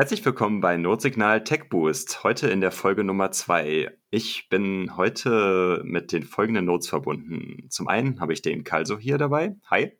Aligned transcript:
Herzlich 0.00 0.24
willkommen 0.24 0.62
bei 0.62 0.78
Notsignal 0.78 1.44
Tech 1.44 1.68
Boost. 1.68 2.24
Heute 2.24 2.48
in 2.48 2.62
der 2.62 2.72
Folge 2.72 3.04
Nummer 3.04 3.32
zwei. 3.32 3.94
Ich 4.08 4.48
bin 4.48 4.96
heute 4.96 5.82
mit 5.84 6.12
den 6.12 6.22
folgenden 6.22 6.64
Notes 6.64 6.88
verbunden. 6.88 7.68
Zum 7.68 7.86
einen 7.86 8.18
habe 8.18 8.32
ich 8.32 8.40
den 8.40 8.64
Kalso 8.64 8.98
hier 8.98 9.18
dabei. 9.18 9.56
Hi. 9.66 9.92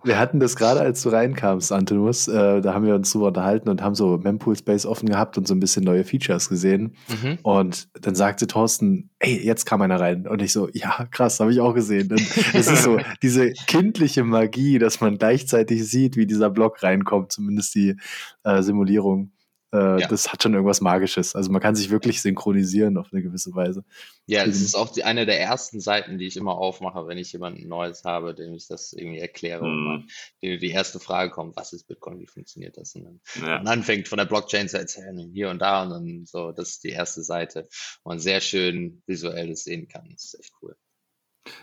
Wir 0.06 0.18
hatten 0.18 0.40
das 0.40 0.56
gerade, 0.56 0.80
als 0.80 1.02
du 1.02 1.10
reinkamst, 1.10 1.74
Antonus. 1.74 2.30
Äh, 2.30 2.62
da 2.62 2.74
haben 2.74 2.86
wir 2.86 2.96
uns 2.96 3.12
drüber 3.12 3.28
unterhalten 3.28 3.68
und 3.68 3.82
haben 3.82 3.96
so 3.96 4.18
Mempool 4.18 4.56
Space 4.56 4.86
offen 4.86 5.10
gehabt 5.10 5.38
und 5.38 5.46
so 5.46 5.54
ein 5.54 5.60
bisschen 5.60 5.84
neue 5.84 6.06
Features 6.06 6.48
gesehen. 6.48 6.96
Mhm. 7.10 7.40
Und 7.44 7.90
dann 8.02 8.16
sagte 8.16 8.48
Thorsten, 8.48 9.10
ey, 9.20 9.44
jetzt 9.44 9.66
kam 9.66 9.82
einer 9.82 10.00
rein. 10.00 10.26
Und 10.26 10.42
ich 10.42 10.54
so, 10.54 10.70
ja, 10.72 11.06
krass, 11.12 11.42
habe 11.42 11.52
ich 11.52 11.60
auch 11.60 11.74
gesehen. 11.74 12.10
Und 12.10 12.22
es 12.54 12.68
ist 12.68 12.84
so 12.84 12.98
diese 13.22 13.52
kindliche 13.68 14.24
Magie, 14.24 14.80
dass 14.80 15.02
man 15.02 15.18
gleichzeitig 15.18 15.86
sieht, 15.86 16.16
wie 16.16 16.26
dieser 16.26 16.50
Block 16.50 16.82
reinkommt, 16.82 17.34
zumindest 17.34 17.76
die 17.76 17.98
äh, 18.46 18.64
Simulierung. 18.64 19.33
Äh, 19.74 20.02
ja. 20.02 20.08
Das 20.08 20.32
hat 20.32 20.44
schon 20.44 20.54
irgendwas 20.54 20.82
Magisches. 20.82 21.36
Also 21.36 21.52
man 21.52 21.60
kann 21.60 21.76
sich 21.76 21.90
wirklich 21.90 22.22
synchronisieren 22.22 22.98
auf 22.98 23.08
eine 23.12 23.24
gewisse 23.24 23.56
Weise. 23.56 23.84
Ja, 24.28 24.46
das 24.46 24.62
ist 24.62 24.76
auch 24.76 24.92
die, 24.92 25.04
eine 25.04 25.26
der 25.26 25.40
ersten 25.42 25.82
Seiten, 25.82 26.20
die 26.20 26.28
ich 26.28 26.38
immer 26.38 26.56
aufmache, 26.58 27.08
wenn 27.08 27.18
ich 27.18 27.34
jemanden 27.34 27.68
Neues 27.68 28.04
habe, 28.04 28.36
dem 28.36 28.54
ich 28.54 28.68
das 28.68 28.94
irgendwie 28.94 29.20
erkläre. 29.20 29.68
Mhm. 29.68 29.88
Und 29.88 30.12
die, 30.44 30.60
die 30.60 30.70
erste 30.70 31.00
Frage 31.00 31.32
kommt, 31.32 31.56
was 31.56 31.74
ist 31.74 31.88
Bitcoin, 31.88 32.20
wie 32.20 32.28
funktioniert 32.28 32.78
das? 32.78 32.94
Und 32.94 33.06
dann 33.06 33.22
ja. 33.42 33.58
man 33.58 33.68
anfängt 33.68 34.08
von 34.08 34.20
der 34.20 34.26
Blockchain 34.26 34.70
zu 34.70 34.78
erzählen, 34.78 35.18
hier 35.34 35.50
und 35.50 35.60
da 35.60 35.84
und 35.84 35.90
dann 35.90 36.26
so, 36.26 36.52
das 36.52 36.70
ist 36.70 36.84
die 36.84 36.90
erste 36.90 37.24
Seite, 37.24 37.68
wo 38.04 38.12
man 38.12 38.20
sehr 38.20 38.42
schön 38.42 39.02
visuell 39.08 39.50
das 39.50 39.64
sehen 39.64 39.88
kann. 39.88 40.08
Das 40.12 40.26
ist 40.26 40.40
echt 40.40 40.54
cool. 40.62 40.76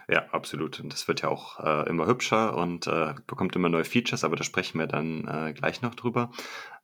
Ja, 0.08 0.28
absolut. 0.30 0.80
Und 0.80 0.92
das 0.92 1.08
wird 1.08 1.22
ja 1.22 1.28
auch 1.28 1.58
äh, 1.60 1.88
immer 1.88 2.06
hübscher 2.06 2.56
und 2.56 2.86
äh, 2.86 3.14
bekommt 3.26 3.56
immer 3.56 3.68
neue 3.68 3.84
Features, 3.84 4.24
aber 4.24 4.36
da 4.36 4.44
sprechen 4.44 4.78
wir 4.78 4.86
dann 4.86 5.26
äh, 5.26 5.52
gleich 5.52 5.80
noch 5.82 5.94
drüber. 5.94 6.32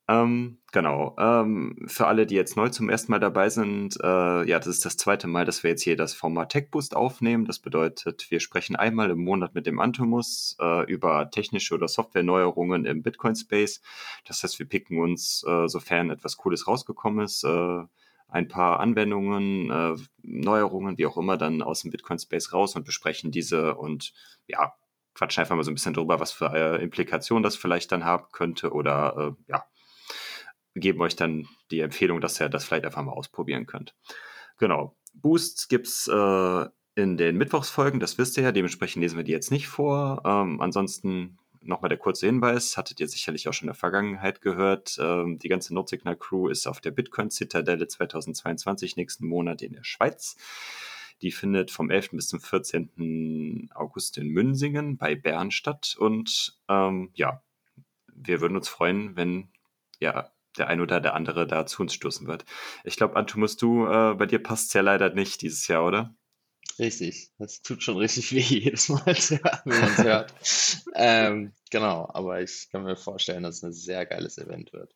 Ähm, 0.08 0.58
genau. 0.70 1.16
Ähm, 1.18 1.84
für 1.88 2.06
alle, 2.06 2.26
die 2.26 2.36
jetzt 2.36 2.56
neu 2.56 2.68
zum 2.68 2.88
ersten 2.88 3.10
Mal 3.10 3.18
dabei 3.18 3.48
sind, 3.48 3.98
äh, 4.00 4.48
ja, 4.48 4.58
das 4.58 4.68
ist 4.68 4.84
das 4.84 4.96
zweite 4.96 5.26
Mal, 5.26 5.44
dass 5.44 5.64
wir 5.64 5.70
jetzt 5.70 5.82
hier 5.82 5.96
das 5.96 6.14
Format 6.14 6.52
TechBoost 6.52 6.94
aufnehmen. 6.94 7.44
Das 7.44 7.58
bedeutet, 7.58 8.30
wir 8.30 8.38
sprechen 8.38 8.76
einmal 8.76 9.10
im 9.10 9.18
Monat 9.18 9.54
mit 9.54 9.66
dem 9.66 9.80
Antomus 9.80 10.56
äh, 10.60 10.84
über 10.88 11.28
technische 11.30 11.74
oder 11.74 11.88
Softwareneuerungen 11.88 12.84
im 12.84 13.02
Bitcoin-Space. 13.02 13.80
Das 14.26 14.44
heißt, 14.44 14.60
wir 14.60 14.68
picken 14.68 15.00
uns, 15.00 15.44
äh, 15.46 15.66
sofern 15.66 16.10
etwas 16.10 16.36
Cooles 16.36 16.68
rausgekommen 16.68 17.24
ist, 17.24 17.42
äh, 17.42 17.82
ein 18.28 18.46
paar 18.46 18.78
Anwendungen, 18.78 19.70
äh, 19.70 19.96
Neuerungen, 20.22 20.98
wie 20.98 21.06
auch 21.06 21.16
immer, 21.16 21.36
dann 21.36 21.62
aus 21.62 21.82
dem 21.82 21.90
Bitcoin-Space 21.90 22.52
raus 22.52 22.76
und 22.76 22.84
besprechen 22.84 23.32
diese 23.32 23.74
und 23.74 24.12
ja, 24.46 24.72
quatschen 25.14 25.40
einfach 25.40 25.56
mal 25.56 25.64
so 25.64 25.70
ein 25.72 25.74
bisschen 25.74 25.94
drüber, 25.94 26.20
was 26.20 26.30
für 26.30 26.52
äh, 26.52 26.82
Implikationen 26.82 27.42
das 27.42 27.56
vielleicht 27.56 27.90
dann 27.90 28.04
haben 28.04 28.26
könnte 28.30 28.72
oder 28.72 29.36
ja, 29.48 29.64
geben 30.80 31.00
euch 31.00 31.16
dann 31.16 31.48
die 31.70 31.80
Empfehlung, 31.80 32.20
dass 32.20 32.40
ihr 32.40 32.48
das 32.48 32.64
vielleicht 32.64 32.84
einfach 32.84 33.02
mal 33.02 33.12
ausprobieren 33.12 33.66
könnt. 33.66 33.94
Genau. 34.58 34.96
Boosts 35.14 35.68
gibt's 35.68 36.08
äh, 36.08 36.66
in 36.94 37.16
den 37.16 37.36
Mittwochsfolgen, 37.36 38.00
das 38.00 38.18
wisst 38.18 38.36
ihr 38.36 38.42
ja, 38.42 38.52
dementsprechend 38.52 39.02
lesen 39.02 39.16
wir 39.16 39.24
die 39.24 39.32
jetzt 39.32 39.50
nicht 39.50 39.68
vor. 39.68 40.22
Ähm, 40.24 40.60
ansonsten 40.60 41.38
nochmal 41.66 41.88
der 41.88 41.98
kurze 41.98 42.26
Hinweis, 42.26 42.76
hattet 42.76 43.00
ihr 43.00 43.08
sicherlich 43.08 43.48
auch 43.48 43.52
schon 43.52 43.66
in 43.66 43.72
der 43.72 43.74
Vergangenheit 43.74 44.40
gehört. 44.40 44.96
Ähm, 45.00 45.38
die 45.38 45.48
ganze 45.48 45.74
Notsignal-Crew 45.74 46.48
ist 46.48 46.66
auf 46.66 46.80
der 46.80 46.90
Bitcoin-Zitadelle 46.90 47.88
2022 47.88 48.96
nächsten 48.96 49.26
Monat 49.26 49.62
in 49.62 49.72
der 49.72 49.84
Schweiz. 49.84 50.36
Die 51.22 51.32
findet 51.32 51.70
vom 51.70 51.90
11. 51.90 52.10
bis 52.12 52.28
zum 52.28 52.40
14. 52.40 53.70
August 53.74 54.18
in 54.18 54.28
Münsingen 54.28 54.96
bei 54.96 55.14
Bern 55.14 55.50
statt. 55.50 55.96
Und 55.98 56.58
ähm, 56.68 57.10
ja, 57.14 57.42
wir 58.14 58.40
würden 58.40 58.56
uns 58.56 58.68
freuen, 58.68 59.16
wenn 59.16 59.48
ja, 59.98 60.30
der 60.58 60.68
ein 60.68 60.80
oder 60.80 61.00
der 61.00 61.14
andere 61.14 61.46
da 61.46 61.66
zu 61.66 61.82
uns 61.82 61.94
stoßen 61.94 62.26
wird. 62.26 62.44
Ich 62.84 62.96
glaube, 62.96 63.16
Antumus, 63.16 63.56
du, 63.56 63.86
äh, 63.86 64.14
bei 64.14 64.26
dir 64.26 64.42
passt 64.42 64.68
es 64.68 64.72
ja 64.74 64.80
leider 64.80 65.10
nicht 65.10 65.42
dieses 65.42 65.66
Jahr, 65.68 65.84
oder? 65.84 66.14
Richtig, 66.78 67.30
das 67.38 67.62
tut 67.62 67.82
schon 67.82 67.96
richtig 67.96 68.32
weh 68.32 68.40
jedes 68.60 68.88
Mal, 68.88 69.00
wenn 69.06 69.80
man 69.80 69.90
es 69.90 69.98
hört. 69.98 70.34
ähm, 70.94 71.52
genau, 71.70 72.08
aber 72.12 72.42
ich 72.42 72.68
kann 72.70 72.82
mir 72.82 72.96
vorstellen, 72.96 73.42
dass 73.42 73.56
es 73.56 73.62
ein 73.64 73.72
sehr 73.72 74.06
geiles 74.06 74.38
Event 74.38 74.72
wird. 74.72 74.94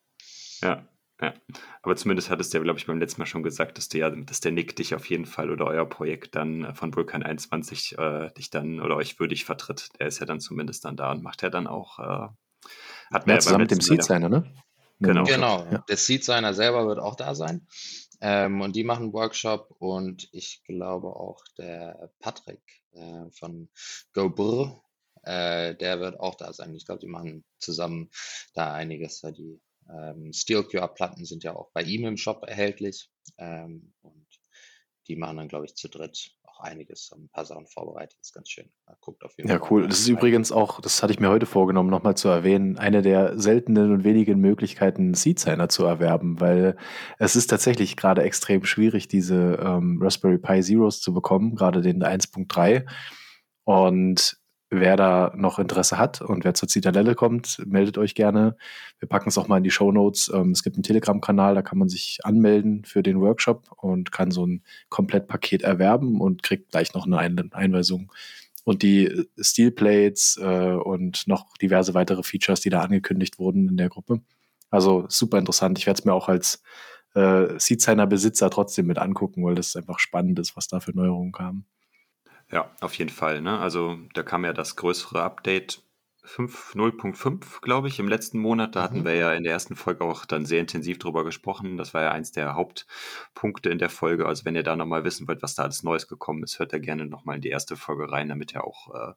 Ja, 0.63 0.87
ja. 1.21 1.35
Aber 1.83 1.97
zumindest 1.97 2.31
hattest 2.31 2.53
du 2.53 2.59
ja, 2.59 2.65
glaube 2.65 2.79
ich, 2.79 2.87
beim 2.87 2.99
letzten 2.99 3.21
Mal 3.21 3.27
schon 3.27 3.43
gesagt, 3.43 3.79
dass 3.79 3.89
du 3.89 3.99
ja, 3.99 4.11
dass 4.11 4.41
der 4.41 4.53
Nick 4.53 4.77
dich 4.77 4.95
auf 4.95 5.07
jeden 5.07 5.27
Fall 5.27 5.51
oder 5.51 5.67
euer 5.67 5.87
Projekt 5.87 6.35
dann 6.35 6.65
äh, 6.65 6.75
von 6.75 6.95
Vulkan 6.95 7.23
21 7.23 7.99
äh, 7.99 8.31
dich 8.33 8.51
dann 8.51 8.81
oder 8.81 8.97
euch 8.97 9.19
würdig 9.19 9.45
vertritt. 9.45 9.89
Der 9.99 10.07
ist 10.07 10.19
ja 10.19 10.27
dann 10.27 10.41
zumindest 10.41 10.85
dann 10.85 10.97
da 10.97 11.13
und 11.13 11.23
macht 11.23 11.43
ja 11.43 11.51
dann 11.51 11.67
auch. 11.67 11.99
Äh, 11.99 12.29
hat 13.13 13.27
ja, 13.27 13.39
zusammen 13.39 13.63
mit 13.63 13.71
dem 13.71 13.81
Seed 13.81 14.05
Signer, 14.05 14.29
ne? 14.29 14.45
Genau. 15.01 15.25
Genau. 15.25 15.65
Ja. 15.71 15.85
Der 15.89 15.97
Seed 15.97 16.25
Signer 16.25 16.55
selber 16.55 16.87
wird 16.87 16.99
auch 16.99 17.17
da 17.17 17.35
sein. 17.35 17.67
Ähm, 18.21 18.61
und 18.61 18.77
die 18.77 18.85
machen 18.85 19.05
einen 19.05 19.13
Workshop 19.15 19.75
und 19.79 20.29
ich 20.33 20.63
glaube 20.65 21.09
auch 21.17 21.43
der 21.57 22.13
Patrick 22.21 22.61
äh, 22.93 23.31
von 23.31 23.71
GoBrr, 24.13 24.83
äh, 25.23 25.75
der 25.75 26.01
wird 26.01 26.21
auch 26.21 26.35
da 26.35 26.53
sein. 26.53 26.75
Ich 26.75 26.85
glaube, 26.85 27.01
die 27.01 27.07
machen 27.07 27.45
zusammen 27.59 28.11
da 28.53 28.75
einiges. 28.75 29.23
Die 29.23 29.59
ähm, 29.89 30.33
Steel 30.35 30.65
QR 30.65 30.89
Platten 30.89 31.25
sind 31.25 31.45
ja 31.45 31.57
auch 31.57 31.71
bei 31.73 31.83
ihm 31.83 32.05
im 32.05 32.19
Shop 32.19 32.45
erhältlich. 32.47 33.11
Ähm, 33.39 33.95
und 34.03 34.27
die 35.09 35.17
machen 35.17 35.39
dann, 35.39 35.49
glaube 35.49 35.65
ich, 35.65 35.75
zu 35.75 35.89
dritt 35.89 36.33
einiges, 36.63 37.13
ein 37.13 37.29
paar 37.29 37.45
Sachen 37.45 37.67
vorbereitet. 37.67 38.17
Das 38.19 38.29
ist 38.29 38.35
ganz 38.35 38.49
schön. 38.49 38.71
Guckt 39.01 39.25
auf 39.25 39.37
jeden 39.37 39.49
Fall. 39.49 39.59
Ja, 39.59 39.67
cool. 39.71 39.87
Das 39.87 40.01
ist 40.01 40.09
übrigens 40.09 40.53
auch, 40.53 40.81
das 40.81 41.03
hatte 41.03 41.13
ich 41.13 41.21
mir 41.21 41.29
heute 41.29 41.47
vorgenommen, 41.47 41.91
nochmal 41.91 42.17
zu 42.17 42.29
erwähnen, 42.29 42.79
eine 42.79 43.03
der 43.03 43.39
seltenen 43.39 43.93
und 43.93 44.05
wenigen 44.05 44.41
Möglichkeiten, 44.41 45.15
Seed-Signer 45.15 45.69
zu 45.69 45.85
erwerben, 45.85 46.41
weil 46.41 46.77
es 47.19 47.37
ist 47.37 47.49
tatsächlich 47.49 47.97
gerade 47.97 48.23
extrem 48.23 48.65
schwierig, 48.65 49.09
diese 49.09 49.59
ähm, 49.63 49.99
Raspberry 50.03 50.39
Pi 50.39 50.63
Zeros 50.63 51.01
zu 51.01 51.13
bekommen, 51.13 51.55
gerade 51.55 51.81
den 51.81 52.03
1.3. 52.03 52.87
Und 53.65 54.40
wer 54.71 54.97
da 54.97 55.33
noch 55.37 55.59
Interesse 55.59 55.99
hat 55.99 56.21
und 56.21 56.45
wer 56.45 56.55
zur 56.55 56.69
Zitadelle 56.69 57.15
kommt, 57.17 57.61
meldet 57.67 57.99
euch 57.99 58.15
gerne. 58.15 58.57
Wir 59.01 59.09
packen 59.09 59.29
es 59.29 59.37
auch 59.37 59.49
mal 59.49 59.59
in 59.59 59.65
die 59.65 59.71
Show 59.71 59.91
Notes. 59.91 60.31
Ähm, 60.33 60.53
es 60.53 60.63
gibt 60.63 60.77
einen 60.77 60.85
Telegram-Kanal, 60.85 61.57
da 61.57 61.63
kann 61.63 61.79
man 61.79 61.89
sich 61.89 62.21
anmelden 62.23 62.85
für 62.85 63.03
den 63.03 63.21
Workshop 63.21 63.71
und 63.77 64.13
kann 64.13 64.31
so 64.31 64.47
ein 64.47 64.63
Komplettpaket 64.89 65.63
erwerben 65.63 66.21
und 66.21 66.45
kriegt 66.45 66.71
gleich 66.71 66.95
noch 66.95 67.07
eine 67.07 67.19
Einweisung. 67.19 68.13
Und 68.63 68.83
die 68.83 69.27
Steelplates 69.41 70.39
äh, 70.41 70.75
und 70.75 71.27
noch 71.27 71.57
diverse 71.57 71.95
weitere 71.95 72.23
Features, 72.23 72.61
die 72.61 72.71
da 72.71 72.83
angekündigt 72.83 73.39
wurden 73.39 73.69
in 73.69 73.77
der 73.77 73.89
Gruppe. 73.89 74.21
Also 74.71 75.07
super 75.09 75.39
interessant. 75.39 75.79
Ich 75.79 75.87
werde 75.87 75.99
es 75.99 76.05
mir 76.05 76.13
auch 76.13 76.29
als 76.29 76.63
äh, 77.15 77.59
Seed-Signer-Besitzer 77.59 78.51
trotzdem 78.51 78.87
mit 78.87 78.99
angucken, 78.99 79.45
weil 79.45 79.57
das 79.57 79.75
einfach 79.75 79.99
spannend 79.99 80.39
ist, 80.39 80.57
was 80.57 80.69
da 80.69 80.79
für 80.79 80.93
Neuerungen 80.93 81.33
kamen. 81.33 81.67
Ja, 82.53 82.71
auf 82.81 82.95
jeden 82.95 83.11
Fall. 83.11 83.41
Ne? 83.41 83.59
Also 83.59 83.99
da 84.15 84.23
kam 84.23 84.45
ja 84.45 84.53
das 84.53 84.77
größere 84.77 85.23
Update 85.23 85.83
5.0.5, 86.25 87.61
glaube 87.63 87.89
ich, 87.89 87.99
im 87.99 88.09
letzten 88.09 88.39
Monat. 88.39 88.77
Da 88.77 88.83
hatten 88.83 89.01
Mhm. 89.01 89.05
wir 89.05 89.15
ja 89.15 89.33
in 89.33 89.43
der 89.43 89.53
ersten 89.53 89.75
Folge 89.77 90.05
auch 90.05 90.25
dann 90.27 90.45
sehr 90.45 90.61
intensiv 90.61 90.99
drüber 90.99 91.25
gesprochen. 91.25 91.77
Das 91.77 91.95
war 91.95 92.03
ja 92.03 92.11
eins 92.13 92.33
der 92.33 92.55
Hauptpunkte 92.55 93.71
in 93.71 93.79
der 93.79 93.89
Folge. 93.91 94.27
Also 94.27 94.45
wenn 94.45 94.55
ihr 94.55 94.63
da 94.63 94.77
nochmal 94.77 95.05
wissen 95.05 95.27
wollt, 95.29 95.43
was 95.43 95.55
da 95.55 95.63
alles 95.65 95.83
Neues 95.83 96.09
gekommen 96.09 96.43
ist, 96.43 96.59
hört 96.59 96.73
da 96.73 96.79
gerne 96.79 97.07
nochmal 97.07 97.37
in 97.37 97.43
die 97.43 97.49
erste 97.49 97.77
Folge 97.77 98.11
rein, 98.11 98.29
damit 98.29 98.53
ihr 98.55 98.65
auch 98.65 98.95
äh, 98.95 99.13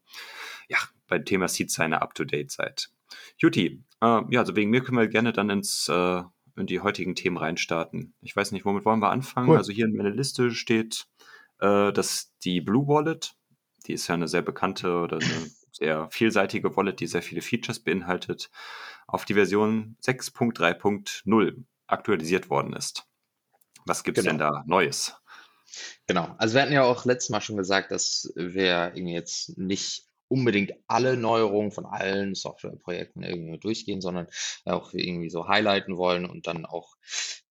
ja, 0.70 0.78
beim 1.08 1.26
Thema 1.26 1.48
Seed 1.48 1.72
Signer 1.72 2.02
up 2.02 2.16
to 2.16 2.24
date 2.24 2.52
seid. 2.52 2.90
Juti, 3.38 3.84
äh, 4.02 4.22
ja, 4.30 4.40
also 4.40 4.56
wegen 4.56 4.72
mir 4.72 4.82
können 4.82 4.98
wir 4.98 5.08
gerne 5.08 5.34
dann 5.34 5.50
ins 5.50 5.88
äh, 5.90 6.24
in 6.56 6.68
die 6.68 6.82
heutigen 6.82 7.16
Themen 7.16 7.38
reinstarten. 7.38 8.14
Ich 8.22 8.36
weiß 8.36 8.52
nicht, 8.52 8.64
womit 8.64 8.86
wollen 8.86 9.00
wir 9.02 9.10
anfangen? 9.10 9.50
Cool. 9.50 9.58
Also 9.58 9.72
hier 9.72 9.86
in 9.86 9.96
meiner 9.96 10.12
Liste 10.12 10.52
steht, 10.52 11.08
äh, 11.64 11.94
dass 11.94 12.36
die 12.44 12.62
Blue 12.62 12.88
Wallet, 12.88 13.36
die 13.88 13.94
ist 13.94 14.08
ja 14.08 14.16
eine 14.16 14.28
sehr 14.28 14.42
bekannte 14.42 14.98
oder 15.00 15.18
eine 15.18 15.52
sehr 15.72 16.10
vielseitige 16.12 16.76
Wallet, 16.76 17.00
die 17.00 17.08
sehr 17.08 17.24
viele 17.24 17.42
Features 17.42 17.80
beinhaltet, 17.80 18.52
auf 19.08 19.26
die 19.26 19.34
Version 19.34 19.98
6.3.0 20.04 21.64
aktualisiert 21.88 22.50
worden 22.50 22.74
ist. 22.74 23.06
Was 23.86 24.04
gibt's 24.04 24.24
denn 24.24 24.38
Genau. 24.38 24.52
da 24.52 24.64
Neues? 24.68 25.16
Genau. 26.06 26.36
Also 26.38 26.56
wir 26.56 26.62
hatten 26.62 26.74
ja 26.74 26.84
auch 26.84 27.06
letztes 27.06 27.30
Mal 27.30 27.42
schon 27.42 27.58
gesagt, 27.58 27.92
dass 27.92 28.32
wir 28.36 28.94
jetzt 28.96 29.58
nicht 29.58 30.06
unbedingt 30.28 30.74
alle 30.88 31.18
Neuerungen 31.18 31.72
von 31.72 31.86
allen 31.86 32.34
Softwareprojekten 32.36 33.24
irgendwie 33.24 33.60
durchgehen, 33.60 34.02
sondern 34.02 34.28
auch 34.66 34.94
irgendwie 34.94 35.30
so 35.30 35.48
highlighten 35.48 35.98
wollen 35.98 36.26
und 36.26 36.48
dann 36.48 36.66
auch 36.66 36.96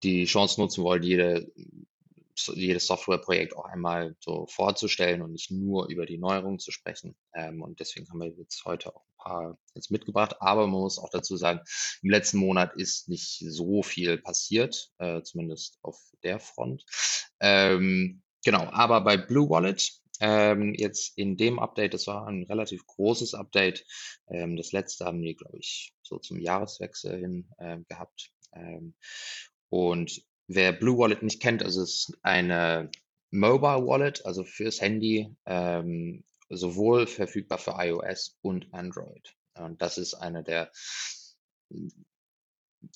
die 0.03 0.25
Chance 0.25 0.61
nutzen 0.61 0.83
wollen, 0.83 1.03
jede, 1.03 1.53
jedes 2.49 2.87
Softwareprojekt 2.87 3.57
auch 3.57 3.65
einmal 3.65 4.17
so 4.21 4.47
vorzustellen 4.47 5.23
und 5.23 5.33
nicht 5.33 5.51
nur 5.51 5.89
über 5.89 6.07
die 6.07 6.19
Neuerungen 6.19 6.59
zu 6.59 6.71
sprechen. 6.71 7.17
Ähm, 7.35 7.63
und 7.63 7.81
deswegen 7.81 8.09
haben 8.09 8.21
wir 8.21 8.29
jetzt 8.29 8.65
heute 8.65 8.95
auch 8.95 9.03
ein 9.03 9.17
paar 9.19 9.59
jetzt 9.75 9.91
mitgebracht. 9.91 10.37
Aber 10.41 10.67
man 10.67 10.81
muss 10.81 10.99
auch 10.99 11.11
dazu 11.11 11.37
sagen, 11.37 11.61
im 12.03 12.11
letzten 12.11 12.39
Monat 12.39 12.75
ist 12.77 13.09
nicht 13.09 13.45
so 13.47 13.83
viel 13.83 14.19
passiert, 14.19 14.91
äh, 14.99 15.23
zumindest 15.23 15.79
auf 15.83 15.99
der 16.23 16.41
Front. 16.41 16.85
Ähm, 17.41 18.23
genau, 18.45 18.65
aber 18.71 19.01
bei 19.03 19.17
Blue 19.17 19.49
Wallet, 19.49 19.93
ähm, 20.21 20.75
jetzt 20.75 21.19
in 21.19 21.37
dem 21.37 21.59
Update, 21.59 21.95
das 21.95 22.07
war 22.07 22.27
ein 22.29 22.45
relativ 22.45 22.87
großes 22.87 23.35
Update. 23.35 23.85
Ähm, 24.29 24.57
das 24.57 24.73
letzte 24.73 25.05
haben 25.05 25.21
die, 25.21 25.35
glaube 25.35 25.59
ich, 25.59 25.93
so 26.03 26.19
zum 26.19 26.39
Jahreswechsel 26.39 27.19
hin 27.19 27.49
ähm, 27.59 27.85
gehabt. 27.89 28.31
Ähm, 28.55 28.95
und 29.69 30.23
wer 30.49 30.73
Blue 30.73 30.99
Wallet 30.99 31.23
nicht 31.23 31.41
kennt, 31.41 31.63
also 31.63 31.83
es 31.83 32.09
ist 32.09 32.19
eine 32.23 32.91
Mobile 33.31 33.87
Wallet, 33.87 34.25
also 34.27 34.45
fürs 34.45 34.81
Handy, 34.81 35.35
ähm, 35.47 36.25
sowohl 36.51 37.07
verfügbar 37.07 37.59
für 37.59 37.75
iOS 37.79 38.39
und 38.43 38.73
Android. 38.73 39.35
Und 39.55 39.81
das 39.81 39.99
ist 39.99 40.15
eine 40.15 40.43
der 40.43 40.71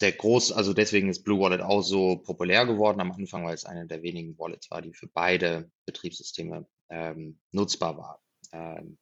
der 0.01 0.13
groß, 0.13 0.53
also 0.53 0.73
deswegen 0.73 1.09
ist 1.09 1.23
Blue 1.23 1.41
Wallet 1.41 1.61
auch 1.61 1.83
so 1.83 2.17
populär 2.17 2.67
geworden 2.67 3.01
am 3.01 3.13
Anfang, 3.13 3.47
weil 3.47 3.55
es 3.55 3.65
eine 3.65 3.87
der 3.87 4.03
wenigen 4.03 4.37
Wallets 4.39 4.71
war, 4.71 4.83
die 4.83 4.93
für 4.93 5.07
beide 5.07 5.71
Betriebssysteme 5.87 6.67
ähm, 6.91 7.39
nutzbar 7.53 7.97
war. 7.97 8.23
Ähm, 8.53 8.99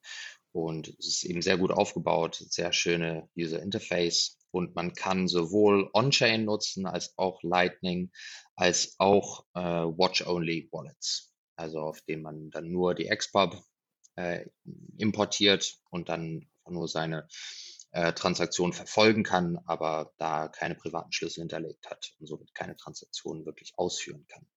und 0.51 0.89
es 0.99 1.07
ist 1.07 1.23
eben 1.23 1.41
sehr 1.41 1.57
gut 1.57 1.71
aufgebaut, 1.71 2.35
sehr 2.49 2.71
schöne 2.71 3.27
User 3.37 3.61
Interface 3.61 4.37
und 4.55 4.73
man 4.73 4.93
kann 4.93 5.27
sowohl 5.27 5.89
On-Chain 5.91 6.45
nutzen 6.45 6.85
als 6.85 7.13
auch 7.17 7.43
Lightning, 7.43 8.09
als 8.55 8.95
auch 8.99 9.45
äh, 9.53 9.59
Watch-Only 9.59 10.69
Wallets, 10.71 11.33
also 11.57 11.81
auf 11.81 11.99
denen 12.03 12.23
man 12.23 12.51
dann 12.51 12.71
nur 12.71 12.95
die 12.95 13.09
XPub 13.09 13.61
äh, 14.15 14.45
importiert 14.97 15.75
und 15.89 16.07
dann 16.07 16.47
nur 16.69 16.87
seine 16.87 17.27
äh, 17.91 18.13
Transaktion 18.13 18.71
verfolgen 18.71 19.23
kann, 19.23 19.59
aber 19.65 20.13
da 20.19 20.47
keine 20.47 20.75
privaten 20.75 21.11
Schlüssel 21.11 21.41
hinterlegt 21.41 21.89
hat 21.89 22.13
und 22.19 22.27
somit 22.27 22.55
keine 22.55 22.77
Transaktionen 22.77 23.45
wirklich 23.45 23.73
ausführen 23.75 24.25
kann. 24.27 24.47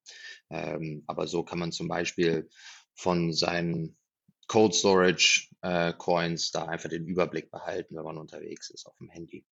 Ähm, 0.50 1.02
aber 1.08 1.26
so 1.26 1.42
kann 1.42 1.58
man 1.58 1.72
zum 1.72 1.88
Beispiel 1.88 2.48
von 2.94 3.32
seinen 3.32 3.98
Cold 4.46 4.76
Storage 4.76 5.48
äh, 5.62 5.92
Coins 5.92 6.52
da 6.52 6.66
einfach 6.66 6.88
den 6.88 7.06
Überblick 7.06 7.50
behalten, 7.50 7.96
wenn 7.96 8.04
man 8.04 8.16
unterwegs 8.16 8.70
ist 8.70 8.86
auf 8.86 8.96
dem 8.98 9.10
Handy. 9.10 9.44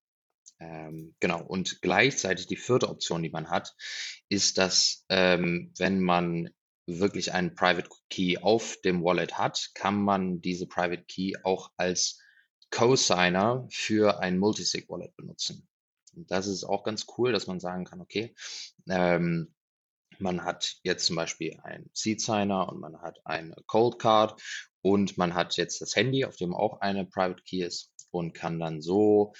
Ähm, 0.60 1.14
genau. 1.20 1.42
Und 1.42 1.82
gleichzeitig 1.82 2.46
die 2.46 2.56
vierte 2.56 2.88
Option, 2.88 3.22
die 3.22 3.30
man 3.30 3.50
hat, 3.50 3.74
ist, 4.28 4.58
dass 4.58 5.04
ähm, 5.08 5.72
wenn 5.78 6.00
man 6.00 6.50
wirklich 6.86 7.32
einen 7.32 7.54
Private 7.54 7.88
Key 8.10 8.38
auf 8.38 8.76
dem 8.84 9.02
Wallet 9.02 9.38
hat, 9.38 9.70
kann 9.74 10.02
man 10.02 10.40
diese 10.40 10.66
Private 10.66 11.04
Key 11.04 11.32
auch 11.42 11.70
als 11.76 12.20
Co-Signer 12.70 13.66
für 13.70 14.20
ein 14.20 14.38
Multisig 14.38 14.88
Wallet 14.88 15.16
benutzen. 15.16 15.66
Und 16.14 16.30
das 16.30 16.46
ist 16.46 16.64
auch 16.64 16.84
ganz 16.84 17.06
cool, 17.16 17.32
dass 17.32 17.46
man 17.46 17.60
sagen 17.60 17.84
kann, 17.84 18.00
okay, 18.00 18.34
ähm, 18.88 19.54
man 20.18 20.44
hat 20.44 20.76
jetzt 20.82 21.06
zum 21.06 21.16
Beispiel 21.16 21.58
einen 21.62 21.90
Seed 21.92 22.20
Signer 22.20 22.68
und 22.68 22.80
man 22.80 23.00
hat 23.00 23.18
eine 23.24 23.56
Cold 23.66 23.98
Card 23.98 24.40
und 24.80 25.18
man 25.18 25.34
hat 25.34 25.56
jetzt 25.56 25.80
das 25.80 25.96
Handy, 25.96 26.24
auf 26.24 26.36
dem 26.36 26.54
auch 26.54 26.80
eine 26.80 27.04
Private 27.06 27.42
Key 27.42 27.62
ist 27.64 27.92
und 28.10 28.32
kann 28.32 28.60
dann 28.60 28.80
so 28.80 29.32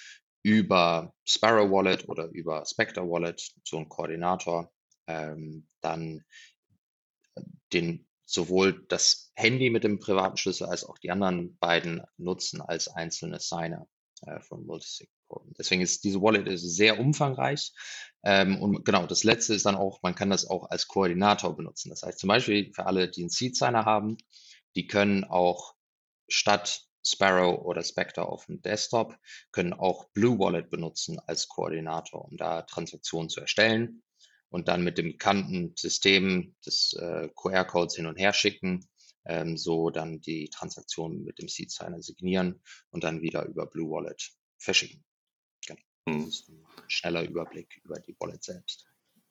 über 0.45 1.15
Sparrow 1.25 1.71
Wallet 1.71 2.09
oder 2.09 2.29
über 2.29 2.65
Spectre 2.67 3.09
Wallet, 3.09 3.41
so 3.65 3.79
ein 3.79 3.89
Koordinator, 3.89 4.71
ähm, 5.07 5.67
dann 5.81 6.23
den 7.73 8.07
sowohl 8.27 8.85
das 8.89 9.33
Handy 9.35 9.71
mit 9.71 9.85
dem 9.85 9.99
privaten 9.99 10.37
Schlüssel 10.37 10.67
als 10.67 10.85
auch 10.85 10.99
die 10.99 11.11
anderen 11.11 11.57
beiden 11.59 12.03
nutzen 12.19 12.61
als 12.61 12.89
einzelne 12.89 13.41
Signer 13.41 13.89
äh, 14.23 14.41
von 14.41 14.65
Multisig. 14.67 15.11
Deswegen 15.59 15.81
ist 15.81 16.05
diese 16.05 16.21
Wallet 16.21 16.47
ist 16.47 16.77
sehr 16.77 17.01
umfangreich. 17.01 17.73
Ähm, 18.23 18.61
und 18.61 18.85
genau, 18.85 19.07
das 19.07 19.25
letzte 19.25 19.55
ist 19.55 19.67
dann 19.67 19.75
auch, 19.75 20.01
man 20.03 20.15
kann 20.15 20.31
das 20.31 20.47
auch 20.47 20.71
als 20.71 20.87
Koordinator 20.87 21.57
benutzen. 21.57 21.89
Das 21.89 22.03
heißt 22.03 22.19
zum 22.19 22.29
Beispiel 22.29 22.73
für 22.73 22.87
alle, 22.87 23.11
die 23.11 23.23
einen 23.23 23.31
Seed 23.31 23.57
Signer 23.57 23.85
haben, 23.85 24.19
die 24.77 24.87
können 24.87 25.25
auch 25.25 25.75
statt 26.29 26.84
Sparrow 27.05 27.65
oder 27.65 27.83
Spectre 27.83 28.27
auf 28.27 28.47
dem 28.47 28.63
Desktop, 28.63 29.17
können 29.53 29.73
auch 29.73 30.09
Blue 30.11 30.39
Wallet 30.39 30.71
benutzen 30.71 31.19
als 31.27 31.49
Koordinator, 31.49 32.25
um 32.25 32.37
da 32.37 32.63
Transaktionen 32.63 33.29
zu 33.29 33.41
erstellen 33.41 34.03
und 34.49 34.69
dann 34.69 34.85
mit 34.85 34.99
dem 34.99 35.13
bekannten 35.13 35.75
System 35.77 36.55
des 36.65 36.95
äh, 36.95 37.29
QR-Codes 37.35 37.97
hin 37.97 38.07
und 38.07 38.19
her 38.19 38.33
schicken, 38.33 38.89
ähm, 39.27 39.57
so 39.57 39.91
dann 39.91 40.21
die 40.21 40.49
Transaktionen 40.49 41.25
mit 41.25 41.39
dem 41.39 41.49
Seed 41.49 41.71
Signer 41.71 42.03
signieren 42.03 42.61
und 42.91 43.05
dann 43.05 43.21
wieder 43.21 43.45
über 43.47 43.67
Blue 43.67 43.91
Wallet 43.91 44.33
verschicken. 44.59 45.05
Genau. 45.67 45.81
Hm. 46.09 46.27
Das 46.27 46.29
ist 46.29 46.49
ein 46.49 46.65
schneller 46.89 47.25
Überblick 47.25 47.81
über 47.85 47.99
die 47.99 48.17
Wallet 48.21 48.45
selbst. 48.45 48.87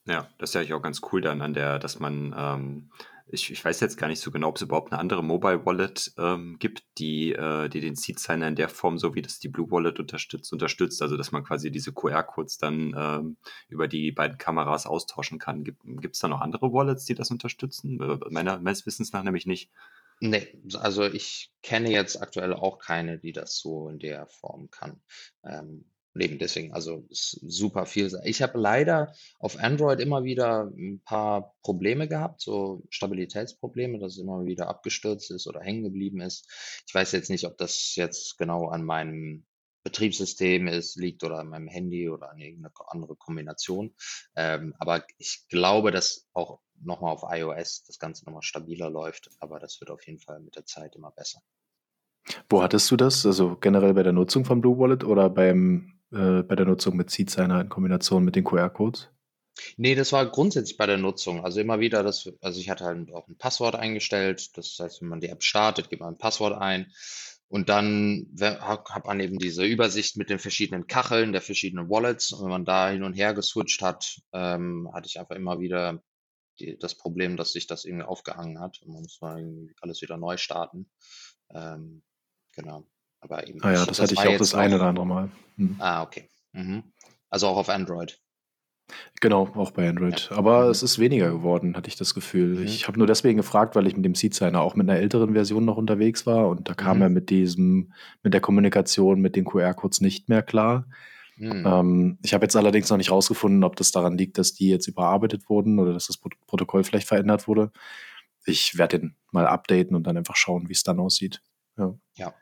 Ja, 0.05 0.29
das 0.38 0.53
ist 0.53 0.67
ja 0.67 0.75
auch 0.75 0.81
ganz 0.81 1.01
cool 1.12 1.21
dann 1.21 1.41
an 1.41 1.53
der, 1.53 1.79
dass 1.79 2.00
man, 2.00 2.36
ähm, 2.38 2.91
ich, 3.27 3.51
ich 3.51 3.63
weiß 3.63 3.80
jetzt 3.80 3.98
gar 3.98 4.08
nicht 4.08 4.20
so 4.20 4.32
genau, 4.32 4.50
ob 4.50 4.58
es 4.58 4.62
überhaupt 4.62 4.92
eine 4.92 5.00
andere 5.00 5.24
Mobile 5.24 5.65
Wallet 5.65 6.13
ähm, 6.18 6.58
gibt, 6.60 6.84
die, 6.98 7.34
äh, 7.34 7.70
die 7.70 7.80
den 7.80 7.96
Seed 7.96 8.20
Signer 8.20 8.48
in 8.48 8.56
der 8.56 8.70
Form, 8.70 8.98
so 8.98 9.15
wie 9.15 9.22
das 9.22 9.39
die 9.39 9.50
Blue 9.50 9.72
Wallet 9.72 10.00
unterstützt, 10.00 10.51
unterstützt. 10.51 11.01
Also 11.01 11.18
dass 11.18 11.32
man 11.32 11.44
quasi 11.44 11.72
diese 11.72 11.94
QR-Codes 11.94 12.58
dann 12.58 12.94
ähm, 12.98 13.38
über 13.70 13.88
die 13.88 14.12
beiden 14.12 14.38
Kameras 14.38 14.86
austauschen 14.86 15.39
kann. 15.39 15.63
Gibt 15.63 16.15
es 16.15 16.20
da 16.20 16.27
noch 16.27 16.42
andere 16.42 16.72
Wallets, 16.74 17.06
die 17.06 17.15
das 17.15 17.32
unterstützen? 17.32 18.00
Äh, 18.00 18.20
Meiner, 18.30 18.60
meines 18.60 18.86
Wissens 18.86 19.13
nach 19.13 19.24
nämlich 19.24 19.46
nicht. 19.46 19.72
Nee, 20.20 20.48
also 20.75 21.03
ich 21.03 21.51
kenne 21.62 21.92
jetzt 21.92 22.22
aktuell 22.22 22.53
auch 22.53 22.77
keine, 22.77 23.18
die 23.18 23.34
das 23.34 23.58
so 23.58 23.89
in 23.89 24.00
der 24.00 24.27
Form 24.27 24.70
kann. 24.70 25.01
Ähm, 25.44 25.86
Eben 26.15 26.38
deswegen, 26.38 26.74
also 26.74 27.08
super 27.10 27.88
viel. 27.88 28.12
Ich 28.24 28.41
habe 28.43 28.60
leider 28.60 29.13
auf 29.39 29.58
Android 29.60 30.00
immer 30.00 30.24
wieder 30.24 30.72
ein 30.77 31.01
paar 31.03 31.55
Probleme 31.63 32.08
gehabt, 32.08 32.41
so 32.41 32.84
Stabilitätsprobleme, 32.89 33.98
dass 33.98 34.13
es 34.13 34.20
immer 34.20 34.46
wieder 34.46 34.67
abgestürzt 34.67 35.32
ist 35.32 35.48
oder 35.48 35.62
hängen 35.62 35.84
geblieben 35.84 36.22
ist. 36.22 36.48
Ich 36.88 36.93
weiß 36.93 37.13
jetzt 37.13 37.29
nicht, 37.29 37.46
ob 37.46 37.58
das 37.58 37.96
jetzt 37.96 38.38
genau 38.38 38.67
an 38.67 38.84
meinem 38.84 39.46
Betriebssystem 39.84 40.67
ist, 40.67 40.96
liegt 40.96 41.24
oder 41.24 41.39
an 41.39 41.50
meinem 41.50 41.67
Handy 41.67 42.10
oder 42.10 42.32
an 42.32 42.39
irgendeine 42.39 42.74
andere 42.88 43.15
Kombination. 43.15 43.93
Ähm, 44.36 44.74
aber 44.79 45.05
ich 45.17 45.46
glaube, 45.50 45.91
dass 45.91 46.27
auch 46.34 46.60
nochmal 46.82 47.13
auf 47.13 47.24
iOS 47.27 47.84
das 47.86 48.00
Ganze 48.00 48.25
nochmal 48.25 48.43
stabiler 48.43 48.89
läuft, 48.89 49.29
aber 49.39 49.60
das 49.60 49.79
wird 49.82 49.91
auf 49.91 50.05
jeden 50.08 50.20
Fall 50.20 50.39
mit 50.39 50.55
der 50.55 50.65
Zeit 50.65 50.96
immer 50.96 51.12
besser. 51.12 51.41
Wo 52.50 52.63
hattest 52.63 52.89
du 52.89 52.96
das? 52.96 53.25
Also 53.25 53.58
generell 53.58 53.93
bei 53.93 54.03
der 54.03 54.13
Nutzung 54.13 54.46
von 54.46 54.62
Blue 54.62 54.77
Wallet 54.77 55.03
oder 55.03 55.29
beim, 55.29 56.00
äh, 56.13 56.43
bei 56.43 56.55
der 56.55 56.65
Nutzung 56.65 56.96
mit 56.96 57.10
Seed 57.10 57.29
Signer 57.29 57.62
in 57.62 57.70
Kombination 57.70 58.24
mit 58.24 58.36
den 58.36 58.43
QR-Codes? 58.43 59.10
Nee, 59.77 59.96
das 59.96 60.12
war 60.12 60.25
grundsätzlich 60.25 60.77
bei 60.77 60.88
der 60.88 60.98
Nutzung. 60.98 61.43
Also 61.43 61.60
immer 61.60 61.79
wieder, 61.79 62.03
das, 62.03 62.29
also 62.41 62.60
ich 62.60 62.70
hatte 62.70 62.86
halt 62.86 63.13
auch 63.13 63.27
ein 63.27 63.38
Passwort 63.38 63.75
eingestellt. 63.75 64.58
Das 64.58 64.77
heißt, 64.79 65.01
wenn 65.01 65.10
man 65.10 65.22
die 65.22 65.29
App 65.29 65.43
startet, 65.43 65.89
gibt 65.89 66.01
man 66.01 66.15
ein 66.15 66.17
Passwort 66.17 66.60
ein. 66.60 66.91
Und 67.50 67.70
dann 67.70 68.27
hat 68.39 69.05
man 69.05 69.20
eben 69.20 69.38
diese 69.38 69.63
Übersicht 69.63 70.17
mit 70.17 70.32
den 70.32 70.39
verschiedenen 70.39 70.88
Kacheln 70.88 71.34
der 71.34 71.41
verschiedenen 71.41 71.88
Wallets. 71.88 72.32
Und 72.32 72.43
wenn 72.43 72.50
man 72.50 72.65
da 72.65 72.89
hin 72.89 73.03
und 73.03 73.13
her 73.13 73.36
geswitcht 73.36 73.84
hat, 73.84 74.22
ähm, 74.34 74.89
hatte 74.91 75.08
ich 75.08 75.20
einfach 75.20 75.36
immer 75.36 75.60
wieder 75.60 76.01
die, 76.60 76.77
das 76.79 76.96
Problem, 76.96 77.38
dass 77.38 77.51
sich 77.51 77.67
das 77.67 77.86
irgendwie 77.86 78.05
aufgehangen 78.05 78.60
hat. 78.60 78.82
Und 78.82 78.93
man 78.93 79.03
muss 79.03 79.22
mal 79.22 79.67
alles 79.82 80.01
wieder 80.01 80.17
neu 80.17 80.38
starten. 80.38 80.89
Ähm, 81.53 82.01
genau. 82.53 82.88
Aber 83.24 83.48
eben 83.48 83.63
ah 83.63 83.72
ja, 83.72 83.86
das, 83.86 83.98
das 83.98 84.01
hatte 84.01 84.13
ich 84.13 84.20
auch 84.20 84.38
das 84.38 84.53
eine 84.53 84.75
oder 84.75 84.86
andere 84.86 85.06
Mal. 85.06 85.30
Hm. 85.58 85.77
Ah, 85.80 86.03
okay. 86.03 86.30
Mhm. 86.51 86.84
Also 87.30 87.48
auch 87.48 87.58
auf 87.58 87.70
Android. 87.70 88.20
Genau, 89.22 89.50
auch 89.56 89.72
bei 89.72 89.88
Android. 89.88 90.27
Ja. 90.30 90.38
Aber 90.38 90.65
mhm. 90.65 90.72
es 90.72 90.84
ist 90.84 91.00
weniger 91.00 91.32
geworden, 91.32 91.75
hatte 91.77 91.88
ich 91.88 91.96
das 91.96 92.13
Gefühl. 92.13 92.60
Mhm. 92.60 92.65
Ich 92.65 92.88
habe 92.88 92.98
nur 92.98 93.08
deswegen 93.08 93.38
gefragt, 93.38 93.75
weil 93.75 93.88
ich 93.88 93.96
mit 93.96 94.03
dem 94.03 94.13
Seed 94.13 94.34
Signer 94.34 94.62
auch 94.62 94.75
mit 94.75 94.89
einer 94.89 95.00
älteren 95.00 95.34
Version 95.34 95.63
noch 95.63 95.77
unterwegs 95.77 96.25
war 96.25 96.50
und 96.50 96.68
da 96.68 96.74
kam 96.74 96.98
mhm. 96.98 97.03
er 97.03 97.10
mit 97.10 97.30
diesem, 97.30 97.94
mit 98.22 98.34
der 98.34 98.42
Kommunikation 98.42 99.22
mit 99.22 99.36
den 99.36 99.46
QR-Codes 99.46 100.01
nicht 100.01 100.27
mehr 100.27 100.44
klar. 100.44 100.86
Mhm. 101.38 101.63
Ähm, 101.65 102.20
ich 102.24 102.34
habe 102.34 102.44
jetzt 102.44 102.56
allerdings 102.56 102.89
noch 102.89 102.98
nicht 102.98 103.12
rausgefunden, 103.12 103.63
ob 103.63 103.77
das 103.77 103.92
daran 103.92 104.18
liegt, 104.18 104.38
dass 104.38 104.53
die 104.53 104.70
jetzt 104.70 104.88
überarbeitet 104.88 105.50
wurden 105.50 105.80
oder 105.80 105.94
dass 105.94 106.08
das 106.08 106.18
Protokoll 106.18 106.84
vielleicht 106.84 107.08
verändert 107.08 107.48
wurde. 107.48 107.72
Ich 108.46 108.77
werde 108.77 109.00
den 109.00 109.15
mal 109.32 109.48
updaten 109.48 109.96
und 109.96 110.06
dann 110.06 110.18
einfach 110.18 110.36
schauen, 110.36 110.68
wie 110.68 110.74
es 110.74 110.84
dann 110.84 111.00
aussieht. 111.00 111.42
Ja. 111.77 111.96
ja. 112.18 112.34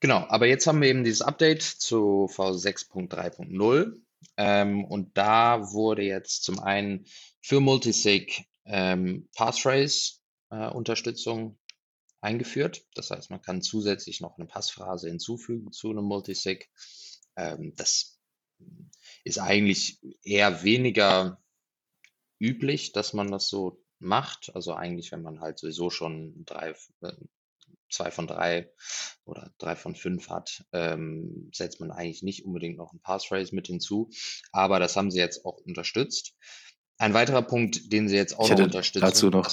Genau, 0.00 0.26
aber 0.28 0.46
jetzt 0.46 0.66
haben 0.66 0.80
wir 0.80 0.88
eben 0.88 1.04
dieses 1.04 1.22
Update 1.22 1.62
zu 1.62 2.28
V6.3.0 2.32 4.00
ähm, 4.36 4.84
und 4.84 5.16
da 5.16 5.72
wurde 5.72 6.02
jetzt 6.02 6.42
zum 6.44 6.60
einen 6.60 7.06
für 7.40 7.60
Multisig 7.60 8.44
ähm, 8.64 9.28
Passphrase-Unterstützung 9.34 11.52
äh, 11.52 11.56
eingeführt. 12.22 12.86
Das 12.94 13.10
heißt, 13.10 13.30
man 13.30 13.42
kann 13.42 13.62
zusätzlich 13.62 14.20
noch 14.20 14.38
eine 14.38 14.46
Passphrase 14.46 15.08
hinzufügen 15.08 15.72
zu 15.72 15.90
einem 15.90 16.04
Multisig. 16.04 16.70
Ähm, 17.36 17.74
das 17.76 18.20
ist 19.24 19.38
eigentlich 19.38 20.00
eher 20.22 20.62
weniger 20.62 21.42
üblich, 22.38 22.92
dass 22.92 23.12
man 23.12 23.30
das 23.30 23.48
so 23.48 23.84
macht. 23.98 24.52
Also 24.54 24.74
eigentlich, 24.74 25.12
wenn 25.12 25.22
man 25.22 25.40
halt 25.40 25.58
sowieso 25.58 25.90
schon 25.90 26.44
drei, 26.44 26.74
äh, 27.00 27.12
zwei 27.92 28.10
von 28.10 28.26
drei 28.26 28.70
oder 29.24 29.52
drei 29.58 29.76
von 29.76 29.94
fünf 29.94 30.28
hat, 30.28 30.64
ähm, 30.72 31.50
setzt 31.52 31.80
man 31.80 31.90
eigentlich 31.90 32.22
nicht 32.22 32.44
unbedingt 32.44 32.78
noch 32.78 32.92
ein 32.92 33.00
Passphrase 33.00 33.54
mit 33.54 33.66
hinzu. 33.66 34.10
Aber 34.50 34.78
das 34.78 34.96
haben 34.96 35.10
sie 35.10 35.18
jetzt 35.18 35.44
auch 35.44 35.58
unterstützt. 35.64 36.34
Ein 36.98 37.14
weiterer 37.14 37.42
Punkt, 37.42 37.92
den 37.92 38.08
sie 38.08 38.16
jetzt 38.16 38.38
auch 38.38 38.50
ich 38.50 38.56
noch 38.56 38.64
unterstützen. 38.64 39.04
Dazu 39.04 39.30
noch, 39.30 39.48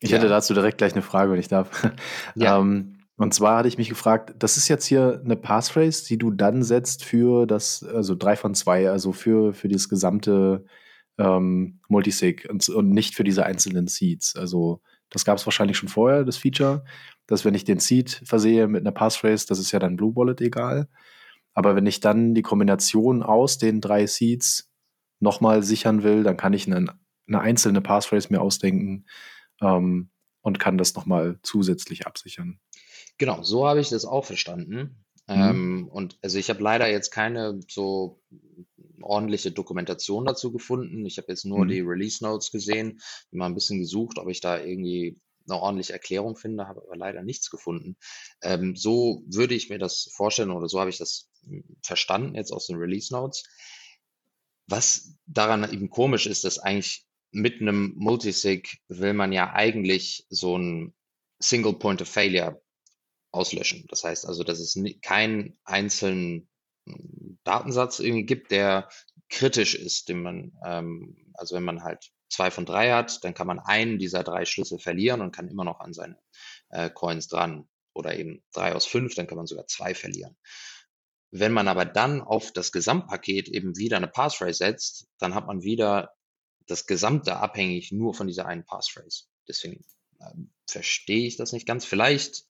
ich 0.00 0.10
ja. 0.10 0.18
hätte 0.18 0.28
dazu 0.28 0.54
direkt 0.54 0.78
gleich 0.78 0.92
eine 0.92 1.02
Frage, 1.02 1.32
wenn 1.32 1.40
ich 1.40 1.48
darf. 1.48 1.70
Ja. 2.34 2.58
ähm, 2.58 2.98
und 3.16 3.32
zwar 3.32 3.58
hatte 3.58 3.68
ich 3.68 3.78
mich 3.78 3.88
gefragt, 3.88 4.34
das 4.38 4.56
ist 4.56 4.68
jetzt 4.68 4.86
hier 4.86 5.20
eine 5.24 5.36
Passphrase, 5.36 6.04
die 6.06 6.18
du 6.18 6.32
dann 6.32 6.64
setzt 6.64 7.04
für 7.04 7.46
das, 7.46 7.84
also 7.84 8.16
drei 8.16 8.34
von 8.34 8.54
zwei, 8.54 8.90
also 8.90 9.12
für, 9.12 9.54
für 9.54 9.68
das 9.68 9.88
gesamte 9.88 10.64
ähm, 11.16 11.80
Multisig 11.88 12.48
und, 12.50 12.68
und 12.68 12.90
nicht 12.90 13.14
für 13.14 13.22
diese 13.22 13.46
einzelnen 13.46 13.86
Seeds. 13.86 14.34
Also 14.34 14.82
das 15.14 15.24
gab 15.24 15.38
es 15.38 15.46
wahrscheinlich 15.46 15.78
schon 15.78 15.88
vorher, 15.88 16.24
das 16.24 16.36
Feature 16.36 16.84
dass 17.26 17.44
wenn 17.44 17.54
ich 17.54 17.64
den 17.64 17.78
Seed 17.78 18.22
versehe 18.24 18.68
mit 18.68 18.82
einer 18.82 18.92
Passphrase, 18.92 19.46
das 19.46 19.58
ist 19.58 19.72
ja 19.72 19.78
dann 19.78 19.96
Blue 19.96 20.14
Wallet 20.14 20.40
egal. 20.40 20.88
Aber 21.54 21.76
wenn 21.76 21.86
ich 21.86 22.00
dann 22.00 22.34
die 22.34 22.42
Kombination 22.42 23.22
aus 23.22 23.58
den 23.58 23.80
drei 23.80 24.06
Seeds 24.06 24.70
nochmal 25.20 25.62
sichern 25.62 26.02
will, 26.02 26.22
dann 26.22 26.36
kann 26.36 26.52
ich 26.52 26.66
eine, 26.66 26.98
eine 27.26 27.40
einzelne 27.40 27.80
Passphrase 27.80 28.28
mir 28.30 28.40
ausdenken 28.40 29.06
ähm, 29.60 30.10
und 30.42 30.58
kann 30.58 30.76
das 30.76 30.94
nochmal 30.94 31.38
zusätzlich 31.42 32.06
absichern. 32.06 32.58
Genau, 33.16 33.42
so 33.42 33.66
habe 33.66 33.80
ich 33.80 33.90
das 33.90 34.04
auch 34.04 34.24
verstanden. 34.24 35.04
Mhm. 35.26 35.34
Ähm, 35.34 35.88
und 35.90 36.18
also 36.22 36.38
ich 36.38 36.50
habe 36.50 36.62
leider 36.62 36.90
jetzt 36.90 37.10
keine 37.10 37.60
so 37.68 38.20
ordentliche 39.04 39.52
Dokumentation 39.52 40.24
dazu 40.24 40.52
gefunden. 40.52 41.04
Ich 41.06 41.18
habe 41.18 41.28
jetzt 41.28 41.44
nur 41.44 41.64
mhm. 41.64 41.68
die 41.68 41.80
Release 41.80 42.22
Notes 42.22 42.50
gesehen, 42.50 43.00
mal 43.30 43.46
ein 43.46 43.54
bisschen 43.54 43.78
gesucht, 43.78 44.18
ob 44.18 44.28
ich 44.28 44.40
da 44.40 44.60
irgendwie 44.60 45.20
eine 45.46 45.60
ordentliche 45.60 45.92
Erklärung 45.92 46.36
finde, 46.36 46.66
habe 46.66 46.82
aber 46.82 46.96
leider 46.96 47.22
nichts 47.22 47.50
gefunden. 47.50 47.96
Ähm, 48.42 48.76
so 48.76 49.22
würde 49.26 49.54
ich 49.54 49.68
mir 49.68 49.78
das 49.78 50.10
vorstellen 50.14 50.50
oder 50.50 50.68
so 50.68 50.80
habe 50.80 50.90
ich 50.90 50.98
das 50.98 51.28
verstanden 51.82 52.34
jetzt 52.34 52.52
aus 52.52 52.66
den 52.66 52.76
Release 52.76 53.12
Notes. 53.12 53.44
Was 54.66 55.14
daran 55.26 55.70
eben 55.70 55.90
komisch 55.90 56.26
ist, 56.26 56.44
dass 56.44 56.58
eigentlich 56.58 57.04
mit 57.30 57.60
einem 57.60 57.94
Multisig 57.96 58.80
will 58.88 59.12
man 59.12 59.32
ja 59.32 59.52
eigentlich 59.52 60.26
so 60.30 60.56
ein 60.56 60.94
Single 61.40 61.74
Point 61.74 62.00
of 62.00 62.08
Failure 62.08 62.62
auslöschen. 63.32 63.84
Das 63.88 64.04
heißt 64.04 64.26
also, 64.26 64.44
dass 64.44 64.60
es 64.60 64.78
keinen 65.02 65.58
einzelnen 65.64 66.48
Datensatz 67.44 67.98
irgendwie 67.98 68.26
gibt, 68.26 68.50
der 68.50 68.88
kritisch 69.28 69.74
ist, 69.74 70.08
den 70.08 70.22
man, 70.22 70.52
ähm, 70.64 71.30
also 71.34 71.56
wenn 71.56 71.64
man 71.64 71.82
halt 71.82 72.10
zwei 72.28 72.50
von 72.50 72.66
drei 72.66 72.92
hat, 72.92 73.24
dann 73.24 73.34
kann 73.34 73.46
man 73.46 73.58
einen 73.58 73.98
dieser 73.98 74.22
drei 74.22 74.44
Schlüssel 74.44 74.78
verlieren 74.78 75.20
und 75.20 75.34
kann 75.34 75.48
immer 75.48 75.64
noch 75.64 75.80
an 75.80 75.92
seine 75.92 76.18
äh, 76.70 76.90
Coins 76.90 77.28
dran. 77.28 77.68
Oder 77.96 78.18
eben 78.18 78.42
drei 78.52 78.74
aus 78.74 78.86
fünf, 78.86 79.14
dann 79.14 79.28
kann 79.28 79.36
man 79.36 79.46
sogar 79.46 79.68
zwei 79.68 79.94
verlieren. 79.94 80.36
Wenn 81.30 81.52
man 81.52 81.68
aber 81.68 81.84
dann 81.84 82.20
auf 82.22 82.52
das 82.52 82.72
Gesamtpaket 82.72 83.48
eben 83.48 83.76
wieder 83.76 83.96
eine 83.96 84.08
Passphrase 84.08 84.58
setzt, 84.58 85.08
dann 85.18 85.34
hat 85.34 85.46
man 85.46 85.62
wieder 85.62 86.12
das 86.66 86.86
Gesamte 86.86 87.36
abhängig 87.36 87.92
nur 87.92 88.14
von 88.14 88.26
dieser 88.26 88.46
einen 88.46 88.64
Passphrase. 88.64 89.24
Deswegen 89.46 89.84
äh, 90.18 90.32
verstehe 90.68 91.26
ich 91.26 91.36
das 91.36 91.52
nicht 91.52 91.66
ganz. 91.66 91.84
Vielleicht 91.84 92.44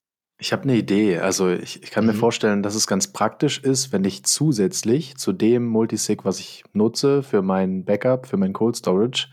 ich 0.44 0.52
habe 0.52 0.64
eine 0.64 0.76
Idee. 0.76 1.20
Also 1.20 1.48
ich, 1.48 1.82
ich 1.82 1.90
kann 1.90 2.04
mir 2.04 2.12
mhm. 2.12 2.18
vorstellen, 2.18 2.62
dass 2.62 2.74
es 2.74 2.86
ganz 2.86 3.10
praktisch 3.14 3.58
ist, 3.60 3.94
wenn 3.94 4.04
ich 4.04 4.24
zusätzlich 4.24 5.16
zu 5.16 5.32
dem 5.32 5.64
Multisig, 5.64 6.26
was 6.26 6.38
ich 6.38 6.64
nutze 6.74 7.22
für 7.22 7.40
mein 7.40 7.86
Backup, 7.86 8.26
für 8.26 8.36
mein 8.36 8.52
Cold 8.52 8.76
Storage, 8.76 9.28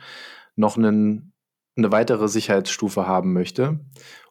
noch 0.55 0.77
einen, 0.77 1.33
eine 1.75 1.91
weitere 1.91 2.29
Sicherheitsstufe 2.29 3.07
haben 3.07 3.33
möchte 3.33 3.81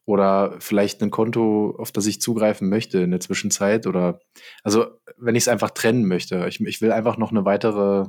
oder 0.07 0.57
vielleicht 0.59 1.03
ein 1.03 1.11
Konto, 1.11 1.77
auf 1.79 1.93
das 1.93 2.07
ich 2.07 2.23
zugreifen 2.23 2.71
möchte 2.71 3.01
in 3.01 3.11
der 3.11 3.21
Zwischenzeit 3.21 3.87
oder 3.87 4.19
also 4.63 4.87
wenn 5.19 5.35
ich 5.35 5.43
es 5.43 5.49
einfach 5.49 5.73
trennen 5.73 6.07
möchte. 6.07 6.47
Ich, 6.49 6.63
ich 6.63 6.81
will 6.81 6.93
einfach 6.93 7.19
noch 7.19 7.31
eine 7.31 7.45
weitere 7.45 8.07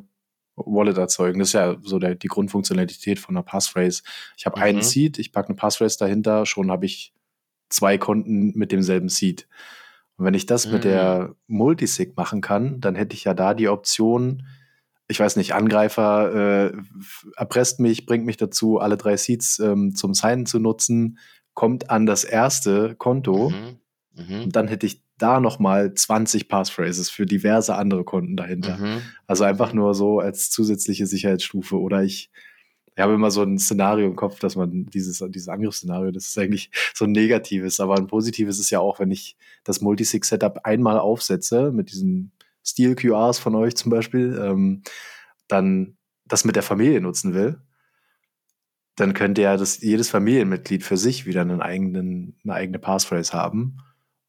Wallet 0.56 0.98
erzeugen. 0.98 1.40
Das 1.40 1.50
ist 1.50 1.54
ja 1.56 1.76
so 1.82 2.00
der, 2.00 2.16
die 2.16 2.28
Grundfunktionalität 2.28 3.20
von 3.20 3.36
einer 3.36 3.44
Passphrase. 3.44 4.04
Ich 4.38 4.46
habe 4.46 4.58
mhm. 4.60 4.64
einen 4.64 4.82
Seed, 4.82 5.20
ich 5.20 5.34
packe 5.34 5.50
eine 5.50 5.58
Passphrase 5.58 5.98
dahinter, 6.00 6.46
schon 6.46 6.72
habe 6.72 6.86
ich 6.86 7.14
zwei 7.72 7.98
Konten 7.98 8.52
mit 8.56 8.72
demselben 8.72 9.10
Seed. 9.10 9.48
Und 10.18 10.26
wenn 10.26 10.34
ich 10.34 10.46
das 10.46 10.68
mhm. 10.68 10.74
mit 10.74 10.84
der 10.84 11.36
Multisig 11.48 12.16
machen 12.16 12.42
kann, 12.42 12.80
dann 12.80 12.96
hätte 12.96 13.16
ich 13.16 13.24
ja 13.24 13.34
da 13.34 13.54
die 13.54 13.70
Option, 13.70 14.46
ich 15.08 15.20
weiß 15.20 15.36
nicht, 15.36 15.54
Angreifer 15.54 16.72
äh, 16.72 16.74
erpresst 17.36 17.80
mich, 17.80 18.06
bringt 18.06 18.26
mich 18.26 18.38
dazu, 18.38 18.80
alle 18.80 18.98
drei 18.98 19.18
Seeds 19.18 19.60
ähm, 19.60 19.96
zum 19.96 20.14
Signen 20.14 20.46
zu 20.46 20.60
nutzen, 20.60 21.18
kommt 21.54 21.90
an 21.90 22.06
das 22.06 22.24
erste 22.24 22.96
Konto. 22.96 23.50
Mhm. 23.50 23.80
Mhm. 24.16 24.44
Und 24.44 24.56
dann 24.56 24.68
hätte 24.68 24.86
ich 24.86 25.04
da 25.18 25.40
nochmal 25.40 25.94
20 25.94 26.48
Passphrases 26.48 27.10
für 27.10 27.26
diverse 27.26 27.76
andere 27.76 28.04
Konten 28.04 28.36
dahinter. 28.36 28.78
Mhm. 28.78 29.02
Also 29.28 29.44
einfach 29.44 29.74
nur 29.74 29.94
so 29.94 30.20
als 30.20 30.50
zusätzliche 30.50 31.06
Sicherheitsstufe. 31.06 31.80
Oder 31.80 32.04
ich 32.04 32.32
ich 33.02 33.04
habe 33.04 33.16
immer 33.16 33.32
so 33.32 33.42
ein 33.42 33.58
Szenario 33.58 34.06
im 34.06 34.16
Kopf, 34.16 34.38
dass 34.38 34.56
man 34.56 34.86
dieses, 34.86 35.26
dieses 35.30 35.48
Angriffsszenario, 35.48 36.12
das 36.12 36.28
ist 36.28 36.38
eigentlich 36.38 36.70
so 36.94 37.06
ein 37.06 37.12
negatives, 37.12 37.80
aber 37.80 37.96
ein 37.96 38.06
positives 38.06 38.60
ist 38.60 38.70
ja 38.70 38.80
auch, 38.80 39.00
wenn 39.00 39.10
ich 39.10 39.38
das 39.64 39.82
Multisig-Setup 39.82 40.60
einmal 40.66 41.00
aufsetze, 41.00 41.72
mit 41.72 41.92
diesen 41.92 42.32
Steel-QRs 42.64 43.40
von 43.40 43.56
euch 43.56 43.76
zum 43.76 43.90
Beispiel, 43.90 44.40
ähm, 44.40 44.84
dann 45.48 45.98
das 46.26 46.46
mit 46.46 46.56
der 46.56 46.62
Familie 46.62 47.02
nutzen 47.02 47.34
will, 47.34 47.60
dann 48.98 49.16
könnte 49.16 49.42
ja 49.42 49.58
das, 49.58 49.82
jedes 49.82 50.12
Familienmitglied 50.12 50.84
für 50.84 50.98
sich 50.98 51.26
wieder 51.26 51.42
einen 51.42 51.64
eigenen, 51.64 52.38
eine 52.44 52.54
eigene 52.54 52.78
Passphrase 52.78 53.34
haben 53.34 53.78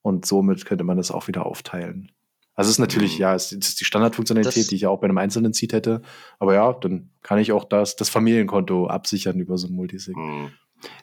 und 0.01 0.25
somit 0.25 0.65
könnte 0.65 0.85
man 0.85 0.97
das 0.97 1.11
auch 1.11 1.29
wieder 1.29 1.45
aufteilen. 1.45 2.11
Also 2.55 2.69
es 2.69 2.75
ist 2.75 2.81
natürlich, 2.81 3.15
mhm. 3.15 3.23
ja, 3.23 3.35
es 3.35 3.53
ist 3.53 3.81
die 3.81 3.85
Standardfunktionalität, 3.85 4.63
das, 4.63 4.69
die 4.69 4.75
ich 4.75 4.83
ja 4.83 4.91
auch 4.91 5.01
bei 5.01 5.07
einem 5.07 5.19
einzelnen 5.19 5.53
Seed 5.53 5.73
hätte. 5.73 6.03
Aber 6.39 6.55
ja, 6.55 6.73
dann 6.73 7.11
kann 7.23 7.39
ich 7.39 7.53
auch 7.53 7.65
das, 7.65 7.97
das 7.97 8.11
Familienkonto 8.11 8.87
absichern 8.87 9.39
über 9.39 9.57
so 9.57 9.69
ein 9.69 9.75
Multisig. 9.75 10.17
Mhm. 10.17 10.53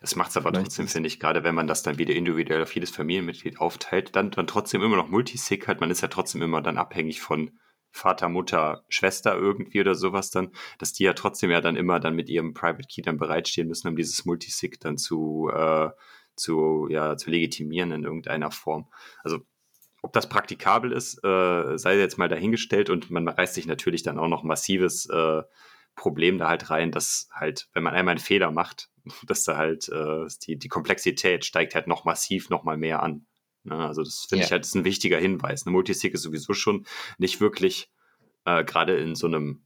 Es 0.02 0.16
macht 0.16 0.32
es 0.32 0.38
aber 0.38 0.50
Vielleicht 0.50 0.68
trotzdem, 0.68 0.88
finde 0.88 1.08
ich, 1.08 1.20
gerade 1.20 1.44
wenn 1.44 1.56
man 1.56 1.68
das 1.68 1.84
dann 1.84 1.98
wieder 1.98 2.14
individuell 2.14 2.62
auf 2.62 2.74
jedes 2.76 2.92
Familienmitglied 2.92 3.60
aufteilt, 3.60 4.16
dann, 4.16 4.32
dann 4.32 4.48
trotzdem 4.48 4.82
immer 4.82 4.98
noch 4.98 5.10
Multisig 5.10 5.68
hat. 5.68 5.80
Man 5.80 5.92
ist 5.92 6.02
ja 6.02 6.10
trotzdem 6.10 6.42
immer 6.42 6.62
dann 6.62 6.78
abhängig 6.78 7.22
von 7.22 7.52
Vater, 7.92 8.30
Mutter, 8.30 8.84
Schwester 8.90 9.36
irgendwie 9.36 9.82
oder 9.82 9.96
sowas 9.96 10.30
dann, 10.30 10.52
dass 10.78 10.94
die 10.94 11.04
ja 11.04 11.14
trotzdem 11.14 11.50
ja 11.50 11.62
dann 11.62 11.76
immer 11.76 12.00
dann 12.00 12.16
mit 12.16 12.30
ihrem 12.30 12.54
Private 12.54 12.88
Key 12.88 13.02
dann 13.02 13.18
bereitstehen 13.18 13.68
müssen, 13.68 13.88
um 13.88 13.96
dieses 13.96 14.26
Multisig 14.26 14.80
dann 14.80 14.98
zu, 14.98 15.50
äh, 15.52 15.90
zu, 16.36 16.88
ja, 16.90 17.18
zu 17.18 17.32
legitimieren 17.32 17.92
in 17.92 18.04
irgendeiner 18.04 18.52
Form. 18.52 18.90
Also 19.24 19.40
ob 20.02 20.14
das 20.14 20.30
praktikabel 20.30 20.92
ist, 20.92 21.24
äh, 21.24 21.78
sei 21.78 21.98
jetzt 21.98 22.18
mal 22.18 22.30
dahingestellt 22.30 22.90
und 22.90 23.10
man 23.10 23.28
reißt 23.28 23.54
sich 23.54 23.66
natürlich 23.66 24.04
dann 24.04 24.20
auch 24.20 24.28
noch 24.28 24.44
massives 24.44 25.08
äh, 25.08 25.44
Problem 25.96 26.38
da 26.38 26.48
halt 26.48 26.70
rein, 26.70 26.92
dass 26.92 27.28
halt, 27.32 27.68
wenn 27.74 27.84
man 27.84 27.94
einmal 27.94 28.14
einen 28.14 28.20
Fehler 28.20 28.52
macht, 28.52 28.90
dass 29.28 29.44
da 29.44 29.58
halt 29.58 29.90
äh, 29.90 30.26
die, 30.44 30.58
die 30.58 30.70
Komplexität 30.70 31.46
steigt 31.46 31.76
halt 31.76 31.88
noch 31.88 32.06
massiv 32.06 32.50
noch 32.50 32.64
mal 32.64 32.78
mehr 32.78 33.04
an. 33.04 33.26
Ne? 33.64 33.76
Also 33.76 34.04
das 34.04 34.26
finde 34.28 34.42
yeah. 34.42 34.46
ich 34.46 34.52
halt 34.52 34.66
ist 34.66 34.76
ein 34.76 34.86
wichtiger 34.86 35.18
Hinweis. 35.18 35.66
Eine 35.66 35.74
Multisig 35.74 36.14
ist 36.14 36.22
sowieso 36.22 36.54
schon 36.54 36.86
nicht 37.18 37.42
wirklich 37.42 37.92
äh, 38.46 38.64
gerade 38.64 38.98
in 38.98 39.16
so 39.16 39.28
einem 39.28 39.64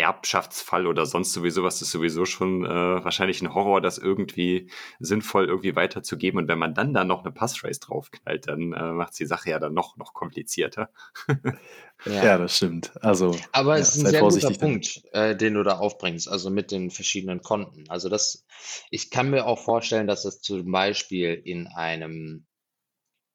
Erbschaftsfall 0.00 0.86
oder 0.86 1.06
sonst 1.06 1.32
sowieso 1.32 1.62
was 1.62 1.80
ist 1.82 1.90
sowieso 1.90 2.24
schon 2.24 2.64
äh, 2.64 2.68
wahrscheinlich 2.68 3.40
ein 3.42 3.54
Horror, 3.54 3.80
das 3.80 3.98
irgendwie 3.98 4.70
sinnvoll 4.98 5.46
irgendwie 5.46 5.76
weiterzugeben. 5.76 6.38
Und 6.38 6.48
wenn 6.48 6.58
man 6.58 6.74
dann 6.74 6.92
da 6.94 7.04
noch 7.04 7.24
eine 7.24 7.32
Passphrase 7.32 7.80
draufknallt, 7.80 8.48
dann 8.48 8.72
äh, 8.72 8.92
macht 8.92 9.18
die 9.18 9.26
Sache 9.26 9.50
ja 9.50 9.58
dann 9.58 9.74
noch, 9.74 9.96
noch 9.96 10.14
komplizierter. 10.14 10.90
ja. 12.06 12.24
ja. 12.24 12.38
das 12.38 12.56
stimmt. 12.56 12.92
Also, 13.02 13.36
Aber 13.52 13.76
ja, 13.76 13.82
es 13.82 13.96
ist 13.96 14.04
ein 14.04 14.10
sehr 14.10 14.22
guter 14.22 14.50
Punkt, 14.50 15.02
äh, 15.12 15.36
den 15.36 15.54
du 15.54 15.62
da 15.62 15.78
aufbringst, 15.78 16.28
also 16.28 16.50
mit 16.50 16.70
den 16.70 16.90
verschiedenen 16.90 17.42
Konten. 17.42 17.88
Also 17.88 18.08
das, 18.08 18.46
ich 18.90 19.10
kann 19.10 19.30
mir 19.30 19.46
auch 19.46 19.58
vorstellen, 19.58 20.06
dass 20.06 20.22
das 20.22 20.40
zum 20.40 20.70
Beispiel 20.70 21.34
in 21.44 21.66
einem, 21.68 22.46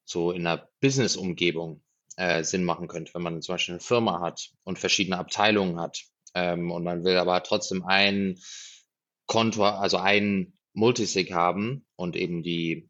so 0.06 0.32
in 0.32 0.46
einer 0.46 0.70
Business-Umgebung 0.82 1.82
äh, 2.18 2.44
Sinn 2.44 2.64
machen 2.64 2.88
könnte, 2.88 3.14
wenn 3.14 3.22
man 3.22 3.42
zum 3.42 3.56
Beispiel 3.56 3.74
eine 3.74 3.82
Firma 3.82 4.22
hat 4.22 4.52
und 4.64 4.80
verschiedene 4.80 5.18
Abteilungen 5.18 5.80
hat 5.80 6.06
ähm, 6.36 6.72
und 6.72 6.84
man 6.84 7.04
will 7.04 7.18
aber 7.18 7.42
trotzdem 7.44 7.84
ein 7.86 8.38
Konto, 9.26 9.64
also 9.64 9.98
ein 9.98 10.54
Multisig 10.74 11.32
haben 11.32 11.86
und 11.96 12.16
eben 12.16 12.44
die 12.44 12.90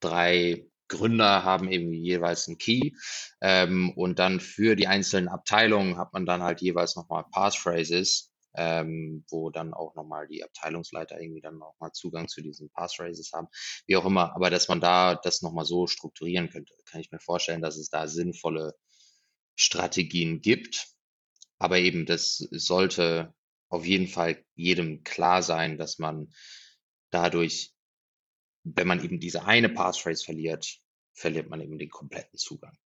drei 0.00 0.66
Gründer 0.88 1.44
haben 1.44 1.70
eben 1.70 1.92
jeweils 1.92 2.48
einen 2.48 2.58
Key 2.58 2.92
ähm, 3.40 3.92
und 3.96 4.18
dann 4.18 4.40
für 4.40 4.76
die 4.76 4.86
einzelnen 4.86 5.28
Abteilungen 5.28 5.98
hat 5.98 6.12
man 6.12 6.26
dann 6.26 6.42
halt 6.42 6.60
jeweils 6.60 6.96
nochmal 6.96 7.24
Passphrases, 7.30 8.32
ähm, 8.54 9.24
wo 9.28 9.50
dann 9.50 9.74
auch 9.74 9.94
nochmal 9.94 10.28
die 10.28 10.44
Abteilungsleiter 10.44 11.20
irgendwie 11.20 11.40
dann 11.40 11.58
nochmal 11.58 11.92
Zugang 11.92 12.28
zu 12.28 12.40
diesen 12.40 12.70
Passphrases 12.70 13.32
haben, 13.32 13.48
wie 13.86 13.96
auch 13.96 14.04
immer, 14.04 14.34
aber 14.34 14.48
dass 14.48 14.68
man 14.68 14.80
da 14.80 15.16
das 15.16 15.42
nochmal 15.42 15.64
so 15.64 15.86
strukturieren 15.86 16.50
könnte, 16.50 16.72
kann 16.86 17.00
ich 17.00 17.10
mir 17.10 17.20
vorstellen, 17.20 17.62
dass 17.62 17.76
es 17.76 17.90
da 17.90 18.06
sinnvolle 18.06 18.74
Strategien 19.56 20.40
gibt. 20.40 20.95
Aber 21.58 21.78
eben, 21.78 22.06
das 22.06 22.36
sollte 22.50 23.34
auf 23.68 23.84
jeden 23.84 24.08
Fall 24.08 24.44
jedem 24.54 25.02
klar 25.04 25.42
sein, 25.42 25.78
dass 25.78 25.98
man 25.98 26.32
dadurch, 27.10 27.72
wenn 28.64 28.86
man 28.86 29.02
eben 29.02 29.20
diese 29.20 29.44
eine 29.44 29.68
Passphrase 29.68 30.24
verliert, 30.24 30.78
verliert 31.14 31.48
man 31.48 31.60
eben 31.60 31.78
den 31.78 31.90
kompletten 31.90 32.38
Zugang. 32.38 32.76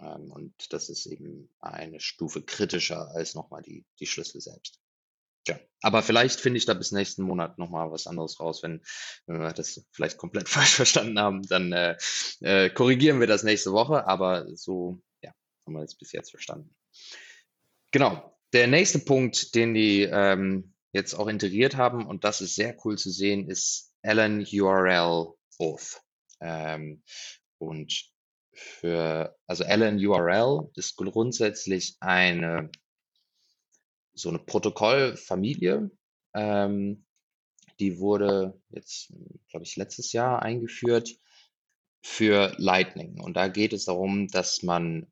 Ähm, 0.00 0.30
und 0.30 0.72
das 0.72 0.88
ist 0.88 1.06
eben 1.06 1.50
eine 1.60 2.00
Stufe 2.00 2.42
kritischer 2.42 3.08
als 3.14 3.34
nochmal 3.34 3.62
die, 3.62 3.84
die 3.98 4.06
Schlüssel 4.06 4.40
selbst. 4.40 4.80
Tja, 5.44 5.58
aber 5.80 6.02
vielleicht 6.02 6.40
finde 6.40 6.58
ich 6.58 6.66
da 6.66 6.74
bis 6.74 6.92
nächsten 6.92 7.22
Monat 7.22 7.58
nochmal 7.58 7.90
was 7.90 8.06
anderes 8.06 8.40
raus. 8.40 8.62
Wenn, 8.62 8.82
wenn 9.26 9.40
wir 9.40 9.52
das 9.52 9.86
vielleicht 9.92 10.18
komplett 10.18 10.48
falsch 10.48 10.74
verstanden 10.74 11.18
haben, 11.18 11.42
dann 11.42 11.72
äh, 11.72 11.96
äh, 12.40 12.70
korrigieren 12.70 13.20
wir 13.20 13.26
das 13.26 13.42
nächste 13.42 13.72
Woche. 13.72 14.06
Aber 14.06 14.46
so, 14.56 15.00
ja, 15.22 15.32
haben 15.64 15.74
wir 15.74 15.82
es 15.82 15.96
bis 15.96 16.12
jetzt 16.12 16.30
verstanden. 16.30 16.74
Genau. 17.96 18.36
Der 18.52 18.66
nächste 18.66 18.98
Punkt, 18.98 19.54
den 19.54 19.72
die 19.72 20.02
ähm, 20.02 20.74
jetzt 20.92 21.14
auch 21.14 21.28
integriert 21.28 21.78
haben, 21.78 22.04
und 22.04 22.24
das 22.24 22.42
ist 22.42 22.54
sehr 22.54 22.76
cool 22.84 22.98
zu 22.98 23.08
sehen, 23.08 23.48
ist 23.48 23.94
Allen 24.02 24.46
URL 24.52 25.32
Auth. 25.58 26.02
Ähm, 26.42 27.02
und 27.56 28.12
für, 28.52 29.34
also 29.46 29.64
Allen 29.64 29.96
URL 29.96 30.70
ist 30.74 30.96
grundsätzlich 30.96 31.96
eine, 32.00 32.70
so 34.12 34.28
eine 34.28 34.40
Protokollfamilie. 34.40 35.90
Ähm, 36.34 37.06
die 37.80 37.98
wurde 37.98 38.60
jetzt, 38.68 39.10
glaube 39.48 39.64
ich, 39.64 39.74
letztes 39.76 40.12
Jahr 40.12 40.42
eingeführt 40.42 41.16
für 42.02 42.52
Lightning. 42.58 43.18
Und 43.22 43.38
da 43.38 43.48
geht 43.48 43.72
es 43.72 43.86
darum, 43.86 44.28
dass 44.28 44.62
man 44.62 45.10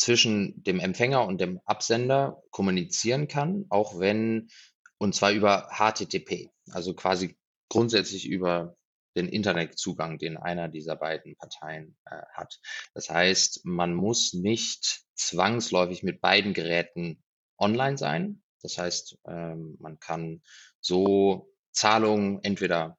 zwischen 0.00 0.62
dem 0.64 0.80
Empfänger 0.80 1.26
und 1.26 1.42
dem 1.42 1.60
Absender 1.66 2.42
kommunizieren 2.50 3.28
kann, 3.28 3.66
auch 3.68 3.98
wenn, 3.98 4.48
und 4.96 5.14
zwar 5.14 5.30
über 5.30 5.68
HTTP, 5.70 6.48
also 6.70 6.94
quasi 6.94 7.36
grundsätzlich 7.68 8.26
über 8.26 8.78
den 9.14 9.28
Internetzugang, 9.28 10.16
den 10.16 10.38
einer 10.38 10.68
dieser 10.68 10.96
beiden 10.96 11.36
Parteien 11.36 11.98
äh, 12.06 12.22
hat. 12.32 12.60
Das 12.94 13.10
heißt, 13.10 13.66
man 13.66 13.94
muss 13.94 14.32
nicht 14.32 15.02
zwangsläufig 15.14 16.02
mit 16.02 16.22
beiden 16.22 16.54
Geräten 16.54 17.22
online 17.58 17.98
sein. 17.98 18.42
Das 18.62 18.78
heißt, 18.78 19.18
ähm, 19.28 19.76
man 19.80 19.98
kann 20.00 20.40
so 20.80 21.52
Zahlungen 21.72 22.42
entweder 22.42 22.96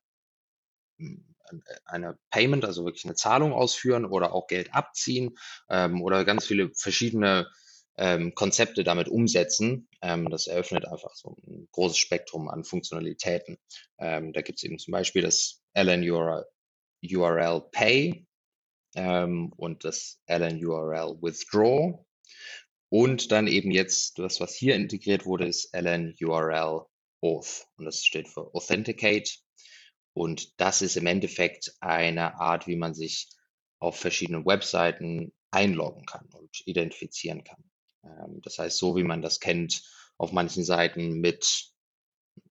hm, 1.00 1.31
eine 1.86 2.18
Payment, 2.30 2.66
also 2.66 2.86
wirklich 2.86 3.06
eine 3.06 3.16
Zahlung 3.16 3.54
ausführen 3.54 4.06
oder 4.06 4.34
auch 4.34 4.48
Geld 4.48 4.74
abziehen 4.74 5.38
ähm, 5.70 6.02
oder 6.02 6.26
ganz 6.26 6.46
viele 6.46 6.72
verschiedene 6.74 7.48
ähm, 7.98 8.34
Konzepte 8.36 8.84
damit 8.84 9.08
umsetzen. 9.08 9.88
Ähm, 10.02 10.30
das 10.30 10.48
eröffnet 10.48 10.86
einfach 10.86 11.14
so 11.16 11.38
ein 11.46 11.68
großes 11.72 11.98
Spektrum 11.98 12.50
an 12.50 12.64
Funktionalitäten. 12.64 13.58
Ähm, 14.00 14.34
da 14.34 14.42
gibt 14.42 14.60
es 14.60 14.64
eben 14.64 14.80
zum 14.80 14.92
Beispiel 14.92 15.22
das 15.22 15.62
LN 15.76 16.10
URL, 16.10 16.46
URL 17.04 17.62
Pay 17.72 18.26
ähm, 18.96 19.54
und 19.56 19.84
das 19.86 20.20
LN 20.28 20.64
URL 20.66 21.18
Withdraw. 21.22 22.06
Und 22.90 23.32
dann 23.32 23.48
eben 23.48 23.72
jetzt 23.72 24.20
das, 24.20 24.42
was 24.42 24.54
hier 24.54 24.76
integriert 24.76 25.26
wurde, 25.26 25.48
ist 25.48 25.74
LN 25.74 26.16
URL 26.20 26.86
Auth. 27.22 27.68
Und 27.78 27.86
das 27.86 28.04
steht 28.04 28.28
für 28.28 28.54
Authenticate. 28.54 29.40
Und 30.14 30.60
das 30.60 30.82
ist 30.82 30.98
im 30.98 31.08
Endeffekt 31.08 31.74
eine 31.80 32.36
Art, 32.40 32.68
wie 32.68 32.76
man 32.76 32.94
sich 32.94 33.30
auf 33.80 33.98
verschiedenen 33.98 34.46
Webseiten 34.46 35.34
einloggen 35.52 36.06
kann 36.06 36.28
und 36.34 36.62
identifizieren 36.66 37.44
kann. 37.44 37.64
Ähm, 38.04 38.42
das 38.42 38.58
heißt, 38.58 38.78
so 38.78 38.96
wie 38.96 39.04
man 39.04 39.22
das 39.22 39.40
kennt 39.40 39.84
auf 40.18 40.32
manchen 40.32 40.64
Seiten 40.64 41.20
mit 41.20 41.72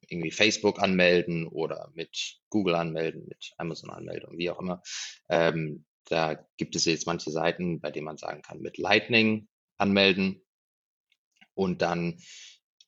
irgendwie 0.09 0.31
Facebook 0.31 0.81
anmelden 0.81 1.47
oder 1.47 1.91
mit 1.95 2.41
Google 2.49 2.75
anmelden, 2.75 3.27
mit 3.29 3.53
Amazon 3.59 3.91
anmelden, 3.91 4.37
wie 4.37 4.51
auch 4.51 4.59
immer. 4.59 4.83
Ähm, 5.29 5.85
da 6.07 6.45
gibt 6.57 6.75
es 6.75 6.85
jetzt 6.85 7.07
manche 7.07 7.31
Seiten, 7.31 7.81
bei 7.81 7.91
denen 7.91 8.07
man 8.07 8.17
sagen 8.17 8.43
kann, 8.43 8.61
mit 8.61 8.79
Lightning 8.79 9.49
anmelden 9.79 10.45
und 11.55 11.83
dann 11.83 12.21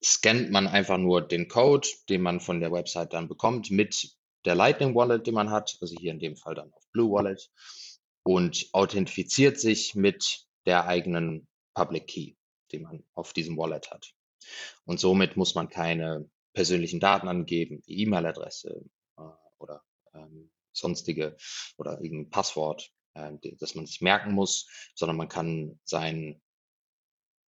scannt 0.02 0.50
man 0.50 0.66
einfach 0.66 0.98
nur 0.98 1.26
den 1.26 1.46
Code, 1.46 1.86
den 2.08 2.22
man 2.22 2.40
von 2.40 2.58
der 2.58 2.72
Website 2.72 3.12
dann 3.12 3.28
bekommt, 3.28 3.70
mit 3.70 4.16
der 4.44 4.54
Lightning 4.54 4.94
Wallet, 4.94 5.26
den 5.26 5.34
man 5.34 5.50
hat, 5.50 5.76
also 5.80 5.94
hier 5.98 6.12
in 6.12 6.18
dem 6.18 6.36
Fall 6.36 6.54
dann 6.54 6.72
auf 6.72 6.84
Blue 6.92 7.10
Wallet 7.12 7.50
und 8.24 8.68
authentifiziert 8.72 9.58
sich 9.58 9.94
mit 9.94 10.46
der 10.66 10.86
eigenen 10.86 11.48
Public 11.74 12.06
Key, 12.06 12.34
die 12.70 12.78
man 12.78 13.04
auf 13.14 13.32
diesem 13.32 13.56
Wallet 13.56 13.90
hat. 13.90 14.12
Und 14.84 15.00
somit 15.00 15.36
muss 15.36 15.54
man 15.54 15.68
keine 15.68 16.28
persönlichen 16.52 17.00
Daten 17.00 17.28
angeben, 17.28 17.82
wie 17.86 18.02
E-Mail-Adresse 18.02 18.84
äh, 19.18 19.22
oder 19.58 19.82
ähm, 20.14 20.50
sonstige 20.72 21.36
oder 21.76 22.00
irgendein 22.00 22.30
Passwort, 22.30 22.90
äh, 23.14 23.32
das 23.58 23.74
man 23.74 23.86
sich 23.86 24.00
merken 24.00 24.32
muss, 24.32 24.68
sondern 24.94 25.16
man 25.16 25.28
kann 25.28 25.78
sein 25.84 26.40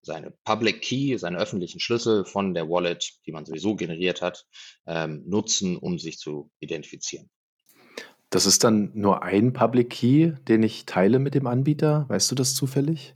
seine 0.04 0.32
Public 0.44 0.82
Key, 0.82 1.16
seine 1.18 1.38
öffentlichen 1.38 1.80
Schlüssel 1.80 2.24
von 2.24 2.54
der 2.54 2.68
Wallet, 2.68 3.14
die 3.26 3.32
man 3.32 3.44
sowieso 3.44 3.76
generiert 3.76 4.22
hat, 4.22 4.46
ähm, 4.86 5.22
nutzen, 5.26 5.76
um 5.76 5.98
sich 5.98 6.18
zu 6.18 6.50
identifizieren. 6.60 7.30
Das 8.30 8.46
ist 8.46 8.64
dann 8.64 8.90
nur 8.94 9.22
ein 9.22 9.52
Public 9.52 9.90
Key, 9.90 10.32
den 10.48 10.62
ich 10.62 10.86
teile 10.86 11.18
mit 11.18 11.34
dem 11.34 11.46
Anbieter. 11.46 12.06
Weißt 12.08 12.30
du 12.30 12.34
das 12.34 12.54
zufällig? 12.54 13.14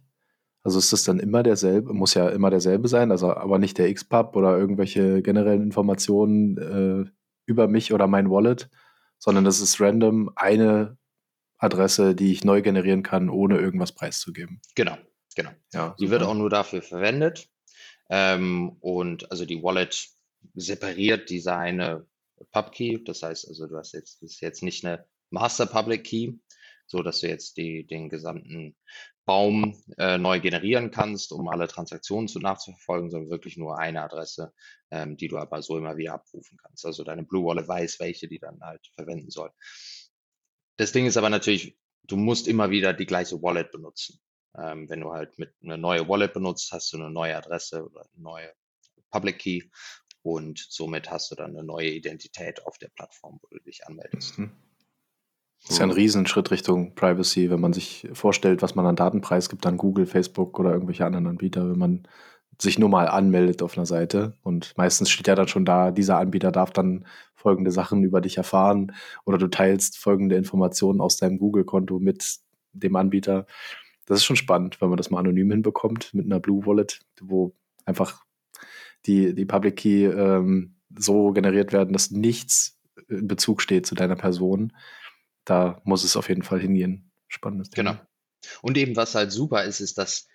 Also 0.62 0.78
ist 0.78 0.92
das 0.92 1.04
dann 1.04 1.18
immer 1.18 1.42
derselbe, 1.42 1.92
muss 1.94 2.14
ja 2.14 2.28
immer 2.28 2.50
derselbe 2.50 2.88
sein, 2.88 3.10
also 3.10 3.32
aber 3.32 3.58
nicht 3.58 3.78
der 3.78 3.92
XPub 3.92 4.36
oder 4.36 4.58
irgendwelche 4.58 5.22
generellen 5.22 5.62
Informationen 5.62 6.58
äh, 7.06 7.10
über 7.46 7.68
mich 7.68 7.92
oder 7.92 8.06
mein 8.06 8.30
Wallet, 8.30 8.68
sondern 9.18 9.44
das 9.44 9.60
ist 9.60 9.80
random 9.80 10.30
eine 10.36 10.98
Adresse, 11.58 12.14
die 12.14 12.32
ich 12.32 12.44
neu 12.44 12.62
generieren 12.62 13.02
kann, 13.02 13.30
ohne 13.30 13.58
irgendwas 13.58 13.92
preiszugeben. 13.92 14.60
Genau. 14.74 14.96
Genau. 15.38 15.52
Ja, 15.72 15.94
die 16.00 16.10
wird 16.10 16.24
auch 16.24 16.34
nur 16.34 16.50
dafür 16.50 16.82
verwendet. 16.82 17.48
Ähm, 18.10 18.76
und 18.80 19.30
also 19.30 19.44
die 19.44 19.62
Wallet 19.62 20.08
separiert 20.54 21.30
diese 21.30 21.54
eine 21.54 22.08
Pubkey. 22.50 23.04
Das 23.04 23.22
heißt 23.22 23.46
also, 23.46 23.68
du 23.68 23.76
hast 23.76 23.92
jetzt, 23.92 24.20
das 24.20 24.32
ist 24.32 24.40
jetzt 24.40 24.64
nicht 24.64 24.84
eine 24.84 25.06
Master 25.30 25.66
Public 25.66 26.02
Key, 26.02 26.32
so 26.88 27.04
dass 27.04 27.20
du 27.20 27.28
jetzt 27.28 27.56
die, 27.56 27.86
den 27.86 28.08
gesamten 28.08 28.74
Baum 29.26 29.80
äh, 29.96 30.18
neu 30.18 30.40
generieren 30.40 30.90
kannst, 30.90 31.30
um 31.30 31.46
alle 31.46 31.68
Transaktionen 31.68 32.26
zu 32.26 32.40
nachzuverfolgen, 32.40 33.08
sondern 33.12 33.30
wirklich 33.30 33.56
nur 33.56 33.78
eine 33.78 34.02
Adresse, 34.02 34.52
ähm, 34.90 35.16
die 35.16 35.28
du 35.28 35.38
aber 35.38 35.62
so 35.62 35.78
immer 35.78 35.96
wieder 35.96 36.14
abrufen 36.14 36.58
kannst. 36.60 36.84
Also 36.84 37.04
deine 37.04 37.22
Blue 37.22 37.44
Wallet 37.44 37.68
weiß, 37.68 38.00
welche 38.00 38.26
die 38.26 38.40
dann 38.40 38.58
halt 38.60 38.84
verwenden 38.96 39.30
soll. 39.30 39.52
Das 40.78 40.90
Ding 40.90 41.06
ist 41.06 41.16
aber 41.16 41.30
natürlich, 41.30 41.78
du 42.02 42.16
musst 42.16 42.48
immer 42.48 42.70
wieder 42.70 42.92
die 42.92 43.06
gleiche 43.06 43.40
Wallet 43.40 43.70
benutzen. 43.70 44.18
Ähm, 44.56 44.88
wenn 44.88 45.00
du 45.00 45.12
halt 45.12 45.38
mit 45.38 45.52
eine 45.62 45.78
neue 45.78 46.08
Wallet 46.08 46.32
benutzt, 46.32 46.72
hast 46.72 46.92
du 46.92 46.96
eine 46.96 47.10
neue 47.10 47.36
Adresse 47.36 47.84
oder 47.84 48.00
eine 48.00 48.22
neue 48.22 48.52
Public 49.10 49.38
Key 49.38 49.62
und 50.22 50.58
somit 50.68 51.10
hast 51.10 51.30
du 51.30 51.34
dann 51.34 51.50
eine 51.50 51.64
neue 51.64 51.90
Identität 51.90 52.64
auf 52.66 52.78
der 52.78 52.88
Plattform, 52.88 53.38
wo 53.42 53.48
du 53.56 53.62
dich 53.62 53.86
anmeldest. 53.86 54.38
Mhm. 54.38 54.50
Das 55.62 55.72
ist 55.72 55.78
ja 55.78 55.84
ein 55.84 55.90
Riesenschritt 55.90 56.50
Richtung 56.50 56.94
Privacy, 56.94 57.50
wenn 57.50 57.60
man 57.60 57.72
sich 57.72 58.08
vorstellt, 58.12 58.62
was 58.62 58.74
man 58.74 58.86
an 58.86 58.96
Datenpreis 58.96 59.48
gibt 59.48 59.66
an 59.66 59.76
Google, 59.76 60.06
Facebook 60.06 60.58
oder 60.58 60.72
irgendwelche 60.72 61.04
anderen 61.04 61.26
Anbieter, 61.26 61.68
wenn 61.68 61.78
man 61.78 62.08
sich 62.60 62.78
nur 62.78 62.88
mal 62.88 63.08
anmeldet 63.08 63.62
auf 63.62 63.76
einer 63.76 63.86
Seite. 63.86 64.34
Und 64.42 64.76
meistens 64.76 65.10
steht 65.10 65.26
ja 65.26 65.34
dann 65.34 65.48
schon 65.48 65.64
da, 65.64 65.90
dieser 65.90 66.18
Anbieter 66.18 66.52
darf 66.52 66.70
dann 66.72 67.06
folgende 67.34 67.70
Sachen 67.70 68.02
über 68.02 68.20
dich 68.20 68.36
erfahren 68.36 68.92
oder 69.24 69.38
du 69.38 69.48
teilst 69.48 69.98
folgende 69.98 70.36
Informationen 70.36 71.00
aus 71.00 71.16
deinem 71.16 71.38
Google-Konto 71.38 71.98
mit 71.98 72.38
dem 72.72 72.96
Anbieter. 72.96 73.46
Das 74.08 74.18
ist 74.18 74.24
schon 74.24 74.36
spannend, 74.36 74.80
wenn 74.80 74.88
man 74.88 74.96
das 74.96 75.10
mal 75.10 75.20
anonym 75.20 75.50
hinbekommt 75.50 76.14
mit 76.14 76.24
einer 76.24 76.40
Blue 76.40 76.64
Wallet, 76.64 77.00
wo 77.20 77.54
einfach 77.84 78.24
die, 79.04 79.34
die 79.34 79.44
Public 79.44 79.76
Key 79.76 80.06
ähm, 80.06 80.76
so 80.96 81.32
generiert 81.32 81.72
werden, 81.74 81.92
dass 81.92 82.10
nichts 82.10 82.80
in 83.08 83.28
Bezug 83.28 83.60
steht 83.60 83.86
zu 83.86 83.94
deiner 83.94 84.16
Person. 84.16 84.72
Da 85.44 85.82
muss 85.84 86.04
es 86.04 86.16
auf 86.16 86.30
jeden 86.30 86.42
Fall 86.42 86.58
hingehen. 86.58 87.10
Spannendes 87.28 87.68
Thema. 87.68 87.92
Genau. 87.92 88.02
Und 88.62 88.78
eben, 88.78 88.96
was 88.96 89.14
halt 89.14 89.30
super 89.30 89.64
ist, 89.64 89.80
ist, 89.80 89.98
dass 89.98 90.26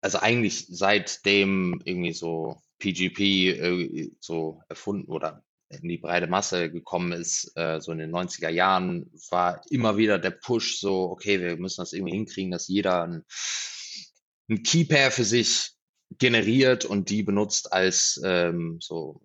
also 0.00 0.18
eigentlich 0.18 0.66
seitdem 0.68 1.80
irgendwie 1.84 2.12
so 2.12 2.60
PGP 2.80 3.20
äh, 3.20 4.10
so 4.20 4.62
erfunden 4.68 5.10
oder 5.10 5.42
in 5.68 5.88
die 5.88 5.98
breite 5.98 6.26
Masse 6.26 6.70
gekommen 6.70 7.12
ist, 7.12 7.52
äh, 7.56 7.80
so 7.80 7.92
in 7.92 7.98
den 7.98 8.10
90er 8.10 8.48
Jahren, 8.48 9.10
war 9.30 9.62
immer 9.70 9.96
wieder 9.96 10.18
der 10.18 10.30
Push 10.30 10.78
so, 10.80 11.10
okay, 11.10 11.40
wir 11.40 11.56
müssen 11.56 11.82
das 11.82 11.92
irgendwie 11.92 12.14
hinkriegen, 12.14 12.50
dass 12.50 12.68
jeder 12.68 13.04
ein, 13.04 13.24
ein 14.48 14.62
Keypair 14.62 15.10
für 15.10 15.24
sich 15.24 15.72
generiert 16.18 16.84
und 16.84 17.10
die 17.10 17.22
benutzt 17.22 17.72
als 17.72 18.20
ähm, 18.24 18.78
so, 18.80 19.20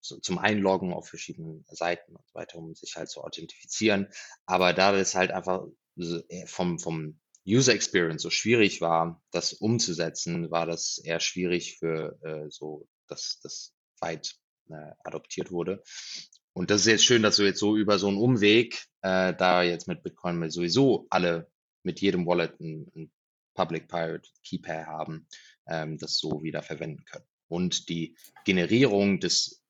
so 0.00 0.18
zum 0.18 0.38
Einloggen 0.38 0.92
auf 0.92 1.08
verschiedenen 1.08 1.64
Seiten 1.68 2.16
und 2.16 2.26
so 2.26 2.34
weiter, 2.34 2.58
um 2.58 2.74
sich 2.74 2.96
halt 2.96 3.08
zu 3.08 3.22
authentifizieren. 3.22 4.08
Aber 4.46 4.72
da 4.72 4.92
das 4.92 5.14
halt 5.14 5.30
einfach 5.30 5.64
äh, 5.96 6.46
vom, 6.46 6.78
vom 6.78 7.20
User 7.46 7.72
Experience 7.72 8.22
so 8.22 8.30
schwierig 8.30 8.80
war, 8.80 9.22
das 9.30 9.52
umzusetzen, 9.52 10.50
war 10.50 10.66
das 10.66 10.98
eher 10.98 11.20
schwierig 11.20 11.78
für 11.78 12.18
äh, 12.22 12.50
so, 12.50 12.88
dass 13.06 13.38
das 13.42 13.74
weit 14.00 14.34
adoptiert 15.04 15.50
wurde. 15.50 15.82
Und 16.52 16.70
das 16.70 16.82
ist 16.82 16.86
jetzt 16.86 17.04
schön, 17.04 17.22
dass 17.22 17.36
du 17.36 17.42
jetzt 17.42 17.58
so 17.58 17.76
über 17.76 17.98
so 17.98 18.08
einen 18.08 18.16
Umweg, 18.16 18.84
äh, 19.02 19.34
da 19.34 19.62
jetzt 19.62 19.88
mit 19.88 20.02
Bitcoin 20.02 20.50
sowieso 20.50 21.06
alle 21.10 21.50
mit 21.82 22.00
jedem 22.00 22.26
Wallet 22.26 22.58
ein, 22.60 22.90
ein 22.94 23.12
Public 23.54 23.88
Pirate 23.88 24.28
Key 24.44 24.58
Pair 24.58 24.86
haben, 24.86 25.26
ähm, 25.68 25.98
das 25.98 26.18
so 26.18 26.42
wieder 26.42 26.62
verwenden 26.62 27.04
können. 27.04 27.26
Und 27.48 27.88
die 27.88 28.16
Generierung 28.44 29.20
des 29.20 29.62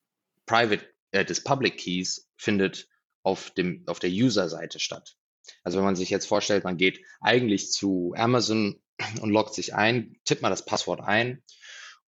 Private, 0.46 0.86
äh, 1.10 1.24
des 1.24 1.42
Public 1.42 1.78
Keys 1.78 2.28
findet 2.36 2.88
auf 3.22 3.50
dem, 3.50 3.84
auf 3.86 3.98
der 3.98 4.10
User-Seite 4.10 4.78
statt. 4.78 5.16
Also 5.62 5.78
wenn 5.78 5.84
man 5.84 5.96
sich 5.96 6.10
jetzt 6.10 6.26
vorstellt, 6.26 6.64
man 6.64 6.76
geht 6.76 7.00
eigentlich 7.20 7.70
zu 7.70 8.14
Amazon 8.16 8.80
und 9.20 9.30
loggt 9.30 9.54
sich 9.54 9.74
ein, 9.74 10.16
tippt 10.24 10.42
mal 10.42 10.50
das 10.50 10.64
Passwort 10.64 11.00
ein 11.00 11.42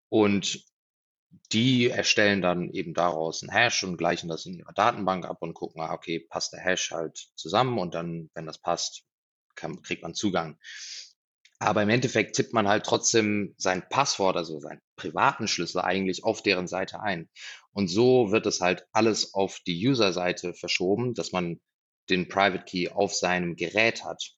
und 0.08 0.64
die 1.52 1.88
erstellen 1.88 2.42
dann 2.42 2.70
eben 2.70 2.94
daraus 2.94 3.42
einen 3.42 3.52
Hash 3.52 3.84
und 3.84 3.96
gleichen 3.96 4.28
das 4.28 4.46
in 4.46 4.54
ihrer 4.54 4.72
Datenbank 4.72 5.24
ab 5.26 5.38
und 5.40 5.54
gucken, 5.54 5.80
ah, 5.80 5.92
okay, 5.92 6.20
passt 6.20 6.52
der 6.52 6.60
Hash 6.60 6.90
halt 6.90 7.28
zusammen 7.34 7.78
und 7.78 7.94
dann, 7.94 8.30
wenn 8.34 8.46
das 8.46 8.58
passt, 8.58 9.04
kann, 9.54 9.82
kriegt 9.82 10.02
man 10.02 10.14
Zugang. 10.14 10.58
Aber 11.58 11.82
im 11.82 11.88
Endeffekt 11.88 12.36
tippt 12.36 12.52
man 12.52 12.68
halt 12.68 12.84
trotzdem 12.84 13.54
sein 13.56 13.82
Passwort, 13.88 14.36
also 14.36 14.60
seinen 14.60 14.82
privaten 14.96 15.48
Schlüssel 15.48 15.80
eigentlich 15.80 16.22
auf 16.22 16.42
deren 16.42 16.66
Seite 16.66 17.00
ein. 17.00 17.30
Und 17.72 17.88
so 17.88 18.30
wird 18.30 18.44
es 18.46 18.60
halt 18.60 18.86
alles 18.92 19.32
auf 19.32 19.60
die 19.66 19.86
User-Seite 19.86 20.52
verschoben, 20.52 21.14
dass 21.14 21.32
man 21.32 21.60
den 22.10 22.28
Private 22.28 22.64
Key 22.64 22.90
auf 22.90 23.14
seinem 23.14 23.56
Gerät 23.56 24.04
hat 24.04 24.36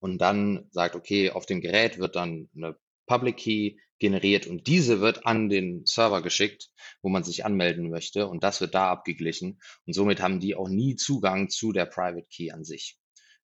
und 0.00 0.18
dann 0.18 0.68
sagt, 0.72 0.94
okay, 0.94 1.30
auf 1.30 1.46
dem 1.46 1.60
Gerät 1.60 1.98
wird 1.98 2.16
dann 2.16 2.50
eine 2.54 2.76
Public 3.06 3.36
Key 3.36 3.76
generiert 3.98 4.46
und 4.46 4.66
diese 4.66 5.00
wird 5.00 5.26
an 5.26 5.48
den 5.48 5.86
Server 5.86 6.22
geschickt, 6.22 6.68
wo 7.02 7.08
man 7.08 7.24
sich 7.24 7.44
anmelden 7.44 7.90
möchte 7.90 8.28
und 8.28 8.44
das 8.44 8.60
wird 8.60 8.74
da 8.74 8.90
abgeglichen 8.90 9.58
und 9.86 9.92
somit 9.94 10.20
haben 10.20 10.40
die 10.40 10.54
auch 10.54 10.68
nie 10.68 10.96
Zugang 10.96 11.48
zu 11.48 11.72
der 11.72 11.86
Private 11.86 12.26
Key 12.30 12.50
an 12.50 12.64
sich. 12.64 12.98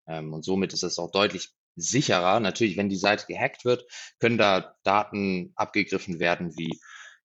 Ähm, 0.06 0.32
und 0.32 0.44
somit 0.44 0.72
ist 0.72 0.82
es 0.82 0.98
auch 0.98 1.10
deutlich 1.10 1.50
sicherer. 1.76 2.40
Natürlich, 2.40 2.76
wenn 2.76 2.88
die 2.88 2.96
Seite 2.96 3.26
gehackt 3.26 3.64
wird, 3.64 3.84
können 4.18 4.38
da 4.38 4.76
Daten 4.82 5.52
abgegriffen 5.54 6.20
werden, 6.20 6.56
wie 6.56 6.78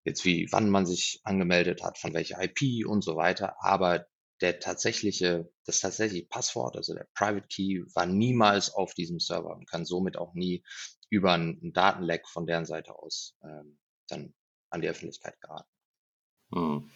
jetzt 0.06 0.24
wie 0.24 0.48
wann 0.52 0.70
man 0.70 0.86
sich 0.86 1.20
angemeldet 1.24 1.84
hat, 1.84 1.98
von 1.98 2.14
welcher 2.14 2.42
IP 2.42 2.88
und 2.88 3.04
so 3.04 3.18
weiter. 3.18 3.56
Aber 3.60 4.06
der 4.42 4.60
tatsächliche, 4.60 5.50
das 5.66 5.80
tatsächliche 5.80 6.28
Passwort, 6.28 6.78
also 6.78 6.94
der 6.94 7.08
Private 7.14 7.48
Key, 7.48 7.82
war 7.94 8.06
niemals 8.06 8.74
auf 8.74 8.94
diesem 8.94 9.20
Server 9.20 9.56
und 9.56 9.70
kann 9.70 9.86
somit 9.86 10.18
auch 10.18 10.34
nie 10.34 10.64
über 11.10 11.34
einen 11.34 11.74
Datenleck 11.74 12.28
von 12.28 12.46
deren 12.46 12.66
Seite 12.66 12.98
aus 12.98 13.38
ähm, 13.44 13.80
dann 14.08 14.34
an 14.70 14.82
die 14.82 14.90
Öffentlichkeit 14.90 15.40
geraten. 15.42 15.70
Hm. 16.54 16.90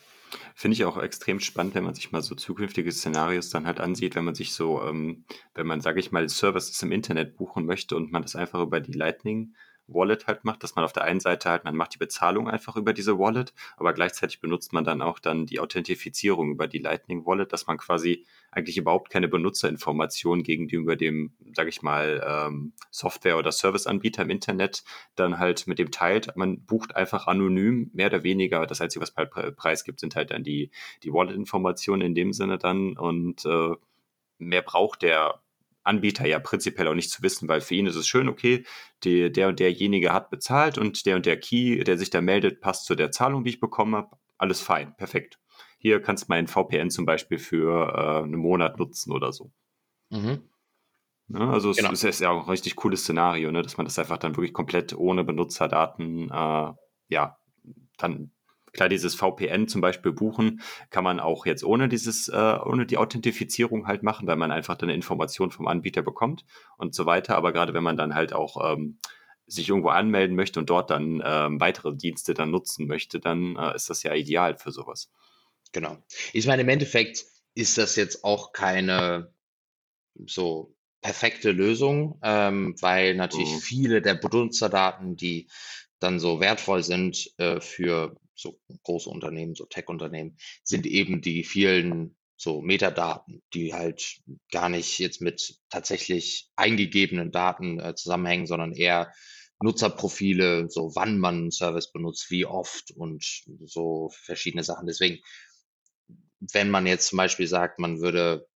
Finde 0.56 0.76
ich 0.76 0.86
auch 0.86 0.97
extrem 0.97 1.41
spannend, 1.41 1.76
wenn 1.76 1.84
man 1.84 1.93
sich 1.93 2.12
mal 2.12 2.21
so 2.21 2.36
zukünftige 2.36 2.91
Szenarios 2.91 3.50
dann 3.50 3.67
halt 3.67 3.82
ansieht, 3.82 4.15
wenn 4.15 4.24
man 4.24 4.36
sich 4.36 4.54
so, 4.54 4.82
ähm, 4.82 5.26
wenn 5.54 5.67
man, 5.67 5.82
sage 5.82 6.00
ich 6.00 6.12
mal, 6.12 6.28
Services 6.30 6.82
im 6.84 6.93
Internet 6.93 7.36
buchen 7.36 7.65
möchte 7.65 7.97
und 7.97 8.12
man 8.12 8.21
das 8.21 8.36
einfach 8.36 8.62
über 8.62 8.80
die 8.80 8.93
Lightning 8.93 9.56
Wallet 9.93 10.27
halt 10.27 10.43
macht, 10.43 10.63
dass 10.63 10.75
man 10.75 10.86
auf 10.86 10.93
der 10.93 11.04
einen 11.04 11.19
Seite 11.19 11.49
halt, 11.49 11.63
man 11.63 11.75
macht 11.75 11.93
die 11.93 11.97
Bezahlung 11.97 12.49
einfach 12.49 12.75
über 12.75 12.93
diese 12.93 13.17
Wallet, 13.17 13.54
aber 13.77 13.93
gleichzeitig 13.93 14.39
benutzt 14.39 14.73
man 14.73 14.84
dann 14.84 15.01
auch 15.01 15.19
dann 15.19 15.45
die 15.45 15.60
Authentifizierung 15.60 16.51
über 16.51 16.67
die 16.67 16.80
Lightning 16.80 17.25
Wallet, 17.25 17.54
dass 17.54 17.67
man 17.67 17.77
quasi 17.77 18.25
eigentlich 18.51 18.77
überhaupt 18.77 19.10
keine 19.10 19.27
Benutzerinformation 19.27 20.43
gegenüber 20.43 20.95
dem, 20.95 21.34
sage 21.54 21.69
ich 21.69 21.82
mal, 21.82 22.21
ähm, 22.25 22.73
Software- 22.91 23.38
oder 23.38 23.51
Serviceanbieter 23.51 24.23
im 24.23 24.30
Internet 24.30 24.84
dann 25.15 25.39
halt 25.39 25.67
mit 25.67 25.80
dem 25.80 25.91
teilt. 25.91 26.36
Man 26.36 26.65
bucht 26.65 26.95
einfach 26.95 27.27
anonym, 27.27 27.89
mehr 27.93 28.08
oder 28.08 28.23
weniger. 28.23 28.65
Das 28.65 28.82
Einzige, 28.82 29.01
was 29.04 29.15
halt 29.15 29.56
Preis 29.56 29.84
gibt, 29.84 29.99
sind 29.99 30.15
halt 30.15 30.32
dann 30.32 30.43
die, 30.43 30.71
die 31.04 31.13
Wallet-Informationen 31.13 32.01
in 32.01 32.15
dem 32.15 32.34
Sinne 32.34 32.58
dann 32.58 32.97
und 32.97 33.45
äh, 33.45 33.75
mehr 34.38 34.62
braucht 34.62 35.01
der 35.01 35.39
Anbieter 35.83 36.27
ja 36.27 36.39
prinzipiell 36.39 36.87
auch 36.87 36.93
nicht 36.93 37.09
zu 37.09 37.23
wissen, 37.23 37.47
weil 37.47 37.61
für 37.61 37.75
ihn 37.75 37.87
ist 37.87 37.95
es 37.95 38.07
schön, 38.07 38.29
okay, 38.29 38.65
die, 39.03 39.31
der 39.31 39.47
und 39.47 39.59
derjenige 39.59 40.13
hat 40.13 40.29
bezahlt 40.29 40.77
und 40.77 41.05
der 41.05 41.15
und 41.15 41.25
der 41.25 41.39
Key, 41.39 41.83
der 41.83 41.97
sich 41.97 42.09
da 42.09 42.21
meldet, 42.21 42.61
passt 42.61 42.85
zu 42.85 42.95
der 42.95 43.11
Zahlung, 43.11 43.43
die 43.43 43.51
ich 43.51 43.59
bekommen 43.59 43.95
habe. 43.95 44.15
Alles 44.37 44.61
fein, 44.61 44.95
perfekt. 44.95 45.39
Hier 45.77 46.01
kannst 46.01 46.23
du 46.23 46.27
mein 46.29 46.47
VPN 46.47 46.91
zum 46.91 47.05
Beispiel 47.05 47.39
für 47.39 47.93
äh, 47.93 48.23
einen 48.23 48.35
Monat 48.35 48.77
nutzen 48.77 49.11
oder 49.11 49.31
so. 49.31 49.51
Mhm. 50.09 50.41
Ne, 51.27 51.49
also 51.49 51.71
genau. 51.71 51.91
es 51.91 52.03
ist 52.03 52.19
ja 52.19 52.29
auch 52.29 52.43
ein 52.43 52.49
richtig 52.49 52.75
cooles 52.75 53.01
Szenario, 53.01 53.51
ne, 53.51 53.61
dass 53.61 53.77
man 53.77 53.85
das 53.85 53.97
einfach 53.97 54.17
dann 54.17 54.35
wirklich 54.35 54.53
komplett 54.53 54.93
ohne 54.93 55.23
Benutzerdaten 55.23 56.29
äh, 56.29 56.73
ja 57.07 57.37
dann 57.97 58.31
Klar, 58.73 58.89
dieses 58.89 59.15
VPN 59.15 59.67
zum 59.67 59.81
Beispiel 59.81 60.13
buchen 60.13 60.62
kann 60.89 61.03
man 61.03 61.19
auch 61.19 61.45
jetzt 61.45 61.63
ohne 61.63 61.89
dieses, 61.89 62.29
äh, 62.29 62.57
ohne 62.63 62.86
die 62.86 62.97
Authentifizierung 62.97 63.88
halt 63.88 64.03
machen, 64.03 64.27
weil 64.27 64.38
man 64.38 64.51
einfach 64.51 64.75
dann 64.75 64.89
eine 64.89 64.95
Information 64.95 65.51
vom 65.51 65.67
Anbieter 65.67 66.01
bekommt 66.01 66.45
und 66.77 66.95
so 66.95 67.05
weiter. 67.05 67.36
Aber 67.36 67.51
gerade 67.51 67.73
wenn 67.73 67.84
man 67.84 67.97
dann 67.97 68.15
halt 68.15 68.34
auch 68.34 68.73
ähm, 68.73 68.97
sich 69.45 69.67
irgendwo 69.67 69.89
anmelden 69.89 70.36
möchte 70.36 70.60
und 70.60 70.69
dort 70.69 70.89
dann 70.89 71.21
ähm, 71.25 71.60
weitere 71.60 71.93
Dienste 71.95 72.34
dann 72.34 72.51
nutzen 72.51 72.88
möchte, 72.88 73.19
dann 73.19 73.57
äh, 73.57 73.75
ist 73.75 73.89
das 73.89 74.03
ja 74.03 74.13
ideal 74.13 74.57
für 74.57 74.71
sowas. 74.71 75.12
Genau. 75.73 75.97
Ich 76.31 76.47
meine, 76.47 76.62
im 76.62 76.69
Endeffekt 76.69 77.25
ist 77.53 77.77
das 77.77 77.95
jetzt 77.95 78.23
auch 78.23 78.53
keine 78.53 79.34
so 80.25 80.75
perfekte 81.01 81.51
Lösung, 81.51 82.19
ähm, 82.23 82.75
weil 82.79 83.15
natürlich 83.15 83.51
mhm. 83.51 83.60
viele 83.60 84.01
der 84.01 84.15
Benutzerdaten, 84.15 85.15
die 85.15 85.49
dann 85.99 86.19
so 86.19 86.39
wertvoll 86.39 86.84
sind 86.84 87.31
äh, 87.38 87.60
für 87.60 88.15
so 88.41 88.60
große 88.84 89.10
Unternehmen, 89.10 89.56
so 89.56 89.65
Tech-Unternehmen, 89.65 90.38
sind 90.63 90.86
eben 90.86 91.21
die 91.21 91.43
vielen 91.43 92.15
so 92.41 92.62
Metadaten, 92.62 93.43
die 93.54 93.73
halt 93.73 94.19
gar 94.51 94.67
nicht 94.67 94.97
jetzt 94.97 95.21
mit 95.21 95.60
tatsächlich 95.69 96.49
eingegebenen 96.56 97.32
Daten 97.32 97.80
äh, 97.80 97.93
zusammenhängen, 97.93 98.47
sondern 98.47 98.73
eher 98.73 99.13
Nutzerprofile, 99.62 100.67
so 100.69 100.95
wann 100.95 101.19
man 101.19 101.36
einen 101.36 101.51
Service 101.51 101.91
benutzt, 101.91 102.32
wie 102.32 102.47
oft 102.47 102.91
und 102.91 103.23
so 103.63 104.10
verschiedene 104.23 104.63
Sachen. 104.63 104.88
Deswegen, 104.88 105.19
wenn 106.39 106.71
man 106.71 106.88
jetzt 106.88 107.08
zum 107.08 107.17
Beispiel 107.17 107.47
sagt, 107.47 107.77
man 107.77 108.01
würde, 108.01 108.47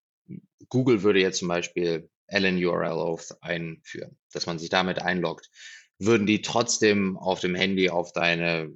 Google 0.69 1.03
würde 1.03 1.21
jetzt 1.21 1.37
zum 1.37 1.47
Beispiel 1.47 2.09
LN-URL 2.27 2.87
Auth 2.87 3.37
einführen, 3.41 4.17
dass 4.33 4.47
man 4.47 4.57
sich 4.57 4.69
damit 4.69 4.99
einloggt, 4.99 5.51
würden 5.99 6.25
die 6.25 6.41
trotzdem 6.41 7.17
auf 7.17 7.39
dem 7.39 7.53
Handy 7.53 7.91
auf 7.91 8.11
deine 8.13 8.75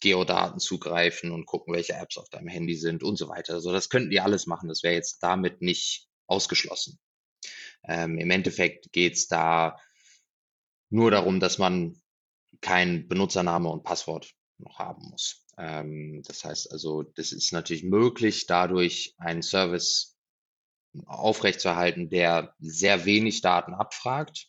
Geodaten 0.00 0.58
zugreifen 0.58 1.30
und 1.30 1.46
gucken, 1.46 1.74
welche 1.74 1.94
Apps 1.94 2.18
auf 2.18 2.28
deinem 2.28 2.48
Handy 2.48 2.74
sind 2.74 3.02
und 3.02 3.16
so 3.16 3.28
weiter. 3.28 3.54
Also 3.54 3.72
das 3.72 3.88
könnten 3.88 4.10
die 4.10 4.20
alles 4.20 4.46
machen. 4.46 4.68
Das 4.68 4.82
wäre 4.82 4.94
jetzt 4.94 5.22
damit 5.22 5.62
nicht 5.62 6.08
ausgeschlossen. 6.26 6.98
Ähm, 7.84 8.18
Im 8.18 8.30
Endeffekt 8.30 8.92
geht 8.92 9.14
es 9.14 9.28
da 9.28 9.78
nur 10.90 11.10
darum, 11.10 11.40
dass 11.40 11.58
man 11.58 12.00
kein 12.60 13.08
Benutzername 13.08 13.68
und 13.68 13.84
Passwort 13.84 14.32
noch 14.58 14.78
haben 14.78 15.08
muss. 15.10 15.44
Ähm, 15.58 16.22
das 16.26 16.44
heißt 16.44 16.72
also, 16.72 17.02
das 17.02 17.32
ist 17.32 17.52
natürlich 17.52 17.84
möglich, 17.84 18.46
dadurch 18.46 19.14
einen 19.18 19.42
Service 19.42 20.16
aufrechtzuerhalten, 21.06 22.08
der 22.08 22.54
sehr 22.58 23.04
wenig 23.04 23.40
Daten 23.42 23.74
abfragt, 23.74 24.48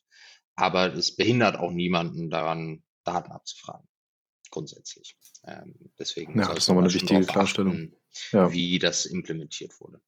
aber 0.55 0.93
es 0.93 1.15
behindert 1.15 1.57
auch 1.57 1.71
niemanden 1.71 2.29
daran, 2.29 2.83
Daten 3.03 3.31
abzufragen. 3.31 3.88
Grundsätzlich. 4.49 5.17
Ähm, 5.45 5.75
deswegen 5.97 6.39
ja, 6.39 6.47
das 6.47 6.59
ist 6.59 6.67
nochmal 6.67 6.85
eine 6.85 6.93
wichtige 6.93 7.25
Klarstellung. 7.25 7.93
Achten, 8.33 8.53
wie 8.53 8.79
das 8.79 9.05
implementiert 9.05 9.79
wurde. 9.79 10.01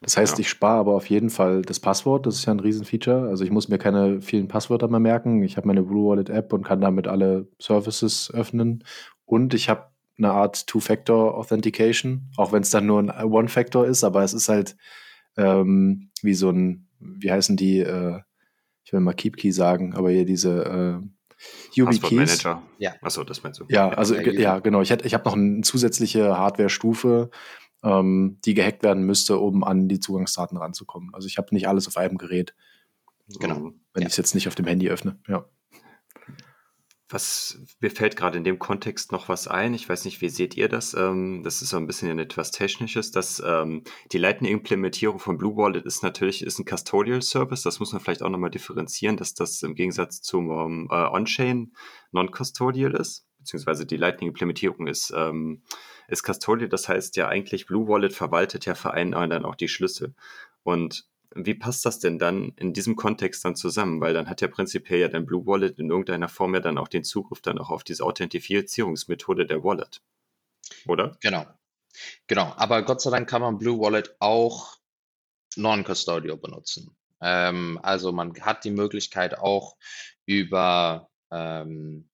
Das 0.00 0.16
heißt, 0.16 0.38
ja. 0.38 0.40
ich 0.40 0.48
spare 0.48 0.80
aber 0.80 0.94
auf 0.94 1.08
jeden 1.08 1.30
Fall 1.30 1.62
das 1.62 1.78
Passwort. 1.78 2.26
Das 2.26 2.34
ist 2.34 2.46
ja 2.46 2.52
ein 2.52 2.60
Riesenfeature. 2.60 3.28
Also 3.28 3.44
ich 3.44 3.50
muss 3.50 3.68
mir 3.68 3.78
keine 3.78 4.20
vielen 4.20 4.48
Passwörter 4.48 4.88
mehr 4.88 5.00
merken. 5.00 5.42
Ich 5.42 5.56
habe 5.56 5.68
meine 5.68 5.82
Blue 5.82 6.10
Wallet 6.10 6.30
App 6.30 6.52
und 6.52 6.64
kann 6.64 6.80
damit 6.80 7.06
alle 7.06 7.48
Services 7.60 8.30
öffnen. 8.32 8.84
Und 9.24 9.54
ich 9.54 9.68
habe 9.68 9.92
eine 10.18 10.32
Art 10.32 10.66
Two-Factor 10.66 11.36
Authentication, 11.36 12.30
auch 12.36 12.52
wenn 12.52 12.62
es 12.62 12.70
dann 12.70 12.86
nur 12.86 12.98
ein 12.98 13.10
One-Factor 13.10 13.86
ist, 13.86 14.02
aber 14.02 14.24
es 14.24 14.32
ist 14.32 14.48
halt 14.48 14.76
ähm, 15.36 16.10
wie 16.22 16.34
so 16.34 16.50
ein, 16.50 16.88
wie 16.98 17.30
heißen 17.30 17.56
die, 17.56 17.78
äh, 17.78 18.20
ich 18.82 18.92
will 18.92 19.00
mal 19.00 19.12
KeepKey 19.12 19.52
sagen, 19.52 19.94
aber 19.94 20.10
hier 20.10 20.24
diese 20.24 20.64
äh, 20.64 21.08
YubiKeys. 21.72 22.42
Ja. 22.78 22.94
Achso, 23.00 23.24
das 23.24 23.42
meinst 23.42 23.60
du. 23.60 23.64
Ja, 23.68 23.90
also 23.90 24.14
ja, 24.16 24.58
genau. 24.58 24.80
Ich, 24.80 24.90
ich 24.90 25.14
habe 25.14 25.24
noch 25.24 25.34
eine 25.34 25.60
zusätzliche 25.62 26.36
Hardware-Stufe, 26.36 27.30
ähm, 27.82 28.38
die 28.44 28.54
gehackt 28.54 28.82
werden 28.82 29.04
müsste, 29.04 29.38
um 29.38 29.64
an 29.64 29.88
die 29.88 30.00
Zugangsdaten 30.00 30.56
ranzukommen. 30.56 31.14
Also 31.14 31.26
ich 31.26 31.38
habe 31.38 31.54
nicht 31.54 31.68
alles 31.68 31.86
auf 31.86 31.96
einem 31.96 32.18
Gerät. 32.18 32.54
Genau. 33.38 33.72
Wenn 33.92 34.02
ja. 34.02 34.08
ich 34.08 34.12
es 34.12 34.16
jetzt 34.16 34.34
nicht 34.34 34.48
auf 34.48 34.54
dem 34.54 34.66
Handy 34.66 34.88
öffne, 34.88 35.18
ja. 35.28 35.44
Was 37.10 37.58
mir 37.80 37.90
fällt 37.90 38.16
gerade 38.16 38.36
in 38.36 38.44
dem 38.44 38.58
Kontext 38.58 39.12
noch 39.12 39.30
was 39.30 39.48
ein. 39.48 39.72
Ich 39.72 39.88
weiß 39.88 40.04
nicht, 40.04 40.20
wie 40.20 40.28
seht 40.28 40.56
ihr 40.56 40.68
das? 40.68 40.92
Ähm, 40.92 41.42
das 41.42 41.62
ist 41.62 41.70
so 41.70 41.78
ein 41.78 41.86
bisschen 41.86 42.18
etwas 42.18 42.50
Technisches. 42.50 43.10
Dass 43.12 43.42
ähm, 43.44 43.82
die 44.12 44.18
Lightning-Implementierung 44.18 45.18
von 45.18 45.38
Blue 45.38 45.56
Wallet 45.56 45.86
ist 45.86 46.02
natürlich 46.02 46.44
ist 46.44 46.58
ein 46.58 46.66
Custodial 46.66 47.22
Service. 47.22 47.62
Das 47.62 47.80
muss 47.80 47.92
man 47.92 48.02
vielleicht 48.02 48.22
auch 48.22 48.28
nochmal 48.28 48.50
differenzieren, 48.50 49.16
dass 49.16 49.32
das 49.32 49.62
im 49.62 49.74
Gegensatz 49.74 50.20
zum 50.20 50.50
ähm, 50.50 50.88
äh, 50.90 50.94
On-Chain 50.94 51.72
non-custodial 52.12 52.94
ist. 52.94 53.26
Beziehungsweise 53.38 53.86
die 53.86 53.96
Lightning-Implementierung 53.96 54.86
ist, 54.86 55.10
ähm, 55.16 55.62
ist 56.08 56.24
custodial. 56.24 56.68
Das 56.68 56.90
heißt 56.90 57.16
ja 57.16 57.28
eigentlich, 57.28 57.64
Blue 57.64 57.88
Wallet 57.88 58.12
verwaltet 58.12 58.66
ja 58.66 58.74
für 58.74 58.92
einen 58.92 59.12
dann 59.12 59.46
auch 59.46 59.54
die 59.54 59.68
Schlüssel. 59.68 60.14
Und 60.62 61.08
wie 61.34 61.54
passt 61.54 61.84
das 61.84 61.98
denn 61.98 62.18
dann 62.18 62.52
in 62.56 62.72
diesem 62.72 62.96
Kontext 62.96 63.44
dann 63.44 63.56
zusammen? 63.56 64.00
Weil 64.00 64.14
dann 64.14 64.28
hat 64.28 64.40
ja 64.40 64.48
prinzipiell 64.48 65.00
ja 65.00 65.08
dein 65.08 65.26
Blue 65.26 65.46
Wallet 65.46 65.78
in 65.78 65.90
irgendeiner 65.90 66.28
Form 66.28 66.54
ja 66.54 66.60
dann 66.60 66.78
auch 66.78 66.88
den 66.88 67.04
Zugriff 67.04 67.40
dann 67.40 67.58
auch 67.58 67.70
auf 67.70 67.84
diese 67.84 68.04
Authentifizierungsmethode 68.04 69.46
der 69.46 69.62
Wallet. 69.62 70.00
Oder? 70.86 71.16
Genau. 71.20 71.46
Genau. 72.26 72.52
Aber 72.56 72.82
Gott 72.82 73.00
sei 73.00 73.10
Dank 73.10 73.28
kann 73.28 73.42
man 73.42 73.58
Blue 73.58 73.78
Wallet 73.80 74.16
auch 74.20 74.76
non-custodial 75.56 76.36
benutzen. 76.36 76.96
Ähm, 77.20 77.78
also 77.82 78.12
man 78.12 78.34
hat 78.40 78.64
die 78.64 78.70
Möglichkeit 78.70 79.38
auch 79.38 79.76
über 80.26 81.10
ähm, 81.30 82.08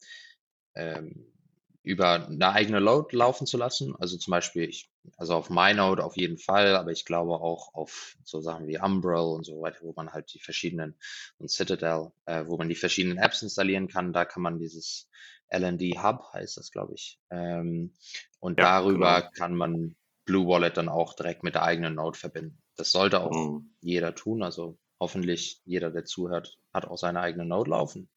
ähm, 0.75 1.35
über 1.83 2.27
eine 2.27 2.53
eigene 2.53 2.81
Load 2.81 3.15
laufen 3.15 3.47
zu 3.47 3.59
lassen. 3.59 3.95
Also 3.97 4.17
zum 4.17 4.31
Beispiel, 4.31 4.69
ich, 4.69 4.91
also 5.17 5.35
auf 5.35 5.51
MyNode 5.51 6.03
auf 6.03 6.17
jeden 6.17 6.39
Fall, 6.39 6.77
aber 6.77 6.91
ich 6.91 7.05
glaube 7.05 7.35
auch 7.35 7.75
auf 7.75 8.17
so 8.25 8.41
Sachen 8.41 8.67
wie 8.67 8.79
Umbrel 8.79 9.35
und 9.35 9.45
so 9.45 9.61
weiter, 9.61 9.79
wo 9.83 9.93
man 9.97 10.13
halt 10.13 10.33
die 10.33 10.41
verschiedenen 10.41 10.95
und 11.39 11.51
Citadel, 11.51 12.13
äh, 12.27 12.45
wo 12.47 12.57
man 12.57 12.69
die 12.69 12.75
verschiedenen 12.75 13.19
Apps 13.19 13.43
installieren 13.43 13.89
kann. 13.89 14.13
Da 14.13 14.25
kann 14.25 14.43
man 14.43 14.59
dieses 14.59 15.09
LND 15.51 16.03
Hub 16.03 16.33
heißt 16.33 16.57
das, 16.57 16.71
glaube 16.71 16.95
ich. 16.95 17.19
Ähm, 17.31 17.93
und 18.41 18.59
ja, 18.59 18.81
darüber 18.81 19.21
genau. 19.21 19.33
kann 19.35 19.57
man 19.57 19.97
Blue 20.25 20.47
Wallet 20.47 20.77
dann 20.77 20.89
auch 20.89 21.15
direkt 21.15 21.43
mit 21.43 21.55
der 21.55 21.65
eigenen 21.65 21.97
Node 21.97 22.19
verbinden. 22.19 22.59
Das 22.77 22.91
sollte 22.91 23.21
auch 23.21 23.31
mhm. 23.31 23.71
jeder 23.81 24.15
tun. 24.15 24.43
Also 24.43 24.79
hoffentlich 24.99 25.61
jeder, 25.65 25.91
der 25.91 26.05
zuhört, 26.05 26.59
hat 26.73 26.87
auch 26.87 26.99
seine 26.99 27.21
eigene 27.21 27.45
Node 27.45 27.71
laufen. 27.71 28.09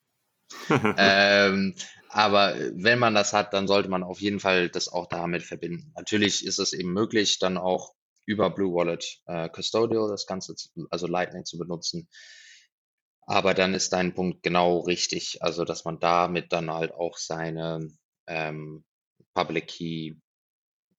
ähm, 0.98 1.76
aber 2.10 2.56
wenn 2.74 3.00
man 3.00 3.14
das 3.14 3.34
hat, 3.34 3.54
dann 3.54 3.68
sollte 3.68 3.90
man 3.90 4.04
auf 4.04 4.22
jeden 4.22 4.40
Fall 4.40 4.70
das 4.70 4.88
auch 4.88 5.08
damit 5.08 5.44
verbinden. 5.44 5.92
Natürlich 5.96 6.46
ist 6.46 6.60
es 6.60 6.74
eben 6.74 6.94
möglich, 6.94 7.40
dann 7.40 7.58
auch 7.58 7.94
über 8.26 8.50
Blue 8.50 8.74
Wallet 8.74 9.22
äh, 9.26 9.50
Custodial 9.50 10.10
das 10.10 10.26
Ganze, 10.26 10.56
zu, 10.56 10.70
also 10.90 11.08
Lightning 11.08 11.46
zu 11.46 11.58
benutzen. 11.58 12.08
Aber 13.22 13.54
dann 13.54 13.74
ist 13.74 13.92
dein 13.92 14.14
Punkt 14.14 14.44
genau 14.44 14.80
richtig, 14.80 15.42
also 15.42 15.66
dass 15.66 15.86
man 15.86 16.00
damit 16.00 16.54
dann 16.54 16.72
halt 16.72 16.94
auch 16.94 17.18
seine 17.18 17.88
ähm, 18.26 18.86
Public 19.34 19.68
Key 19.68 20.16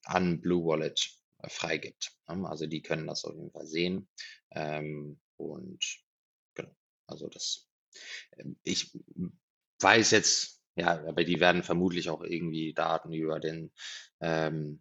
an 0.04 0.40
Blue 0.40 0.64
Wallet 0.64 1.10
äh, 1.38 1.48
freigibt. 1.48 2.12
Ne? 2.28 2.48
Also 2.48 2.66
die 2.66 2.82
können 2.82 3.06
das 3.06 3.24
auf 3.24 3.34
jeden 3.34 3.50
Fall 3.50 3.66
sehen. 3.66 4.08
Ähm, 4.52 5.20
und 5.36 5.84
genau, 6.54 6.74
also 7.06 7.28
das 7.28 7.67
ich 8.62 8.98
weiß 9.80 10.10
jetzt, 10.12 10.60
ja, 10.76 11.04
aber 11.06 11.24
die 11.24 11.40
werden 11.40 11.62
vermutlich 11.62 12.10
auch 12.10 12.22
irgendwie 12.22 12.72
Daten 12.72 13.12
über 13.12 13.40
den 13.40 13.72
ähm, 14.20 14.80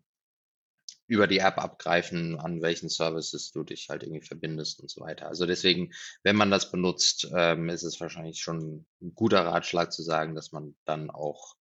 über 1.08 1.26
die 1.26 1.40
App 1.40 1.58
abgreifen, 1.58 2.38
an 2.38 2.62
welchen 2.62 2.90
Services 2.90 3.52
du 3.52 3.64
dich 3.64 3.90
halt 3.90 4.04
irgendwie 4.04 4.26
verbindest 4.26 4.82
und 4.82 4.90
so 4.90 5.02
weiter. 5.02 5.28
Also 5.28 5.46
deswegen, 5.46 5.94
wenn 6.24 6.36
man 6.36 6.52
das 6.52 6.70
benutzt, 6.70 7.30
ähm, 7.34 7.70
ist 7.70 7.84
es 7.84 8.00
wahrscheinlich 8.02 8.42
schon 8.42 8.86
ein 9.02 9.16
guter 9.16 9.46
Ratschlag 9.46 9.94
zu 9.94 10.04
sagen, 10.04 10.36
dass 10.36 10.52
man 10.52 10.76
dann 10.84 11.10
auch 11.10 11.56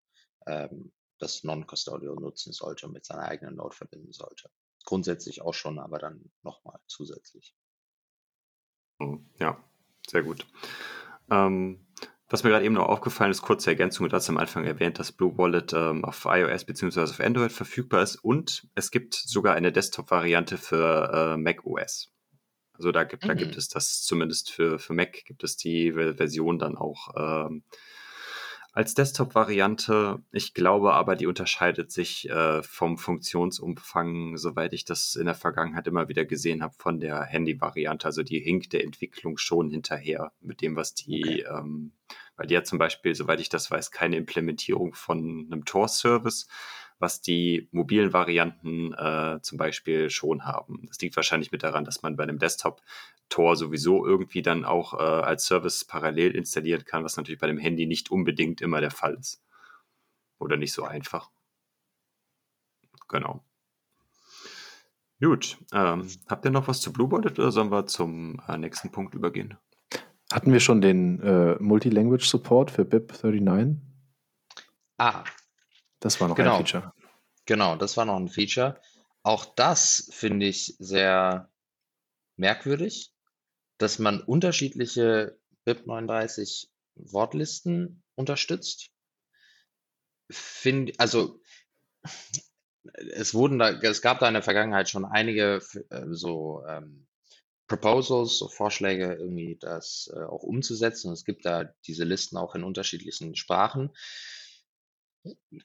ähm, 0.47 0.93
das 1.19 1.45
Non-Custodial 1.45 2.17
nutzen 2.17 2.53
sollte 2.53 2.87
und 2.87 2.93
mit 2.93 3.07
seiner 3.07 3.23
eigenen 3.23 3.57
Node 3.57 3.75
verbinden 3.75 4.13
sollte. 4.13 4.51
Grundsätzlich 4.85 5.43
auch 5.43 5.55
schon, 5.55 5.79
aber 5.79 5.99
dann 5.99 6.31
nochmal 6.43 6.79
zusätzlich. 6.87 7.55
Hm, 9.01 9.31
ja, 9.39 9.63
sehr 10.09 10.23
gut. 10.23 10.45
Ähm, 11.31 11.87
was 12.29 12.43
mir 12.43 12.51
gerade 12.51 12.65
eben 12.65 12.75
noch 12.75 12.89
aufgefallen 12.89 13.31
ist, 13.31 13.43
kurze 13.43 13.71
Ergänzung, 13.71 14.09
du 14.09 14.17
hast 14.17 14.29
am 14.29 14.39
Anfang 14.39 14.65
erwähnt, 14.65 14.99
dass 14.99 15.13
Blue 15.13 15.39
Wallet 15.39 15.73
ähm, 15.73 16.05
auf 16.05 16.27
iOS 16.29 16.65
bzw. 16.65 17.03
auf 17.03 17.21
Android 17.21 17.53
verfügbar 17.53 18.03
ist 18.03 18.17
und 18.17 18.67
es 18.75 18.91
gibt 18.91 19.15
sogar 19.15 19.55
eine 19.55 19.71
Desktop-Variante 19.71 20.59
für 20.59 21.35
äh, 21.35 21.37
Mac 21.37 21.65
OS. 21.65 22.13
Also 22.73 22.91
da 22.91 23.05
gibt, 23.05 23.25
mhm. 23.25 23.29
da 23.29 23.35
gibt 23.35 23.57
es 23.57 23.69
das 23.69 24.03
zumindest 24.03 24.51
für, 24.51 24.79
für 24.79 24.93
Mac 24.93 25.25
gibt 25.25 25.45
es 25.45 25.57
die 25.57 25.93
Version 25.93 26.59
dann 26.59 26.77
auch 26.77 27.11
ähm, 27.17 27.63
als 28.77 28.93
Desktop-Variante. 28.93 30.23
Ich 30.33 30.53
glaube 30.53 30.93
aber, 30.93 31.17
die 31.17 31.27
unterscheidet 31.27 31.91
sich 31.91 32.29
äh, 32.29 32.63
vom 32.63 32.99
Funktionsumfang, 32.99 34.37
soweit 34.37 34.75
ich 34.75 34.85
das 34.85 35.15
in 35.15 35.25
der 35.25 35.35
Vergangenheit 35.35 35.87
immer 35.87 36.09
wieder 36.09 36.27
gesehen 36.27 36.63
habe, 36.63 36.75
von 36.77 37.01
der 37.01 37.23
Handy-Variante. 37.23 38.07
Also 38.07 38.23
die 38.23 38.39
hinkt 38.39 38.75
der 38.75 38.85
Entwicklung 38.85 39.39
schon 39.39 39.71
hinterher 39.71 40.31
mit 40.43 40.61
dem, 40.61 40.77
was 40.77 40.93
die, 40.93 41.25
okay. 41.25 41.47
ähm, 41.59 41.93
weil 42.37 42.49
die 42.49 42.57
hat 42.59 42.67
zum 42.67 42.79
Beispiel, 42.79 43.15
soweit 43.15 43.41
ich 43.41 43.49
das 43.49 43.71
weiß, 43.71 43.93
keine 43.93 44.19
Implementierung 44.19 44.93
von 44.93 45.49
einem 45.51 45.65
Tor-Service 45.65 46.47
was 46.99 47.21
die 47.21 47.69
mobilen 47.73 48.13
Varianten 48.13 48.93
äh, 48.95 49.39
zum 49.43 49.59
Beispiel 49.59 50.11
schon 50.11 50.45
haben. 50.45 50.85
Das 50.89 50.99
liegt 51.01 51.17
wahrscheinlich 51.17 51.53
mit 51.53 51.63
daran, 51.63 51.85
dass 51.85 52.03
man 52.03 52.17
bei 52.17 52.23
einem 52.23 52.39
Desktop 52.39 52.81
Tor 53.29 53.57
sowieso 53.57 54.07
irgendwie 54.07 54.43
dann 54.43 54.65
auch 54.65 54.95
äh, 54.95 54.97
als 54.97 55.47
Service 55.47 55.85
parallel 55.85 56.35
installieren 56.35 56.85
kann, 56.85 57.05
was 57.05 57.17
natürlich 57.17 57.41
bei 57.41 57.49
dem 57.49 57.59
Handy 57.59 57.87
nicht 57.87 58.11
unbedingt 58.11 58.61
immer 58.61 58.81
der 58.81 58.91
Fall 58.91 59.15
ist. 59.15 59.43
Oder 60.39 60.57
nicht 60.57 60.73
so 60.73 60.85
einfach. 60.85 61.31
Genau. 63.09 63.45
Gut. 65.21 65.59
Ähm, 65.73 66.09
habt 66.29 66.45
ihr 66.45 66.51
noch 66.51 66.69
was 66.69 66.81
zu 66.81 66.93
Bluebonnet 66.93 67.39
oder 67.39 67.51
sollen 67.51 67.71
wir 67.71 67.87
zum 67.87 68.41
äh, 68.49 68.59
nächsten 68.59 68.93
Punkt 68.93 69.15
übergehen? 69.15 69.57
Hatten 70.33 70.53
wir 70.53 70.61
schon 70.61 70.81
den 70.81 71.21
äh, 71.21 71.57
Multilanguage 71.61 72.27
Support 72.27 72.71
für 72.71 72.83
BIP39? 72.83 73.77
Ah, 74.99 75.25
das 76.07 76.21
war 76.21 76.29
noch 76.29 76.37
genau. 76.37 76.59
ein 76.59 76.67
Feature. 76.67 76.93
Genau, 77.47 77.77
das 77.77 77.97
war 77.97 78.05
noch 78.05 78.17
ein 78.17 78.29
Feature. 78.29 78.81
Auch 79.23 79.45
das 79.45 80.09
finde 80.13 80.47
ich 80.47 80.77
sehr 80.79 81.51
merkwürdig, 82.37 83.13
dass 83.79 83.99
man 83.99 84.21
unterschiedliche 84.21 85.39
BIP39 85.67 86.69
Wortlisten 86.95 88.03
unterstützt. 88.15 88.91
Find, 90.31 90.99
also 91.01 91.41
es 92.95 93.35
wurden 93.35 93.59
da, 93.59 93.71
es 93.71 94.01
gab 94.01 94.21
da 94.21 94.29
in 94.29 94.35
der 94.35 94.43
Vergangenheit 94.43 94.89
schon 94.89 95.05
einige 95.05 95.61
äh, 95.91 96.05
so 96.11 96.65
ähm, 96.69 97.07
Proposals, 97.67 98.39
so 98.39 98.49
Vorschläge, 98.49 99.15
irgendwie 99.15 99.59
das 99.61 100.09
äh, 100.15 100.21
auch 100.21 100.45
umzusetzen. 100.45 101.13
Es 101.13 101.25
gibt 101.25 101.45
da 101.45 101.65
diese 101.87 102.05
Listen 102.05 102.37
auch 102.37 102.55
in 102.55 102.63
unterschiedlichen 102.63 103.35
Sprachen. 103.35 103.91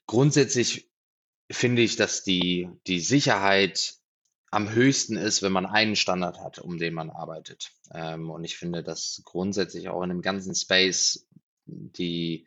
Grundsätzlich 0.08 0.90
finde 1.50 1.82
ich, 1.82 1.96
dass 1.96 2.24
die, 2.24 2.70
die 2.88 3.00
Sicherheit 3.00 3.96
am 4.52 4.72
höchsten 4.72 5.16
ist, 5.16 5.42
wenn 5.42 5.52
man 5.52 5.66
einen 5.66 5.96
Standard 5.96 6.40
hat, 6.40 6.60
um 6.60 6.78
den 6.78 6.94
man 6.94 7.10
arbeitet. 7.10 7.72
Ähm, 7.94 8.30
und 8.30 8.44
ich 8.44 8.58
finde, 8.58 8.84
dass 8.84 9.22
grundsätzlich 9.24 9.90
auch 9.90 10.04
in 10.04 10.10
dem 10.10 10.22
ganzen 10.22 10.56
Space 10.56 11.26
die 11.66 12.46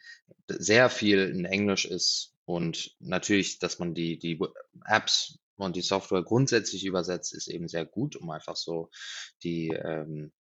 sehr 0.48 0.90
viel 0.90 1.20
in 1.20 1.46
Englisch 1.46 1.87
ist 1.87 2.35
und 2.44 2.94
natürlich, 3.00 3.59
dass 3.59 3.79
man 3.79 3.94
die, 3.94 4.18
die 4.18 4.38
Apps 4.85 5.38
und 5.57 5.77
die 5.77 5.83
Software 5.83 6.22
grundsätzlich 6.22 6.85
übersetzt, 6.85 7.33
ist 7.33 7.48
eben 7.48 7.68
sehr 7.68 7.87
gut, 7.87 8.16
um 8.16 8.31
einfach 8.31 8.57
so 8.57 8.90
die 9.42 9.68
ähm, 9.68 10.33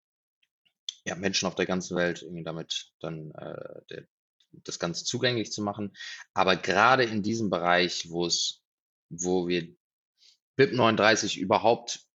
ja, 1.06 1.14
Menschen 1.14 1.46
auf 1.46 1.54
der 1.54 1.66
ganzen 1.66 1.96
Welt 1.96 2.22
irgendwie 2.22 2.44
damit 2.44 2.92
dann 3.00 3.30
äh, 3.32 3.80
der, 3.90 4.06
das 4.64 4.78
Ganze 4.78 5.04
zugänglich 5.04 5.52
zu 5.52 5.62
machen. 5.62 5.96
Aber 6.32 6.56
gerade 6.56 7.04
in 7.04 7.22
diesem 7.22 7.50
Bereich, 7.50 8.10
wo 8.10 8.26
es, 8.26 8.62
wo 9.08 9.48
wir 9.48 9.74
BIP39 10.58 11.38
überhaupt 11.38 12.06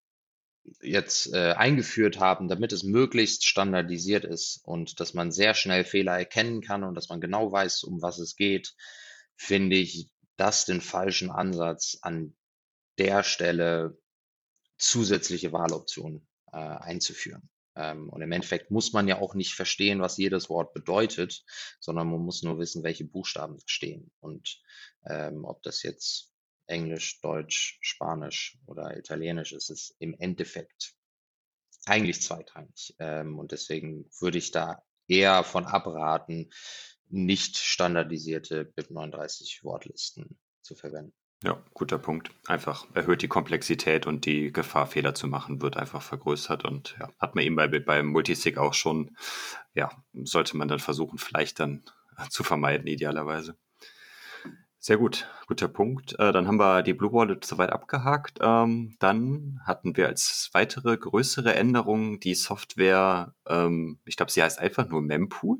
jetzt 0.81 1.33
äh, 1.33 1.53
eingeführt 1.53 2.19
haben, 2.19 2.47
damit 2.47 2.71
es 2.71 2.83
möglichst 2.83 3.45
standardisiert 3.45 4.25
ist 4.25 4.61
und 4.63 4.99
dass 4.99 5.13
man 5.13 5.31
sehr 5.31 5.53
schnell 5.53 5.83
Fehler 5.83 6.17
erkennen 6.17 6.61
kann 6.61 6.83
und 6.83 6.95
dass 6.95 7.09
man 7.09 7.21
genau 7.21 7.51
weiß, 7.51 7.83
um 7.83 8.01
was 8.01 8.19
es 8.19 8.35
geht, 8.35 8.75
finde 9.35 9.77
ich 9.77 10.09
das 10.37 10.65
den 10.65 10.81
falschen 10.81 11.31
Ansatz 11.31 11.97
an 12.01 12.35
der 12.97 13.23
Stelle 13.23 13.97
zusätzliche 14.77 15.51
Wahloptionen 15.51 16.27
äh, 16.51 16.57
einzuführen. 16.57 17.49
Ähm, 17.79 18.09
und 18.09 18.21
im 18.21 18.31
Endeffekt 18.31 18.71
muss 18.71 18.93
man 18.93 19.07
ja 19.07 19.19
auch 19.19 19.33
nicht 19.33 19.53
verstehen, 19.53 20.01
was 20.01 20.17
jedes 20.17 20.49
Wort 20.49 20.73
bedeutet, 20.73 21.43
sondern 21.79 22.09
man 22.09 22.19
muss 22.19 22.43
nur 22.43 22.59
wissen, 22.59 22.83
welche 22.83 23.05
Buchstaben 23.05 23.57
stehen 23.65 24.11
und 24.19 24.61
ähm, 25.05 25.45
ob 25.45 25.63
das 25.63 25.81
jetzt 25.83 26.33
Englisch, 26.67 27.19
Deutsch, 27.21 27.79
Spanisch 27.81 28.59
oder 28.67 28.97
Italienisch 28.97 29.53
ist, 29.53 29.69
ist 29.69 29.95
im 29.99 30.13
Endeffekt 30.19 30.93
eigentlich 31.85 32.21
zweitrangig. 32.21 32.95
Ähm, 32.99 33.39
und 33.39 33.51
deswegen 33.51 34.09
würde 34.19 34.37
ich 34.37 34.51
da 34.51 34.83
eher 35.07 35.43
von 35.43 35.65
abraten, 35.65 36.51
nicht 37.07 37.57
standardisierte 37.57 38.71
BIP39 38.75 39.63
Wortlisten 39.63 40.37
zu 40.61 40.75
verwenden. 40.75 41.18
Ja, 41.41 41.57
guter 41.73 41.97
Punkt. 41.97 42.31
Einfach 42.47 42.85
erhöht 42.93 43.21
die 43.21 43.29
Komplexität 43.29 44.05
und 44.07 44.25
die 44.25 44.51
Gefahr, 44.51 44.87
Fehler 44.87 45.15
zu 45.15 45.25
machen, 45.27 45.61
wird 45.61 45.77
einfach 45.77 46.01
vergrößert. 46.01 46.65
Und 46.65 46.97
ja, 46.99 47.09
hat 47.17 47.35
man 47.35 47.45
eben 47.45 47.55
bei, 47.55 47.67
beim 47.67 48.07
Multisig 48.07 48.57
auch 48.57 48.73
schon, 48.73 49.15
ja, 49.73 49.89
sollte 50.13 50.57
man 50.57 50.67
dann 50.67 50.79
versuchen, 50.79 51.17
vielleicht 51.17 51.61
dann 51.61 51.83
zu 52.29 52.43
vermeiden, 52.43 52.87
idealerweise. 52.87 53.55
Sehr 54.81 54.97
gut, 54.97 55.29
guter 55.47 55.69
Punkt. 55.69 56.17
Äh, 56.19 56.33
dann 56.33 56.47
haben 56.47 56.59
wir 56.59 56.83
die 56.83 56.93
Blue 56.93 57.11
Wallet 57.13 57.45
soweit 57.45 57.71
abgehakt. 57.71 58.39
Ähm, 58.41 58.95
dann 58.99 59.61
hatten 59.65 59.95
wir 59.95 60.07
als 60.07 60.49
weitere 60.53 60.97
größere 60.97 61.53
Änderung 61.55 62.19
die 62.19 62.35
Software, 62.35 63.33
ähm, 63.45 63.99
ich 64.05 64.17
glaube, 64.17 64.31
sie 64.31 64.43
heißt 64.43 64.59
einfach 64.59 64.87
nur 64.87 65.01
Mempool. 65.01 65.59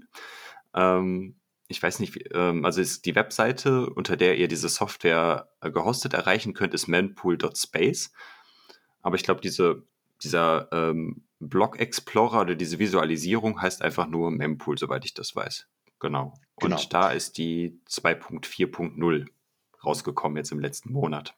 Ähm, 0.74 1.39
ich 1.70 1.82
weiß 1.82 2.00
nicht, 2.00 2.20
ähm, 2.34 2.66
also 2.66 2.82
ist 2.82 3.06
die 3.06 3.16
Webseite, 3.16 3.90
unter 3.92 4.18
der 4.18 4.38
ihr 4.38 4.48
diese 4.48 4.68
Software 4.68 5.50
äh, 5.62 5.70
gehostet 5.70 6.16
erreichen 6.16 6.54
könnt, 6.56 6.74
ist 6.74 6.88
manpool.space. 6.88 8.12
Aber 9.04 9.16
ich 9.16 9.24
glaube, 9.24 9.40
diese, 9.40 9.84
dieser 10.24 10.68
ähm, 10.72 11.24
Block 11.40 11.80
Explorer 11.80 12.42
oder 12.42 12.56
diese 12.56 12.80
Visualisierung 12.80 13.62
heißt 13.62 13.84
einfach 13.84 14.08
nur 14.08 14.32
Mempool, 14.32 14.80
soweit 14.80 15.06
ich 15.06 15.14
das 15.14 15.36
weiß. 15.36 15.68
Genau. 16.00 16.34
Und 16.56 16.72
genau. 16.72 16.82
da 16.90 17.12
ist 17.12 17.38
die 17.38 17.80
2.4.0 17.88 19.28
rausgekommen 19.86 20.38
jetzt 20.38 20.52
im 20.52 20.60
letzten 20.60 20.92
Monat. 20.92 21.36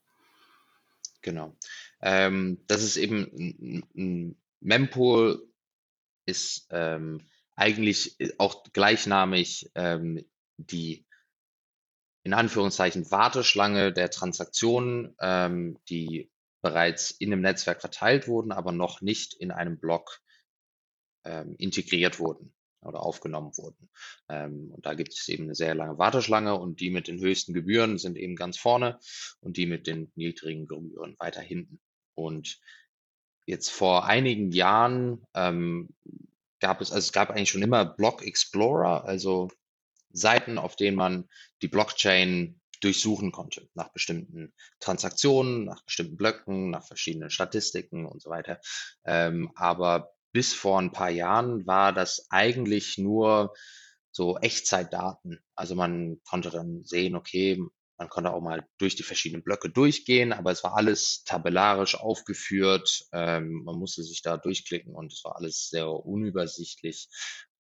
Genau. 1.21 1.55
Ähm, 2.01 2.61
das 2.67 2.83
ist 2.83 2.95
eben 2.95 4.33
Mempool 4.61 5.45
ist 6.25 6.67
ähm, 6.71 7.21
eigentlich 7.61 8.19
äh, 8.19 8.33
auch 8.37 8.63
gleichnamig 8.73 9.71
ähm, 9.75 10.25
die 10.57 11.05
in 12.23 12.33
Anführungszeichen 12.33 13.09
Warteschlange 13.09 13.93
der 13.93 14.11
Transaktionen, 14.11 15.15
ähm, 15.19 15.79
die 15.89 16.29
bereits 16.61 17.11
in 17.11 17.31
dem 17.31 17.41
Netzwerk 17.41 17.81
verteilt 17.81 18.27
wurden, 18.27 18.51
aber 18.51 18.71
noch 18.71 19.01
nicht 19.01 19.33
in 19.33 19.51
einem 19.51 19.79
Block 19.79 20.19
ähm, 21.25 21.55
integriert 21.57 22.19
wurden 22.19 22.53
oder 22.81 23.01
aufgenommen 23.01 23.51
wurden. 23.57 23.89
Ähm, 24.29 24.71
und 24.71 24.85
da 24.85 24.93
gibt 24.93 25.13
es 25.13 25.27
eben 25.29 25.45
eine 25.45 25.55
sehr 25.55 25.73
lange 25.73 25.97
Warteschlange 25.97 26.55
und 26.59 26.79
die 26.79 26.91
mit 26.91 27.07
den 27.07 27.19
höchsten 27.19 27.53
Gebühren 27.53 27.97
sind 27.97 28.17
eben 28.17 28.35
ganz 28.35 28.57
vorne 28.57 28.99
und 29.39 29.57
die 29.57 29.65
mit 29.65 29.87
den 29.87 30.11
niedrigen 30.15 30.67
Gebühren 30.67 31.15
weiter 31.17 31.41
hinten. 31.41 31.79
Und 32.13 32.59
jetzt 33.47 33.69
vor 33.69 34.05
einigen 34.05 34.51
Jahren 34.51 35.25
ähm, 35.33 35.89
gab 36.61 36.79
es, 36.79 36.91
also 36.91 37.05
es 37.05 37.11
gab 37.11 37.29
eigentlich 37.29 37.49
schon 37.49 37.63
immer 37.63 37.83
Block 37.85 38.25
Explorer, 38.25 39.03
also 39.05 39.49
Seiten, 40.13 40.57
auf 40.57 40.75
denen 40.75 40.95
man 40.95 41.27
die 41.61 41.67
Blockchain 41.67 42.61
durchsuchen 42.81 43.31
konnte 43.31 43.69
nach 43.73 43.89
bestimmten 43.89 44.53
Transaktionen, 44.79 45.65
nach 45.65 45.83
bestimmten 45.83 46.17
Blöcken, 46.17 46.71
nach 46.71 46.85
verschiedenen 46.85 47.29
Statistiken 47.29 48.05
und 48.05 48.21
so 48.21 48.29
weiter. 48.29 48.59
Ähm, 49.05 49.51
aber 49.55 50.13
bis 50.31 50.53
vor 50.53 50.79
ein 50.79 50.91
paar 50.91 51.09
Jahren 51.09 51.67
war 51.67 51.93
das 51.93 52.27
eigentlich 52.29 52.97
nur 52.97 53.53
so 54.11 54.37
Echtzeitdaten. 54.37 55.39
Also 55.55 55.75
man 55.75 56.21
konnte 56.27 56.49
dann 56.49 56.83
sehen, 56.83 57.15
okay, 57.15 57.61
man 58.01 58.09
konnte 58.09 58.33
auch 58.33 58.41
mal 58.41 58.67
durch 58.79 58.95
die 58.95 59.03
verschiedenen 59.03 59.43
Blöcke 59.43 59.69
durchgehen, 59.69 60.33
aber 60.33 60.51
es 60.51 60.63
war 60.63 60.75
alles 60.75 61.23
tabellarisch 61.23 61.93
aufgeführt. 61.93 63.05
Ähm, 63.13 63.61
man 63.63 63.77
musste 63.77 64.01
sich 64.01 64.23
da 64.23 64.37
durchklicken 64.37 64.95
und 64.95 65.13
es 65.13 65.23
war 65.23 65.35
alles 65.35 65.69
sehr 65.69 65.87
unübersichtlich. 65.87 67.09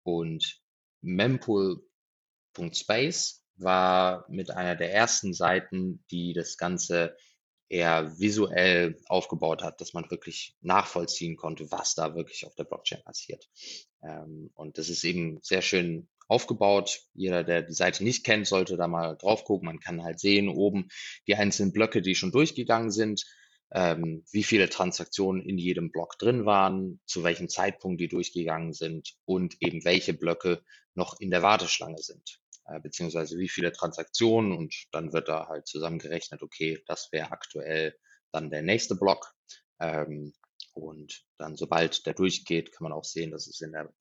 Und 0.02 0.62
mempool.space 1.02 3.44
war 3.56 4.24
mit 4.30 4.50
einer 4.50 4.76
der 4.76 4.94
ersten 4.94 5.34
Seiten, 5.34 6.02
die 6.10 6.32
das 6.32 6.56
Ganze 6.56 7.14
eher 7.68 8.18
visuell 8.18 8.98
aufgebaut 9.08 9.62
hat, 9.62 9.82
dass 9.82 9.92
man 9.92 10.10
wirklich 10.10 10.56
nachvollziehen 10.62 11.36
konnte, 11.36 11.70
was 11.70 11.94
da 11.94 12.14
wirklich 12.14 12.46
auf 12.46 12.54
der 12.54 12.64
Blockchain 12.64 13.02
passiert. 13.04 13.46
Ähm, 14.02 14.50
und 14.54 14.78
das 14.78 14.88
ist 14.88 15.04
eben 15.04 15.38
sehr 15.42 15.60
schön 15.60 16.08
aufgebaut. 16.30 17.00
Jeder, 17.12 17.42
der 17.44 17.62
die 17.62 17.74
Seite 17.74 18.04
nicht 18.04 18.24
kennt, 18.24 18.46
sollte 18.46 18.76
da 18.76 18.86
mal 18.86 19.16
drauf 19.16 19.44
gucken. 19.44 19.66
Man 19.66 19.80
kann 19.80 20.02
halt 20.02 20.20
sehen, 20.20 20.48
oben 20.48 20.88
die 21.26 21.34
einzelnen 21.34 21.72
Blöcke, 21.72 22.02
die 22.02 22.14
schon 22.14 22.30
durchgegangen 22.32 22.90
sind, 22.90 23.24
ähm, 23.72 24.24
wie 24.30 24.44
viele 24.44 24.68
Transaktionen 24.68 25.42
in 25.42 25.58
jedem 25.58 25.90
Block 25.90 26.18
drin 26.18 26.46
waren, 26.46 27.00
zu 27.06 27.24
welchem 27.24 27.48
Zeitpunkt 27.48 28.00
die 28.00 28.08
durchgegangen 28.08 28.72
sind 28.72 29.14
und 29.24 29.56
eben 29.60 29.84
welche 29.84 30.14
Blöcke 30.14 30.62
noch 30.94 31.18
in 31.20 31.30
der 31.30 31.42
Warteschlange 31.42 31.98
sind, 31.98 32.40
äh, 32.66 32.80
beziehungsweise 32.80 33.38
wie 33.38 33.48
viele 33.48 33.72
Transaktionen 33.72 34.52
und 34.52 34.74
dann 34.92 35.12
wird 35.12 35.28
da 35.28 35.48
halt 35.48 35.66
zusammengerechnet, 35.66 36.42
okay, 36.42 36.82
das 36.86 37.08
wäre 37.12 37.32
aktuell 37.32 37.96
dann 38.32 38.50
der 38.50 38.62
nächste 38.62 38.94
Block. 38.94 39.32
Ähm, 39.80 40.32
und 40.74 41.24
dann, 41.38 41.56
sobald 41.56 42.06
der 42.06 42.14
durchgeht, 42.14 42.72
kann 42.72 42.84
man 42.84 42.92
auch 42.92 43.04
sehen, 43.04 43.32
dass 43.32 43.48
es 43.48 43.60
in 43.60 43.72
der 43.72 43.92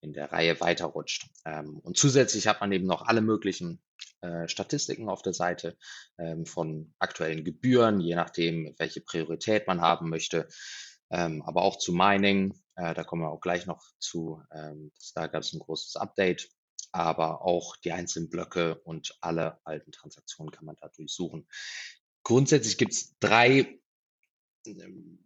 in 0.00 0.12
der 0.12 0.32
Reihe 0.32 0.60
weiterrutscht. 0.60 1.28
Ähm, 1.44 1.78
und 1.78 1.96
zusätzlich 1.96 2.46
hat 2.46 2.60
man 2.60 2.72
eben 2.72 2.86
noch 2.86 3.02
alle 3.02 3.20
möglichen 3.20 3.82
äh, 4.20 4.48
Statistiken 4.48 5.08
auf 5.08 5.22
der 5.22 5.32
Seite 5.32 5.76
ähm, 6.18 6.46
von 6.46 6.94
aktuellen 6.98 7.44
Gebühren, 7.44 8.00
je 8.00 8.14
nachdem, 8.14 8.74
welche 8.78 9.00
Priorität 9.00 9.66
man 9.66 9.80
haben 9.80 10.08
möchte, 10.08 10.48
ähm, 11.10 11.42
aber 11.42 11.62
auch 11.62 11.78
zu 11.78 11.92
Mining. 11.92 12.54
Äh, 12.76 12.94
da 12.94 13.04
kommen 13.04 13.22
wir 13.22 13.30
auch 13.30 13.40
gleich 13.40 13.66
noch 13.66 13.82
zu. 13.98 14.42
Ähm, 14.52 14.92
da 15.14 15.26
gab 15.26 15.42
es 15.42 15.52
ein 15.52 15.60
großes 15.60 15.96
Update 15.96 16.48
aber 16.92 17.42
auch 17.42 17.76
die 17.76 17.92
einzelnen 17.92 18.30
Blöcke 18.30 18.80
und 18.84 19.16
alle 19.20 19.58
alten 19.64 19.92
Transaktionen 19.92 20.50
kann 20.50 20.64
man 20.64 20.76
da 20.80 20.88
durchsuchen. 20.88 21.46
Grundsätzlich 22.22 22.78
gibt 22.78 22.92
es 22.92 23.16
drei 23.20 23.80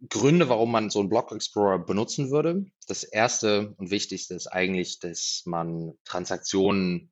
Gründe, 0.09 0.49
warum 0.49 0.71
man 0.71 0.89
so 0.89 0.99
einen 0.99 1.09
Block 1.09 1.31
Explorer 1.31 1.79
benutzen 1.79 2.31
würde. 2.31 2.65
Das 2.87 3.03
erste 3.03 3.73
und 3.77 3.91
wichtigste 3.91 4.35
ist 4.35 4.47
eigentlich, 4.47 4.99
dass 4.99 5.43
man 5.45 5.93
Transaktionen 6.05 7.11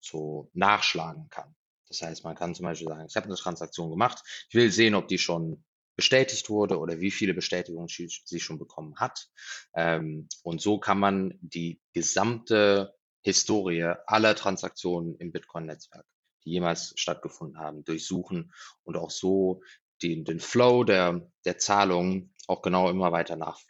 so 0.00 0.50
nachschlagen 0.52 1.28
kann. 1.30 1.54
Das 1.88 2.02
heißt, 2.02 2.24
man 2.24 2.34
kann 2.34 2.54
zum 2.54 2.64
Beispiel 2.64 2.88
sagen, 2.88 3.06
ich 3.08 3.16
habe 3.16 3.26
eine 3.26 3.36
Transaktion 3.36 3.90
gemacht, 3.90 4.22
ich 4.48 4.54
will 4.54 4.70
sehen, 4.70 4.94
ob 4.94 5.08
die 5.08 5.18
schon 5.18 5.64
bestätigt 5.96 6.50
wurde 6.50 6.78
oder 6.78 7.00
wie 7.00 7.10
viele 7.10 7.32
Bestätigungen 7.34 7.88
sie 7.88 8.40
schon 8.40 8.58
bekommen 8.58 8.96
hat. 8.96 9.28
Ähm, 9.74 10.28
und 10.42 10.60
so 10.60 10.78
kann 10.78 10.98
man 10.98 11.34
die 11.40 11.80
gesamte 11.94 12.94
Historie 13.22 13.94
aller 14.06 14.36
Transaktionen 14.36 15.16
im 15.16 15.32
Bitcoin-Netzwerk, 15.32 16.06
die 16.44 16.50
jemals 16.50 16.92
stattgefunden 16.96 17.58
haben, 17.58 17.82
durchsuchen 17.84 18.52
und 18.84 18.96
auch 18.96 19.10
so 19.10 19.62
den, 20.02 20.24
den 20.24 20.40
Flow 20.40 20.84
der, 20.84 21.30
der 21.44 21.58
Zahlungen 21.58 22.34
auch 22.46 22.62
genau 22.62 22.90
immer 22.90 23.12
weiter 23.12 23.36
nach, 23.36 23.60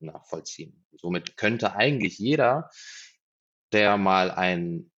nachvollziehen. 0.00 0.84
Somit 0.96 1.36
könnte 1.36 1.74
eigentlich 1.74 2.18
jeder, 2.18 2.70
der 3.72 3.96
mal 3.96 4.30
ein 4.30 4.90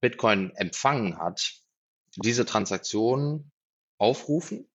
Bitcoin 0.00 0.52
empfangen 0.56 1.18
hat, 1.18 1.52
diese 2.16 2.46
Transaktion 2.46 3.50
aufrufen 3.98 4.70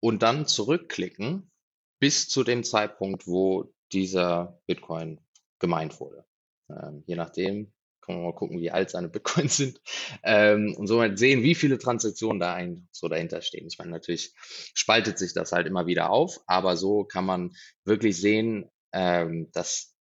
und 0.00 0.22
dann 0.22 0.46
zurückklicken 0.46 1.50
bis 1.98 2.28
zu 2.28 2.44
dem 2.44 2.64
Zeitpunkt, 2.64 3.26
wo 3.26 3.72
dieser 3.92 4.60
Bitcoin 4.66 5.20
gemeint 5.58 6.00
wurde. 6.00 6.26
Ähm, 6.68 7.02
je 7.06 7.16
nachdem, 7.16 7.72
kann 8.06 8.16
man 8.16 8.24
mal 8.24 8.34
gucken, 8.34 8.60
wie 8.60 8.70
alt 8.70 8.90
seine 8.90 9.08
Bitcoins 9.08 9.56
sind. 9.56 9.80
Ähm, 10.22 10.74
und 10.76 10.86
somit 10.86 11.18
sehen, 11.18 11.42
wie 11.42 11.54
viele 11.54 11.78
Transaktionen 11.78 12.40
da 12.40 12.54
ein, 12.54 12.88
so 12.92 13.08
dahinter 13.08 13.42
stehen. 13.42 13.66
Ich 13.66 13.78
meine, 13.78 13.90
natürlich 13.90 14.32
spaltet 14.74 15.18
sich 15.18 15.34
das 15.34 15.52
halt 15.52 15.66
immer 15.66 15.86
wieder 15.86 16.10
auf, 16.10 16.40
aber 16.46 16.76
so 16.76 17.04
kann 17.04 17.26
man 17.26 17.54
wirklich 17.84 18.18
sehen, 18.18 18.70
ähm, 18.92 19.50
dass 19.52 19.94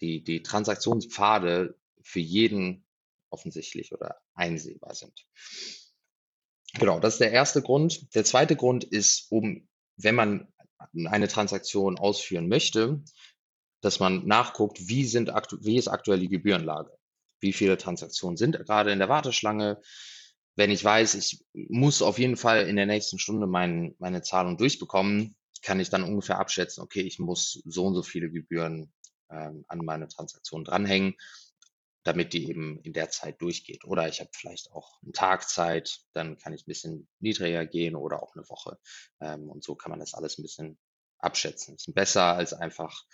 die, 0.00 0.24
die 0.24 0.42
Transaktionspfade 0.42 1.76
für 2.02 2.20
jeden 2.20 2.84
offensichtlich 3.30 3.92
oder 3.92 4.20
einsehbar 4.34 4.94
sind. 4.94 5.26
Genau, 6.74 7.00
das 7.00 7.14
ist 7.14 7.20
der 7.20 7.32
erste 7.32 7.62
Grund. 7.62 8.14
Der 8.14 8.24
zweite 8.24 8.56
Grund 8.56 8.84
ist, 8.84 9.30
um, 9.30 9.68
wenn 9.96 10.14
man 10.14 10.52
eine 11.06 11.28
Transaktion 11.28 11.98
ausführen 11.98 12.48
möchte, 12.48 13.02
dass 13.80 14.00
man 14.00 14.26
nachguckt, 14.26 14.88
wie, 14.88 15.04
sind 15.04 15.28
wie 15.28 15.76
ist 15.76 15.88
aktuell 15.88 16.20
die 16.20 16.28
Gebührenlage? 16.28 16.95
Wie 17.40 17.52
viele 17.52 17.76
Transaktionen 17.76 18.36
sind 18.36 18.56
gerade 18.56 18.92
in 18.92 18.98
der 18.98 19.08
Warteschlange? 19.08 19.80
Wenn 20.54 20.70
ich 20.70 20.82
weiß, 20.82 21.14
ich 21.14 21.44
muss 21.52 22.00
auf 22.02 22.18
jeden 22.18 22.36
Fall 22.36 22.66
in 22.66 22.76
der 22.76 22.86
nächsten 22.86 23.18
Stunde 23.18 23.46
mein, 23.46 23.94
meine 23.98 24.22
Zahlung 24.22 24.56
durchbekommen, 24.56 25.36
kann 25.62 25.80
ich 25.80 25.90
dann 25.90 26.04
ungefähr 26.04 26.38
abschätzen, 26.38 26.82
okay, 26.82 27.00
ich 27.00 27.18
muss 27.18 27.60
so 27.64 27.86
und 27.86 27.94
so 27.94 28.02
viele 28.02 28.30
Gebühren 28.30 28.92
ähm, 29.30 29.64
an 29.68 29.84
meine 29.84 30.08
Transaktion 30.08 30.64
dranhängen, 30.64 31.16
damit 32.04 32.32
die 32.32 32.48
eben 32.48 32.80
in 32.82 32.92
der 32.92 33.10
Zeit 33.10 33.42
durchgeht. 33.42 33.84
Oder 33.84 34.08
ich 34.08 34.20
habe 34.20 34.30
vielleicht 34.32 34.70
auch 34.72 35.02
einen 35.02 35.12
Tag 35.12 35.48
Zeit, 35.48 36.00
dann 36.12 36.38
kann 36.38 36.52
ich 36.52 36.62
ein 36.62 36.68
bisschen 36.68 37.08
niedriger 37.18 37.66
gehen 37.66 37.96
oder 37.96 38.22
auch 38.22 38.36
eine 38.36 38.48
Woche. 38.48 38.78
Ähm, 39.20 39.50
und 39.50 39.64
so 39.64 39.74
kann 39.74 39.90
man 39.90 40.00
das 40.00 40.14
alles 40.14 40.38
ein 40.38 40.42
bisschen 40.42 40.78
abschätzen. 41.18 41.74
Ist 41.74 41.92
besser 41.94 42.36
als 42.36 42.52
einfach 42.52 43.04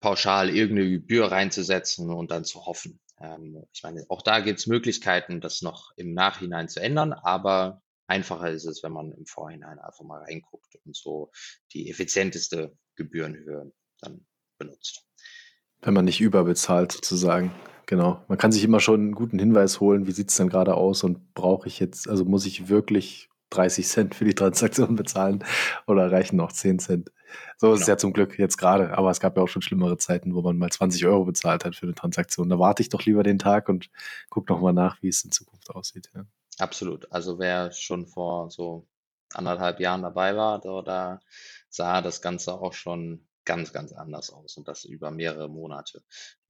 pauschal 0.00 0.50
irgendeine 0.50 0.90
Gebühr 0.90 1.30
reinzusetzen 1.30 2.10
und 2.10 2.30
dann 2.30 2.44
zu 2.44 2.64
hoffen. 2.64 3.00
Ähm, 3.20 3.62
ich 3.72 3.82
meine, 3.82 4.04
auch 4.08 4.22
da 4.22 4.40
gibt 4.40 4.60
es 4.60 4.66
Möglichkeiten, 4.66 5.40
das 5.40 5.62
noch 5.62 5.92
im 5.96 6.14
Nachhinein 6.14 6.68
zu 6.68 6.80
ändern, 6.80 7.12
aber 7.12 7.82
einfacher 8.06 8.50
ist 8.50 8.64
es, 8.64 8.82
wenn 8.82 8.92
man 8.92 9.12
im 9.12 9.26
Vorhinein 9.26 9.78
einfach 9.78 10.04
mal 10.04 10.22
reinguckt 10.22 10.76
und 10.84 10.96
so 10.96 11.30
die 11.72 11.90
effizienteste 11.90 12.76
Gebührenhöhe 12.96 13.72
dann 14.00 14.26
benutzt. 14.58 15.06
Wenn 15.80 15.94
man 15.94 16.04
nicht 16.04 16.20
überbezahlt 16.20 16.92
sozusagen. 16.92 17.52
Genau. 17.86 18.22
Man 18.28 18.38
kann 18.38 18.52
sich 18.52 18.62
immer 18.62 18.80
schon 18.80 19.00
einen 19.00 19.14
guten 19.14 19.38
Hinweis 19.38 19.80
holen, 19.80 20.06
wie 20.06 20.12
sieht 20.12 20.30
es 20.30 20.36
dann 20.36 20.48
gerade 20.48 20.74
aus 20.74 21.02
und 21.02 21.34
brauche 21.34 21.66
ich 21.66 21.80
jetzt, 21.80 22.08
also 22.08 22.24
muss 22.24 22.46
ich 22.46 22.68
wirklich 22.68 23.29
30 23.50 23.86
Cent 23.86 24.14
für 24.14 24.24
die 24.24 24.34
Transaktion 24.34 24.96
bezahlen 24.96 25.44
oder 25.86 26.10
reichen 26.10 26.36
noch 26.36 26.52
10 26.52 26.78
Cent? 26.78 27.12
So 27.58 27.72
ist 27.72 27.80
genau. 27.80 27.82
es 27.82 27.86
ja 27.86 27.96
zum 27.98 28.12
Glück 28.12 28.38
jetzt 28.38 28.56
gerade, 28.56 28.96
aber 28.96 29.10
es 29.10 29.20
gab 29.20 29.36
ja 29.36 29.42
auch 29.42 29.48
schon 29.48 29.62
schlimmere 29.62 29.98
Zeiten, 29.98 30.34
wo 30.34 30.42
man 30.42 30.58
mal 30.58 30.70
20 30.70 31.06
Euro 31.06 31.24
bezahlt 31.24 31.64
hat 31.64 31.76
für 31.76 31.86
eine 31.86 31.94
Transaktion. 31.94 32.48
Da 32.48 32.58
warte 32.58 32.82
ich 32.82 32.88
doch 32.88 33.04
lieber 33.04 33.22
den 33.22 33.38
Tag 33.38 33.68
und 33.68 33.90
gucke 34.28 34.52
nochmal 34.52 34.72
nach, 34.72 35.02
wie 35.02 35.08
es 35.08 35.24
in 35.24 35.30
Zukunft 35.30 35.70
aussieht. 35.70 36.10
Ja. 36.14 36.24
Absolut. 36.58 37.10
Also 37.12 37.38
wer 37.38 37.72
schon 37.72 38.06
vor 38.06 38.50
so 38.50 38.86
anderthalb 39.32 39.80
Jahren 39.80 40.02
dabei 40.02 40.36
war, 40.36 40.60
da 40.60 41.20
sah 41.68 42.02
das 42.02 42.20
Ganze 42.20 42.54
auch 42.54 42.72
schon 42.74 43.26
ganz, 43.44 43.72
ganz 43.72 43.92
anders 43.92 44.30
aus 44.30 44.56
und 44.56 44.68
das 44.68 44.84
über 44.84 45.10
mehrere 45.10 45.48
Monate. 45.48 46.02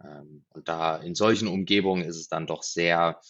Ähm, 0.03 0.45
und 0.51 0.69
da 0.69 0.97
in 0.97 1.15
solchen 1.15 1.49
Umgebungen 1.49 2.05
ist 2.05 2.17
es 2.17 2.29
dann 2.29 2.47
doch 2.47 2.63
sehr 2.63 3.21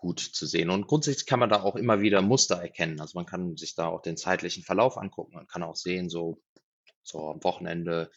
gut 0.00 0.20
zu 0.20 0.46
sehen. 0.46 0.70
Und 0.70 0.86
grundsätzlich 0.86 1.26
kann 1.26 1.40
man 1.40 1.50
da 1.50 1.62
auch 1.62 1.76
immer 1.76 2.00
wieder 2.00 2.22
Muster 2.22 2.56
erkennen. 2.56 3.00
Also 3.00 3.18
man 3.18 3.26
kann 3.26 3.56
sich 3.56 3.74
da 3.74 3.86
auch 3.86 4.02
den 4.02 4.16
zeitlichen 4.16 4.62
Verlauf 4.62 4.96
angucken. 4.96 5.34
Man 5.34 5.46
kann 5.46 5.62
auch 5.62 5.76
sehen, 5.76 6.08
so, 6.08 6.42
so 7.02 7.30
am 7.30 7.44
Wochenende, 7.44 8.10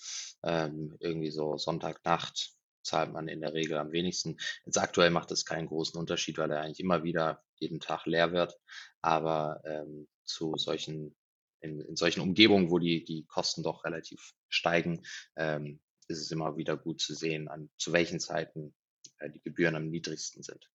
ähm, 0.44 0.96
irgendwie 1.00 1.32
so 1.32 1.58
Sonntagnacht 1.58 2.54
zahlt 2.84 3.14
man 3.14 3.28
in 3.28 3.42
der 3.42 3.54
Regel 3.54 3.78
am 3.78 3.92
wenigsten. 3.92 4.38
Jetzt 4.66 4.78
aktuell 4.78 5.10
macht 5.10 5.32
es 5.32 5.46
keinen 5.46 5.68
großen 5.68 6.00
Unterschied, 6.00 6.38
weil 6.38 6.52
er 6.52 6.62
eigentlich 6.62 6.80
immer 6.80 7.04
wieder 7.04 7.42
jeden 7.58 7.80
Tag 7.80 8.06
leer 8.06 8.32
wird. 8.32 8.58
Aber 9.02 9.62
ähm, 9.66 10.08
zu 10.24 10.56
solchen, 10.58 11.16
in, 11.62 11.80
in 11.80 11.96
solchen 11.96 12.22
Umgebungen, 12.22 12.72
wo 12.72 12.80
die, 12.80 13.04
die 13.04 13.26
Kosten 13.26 13.64
doch 13.64 13.84
relativ 13.86 14.34
steigen, 14.50 15.04
ähm, 15.36 15.80
ist 16.08 16.20
es 16.20 16.32
immer 16.32 16.58
wieder 16.58 16.78
gut 16.78 17.00
zu 17.00 17.14
sehen, 17.14 17.48
an 17.48 17.70
zu 17.78 17.94
welchen 17.94 18.20
Zeiten 18.20 18.74
äh, 19.20 19.30
die 19.30 19.42
Gebühren 19.42 19.76
am 19.76 19.90
niedrigsten 19.90 20.44
sind. 20.44 20.70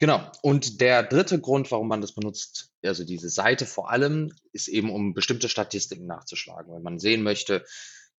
Genau. 0.00 0.30
Und 0.42 0.80
der 0.80 1.02
dritte 1.02 1.40
Grund, 1.40 1.70
warum 1.72 1.88
man 1.88 2.00
das 2.00 2.12
benutzt, 2.12 2.72
also 2.84 3.04
diese 3.04 3.28
Seite 3.28 3.66
vor 3.66 3.90
allem, 3.90 4.32
ist 4.52 4.68
eben, 4.68 4.90
um 4.90 5.12
bestimmte 5.12 5.48
Statistiken 5.48 6.06
nachzuschlagen. 6.06 6.72
Wenn 6.72 6.82
man 6.82 7.00
sehen 7.00 7.22
möchte, 7.22 7.64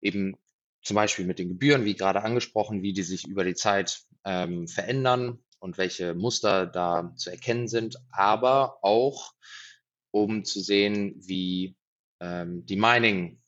eben 0.00 0.36
zum 0.82 0.96
Beispiel 0.96 1.26
mit 1.26 1.38
den 1.38 1.48
Gebühren, 1.48 1.84
wie 1.84 1.94
gerade 1.94 2.22
angesprochen, 2.22 2.82
wie 2.82 2.92
die 2.92 3.02
sich 3.02 3.26
über 3.26 3.44
die 3.44 3.54
Zeit 3.54 4.02
ähm, 4.24 4.66
verändern 4.66 5.38
und 5.60 5.78
welche 5.78 6.14
Muster 6.14 6.66
da 6.66 7.12
zu 7.16 7.30
erkennen 7.30 7.68
sind, 7.68 7.96
aber 8.10 8.78
auch 8.82 9.34
um 10.10 10.44
zu 10.44 10.60
sehen, 10.60 11.14
wie 11.18 11.76
ähm, 12.20 12.64
die 12.66 12.76
Mining 12.76 13.40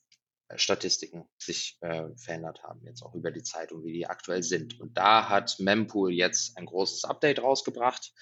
Statistiken 0.56 1.28
sich 1.38 1.78
äh, 1.80 2.08
verändert 2.16 2.62
haben, 2.62 2.84
jetzt 2.84 3.02
auch 3.02 3.14
über 3.14 3.30
die 3.30 3.42
Zeit 3.42 3.72
und 3.72 3.84
wie 3.84 3.92
die 3.92 4.06
aktuell 4.06 4.42
sind. 4.42 4.80
Und 4.80 4.96
da 4.96 5.28
hat 5.28 5.58
Mempool 5.58 6.12
jetzt 6.12 6.56
ein 6.56 6.66
großes 6.66 7.04
Update 7.04 7.42
rausgebracht, 7.42 8.12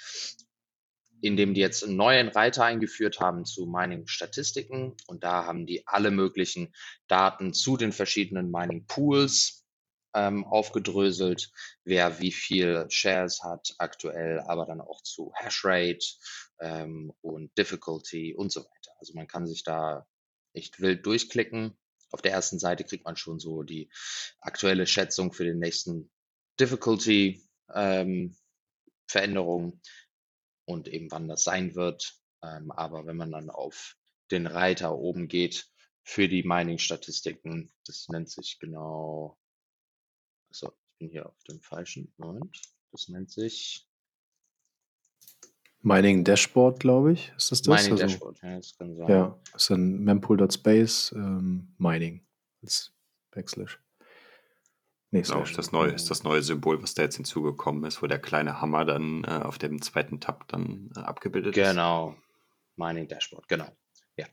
in 1.20 1.36
dem 1.36 1.54
die 1.54 1.60
jetzt 1.60 1.84
einen 1.84 1.96
neuen 1.96 2.28
Reiter 2.28 2.64
eingeführt 2.64 3.20
haben 3.20 3.44
zu 3.44 3.66
Mining-Statistiken. 3.66 4.96
Und 5.06 5.24
da 5.24 5.44
haben 5.44 5.66
die 5.66 5.86
alle 5.86 6.10
möglichen 6.10 6.74
Daten 7.08 7.52
zu 7.54 7.76
den 7.76 7.92
verschiedenen 7.92 8.50
Mining-Pools 8.50 9.64
ähm, 10.14 10.44
aufgedröselt, 10.44 11.50
wer 11.84 12.20
wie 12.20 12.32
viel 12.32 12.86
Shares 12.88 13.42
hat 13.42 13.74
aktuell, 13.78 14.40
aber 14.40 14.66
dann 14.66 14.80
auch 14.80 15.02
zu 15.02 15.32
Hashrate 15.34 16.04
ähm, 16.60 17.12
und 17.20 17.56
Difficulty 17.58 18.34
und 18.34 18.52
so 18.52 18.60
weiter. 18.60 18.92
Also 19.00 19.14
man 19.14 19.26
kann 19.26 19.46
sich 19.46 19.64
da 19.64 20.06
echt 20.54 20.80
wild 20.80 21.04
durchklicken 21.04 21.76
auf 22.10 22.22
der 22.22 22.32
ersten 22.32 22.58
Seite 22.58 22.84
kriegt 22.84 23.04
man 23.04 23.16
schon 23.16 23.38
so 23.38 23.62
die 23.62 23.90
aktuelle 24.40 24.86
Schätzung 24.86 25.32
für 25.32 25.44
den 25.44 25.58
nächsten 25.58 26.10
Difficulty 26.58 27.42
ähm, 27.74 28.36
Veränderung 29.06 29.80
und 30.64 30.88
eben 30.88 31.10
wann 31.10 31.28
das 31.28 31.44
sein 31.44 31.74
wird. 31.74 32.14
Ähm, 32.42 32.70
aber 32.70 33.06
wenn 33.06 33.16
man 33.16 33.32
dann 33.32 33.50
auf 33.50 33.96
den 34.30 34.46
Reiter 34.46 34.96
oben 34.96 35.28
geht 35.28 35.66
für 36.02 36.28
die 36.28 36.42
Mining-Statistiken, 36.42 37.72
das 37.86 38.08
nennt 38.08 38.30
sich 38.30 38.58
genau, 38.58 39.38
also 40.50 40.72
ich 40.86 40.96
bin 40.98 41.10
hier 41.10 41.26
auf 41.26 41.42
dem 41.44 41.60
falschen, 41.60 42.12
Moment, 42.16 42.60
das 42.92 43.08
nennt 43.08 43.30
sich 43.30 43.87
Mining 45.82 46.24
Dashboard, 46.24 46.80
glaube 46.80 47.12
ich, 47.12 47.32
ist 47.36 47.52
das 47.52 47.62
das? 47.62 47.82
Mining 47.82 47.92
also, 47.92 48.06
Dashboard, 48.06 48.42
ja, 48.42 48.56
das 48.56 48.76
kann 48.76 48.96
sein. 48.96 49.08
Ja, 49.08 49.38
ist 49.54 49.70
dann 49.70 50.00
mempool.space 50.00 51.12
ähm, 51.12 51.68
Mining 51.78 52.20
als 52.62 52.92
Backslash. 53.30 53.78
Nee, 55.10 55.22
genau, 55.22 55.42
ist 55.42 55.56
das, 55.56 55.72
neue, 55.72 55.92
ist 55.92 56.10
das 56.10 56.22
neue 56.22 56.42
Symbol, 56.42 56.82
was 56.82 56.92
da 56.92 57.02
jetzt 57.02 57.16
hinzugekommen 57.16 57.84
ist, 57.84 58.02
wo 58.02 58.06
der 58.06 58.18
kleine 58.18 58.60
Hammer 58.60 58.84
dann 58.84 59.24
äh, 59.24 59.28
auf 59.42 59.56
dem 59.56 59.80
zweiten 59.80 60.20
Tab 60.20 60.46
dann 60.48 60.90
äh, 60.96 61.00
abgebildet 61.00 61.54
genau. 61.54 61.68
ist. 61.68 61.74
Genau, 61.74 62.16
Mining 62.76 63.08
Dashboard, 63.08 63.48
genau. 63.48 63.68
Ja. 64.16 64.26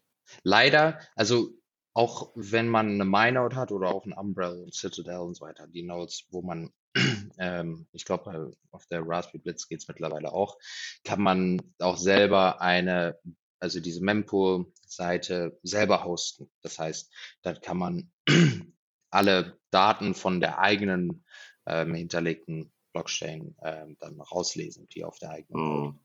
Leider, 0.43 0.99
also 1.15 1.51
auch 1.93 2.31
wenn 2.35 2.67
man 2.67 2.89
eine 2.89 3.05
MyNode 3.05 3.55
hat 3.55 3.71
oder 3.71 3.87
auch 3.87 4.05
ein 4.05 4.11
Umbrella 4.11 4.61
und 4.63 4.73
Citadel 4.73 5.19
und 5.19 5.35
so 5.35 5.45
weiter, 5.45 5.65
die 5.67 5.83
Nodes, 5.83 6.27
wo 6.29 6.41
man 6.41 6.73
ähm, 7.37 7.87
ich 7.91 8.05
glaube, 8.05 8.51
auf 8.71 8.85
der 8.87 9.01
Raspberry 9.05 9.39
Blitz 9.39 9.67
geht 9.67 9.79
es 9.79 9.87
mittlerweile 9.87 10.31
auch, 10.31 10.57
kann 11.03 11.21
man 11.21 11.61
auch 11.79 11.97
selber 11.97 12.61
eine, 12.61 13.19
also 13.59 13.79
diese 13.79 14.03
Mempool-Seite 14.03 15.59
selber 15.63 16.03
hosten. 16.03 16.49
Das 16.61 16.79
heißt, 16.79 17.11
da 17.41 17.53
kann 17.53 17.77
man 17.77 18.11
alle 19.09 19.59
Daten 19.71 20.15
von 20.15 20.39
der 20.39 20.59
eigenen 20.59 21.25
ähm, 21.65 21.93
hinterlegten 21.93 22.71
Blockchain 22.93 23.55
ähm, 23.61 23.97
dann 23.99 24.21
rauslesen, 24.21 24.87
die 24.89 25.03
auf 25.03 25.19
der 25.19 25.31
eigenen 25.31 25.63
Node. 25.63 25.99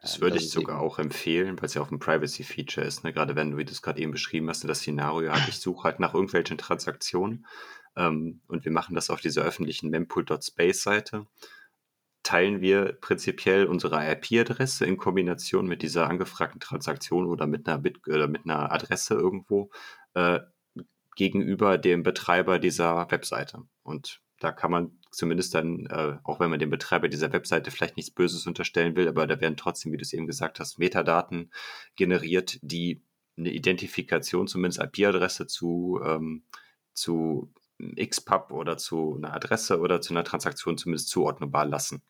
Das 0.00 0.16
ähm, 0.16 0.20
würde 0.22 0.36
das 0.36 0.44
ich 0.44 0.50
sogar 0.50 0.80
auch 0.80 0.98
empfehlen, 0.98 1.58
weil 1.58 1.66
es 1.66 1.74
ja 1.74 1.82
auch 1.82 1.90
ein 1.90 1.98
Privacy-Feature 1.98 2.86
ist. 2.86 3.04
Ne? 3.04 3.12
Gerade 3.12 3.34
wenn 3.34 3.52
du, 3.52 3.56
wie 3.56 3.64
du 3.64 3.72
es 3.72 3.82
gerade 3.82 4.00
eben 4.00 4.12
beschrieben 4.12 4.48
hast, 4.48 4.64
das 4.64 4.80
Szenario 4.80 5.32
hat, 5.32 5.48
ich 5.48 5.58
suche 5.58 5.84
halt 5.84 6.00
nach 6.00 6.14
irgendwelchen 6.14 6.58
Transaktionen 6.58 7.46
ähm, 7.98 8.40
und 8.46 8.64
wir 8.64 8.72
machen 8.72 8.94
das 8.94 9.10
auf 9.10 9.20
dieser 9.20 9.42
öffentlichen 9.42 9.90
mempool.space-Seite, 9.90 11.26
teilen 12.22 12.60
wir 12.60 12.92
prinzipiell 13.00 13.66
unsere 13.66 13.96
IP-Adresse 14.12 14.86
in 14.86 14.96
Kombination 14.96 15.66
mit 15.66 15.82
dieser 15.82 16.08
angefragten 16.08 16.60
Transaktion 16.60 17.26
oder 17.26 17.46
mit 17.46 17.68
einer, 17.68 17.78
Bit 17.78 18.06
oder 18.06 18.28
mit 18.28 18.44
einer 18.44 18.72
Adresse 18.72 19.14
irgendwo 19.14 19.70
äh, 20.14 20.40
gegenüber 21.16 21.78
dem 21.78 22.02
Betreiber 22.02 22.58
dieser 22.58 23.10
Webseite. 23.10 23.62
Und 23.82 24.20
da 24.40 24.52
kann 24.52 24.70
man 24.70 24.98
zumindest 25.10 25.54
dann, 25.54 25.86
äh, 25.86 26.18
auch 26.22 26.38
wenn 26.38 26.50
man 26.50 26.60
dem 26.60 26.70
Betreiber 26.70 27.08
dieser 27.08 27.32
Webseite 27.32 27.70
vielleicht 27.70 27.96
nichts 27.96 28.12
Böses 28.12 28.46
unterstellen 28.46 28.94
will, 28.94 29.08
aber 29.08 29.26
da 29.26 29.40
werden 29.40 29.56
trotzdem, 29.56 29.90
wie 29.92 29.96
du 29.96 30.02
es 30.02 30.12
eben 30.12 30.26
gesagt 30.26 30.60
hast, 30.60 30.78
Metadaten 30.78 31.50
generiert, 31.96 32.58
die 32.62 33.02
eine 33.36 33.50
Identifikation, 33.50 34.46
zumindest 34.46 34.80
IP-Adresse 34.82 35.46
zu, 35.46 36.00
ähm, 36.04 36.44
zu 36.92 37.52
XPub 37.96 38.50
oder 38.50 38.76
zu 38.76 39.16
einer 39.16 39.34
Adresse 39.34 39.80
oder 39.80 40.00
zu 40.00 40.12
einer 40.12 40.24
Transaktion 40.24 40.78
zumindest 40.78 41.08
zuordnbar 41.08 41.64
lassen. 41.66 42.02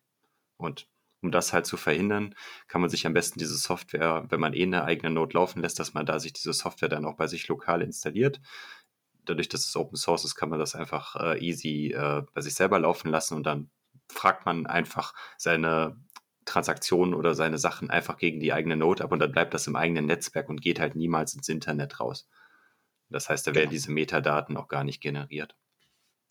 Und 0.56 0.88
um 1.22 1.32
das 1.32 1.52
halt 1.52 1.66
zu 1.66 1.76
verhindern, 1.76 2.34
kann 2.68 2.80
man 2.80 2.90
sich 2.90 3.06
am 3.06 3.12
besten 3.12 3.38
diese 3.38 3.56
Software, 3.56 4.26
wenn 4.28 4.40
man 4.40 4.54
eh 4.54 4.62
eine 4.62 4.84
eigene 4.84 5.10
Node 5.10 5.34
laufen 5.34 5.60
lässt, 5.60 5.78
dass 5.80 5.94
man 5.94 6.06
da 6.06 6.20
sich 6.20 6.32
diese 6.32 6.52
Software 6.52 6.88
dann 6.88 7.04
auch 7.04 7.16
bei 7.16 7.26
sich 7.26 7.48
lokal 7.48 7.82
installiert. 7.82 8.40
Dadurch, 9.24 9.48
dass 9.48 9.66
es 9.66 9.76
Open 9.76 9.96
Source 9.96 10.24
ist, 10.24 10.36
kann 10.36 10.48
man 10.48 10.58
das 10.58 10.74
einfach 10.74 11.16
äh, 11.16 11.38
easy 11.44 11.92
äh, 11.92 12.22
bei 12.34 12.40
sich 12.40 12.54
selber 12.54 12.78
laufen 12.78 13.10
lassen 13.10 13.34
und 13.34 13.44
dann 13.44 13.70
fragt 14.10 14.46
man 14.46 14.66
einfach 14.66 15.12
seine 15.36 15.96
Transaktionen 16.44 17.14
oder 17.14 17.34
seine 17.34 17.58
Sachen 17.58 17.90
einfach 17.90 18.16
gegen 18.16 18.40
die 18.40 18.52
eigene 18.52 18.76
Node 18.76 19.04
ab 19.04 19.12
und 19.12 19.18
dann 19.18 19.32
bleibt 19.32 19.52
das 19.54 19.66
im 19.66 19.76
eigenen 19.76 20.06
Netzwerk 20.06 20.48
und 20.48 20.62
geht 20.62 20.80
halt 20.80 20.96
niemals 20.96 21.34
ins 21.34 21.48
Internet 21.48 22.00
raus. 22.00 22.26
Das 23.10 23.28
heißt, 23.28 23.46
da 23.46 23.54
werden 23.54 23.70
genau. 23.70 23.72
diese 23.72 23.90
Metadaten 23.90 24.56
auch 24.56 24.68
gar 24.68 24.84
nicht 24.84 25.00
generiert. 25.00 25.56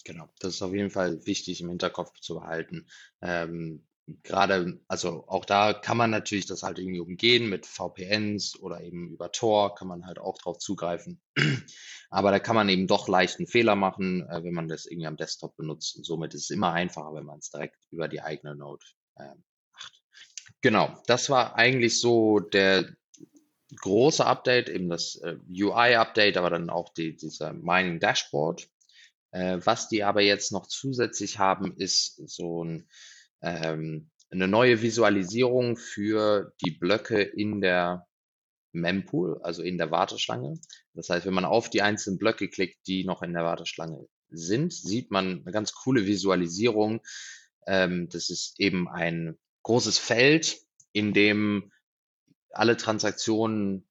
Genau, 0.04 0.30
das 0.40 0.56
ist 0.56 0.62
auf 0.62 0.74
jeden 0.74 0.92
Fall 0.92 1.26
wichtig 1.26 1.62
im 1.62 1.70
Hinterkopf 1.70 2.20
zu 2.20 2.36
behalten. 2.36 2.88
Ähm, 3.22 3.88
gerade, 4.24 4.80
also 4.88 5.26
auch 5.28 5.46
da 5.46 5.74
kann 5.74 5.98
man 5.98 6.10
natürlich 6.12 6.46
das 6.46 6.64
halt 6.64 6.80
irgendwie 6.80 7.00
umgehen 7.00 7.50
mit 7.50 7.66
VPNs 7.66 8.60
oder 8.60 8.82
eben 8.82 9.10
über 9.10 9.32
Tor 9.32 9.76
kann 9.76 9.88
man 9.88 10.06
halt 10.06 10.20
auch 10.20 10.38
drauf 10.38 10.60
zugreifen. 10.60 11.22
Aber 12.10 12.32
da 12.32 12.40
kann 12.40 12.56
man 12.56 12.70
eben 12.70 12.88
doch 12.88 13.08
leicht 13.08 13.38
einen 13.38 13.48
Fehler 13.48 13.76
machen, 13.76 14.28
äh, 14.30 14.44
wenn 14.44 14.54
man 14.54 14.68
das 14.68 14.86
irgendwie 14.86 15.08
am 15.08 15.18
Desktop 15.18 15.58
benutzt. 15.58 15.98
Und 15.98 16.06
somit 16.06 16.34
ist 16.34 16.44
es 16.44 16.50
immer 16.50 16.72
einfacher, 16.72 17.14
wenn 17.14 17.26
man 17.26 17.40
es 17.40 17.50
direkt 17.50 17.78
über 17.92 18.08
die 18.08 18.22
eigene 18.22 18.56
Node 18.56 18.86
äh, 19.18 19.36
macht. 19.74 20.02
Genau, 20.62 21.02
das 21.08 21.30
war 21.30 21.56
eigentlich 21.56 22.00
so 22.00 22.40
der 22.40 22.96
große 23.76 24.26
Update, 24.26 24.70
eben 24.70 24.90
das 24.90 25.16
äh, 25.16 25.38
UI-Update, 25.50 26.38
aber 26.38 26.50
dann 26.50 26.70
auch 26.70 26.94
die, 26.94 27.16
dieser 27.16 27.54
Mining 27.54 28.00
Dashboard. 28.00 28.70
Äh, 29.32 29.60
was 29.64 29.90
die 29.90 30.04
aber 30.04 30.22
jetzt 30.22 30.52
noch 30.52 30.68
zusätzlich 30.68 31.38
haben, 31.40 31.76
ist 31.76 32.22
so 32.28 32.64
ein 32.64 32.88
ähm, 33.42 34.10
eine 34.30 34.48
neue 34.48 34.82
Visualisierung 34.82 35.78
für 35.78 36.54
die 36.64 36.72
Blöcke 36.72 37.22
in 37.22 37.62
der 37.62 38.08
Mempool, 38.74 39.40
also 39.42 39.64
in 39.64 39.78
der 39.78 39.92
Warteschlange. 39.92 40.60
Das 40.94 41.10
heißt, 41.10 41.26
wenn 41.26 41.34
man 41.34 41.46
auf 41.46 41.70
die 41.70 41.82
einzelnen 41.82 42.20
Blöcke 42.20 42.50
klickt, 42.50 42.86
die 42.88 43.06
noch 43.06 43.22
in 43.22 43.34
der 43.34 43.44
Warteschlange 43.44 44.08
sind, 44.30 44.74
sieht 44.74 45.12
man 45.12 45.42
eine 45.42 45.52
ganz 45.52 45.74
coole 45.74 46.06
Visualisierung. 46.06 47.02
Ähm, 47.66 48.10
das 48.10 48.30
ist 48.30 48.60
eben 48.60 48.90
ein 48.90 49.38
großes 49.64 49.98
Feld, 49.98 50.60
in 50.92 51.14
dem 51.14 51.72
alle 52.58 52.78
Transaktionen 52.78 53.88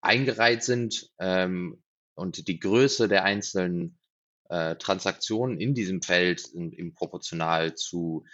eingereiht 0.00 0.62
sind 0.62 1.10
ähm, 1.18 1.82
und 2.14 2.48
die 2.48 2.60
Größe 2.60 3.08
der 3.08 3.24
einzelnen 3.24 3.98
äh, 4.48 4.76
Transaktionen 4.76 5.60
in 5.60 5.74
diesem 5.74 6.02
Feld 6.02 6.40
sind 6.40 6.72
eben 6.72 6.94
proportional 6.94 7.74
zu 7.74 8.24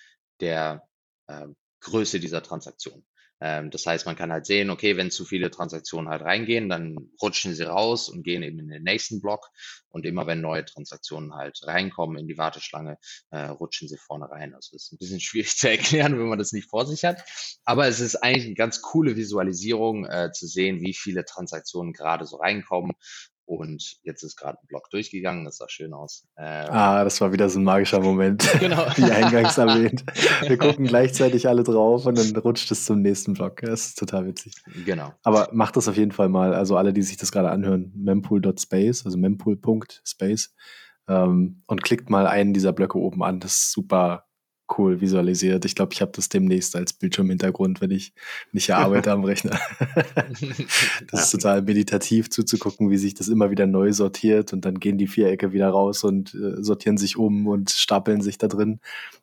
der 0.41 0.87
äh, 1.27 1.47
Größe 1.81 2.21
dieser 2.21 2.43
Transaktion. 2.43 3.05
Ähm, 3.45 3.71
das 3.71 3.85
heißt, 3.85 4.07
man 4.07 4.17
kann 4.17 4.33
halt 4.33 4.47
sehen, 4.47 4.71
okay, 4.71 4.97
wenn 4.97 5.11
zu 5.11 5.27
viele 5.27 5.51
Transaktionen 5.51 6.09
halt 6.09 6.23
reingehen, 6.23 6.71
dann 6.71 6.97
rutschen 7.21 7.55
sie 7.55 7.65
raus 7.65 8.09
und 8.09 8.23
gehen 8.23 8.43
eben 8.43 8.59
in 8.59 8.69
den 8.69 8.83
nächsten 8.83 9.21
Block. 9.21 9.51
Und 9.91 10.07
immer 10.07 10.27
wenn 10.27 10.41
neue 10.41 10.65
Transaktionen 10.65 11.35
halt 11.35 11.61
reinkommen 11.65 12.17
in 12.17 12.27
die 12.27 12.39
Warteschlange, 12.39 12.97
äh, 13.31 13.49
rutschen 13.49 13.87
sie 13.87 13.99
vorne 13.99 14.31
rein. 14.31 14.55
Also 14.55 14.75
ist 14.75 14.93
ein 14.93 14.99
bisschen 14.99 15.21
schwierig 15.21 15.59
zu 15.59 15.69
erklären, 15.69 16.19
wenn 16.19 16.29
man 16.29 16.39
das 16.39 16.53
nicht 16.53 16.71
vor 16.71 16.87
sich 16.87 17.05
hat. 17.05 17.23
Aber 17.67 17.87
es 17.87 18.01
ist 18.01 18.17
eigentlich 18.17 18.47
eine 18.47 18.55
ganz 18.55 18.81
coole 18.81 19.15
Visualisierung 19.15 20.07
äh, 20.07 20.33
zu 20.33 20.47
sehen, 20.47 20.81
wie 20.81 20.95
viele 20.95 21.27
Transaktionen 21.27 21.93
gerade 21.93 22.25
so 22.25 22.39
reinkommen 22.39 22.93
und 23.47 23.99
jetzt 24.03 24.23
ist 24.23 24.37
gerade 24.37 24.59
ein 24.59 24.67
Block 24.67 24.91
durchgegangen, 24.91 25.45
das 25.45 25.59
sah 25.59 25.69
schön 25.69 25.93
aus. 25.93 26.27
Ähm, 26.37 26.67
ah, 26.71 27.05
das 27.05 27.21
war 27.21 27.33
wieder 27.33 27.49
so 27.49 27.59
ein 27.59 27.65
magischer 27.65 28.01
Moment, 28.03 28.49
genau. 28.61 28.87
wie 28.97 29.05
eingangs 29.05 29.59
erwähnt. 29.59 30.05
Wir 30.47 30.57
gucken 30.57 30.87
gleichzeitig 30.87 31.49
alle 31.49 31.63
drauf 31.63 32.07
und 32.07 32.19
dann 32.19 32.35
rutscht 32.37 32.71
es 32.71 32.85
zum 32.85 33.03
nächsten 33.03 33.35
Block. 33.35 33.61
Das 33.61 33.87
ist 33.87 33.99
total 33.99 34.27
witzig. 34.27 34.55
Genau. 34.85 35.13
Aber 35.23 35.49
macht 35.53 35.77
das 35.77 35.89
auf 35.89 35.97
jeden 35.97 36.13
Fall 36.13 36.29
mal. 36.29 36.55
Also 36.55 36.77
alle, 36.77 36.93
die 36.93 37.03
sich 37.03 37.17
das 37.17 37.33
gerade 37.33 37.51
anhören, 37.51 37.93
mempool.space, 37.95 39.05
also 39.05 39.19
mempool.space 39.19 40.55
ähm, 41.09 41.63
und 41.67 41.83
klickt 41.83 42.11
mal 42.11 42.27
einen 42.27 42.55
dieser 42.55 42.73
Blöcke 42.73 42.99
oben 42.99 43.23
an. 43.23 43.41
Das 43.41 43.53
ist 43.53 43.73
super 43.73 44.27
cool 44.79 45.01
visualisiert. 45.01 45.65
Ich 45.65 45.75
glaube, 45.75 45.93
ich 45.93 46.01
habe 46.01 46.13
das 46.13 46.29
demnächst 46.29 46.75
als 46.77 46.93
Bildschirmhintergrund, 46.93 47.81
wenn 47.81 47.91
ich 47.91 48.13
nicht 48.53 48.73
arbeite 48.73 49.13
am 49.13 49.25
Rechner. 49.25 49.59
das 51.11 51.25
ist 51.25 51.31
total 51.31 51.63
meditativ 51.63 52.31
zuzugucken, 52.31 52.91
wie 52.91 52.97
sich 52.97 53.15
das 53.15 53.29
immer 53.29 53.51
wieder 53.51 53.67
neu 53.67 53.93
sortiert 53.93 54.53
und 54.53 54.65
dann 54.65 54.81
gehen 54.81 54.99
die 54.99 55.07
Vierecke 55.07 55.53
wieder 55.53 55.69
raus 55.69 56.05
und 56.05 56.35
äh, 56.35 56.63
sortieren 56.63 56.97
sich 56.97 57.17
um 57.17 57.47
und 57.47 57.71
stapeln 57.71 58.23
sich 58.23 58.39
da 58.39 58.49
drin. 58.49 58.81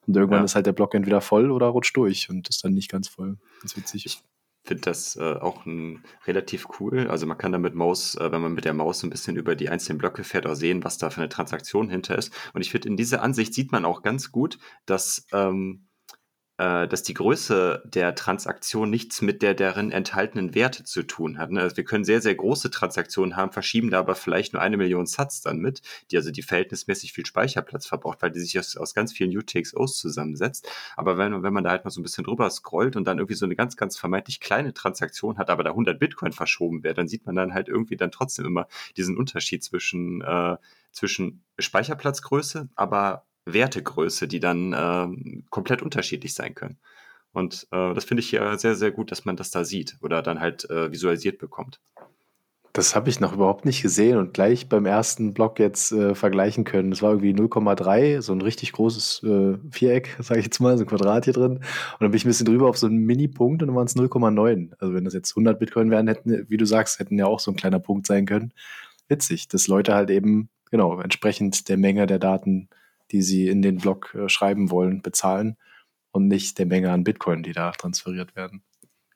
Und 0.08 0.16
irgendwann 0.16 0.40
ja. 0.40 0.46
ist 0.46 0.56
halt 0.56 0.66
der 0.66 0.74
Block 0.74 0.94
entweder 0.94 1.22
voll 1.22 1.52
oder 1.52 1.68
rutscht 1.68 1.96
durch 1.98 2.30
und 2.30 2.50
ist 2.50 2.64
dann 2.64 2.74
nicht 2.74 2.90
ganz 2.90 3.08
voll. 3.08 3.38
Ganz 3.62 3.76
witzig 3.78 4.22
finde 4.64 4.82
das 4.82 5.16
äh, 5.16 5.36
auch 5.36 5.66
ein, 5.66 6.04
relativ 6.26 6.68
cool. 6.80 7.08
Also 7.10 7.26
man 7.26 7.38
kann 7.38 7.52
da 7.52 7.58
mit 7.58 7.76
Maus, 7.76 8.16
äh, 8.16 8.32
wenn 8.32 8.42
man 8.42 8.54
mit 8.54 8.66
der 8.66 8.74
Maus 8.74 9.04
ein 9.04 9.10
bisschen 9.10 9.36
über 9.36 9.56
die 9.56 9.70
einzelnen 9.70 9.98
Blöcke 9.98 10.24
fährt, 10.24 10.46
auch 10.48 10.56
sehen, 10.56 10.84
was 10.84 10.98
da 10.98 11.10
für 11.10 11.22
eine 11.22 11.30
Transaktion 11.30 11.90
hinter 11.90 12.18
ist. 12.18 12.34
Und 12.54 12.62
ich 12.62 12.72
finde, 12.72 12.90
in 12.90 12.98
dieser 12.98 13.22
Ansicht 13.24 13.54
sieht 13.54 13.72
man 13.72 13.86
auch 13.86 14.02
ganz 14.02 14.32
gut, 14.32 14.58
dass 14.86 15.26
ähm, 15.34 15.88
äh, 15.90 15.91
dass 16.62 17.02
die 17.02 17.16
Größe 17.16 17.82
der 17.86 18.14
Transaktion 18.14 18.92
nichts 18.92 19.24
mit 19.24 19.42
der 19.42 19.56
darin 19.56 19.92
enthaltenen 19.92 20.54
Werte 20.54 20.84
zu 20.84 21.02
tun 21.02 21.40
hat. 21.40 21.50
Ne? 21.50 21.60
Also 21.60 21.76
wir 21.76 21.84
können 21.84 22.04
sehr, 22.04 22.22
sehr 22.22 22.36
große 22.36 22.70
Transaktionen 22.70 23.36
haben, 23.36 23.52
verschieben 23.52 23.90
da 23.90 23.98
aber 23.98 24.14
vielleicht 24.14 24.54
nur 24.54 24.62
eine 24.62 24.78
Million 24.78 25.08
Satz 25.08 25.42
dann 25.42 25.58
mit, 25.58 25.82
die 26.12 26.18
also 26.18 26.30
die 26.30 26.44
verhältnismäßig 26.44 27.14
viel 27.14 27.26
Speicherplatz 27.26 27.88
verbraucht, 27.88 28.22
weil 28.22 28.30
die 28.30 28.40
sich 28.40 28.60
aus, 28.60 28.78
aus 28.78 28.94
ganz 28.94 29.12
vielen 29.12 29.36
UTXOs 29.36 29.98
zusammensetzt. 29.98 30.70
Aber 30.96 31.18
wenn, 31.18 31.42
wenn 31.42 31.54
man 31.54 31.64
da 31.64 31.72
halt 31.72 31.84
mal 31.84 31.90
so 31.90 32.00
ein 32.00 32.04
bisschen 32.04 32.26
drüber 32.26 32.48
scrollt 32.52 32.96
und 32.96 33.06
dann 33.06 33.18
irgendwie 33.18 33.34
so 33.34 33.46
eine 33.46 33.56
ganz, 33.56 33.76
ganz 33.76 33.98
vermeintlich 33.98 34.40
kleine 34.40 34.72
Transaktion 34.72 35.40
hat, 35.40 35.50
aber 35.50 35.64
da 35.64 35.72
100 35.72 35.98
Bitcoin 35.98 36.32
verschoben 36.32 36.84
wird, 36.84 37.00
dann 37.00 37.08
sieht 37.08 37.26
man 37.26 37.36
dann 37.36 37.56
halt 37.56 37.70
irgendwie 37.70 37.98
dann 37.98 38.12
trotzdem 38.12 38.46
immer 38.46 38.68
diesen 38.98 39.18
Unterschied 39.18 39.64
zwischen, 39.64 40.22
äh, 40.22 40.58
zwischen 40.92 41.44
Speicherplatzgröße, 41.58 42.70
aber 42.76 43.26
Wertegröße, 43.46 44.28
die 44.28 44.40
dann 44.40 44.74
äh, 44.74 45.44
komplett 45.50 45.82
unterschiedlich 45.82 46.34
sein 46.34 46.56
können. 46.56 46.78
Und 47.34 47.68
äh, 47.72 47.94
das 47.94 48.06
finde 48.06 48.22
ich 48.22 48.32
ja 48.32 48.58
sehr, 48.58 48.76
sehr 48.76 48.92
gut, 48.92 49.12
dass 49.12 49.26
man 49.26 49.36
das 49.36 49.52
da 49.52 49.64
sieht 49.64 49.98
oder 50.02 50.22
dann 50.22 50.40
halt 50.40 50.70
äh, 50.70 50.92
visualisiert 50.92 51.38
bekommt. 51.38 51.80
Das 52.74 52.96
habe 52.96 53.10
ich 53.10 53.20
noch 53.20 53.34
überhaupt 53.34 53.66
nicht 53.66 53.82
gesehen 53.82 54.18
und 54.18 54.34
gleich 54.34 54.70
beim 54.70 54.86
ersten 54.86 55.34
Block 55.34 55.60
jetzt 55.60 55.92
äh, 55.92 56.16
vergleichen 56.16 56.64
können. 56.64 56.92
Das 56.92 57.02
war 57.02 57.12
irgendwie 57.12 57.34
0,3, 57.34 58.22
so 58.22 58.32
ein 58.32 58.42
richtig 58.42 58.72
großes 58.72 59.24
äh, 59.24 59.58
Viereck, 59.70 60.16
sage 60.20 60.40
ich 60.40 60.46
jetzt 60.46 60.60
mal, 60.62 60.78
so 60.78 60.86
ein 60.86 60.88
Quadrat 60.88 61.26
hier 61.26 61.34
drin. 61.34 61.58
Und 61.58 61.62
dann 62.00 62.12
bin 62.12 62.18
ich 62.18 62.24
ein 62.26 62.30
bisschen 62.30 62.46
drüber 62.46 62.70
auf 62.70 62.78
so 62.78 62.88
einen 62.88 63.06
Mini-Punkt 63.06 63.62
und 63.62 63.68
dann 63.68 63.76
waren 63.76 63.88
es 63.88 63.96
0,9. 63.96 64.72
Also 64.80 64.94
wenn 64.94 65.04
das 65.04 65.14
jetzt 65.14 65.32
100 65.32 65.60
Bitcoin 65.60 65.92
wären, 65.92 66.08
hätten, 66.08 66.46
wie 66.48 66.58
du 66.58 66.66
sagst, 66.66 67.00
hätten 67.00 67.18
ja 67.18 67.26
auch 67.26 67.42
so 67.42 67.52
ein 67.52 67.58
kleiner 67.58 67.80
Punkt 67.80 68.08
sein 68.08 68.26
können. 68.26 68.54
Witzig, 69.10 69.50
dass 69.50 69.68
Leute 69.68 69.94
halt 69.94 70.10
eben, 70.10 70.50
genau, 70.70 71.02
entsprechend 71.02 71.68
der 71.68 71.78
Menge 71.78 72.08
der 72.08 72.20
Daten 72.20 72.70
die 73.12 73.22
sie 73.22 73.48
in 73.48 73.62
den 73.62 73.78
Block 73.78 74.16
äh, 74.16 74.30
schreiben 74.30 74.72
wollen, 74.72 75.02
bezahlen 75.02 75.58
und 76.12 76.28
nicht 76.28 76.60
der 76.60 76.66
Menge 76.66 76.92
an 76.92 77.04
Bitcoin, 77.04 77.44
die 77.44 77.54
da 77.54 77.72
transferiert 77.72 78.36
werden. 78.36 78.64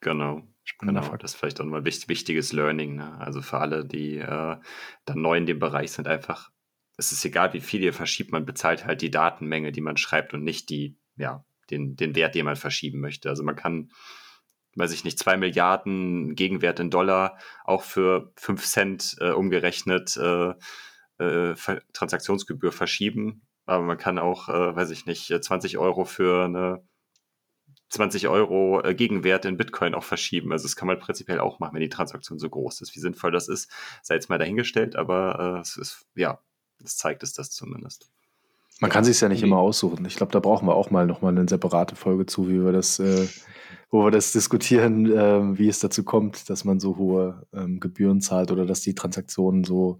Genau. 0.01 0.43
Genau, 0.79 1.15
das 1.17 1.33
ist 1.33 1.39
vielleicht 1.39 1.61
auch 1.61 1.65
mal 1.65 1.85
wichtig, 1.85 2.09
wichtiges 2.09 2.51
Learning. 2.51 2.95
Ne? 2.95 3.17
Also 3.19 3.41
für 3.41 3.59
alle, 3.59 3.85
die 3.85 4.17
äh, 4.17 4.57
dann 5.05 5.21
neu 5.21 5.37
in 5.37 5.45
dem 5.45 5.59
Bereich 5.59 5.91
sind, 5.91 6.07
einfach, 6.07 6.51
es 6.97 7.11
ist 7.11 7.23
egal, 7.23 7.53
wie 7.53 7.61
viel 7.61 7.83
ihr 7.83 7.93
verschiebt, 7.93 8.31
man 8.31 8.45
bezahlt 8.45 8.85
halt 8.85 9.01
die 9.01 9.11
Datenmenge, 9.11 9.71
die 9.71 9.81
man 9.81 9.97
schreibt 9.97 10.33
und 10.33 10.43
nicht 10.43 10.69
die, 10.69 10.97
ja, 11.17 11.45
den, 11.69 11.95
den 11.95 12.15
Wert, 12.15 12.35
den 12.35 12.45
man 12.45 12.55
verschieben 12.55 12.99
möchte. 12.99 13.29
Also 13.29 13.43
man 13.43 13.55
kann, 13.55 13.91
weiß 14.75 14.91
ich 14.91 15.03
nicht, 15.03 15.19
zwei 15.19 15.37
Milliarden 15.37 16.35
Gegenwert 16.35 16.79
in 16.79 16.89
Dollar 16.89 17.37
auch 17.63 17.83
für 17.83 18.33
fünf 18.35 18.65
Cent 18.65 19.15
äh, 19.19 19.31
umgerechnet 19.31 20.17
äh, 20.17 20.53
äh, 21.19 21.55
Transaktionsgebühr 21.93 22.71
verschieben 22.71 23.43
aber 23.65 23.83
man 23.83 23.97
kann 23.97 24.19
auch, 24.19 24.49
äh, 24.49 24.75
weiß 24.75 24.91
ich 24.91 25.05
nicht, 25.05 25.27
20 25.27 25.77
Euro 25.77 26.05
für 26.05 26.45
eine 26.45 26.83
20 27.89 28.27
Euro 28.27 28.81
äh, 28.83 28.95
Gegenwert 28.95 29.45
in 29.45 29.57
Bitcoin 29.57 29.93
auch 29.93 30.03
verschieben. 30.03 30.51
Also 30.51 30.63
das 30.63 30.75
kann 30.75 30.87
man 30.87 30.99
prinzipiell 30.99 31.39
auch 31.39 31.59
machen, 31.59 31.75
wenn 31.75 31.81
die 31.81 31.89
Transaktion 31.89 32.39
so 32.39 32.49
groß 32.49 32.81
ist. 32.81 32.95
Wie 32.95 32.99
sinnvoll 32.99 33.31
das 33.31 33.47
ist, 33.47 33.69
sei 34.01 34.15
jetzt 34.15 34.29
mal 34.29 34.37
dahingestellt, 34.37 34.95
aber 34.95 35.57
äh, 35.57 35.61
es 35.61 35.77
ist, 35.77 36.05
ja, 36.15 36.39
das 36.79 36.97
zeigt 36.97 37.23
es 37.23 37.33
das 37.33 37.51
zumindest. 37.51 38.09
Man 38.81 38.91
kann 38.91 39.05
sich 39.05 39.21
ja 39.21 39.29
nicht 39.29 39.43
immer 39.43 39.59
aussuchen. 39.59 40.03
Ich 40.05 40.17
glaube, 40.17 40.33
da 40.33 40.39
brauchen 40.39 40.67
wir 40.67 40.75
auch 40.75 40.91
mal 40.91 41.05
nochmal 41.05 41.31
eine 41.31 41.47
separate 41.47 41.95
Folge 41.95 42.25
zu, 42.25 42.49
wie 42.49 42.61
wir 42.61 42.73
das, 42.73 42.99
äh, 42.99 43.27
wo 43.89 44.03
wir 44.03 44.11
das 44.11 44.33
diskutieren, 44.33 45.05
äh, 45.05 45.57
wie 45.57 45.69
es 45.69 45.79
dazu 45.79 46.03
kommt, 46.03 46.49
dass 46.49 46.65
man 46.65 46.81
so 46.81 46.97
hohe 46.97 47.47
ähm, 47.53 47.79
Gebühren 47.79 48.19
zahlt 48.19 48.51
oder 48.51 48.65
dass 48.65 48.81
die 48.81 48.93
Transaktionen 48.93 49.63
so 49.63 49.99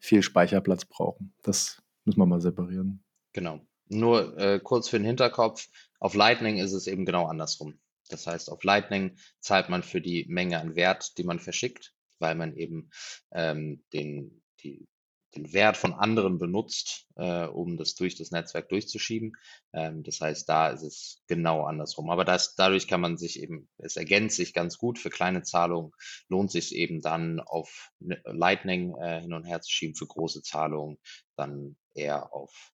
viel 0.00 0.22
Speicherplatz 0.22 0.86
brauchen. 0.86 1.34
Das 1.42 1.82
müssen 2.04 2.18
wir 2.18 2.26
mal 2.26 2.40
separieren. 2.40 3.05
Genau. 3.36 3.60
Nur 3.88 4.38
äh, 4.38 4.60
kurz 4.60 4.88
für 4.88 4.98
den 4.98 5.04
Hinterkopf, 5.04 5.68
auf 6.00 6.14
Lightning 6.14 6.56
ist 6.56 6.72
es 6.72 6.86
eben 6.86 7.04
genau 7.04 7.26
andersrum. 7.26 7.78
Das 8.08 8.26
heißt, 8.26 8.50
auf 8.50 8.64
Lightning 8.64 9.18
zahlt 9.40 9.68
man 9.68 9.82
für 9.82 10.00
die 10.00 10.24
Menge 10.26 10.58
an 10.58 10.74
Wert, 10.74 11.18
die 11.18 11.24
man 11.24 11.38
verschickt, 11.38 11.92
weil 12.18 12.34
man 12.34 12.56
eben 12.56 12.88
ähm, 13.32 13.84
den, 13.92 14.42
die, 14.60 14.88
den 15.34 15.52
Wert 15.52 15.76
von 15.76 15.92
anderen 15.92 16.38
benutzt, 16.38 17.08
äh, 17.16 17.44
um 17.44 17.76
das 17.76 17.94
durch 17.94 18.14
das 18.14 18.30
Netzwerk 18.30 18.70
durchzuschieben. 18.70 19.34
Ähm, 19.74 20.02
das 20.02 20.22
heißt, 20.22 20.48
da 20.48 20.70
ist 20.70 20.82
es 20.82 21.22
genau 21.26 21.64
andersrum. 21.64 22.08
Aber 22.08 22.24
das, 22.24 22.54
dadurch 22.54 22.88
kann 22.88 23.02
man 23.02 23.18
sich 23.18 23.42
eben, 23.42 23.68
es 23.76 23.96
ergänzt 23.96 24.36
sich 24.36 24.54
ganz 24.54 24.78
gut. 24.78 24.98
Für 24.98 25.10
kleine 25.10 25.42
Zahlungen 25.42 25.92
lohnt 26.30 26.50
sich 26.50 26.74
eben 26.74 27.02
dann 27.02 27.40
auf 27.40 27.90
Lightning 28.00 28.96
äh, 28.96 29.20
hin 29.20 29.34
und 29.34 29.44
her 29.44 29.60
zu 29.60 29.70
schieben. 29.70 29.94
Für 29.94 30.06
große 30.06 30.40
Zahlungen 30.40 30.96
dann 31.36 31.76
eher 31.92 32.32
auf 32.32 32.72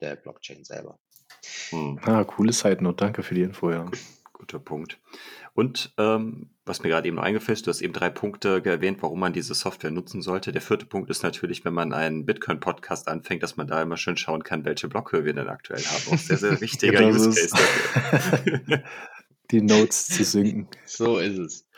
der 0.00 0.16
Blockchain 0.16 0.64
selber. 0.64 0.98
Hm. 1.70 1.98
Ah, 2.02 2.24
coole 2.24 2.52
Side 2.52 2.82
Note, 2.82 2.96
danke 2.96 3.22
für 3.22 3.34
die 3.34 3.42
Info, 3.42 3.70
ja. 3.70 3.86
Guter 4.32 4.58
Punkt. 4.60 4.98
Und 5.54 5.92
ähm, 5.98 6.50
was 6.64 6.82
mir 6.82 6.90
gerade 6.90 7.08
eben 7.08 7.16
noch 7.16 7.24
eingefallen 7.24 7.54
ist, 7.54 7.66
du 7.66 7.70
hast 7.70 7.80
eben 7.80 7.92
drei 7.92 8.10
Punkte 8.10 8.62
erwähnt, 8.64 8.98
warum 9.02 9.18
man 9.18 9.32
diese 9.32 9.54
Software 9.54 9.90
nutzen 9.90 10.22
sollte. 10.22 10.52
Der 10.52 10.62
vierte 10.62 10.86
Punkt 10.86 11.10
ist 11.10 11.24
natürlich, 11.24 11.64
wenn 11.64 11.74
man 11.74 11.92
einen 11.92 12.24
Bitcoin-Podcast 12.24 13.08
anfängt, 13.08 13.42
dass 13.42 13.56
man 13.56 13.66
da 13.66 13.82
immer 13.82 13.96
schön 13.96 14.16
schauen 14.16 14.44
kann, 14.44 14.64
welche 14.64 14.86
Blockhöhe 14.86 15.24
wir 15.24 15.32
denn 15.32 15.48
aktuell 15.48 15.82
haben. 15.82 16.14
Auch 16.14 16.18
sehr, 16.18 16.36
sehr 16.36 16.60
wichtiger 16.60 17.08
Use 17.08 17.30
Case 17.30 17.56
dafür. 18.12 18.82
Die 19.50 19.62
Notes 19.62 20.08
zu 20.08 20.24
sinken. 20.24 20.68
So 20.84 21.18
ist 21.18 21.38
es. 21.38 21.68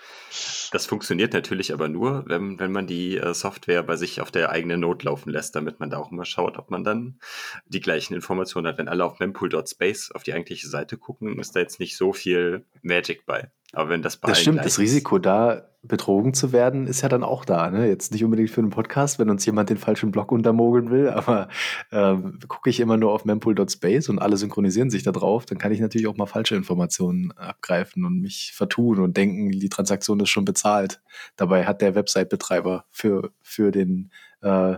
Das 0.73 0.87
funktioniert 0.87 1.33
natürlich 1.33 1.73
aber 1.73 1.89
nur, 1.89 2.25
wenn, 2.27 2.59
wenn 2.59 2.73
man 2.73 2.87
die 2.87 3.17
äh, 3.17 3.35
Software 3.35 3.83
bei 3.83 3.97
sich 3.97 4.21
auf 4.21 4.31
der 4.31 4.51
eigenen 4.51 4.81
Node 4.81 5.05
laufen 5.05 5.31
lässt, 5.31 5.57
damit 5.57 5.81
man 5.81 5.91
da 5.91 5.99
auch 5.99 6.11
immer 6.11 6.25
schaut, 6.25 6.59
ob 6.59 6.71
man 6.71 6.85
dann 6.85 7.19
die 7.67 7.81
gleichen 7.81 8.15
Informationen 8.15 8.67
hat. 8.67 8.79
Wenn 8.79 8.89
alle 8.89 9.05
auf 9.05 9.19
mempool.space 9.19 10.13
auf 10.13 10.23
die 10.23 10.33
eigentliche 10.33 10.69
Seite 10.69 10.97
gucken, 10.97 11.39
ist 11.39 11.55
da 11.55 11.61
jetzt 11.61 11.81
nicht 11.81 11.97
so 11.97 12.13
viel 12.13 12.65
Magic 12.83 13.27
bei. 13.27 13.51
Aber 13.73 13.91
wenn 13.91 14.03
das 14.03 14.17
bei 14.17 14.29
Das 14.29 14.41
stimmt, 14.41 14.65
das 14.65 14.79
Risiko 14.79 15.19
da 15.19 15.71
betrogen 15.83 16.35
zu 16.35 16.53
werden, 16.53 16.87
ist 16.87 17.01
ja 17.01 17.09
dann 17.09 17.23
auch 17.23 17.45
da. 17.45 17.71
Ne? 17.71 17.89
Jetzt 17.89 18.13
nicht 18.13 18.23
unbedingt 18.25 18.51
für 18.51 18.61
einen 18.61 18.71
Podcast, 18.71 19.19
wenn 19.19 19.31
uns 19.31 19.47
jemand 19.47 19.71
den 19.71 19.79
falschen 19.79 20.11
Block 20.11 20.31
untermogeln 20.31 20.91
will, 20.91 21.09
aber 21.11 21.49
ähm, 21.91 22.39
gucke 22.49 22.69
ich 22.69 22.81
immer 22.81 22.97
nur 22.97 23.13
auf 23.13 23.25
mempool.space 23.25 24.09
und 24.11 24.19
alle 24.19 24.37
synchronisieren 24.37 24.91
sich 24.91 25.05
da 25.05 25.13
drauf, 25.13 25.47
dann 25.47 25.59
kann 25.59 25.73
ich 25.73 25.81
natürlich 25.81 26.07
auch 26.07 26.17
mal 26.17 26.27
falsche 26.27 26.57
Informationen 26.57 27.33
abgreifen 27.33 28.05
und 28.05 28.21
mich 28.21 28.53
vertun 28.55 28.99
und 28.99 29.17
denken, 29.17 29.51
die 29.51 29.69
Transaktion 29.69 30.21
ist 30.21 30.29
schon 30.31 30.45
bezahlt. 30.45 31.01
Dabei 31.37 31.65
hat 31.65 31.81
der 31.81 31.95
Website-Betreiber 31.95 32.85
für, 32.91 33.31
für 33.41 33.71
den 33.71 34.11
äh, 34.43 34.77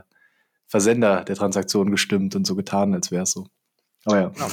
Versender 0.69 1.25
der 1.25 1.37
Transaktion 1.37 1.91
gestimmt 1.91 2.35
und 2.35 2.47
so 2.47 2.55
getan, 2.55 2.95
als 2.95 3.11
wäre 3.11 3.25
es 3.25 3.33
so. 3.33 3.49
Oh 4.07 4.15
ja. 4.15 4.29
Genau. 4.29 4.49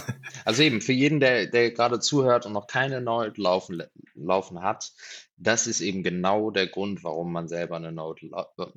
Also 0.45 0.61
eben, 0.61 0.81
für 0.81 0.93
jeden, 0.93 1.19
der, 1.19 1.47
der 1.47 1.71
gerade 1.71 1.99
zuhört 1.99 2.45
und 2.45 2.53
noch 2.53 2.67
keine 2.67 3.01
Node 3.01 3.33
laufen, 3.41 3.81
laufen 4.25 4.61
hat, 4.61 4.91
das 5.37 5.67
ist 5.67 5.81
eben 5.81 6.03
genau 6.03 6.51
der 6.51 6.67
Grund, 6.67 7.03
warum 7.03 7.31
man 7.31 7.47
selber 7.47 7.75
eine 7.75 7.91
Node 7.91 8.29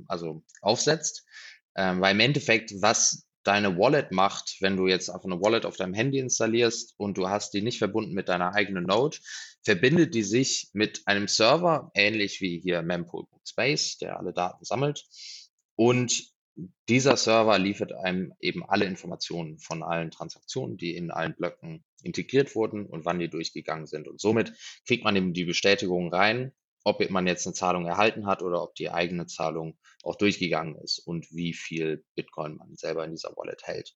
also 0.07 0.43
aufsetzt. 0.61 1.27
Ähm, 1.75 2.01
weil 2.01 2.15
im 2.15 2.21
Endeffekt, 2.21 2.73
was 2.83 3.27
deine 3.45 3.77
Wallet 3.77 4.13
macht, 4.13 4.57
wenn 4.61 4.77
du 4.77 4.87
jetzt 4.87 5.09
einfach 5.09 5.25
eine 5.25 5.41
Wallet 5.41 5.67
auf 5.67 5.77
deinem 5.77 5.95
Handy 5.95 6.19
installierst 6.19 6.95
und 6.97 7.19
du 7.19 7.29
hast 7.29 7.55
die 7.55 7.63
nicht 7.63 7.79
verbunden 7.79 8.15
mit 8.15 8.29
deiner 8.29 8.55
eigenen 8.55 8.85
Node, 8.85 9.19
verbindet 9.63 10.15
die 10.15 10.23
sich 10.23 10.71
mit 10.73 11.03
einem 11.07 11.29
Server, 11.29 11.91
ähnlich 11.95 12.41
wie 12.41 12.61
hier 12.61 12.83
mempool.space, 12.83 13.99
der 13.99 14.19
alle 14.19 14.33
Daten 14.33 14.65
sammelt. 14.65 15.05
Und 15.75 16.33
dieser 16.89 17.17
Server 17.17 17.59
liefert 17.59 17.93
einem 17.93 18.35
eben 18.39 18.65
alle 18.69 18.85
Informationen 18.85 19.59
von 19.59 19.83
allen 19.83 20.11
Transaktionen, 20.11 20.77
die 20.77 20.95
in 20.95 21.11
allen 21.11 21.35
Blöcken 21.35 21.85
integriert 22.03 22.55
wurden 22.55 22.87
und 22.87 23.05
wann 23.05 23.19
die 23.19 23.29
durchgegangen 23.29 23.87
sind. 23.87 24.09
Und 24.09 24.21
somit 24.21 24.53
kriegt 24.87 25.05
man 25.05 25.17
eben 25.17 25.33
die 25.33 25.45
Bestätigung 25.45 26.13
rein, 26.13 26.53
ob 26.85 27.09
man 27.11 27.27
jetzt 27.27 27.47
eine 27.47 27.55
Zahlung 27.55 27.87
erhalten 27.87 28.27
hat 28.27 28.43
oder 28.43 28.63
ob 28.63 28.75
die 28.75 28.91
eigene 28.91 29.27
Zahlung 29.27 29.79
auch 30.03 30.17
durchgegangen 30.17 30.77
ist 30.77 30.99
und 30.99 31.31
wie 31.33 31.55
viel 31.55 32.05
Bitcoin 32.15 32.57
man 32.57 32.75
selber 32.77 33.05
in 33.05 33.13
dieser 33.13 33.37
Wallet 33.37 33.63
hält. 33.65 33.95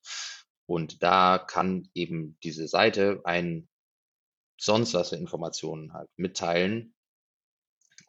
Und 0.65 1.03
da 1.03 1.37
kann 1.37 1.89
eben 1.93 2.37
diese 2.43 2.67
Seite 2.67 3.21
ein 3.23 3.67
sonst 4.59 4.93
was 4.93 5.09
für 5.09 5.15
Informationen 5.15 5.93
halt 5.93 6.09
mitteilen. 6.17 6.93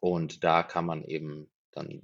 Und 0.01 0.45
da 0.45 0.63
kann 0.63 0.87
man 0.87 1.05
eben 1.05 1.51
dann 1.73 2.03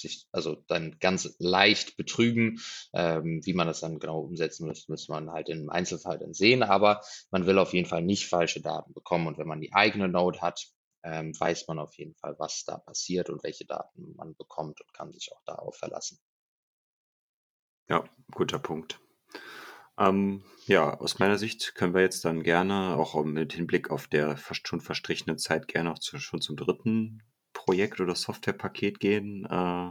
sich 0.00 0.26
also 0.32 0.56
dann 0.68 0.98
ganz 0.98 1.36
leicht 1.38 1.96
betrügen. 1.96 2.60
Ähm, 2.92 3.40
wie 3.44 3.54
man 3.54 3.66
das 3.66 3.80
dann 3.80 3.98
genau 3.98 4.20
umsetzen 4.20 4.66
muss, 4.66 4.88
muss 4.88 5.08
man 5.08 5.30
halt 5.30 5.48
im 5.48 5.70
Einzelfall 5.70 6.18
dann 6.18 6.34
sehen. 6.34 6.62
Aber 6.62 7.02
man 7.30 7.46
will 7.46 7.58
auf 7.58 7.72
jeden 7.72 7.88
Fall 7.88 8.02
nicht 8.02 8.28
falsche 8.28 8.60
Daten 8.60 8.92
bekommen. 8.92 9.26
Und 9.26 9.38
wenn 9.38 9.48
man 9.48 9.60
die 9.60 9.72
eigene 9.72 10.08
Node 10.08 10.40
hat, 10.40 10.68
ähm, 11.02 11.38
weiß 11.38 11.66
man 11.68 11.78
auf 11.78 11.96
jeden 11.96 12.14
Fall, 12.14 12.36
was 12.38 12.64
da 12.64 12.78
passiert 12.78 13.30
und 13.30 13.42
welche 13.42 13.64
Daten 13.64 14.14
man 14.16 14.34
bekommt 14.34 14.80
und 14.80 14.92
kann 14.92 15.12
sich 15.12 15.32
auch 15.32 15.42
darauf 15.44 15.76
verlassen. 15.76 16.18
Ja, 17.88 18.04
guter 18.32 18.58
Punkt. 18.58 19.00
Ähm, 19.98 20.44
ja, 20.66 20.98
aus 20.98 21.18
meiner 21.18 21.36
Sicht 21.36 21.74
können 21.74 21.94
wir 21.94 22.00
jetzt 22.00 22.24
dann 22.24 22.42
gerne 22.42 22.96
auch 22.96 23.22
mit 23.24 23.52
Hinblick 23.52 23.90
auf 23.90 24.06
der 24.06 24.36
schon 24.36 24.80
verstrichene 24.80 25.36
Zeit 25.36 25.68
gerne 25.68 25.92
auch 25.92 25.98
zu, 25.98 26.18
schon 26.18 26.40
zum 26.40 26.56
dritten 26.56 27.22
Projekt 27.52 28.00
oder 28.00 28.14
Softwarepaket 28.14 29.00
gehen. 29.00 29.46
Äh, 29.46 29.90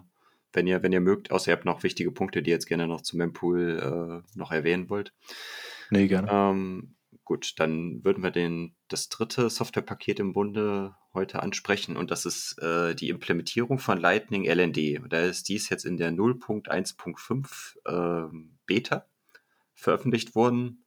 wenn 0.54 0.68
ihr, 0.68 0.82
wenn 0.82 0.92
ihr 0.92 1.02
mögt, 1.02 1.32
außer 1.32 1.52
ihr 1.52 1.56
habt 1.56 1.66
noch 1.66 1.84
wichtige 1.84 2.12
Punkte, 2.12 2.42
die 2.42 2.50
ihr 2.50 2.56
jetzt 2.56 2.68
gerne 2.68 2.88
noch 2.88 3.02
zum 3.02 3.20
Mempool 3.20 4.24
äh, 4.26 4.38
noch 4.38 4.52
erwähnen 4.52 4.90
wollt. 4.90 5.14
Nee, 5.92 6.08
gerne. 6.08 6.30
Ähm, 6.32 6.96
gut, 7.24 7.54
dann 7.58 8.04
würden 8.04 8.24
wir 8.24 8.32
den, 8.32 8.76
das 8.88 9.10
dritte 9.10 9.50
Softwarepaket 9.50 10.20
im 10.20 10.34
Bunde 10.34 10.96
heute 11.14 11.42
ansprechen 11.42 11.98
und 11.98 12.12
das 12.12 12.26
ist 12.26 12.58
äh, 12.62 12.96
die 12.96 13.10
Implementierung 13.10 13.80
von 13.80 14.00
Lightning 14.00 14.46
LND. 14.46 15.02
Da 15.10 15.22
ist 15.22 15.50
dies 15.50 15.70
jetzt 15.70 15.86
in 15.86 15.98
der 15.98 16.12
0.1.5 16.12 17.78
äh, 17.86 18.32
Beta 18.66 19.06
veröffentlicht 19.74 20.36
worden. 20.36 20.86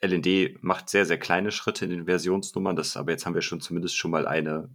LND 0.00 0.62
macht 0.62 0.88
sehr, 0.90 1.06
sehr 1.06 1.18
kleine 1.18 1.52
Schritte 1.52 1.84
in 1.86 1.90
den 1.90 2.06
Versionsnummern, 2.06 2.76
das, 2.76 2.96
aber 2.96 3.12
jetzt 3.12 3.24
haben 3.24 3.34
wir 3.34 3.42
schon 3.42 3.60
zumindest 3.60 3.96
schon 3.96 4.10
mal 4.10 4.26
eine 4.26 4.68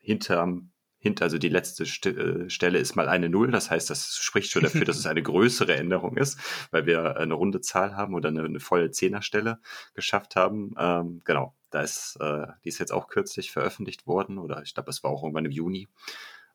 hinterm, 0.00 0.70
hinter, 0.98 1.24
also 1.24 1.38
die 1.38 1.48
letzte 1.48 1.84
äh, 1.84 2.50
Stelle 2.50 2.78
ist 2.78 2.94
mal 2.94 3.08
eine 3.08 3.28
Null. 3.28 3.50
Das 3.50 3.70
heißt, 3.70 3.88
das 3.88 4.16
spricht 4.16 4.50
schon 4.50 4.62
dafür, 4.62 4.84
dass 4.84 4.98
es 4.98 5.06
eine 5.06 5.22
größere 5.24 5.74
Änderung 5.74 6.16
ist, 6.16 6.38
weil 6.70 6.86
wir 6.86 7.16
eine 7.16 7.34
runde 7.34 7.60
Zahl 7.60 7.96
haben 7.96 8.14
oder 8.14 8.28
eine, 8.28 8.44
eine 8.44 8.60
volle 8.60 8.90
Zehnerstelle 8.90 9.60
geschafft 9.94 10.36
haben. 10.36 10.74
Ähm, 10.78 11.22
genau, 11.24 11.54
da 11.70 11.82
ist, 11.82 12.16
äh, 12.20 12.46
die 12.64 12.68
ist 12.68 12.78
jetzt 12.78 12.92
auch 12.92 13.08
kürzlich 13.08 13.50
veröffentlicht 13.50 14.06
worden 14.06 14.38
oder 14.38 14.62
ich 14.62 14.74
glaube, 14.74 14.90
es 14.90 15.02
war 15.02 15.10
auch 15.10 15.22
irgendwann 15.22 15.46
im 15.46 15.52
Juni. 15.52 15.88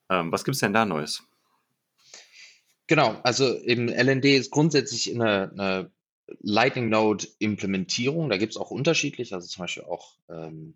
Ähm, 0.09 0.31
was 0.31 0.43
gibt 0.43 0.55
es 0.55 0.61
denn 0.61 0.73
da 0.73 0.85
Neues? 0.85 1.23
Genau, 2.87 3.19
also 3.23 3.51
im 3.51 3.87
LND 3.87 4.25
ist 4.25 4.51
grundsätzlich 4.51 5.13
eine, 5.13 5.51
eine 5.51 5.91
Lightning 6.41 6.89
Node 6.89 7.27
Implementierung. 7.39 8.29
Da 8.29 8.37
gibt 8.37 8.53
es 8.53 8.57
auch 8.57 8.69
unterschiedlich, 8.69 9.33
also 9.33 9.47
zum 9.47 9.63
Beispiel 9.63 9.83
auch 9.83 10.17
ähm, 10.29 10.75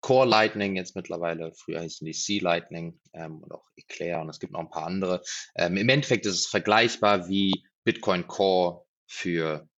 Core 0.00 0.28
Lightning 0.28 0.76
jetzt 0.76 0.94
mittlerweile, 0.94 1.52
früher 1.54 1.80
hießen 1.80 2.04
die 2.04 2.12
C 2.12 2.38
Lightning 2.38 3.00
ähm, 3.12 3.42
und 3.42 3.52
auch 3.52 3.68
Eclair 3.76 4.20
und 4.20 4.28
es 4.28 4.38
gibt 4.38 4.52
noch 4.52 4.60
ein 4.60 4.70
paar 4.70 4.86
andere. 4.86 5.22
Ähm, 5.56 5.76
Im 5.76 5.88
Endeffekt 5.88 6.26
ist 6.26 6.34
es 6.34 6.46
vergleichbar 6.46 7.28
wie 7.28 7.66
Bitcoin 7.84 8.26
Core 8.26 8.84
für 9.06 9.68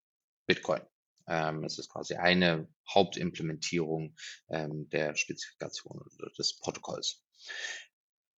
Bitcoin. 0.46 0.82
Ähm, 1.26 1.64
es 1.64 1.78
ist 1.78 1.88
quasi 1.88 2.14
eine 2.14 2.68
Hauptimplementierung 2.92 4.16
ähm, 4.48 4.88
der 4.90 5.14
Spezifikation 5.14 6.02
des 6.36 6.58
Protokolls. 6.58 7.22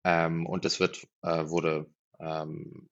Ähm, 0.04 0.46
und 0.46 0.64
das 0.64 0.78
wird, 0.78 1.06
äh, 1.22 1.48
wurde, 1.48 1.90
ähm, 2.20 2.90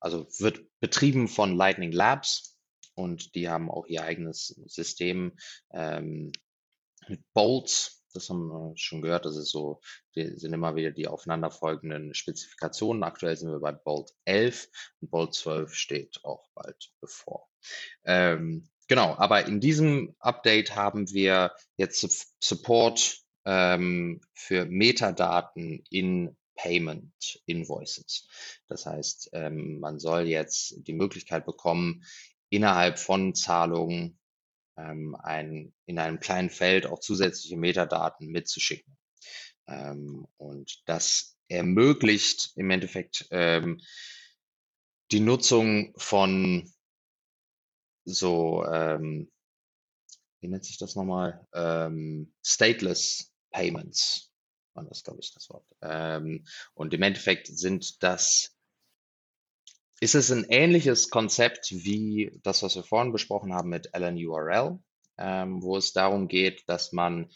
also 0.00 0.26
wird 0.38 0.66
betrieben 0.80 1.28
von 1.28 1.56
Lightning 1.56 1.92
Labs 1.92 2.58
und 2.94 3.34
die 3.34 3.48
haben 3.48 3.70
auch 3.70 3.86
ihr 3.86 4.02
eigenes 4.02 4.48
System 4.66 5.36
mit 5.72 7.24
Bolts, 7.32 8.03
das 8.14 8.30
haben 8.30 8.48
wir 8.48 8.72
schon 8.76 9.02
gehört. 9.02 9.26
Das 9.26 9.36
ist 9.36 9.50
so, 9.50 9.80
die 10.14 10.36
sind 10.38 10.52
immer 10.52 10.76
wieder 10.76 10.90
die 10.90 11.08
aufeinanderfolgenden 11.08 12.14
Spezifikationen. 12.14 13.02
Aktuell 13.02 13.36
sind 13.36 13.50
wir 13.50 13.60
bei 13.60 13.72
Bolt 13.72 14.12
11 14.24 14.68
und 15.00 15.10
Bolt 15.10 15.34
12 15.34 15.74
steht 15.74 16.20
auch 16.24 16.48
bald 16.54 16.92
bevor. 17.00 17.48
Ähm, 18.04 18.68
genau, 18.88 19.14
aber 19.16 19.46
in 19.46 19.60
diesem 19.60 20.14
Update 20.18 20.76
haben 20.76 21.10
wir 21.12 21.52
jetzt 21.76 22.36
Support 22.42 23.18
ähm, 23.44 24.20
für 24.32 24.64
Metadaten 24.64 25.84
in 25.90 26.36
Payment 26.56 27.42
Invoices. 27.46 28.28
Das 28.68 28.86
heißt, 28.86 29.30
ähm, 29.32 29.80
man 29.80 29.98
soll 29.98 30.22
jetzt 30.22 30.86
die 30.86 30.92
Möglichkeit 30.92 31.44
bekommen, 31.46 32.04
innerhalb 32.48 32.98
von 32.98 33.34
Zahlungen 33.34 34.18
ähm, 34.76 35.16
ein, 35.16 35.72
in 35.86 35.98
einem 35.98 36.20
kleinen 36.20 36.50
Feld 36.50 36.86
auch 36.86 37.00
zusätzliche 37.00 37.56
Metadaten 37.56 38.28
mitzuschicken. 38.28 38.96
Ähm, 39.66 40.26
und 40.36 40.82
das 40.86 41.36
ermöglicht 41.48 42.52
im 42.56 42.70
Endeffekt 42.70 43.26
ähm, 43.30 43.80
die 45.10 45.20
Nutzung 45.20 45.92
von 45.96 46.70
so, 48.04 48.64
ähm, 48.66 49.30
wie 50.40 50.48
nennt 50.48 50.64
sich 50.64 50.78
das 50.78 50.94
nochmal? 50.94 51.46
Ähm, 51.54 52.34
stateless 52.44 53.32
Payments 53.50 54.30
war 54.74 54.84
das, 54.84 55.02
glaube 55.04 55.20
ich, 55.20 55.32
das 55.32 55.48
Wort. 55.50 55.66
Ähm, 55.80 56.44
und 56.74 56.92
im 56.92 57.02
Endeffekt 57.02 57.46
sind 57.46 58.02
das 58.02 58.53
ist 60.00 60.14
es 60.14 60.30
ein 60.30 60.44
ähnliches 60.48 61.10
Konzept 61.10 61.70
wie 61.70 62.38
das, 62.42 62.62
was 62.62 62.76
wir 62.76 62.84
vorhin 62.84 63.12
besprochen 63.12 63.54
haben 63.54 63.68
mit 63.68 63.90
LNURL, 63.96 64.78
ähm, 65.18 65.62
wo 65.62 65.76
es 65.76 65.92
darum 65.92 66.28
geht, 66.28 66.68
dass 66.68 66.92
man 66.92 67.30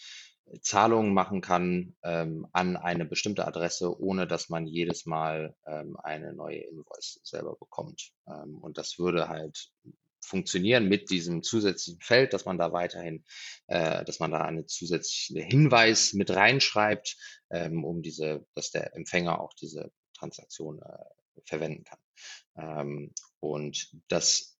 Zahlungen 0.62 1.12
machen 1.12 1.40
kann 1.40 1.94
ähm, 2.02 2.46
an 2.52 2.76
eine 2.76 3.04
bestimmte 3.04 3.46
Adresse, 3.46 4.00
ohne 4.00 4.26
dass 4.26 4.48
man 4.48 4.66
jedes 4.66 5.06
Mal 5.06 5.54
ähm, 5.66 5.96
eine 6.02 6.32
neue 6.32 6.60
Invoice 6.60 7.20
selber 7.22 7.56
bekommt. 7.56 8.12
Ähm, 8.26 8.58
und 8.58 8.78
das 8.78 8.98
würde 8.98 9.28
halt 9.28 9.70
funktionieren 10.20 10.88
mit 10.88 11.10
diesem 11.10 11.42
zusätzlichen 11.42 12.00
Feld, 12.00 12.32
dass 12.32 12.44
man 12.44 12.58
da 12.58 12.72
weiterhin, 12.72 13.24
äh, 13.66 14.04
dass 14.04 14.20
man 14.20 14.30
da 14.30 14.42
eine 14.42 14.66
zusätzliche 14.66 15.42
Hinweis 15.42 16.12
mit 16.12 16.30
reinschreibt, 16.30 17.16
ähm, 17.50 17.84
um 17.84 18.02
diese, 18.02 18.46
dass 18.54 18.70
der 18.70 18.94
Empfänger 18.94 19.40
auch 19.40 19.54
diese 19.54 19.90
Transaktion 20.14 20.80
äh, 20.82 21.04
verwenden 21.44 21.84
kann. 21.84 21.98
Ähm, 22.56 23.12
und 23.40 23.90
das, 24.08 24.58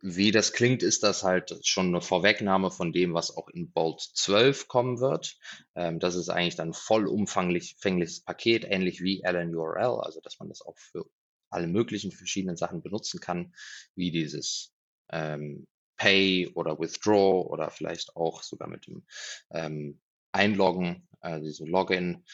wie 0.00 0.30
das 0.30 0.52
klingt, 0.52 0.82
ist 0.82 1.02
das 1.02 1.24
halt 1.24 1.58
schon 1.66 1.88
eine 1.88 2.00
Vorwegnahme 2.00 2.70
von 2.70 2.92
dem, 2.92 3.14
was 3.14 3.36
auch 3.36 3.48
in 3.48 3.70
Bolt 3.72 4.00
12 4.00 4.68
kommen 4.68 5.00
wird. 5.00 5.36
Ähm, 5.74 5.98
das 5.98 6.14
ist 6.14 6.28
eigentlich 6.28 6.56
dann 6.56 6.72
vollumfängliches 6.72 8.22
Paket, 8.22 8.64
ähnlich 8.64 9.02
wie 9.02 9.22
LNURL, 9.24 10.00
also 10.00 10.20
dass 10.20 10.38
man 10.38 10.48
das 10.48 10.62
auch 10.62 10.78
für 10.78 11.04
alle 11.50 11.66
möglichen 11.66 12.12
verschiedenen 12.12 12.56
Sachen 12.56 12.82
benutzen 12.82 13.20
kann, 13.20 13.54
wie 13.94 14.10
dieses 14.10 14.72
ähm, 15.10 15.66
Pay 15.96 16.48
oder 16.54 16.78
Withdraw 16.78 17.46
oder 17.48 17.70
vielleicht 17.70 18.16
auch 18.16 18.42
sogar 18.42 18.68
mit 18.68 18.86
dem 18.86 19.04
ähm, 19.50 20.00
Einloggen, 20.32 21.08
äh, 21.20 21.40
diese 21.40 21.64
Login. 21.64 22.24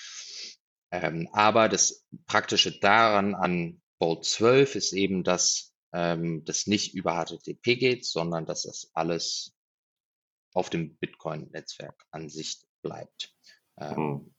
Ähm, 1.03 1.29
aber 1.33 1.69
das 1.69 2.07
Praktische 2.27 2.79
daran 2.79 3.35
an 3.35 3.83
Bolt 3.99 4.25
12 4.25 4.77
ist 4.77 4.93
eben, 4.93 5.25
dass 5.25 5.75
ähm, 5.93 6.45
das 6.45 6.67
nicht 6.67 6.95
über 6.95 7.25
HTTP 7.25 7.77
geht, 7.77 8.05
sondern 8.05 8.47
dass 8.47 8.63
das 8.63 8.91
alles 8.95 9.57
auf 10.53 10.71
dem 10.71 10.97
Bitcoin-Netzwerk 10.97 12.07
an 12.13 12.29
sich 12.29 12.63
bleibt. 12.83 13.35
Ähm. 13.77 13.97
Und 13.99 14.34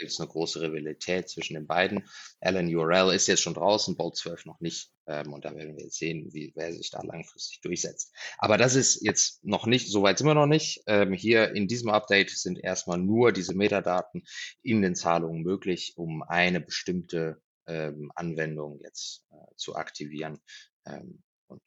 gibt 0.00 0.10
es 0.10 0.18
eine 0.18 0.28
große 0.28 0.60
Rivalität 0.60 1.28
zwischen 1.28 1.54
den 1.54 1.66
beiden. 1.66 2.08
LNURL 2.40 3.14
ist 3.14 3.28
jetzt 3.28 3.42
schon 3.42 3.54
draußen, 3.54 3.96
Bolt 3.96 4.16
12 4.16 4.46
noch 4.46 4.60
nicht. 4.60 4.90
Ähm, 5.06 5.32
und 5.32 5.44
da 5.44 5.54
werden 5.54 5.76
wir 5.76 5.84
jetzt 5.84 5.98
sehen, 5.98 6.32
wie, 6.32 6.52
wer 6.56 6.72
sich 6.72 6.90
da 6.90 7.02
langfristig 7.02 7.60
durchsetzt. 7.60 8.12
Aber 8.38 8.56
das 8.56 8.74
ist 8.74 9.02
jetzt 9.02 9.44
noch 9.44 9.66
nicht, 9.66 9.88
soweit 9.88 10.18
sind 10.18 10.26
wir 10.26 10.34
noch 10.34 10.46
nicht. 10.46 10.82
Ähm, 10.86 11.12
hier 11.12 11.54
in 11.54 11.68
diesem 11.68 11.90
Update 11.90 12.30
sind 12.30 12.58
erstmal 12.58 12.98
nur 12.98 13.32
diese 13.32 13.54
Metadaten 13.54 14.24
in 14.62 14.82
den 14.82 14.96
Zahlungen 14.96 15.42
möglich, 15.42 15.92
um 15.96 16.22
eine 16.22 16.60
bestimmte 16.60 17.40
ähm, 17.66 18.10
Anwendung 18.14 18.80
jetzt 18.82 19.26
äh, 19.30 19.54
zu 19.56 19.76
aktivieren. 19.76 20.40
Ähm, 20.86 21.22
und 21.46 21.62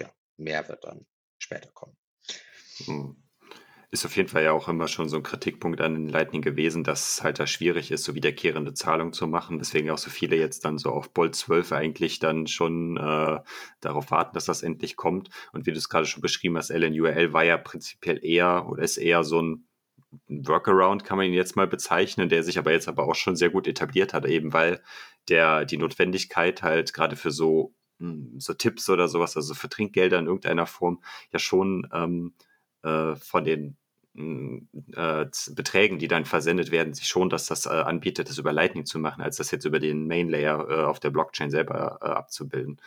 ja, 0.00 0.12
mehr 0.36 0.68
wird 0.68 0.84
dann 0.84 1.06
später 1.38 1.70
kommen. 1.70 1.96
Mhm 2.86 3.29
ist 3.92 4.06
auf 4.06 4.16
jeden 4.16 4.28
Fall 4.28 4.44
ja 4.44 4.52
auch 4.52 4.68
immer 4.68 4.86
schon 4.86 5.08
so 5.08 5.16
ein 5.16 5.24
Kritikpunkt 5.24 5.80
an 5.80 6.08
Lightning 6.08 6.42
gewesen, 6.42 6.84
dass 6.84 7.10
es 7.10 7.22
halt 7.24 7.40
da 7.40 7.46
schwierig 7.48 7.90
ist, 7.90 8.04
so 8.04 8.14
wiederkehrende 8.14 8.72
Zahlungen 8.72 9.12
zu 9.12 9.26
machen. 9.26 9.58
Deswegen 9.58 9.90
auch 9.90 9.98
so 9.98 10.10
viele 10.10 10.36
jetzt 10.36 10.64
dann 10.64 10.78
so 10.78 10.90
auf 10.90 11.12
Bolt 11.12 11.34
12 11.34 11.72
eigentlich 11.72 12.20
dann 12.20 12.46
schon 12.46 12.96
äh, 12.96 13.40
darauf 13.80 14.12
warten, 14.12 14.34
dass 14.34 14.44
das 14.44 14.62
endlich 14.62 14.96
kommt. 14.96 15.30
Und 15.52 15.66
wie 15.66 15.72
du 15.72 15.78
es 15.78 15.88
gerade 15.88 16.06
schon 16.06 16.22
beschrieben 16.22 16.56
hast, 16.56 16.70
LNURL 16.70 17.32
war 17.32 17.42
ja 17.44 17.58
prinzipiell 17.58 18.24
eher 18.24 18.68
oder 18.68 18.84
ist 18.84 18.96
eher 18.96 19.24
so 19.24 19.42
ein 19.42 19.66
Workaround, 20.28 21.04
kann 21.04 21.18
man 21.18 21.26
ihn 21.26 21.34
jetzt 21.34 21.56
mal 21.56 21.66
bezeichnen, 21.66 22.28
der 22.28 22.44
sich 22.44 22.58
aber 22.58 22.72
jetzt 22.72 22.88
aber 22.88 23.08
auch 23.08 23.14
schon 23.16 23.36
sehr 23.36 23.50
gut 23.50 23.66
etabliert 23.66 24.14
hat, 24.14 24.24
eben 24.24 24.52
weil 24.52 24.82
der 25.28 25.64
die 25.64 25.76
Notwendigkeit 25.76 26.62
halt 26.62 26.92
gerade 26.92 27.16
für 27.16 27.30
so, 27.30 27.74
hm, 27.98 28.34
so 28.38 28.54
Tipps 28.54 28.88
oder 28.88 29.08
sowas, 29.08 29.36
also 29.36 29.54
für 29.54 29.68
Trinkgelder 29.68 30.18
in 30.18 30.26
irgendeiner 30.26 30.66
Form, 30.66 31.02
ja 31.32 31.38
schon 31.38 31.88
ähm, 31.92 32.34
äh, 32.82 33.14
von 33.16 33.44
den 33.44 33.76
äh, 34.14 35.26
Beträgen, 35.52 35.98
die 35.98 36.08
dann 36.08 36.24
versendet 36.24 36.70
werden, 36.70 36.94
sich 36.94 37.06
schon, 37.06 37.30
dass 37.30 37.46
das 37.46 37.66
äh, 37.66 37.70
anbietet, 37.70 38.28
das 38.28 38.38
über 38.38 38.52
Lightning 38.52 38.84
zu 38.84 38.98
machen, 38.98 39.22
als 39.22 39.36
das 39.36 39.50
jetzt 39.50 39.64
über 39.64 39.78
den 39.78 40.06
Main 40.06 40.28
Layer 40.28 40.68
äh, 40.68 40.84
auf 40.84 41.00
der 41.00 41.10
Blockchain 41.10 41.50
selber 41.50 41.98
äh, 42.02 42.06
abzubilden. 42.06 42.80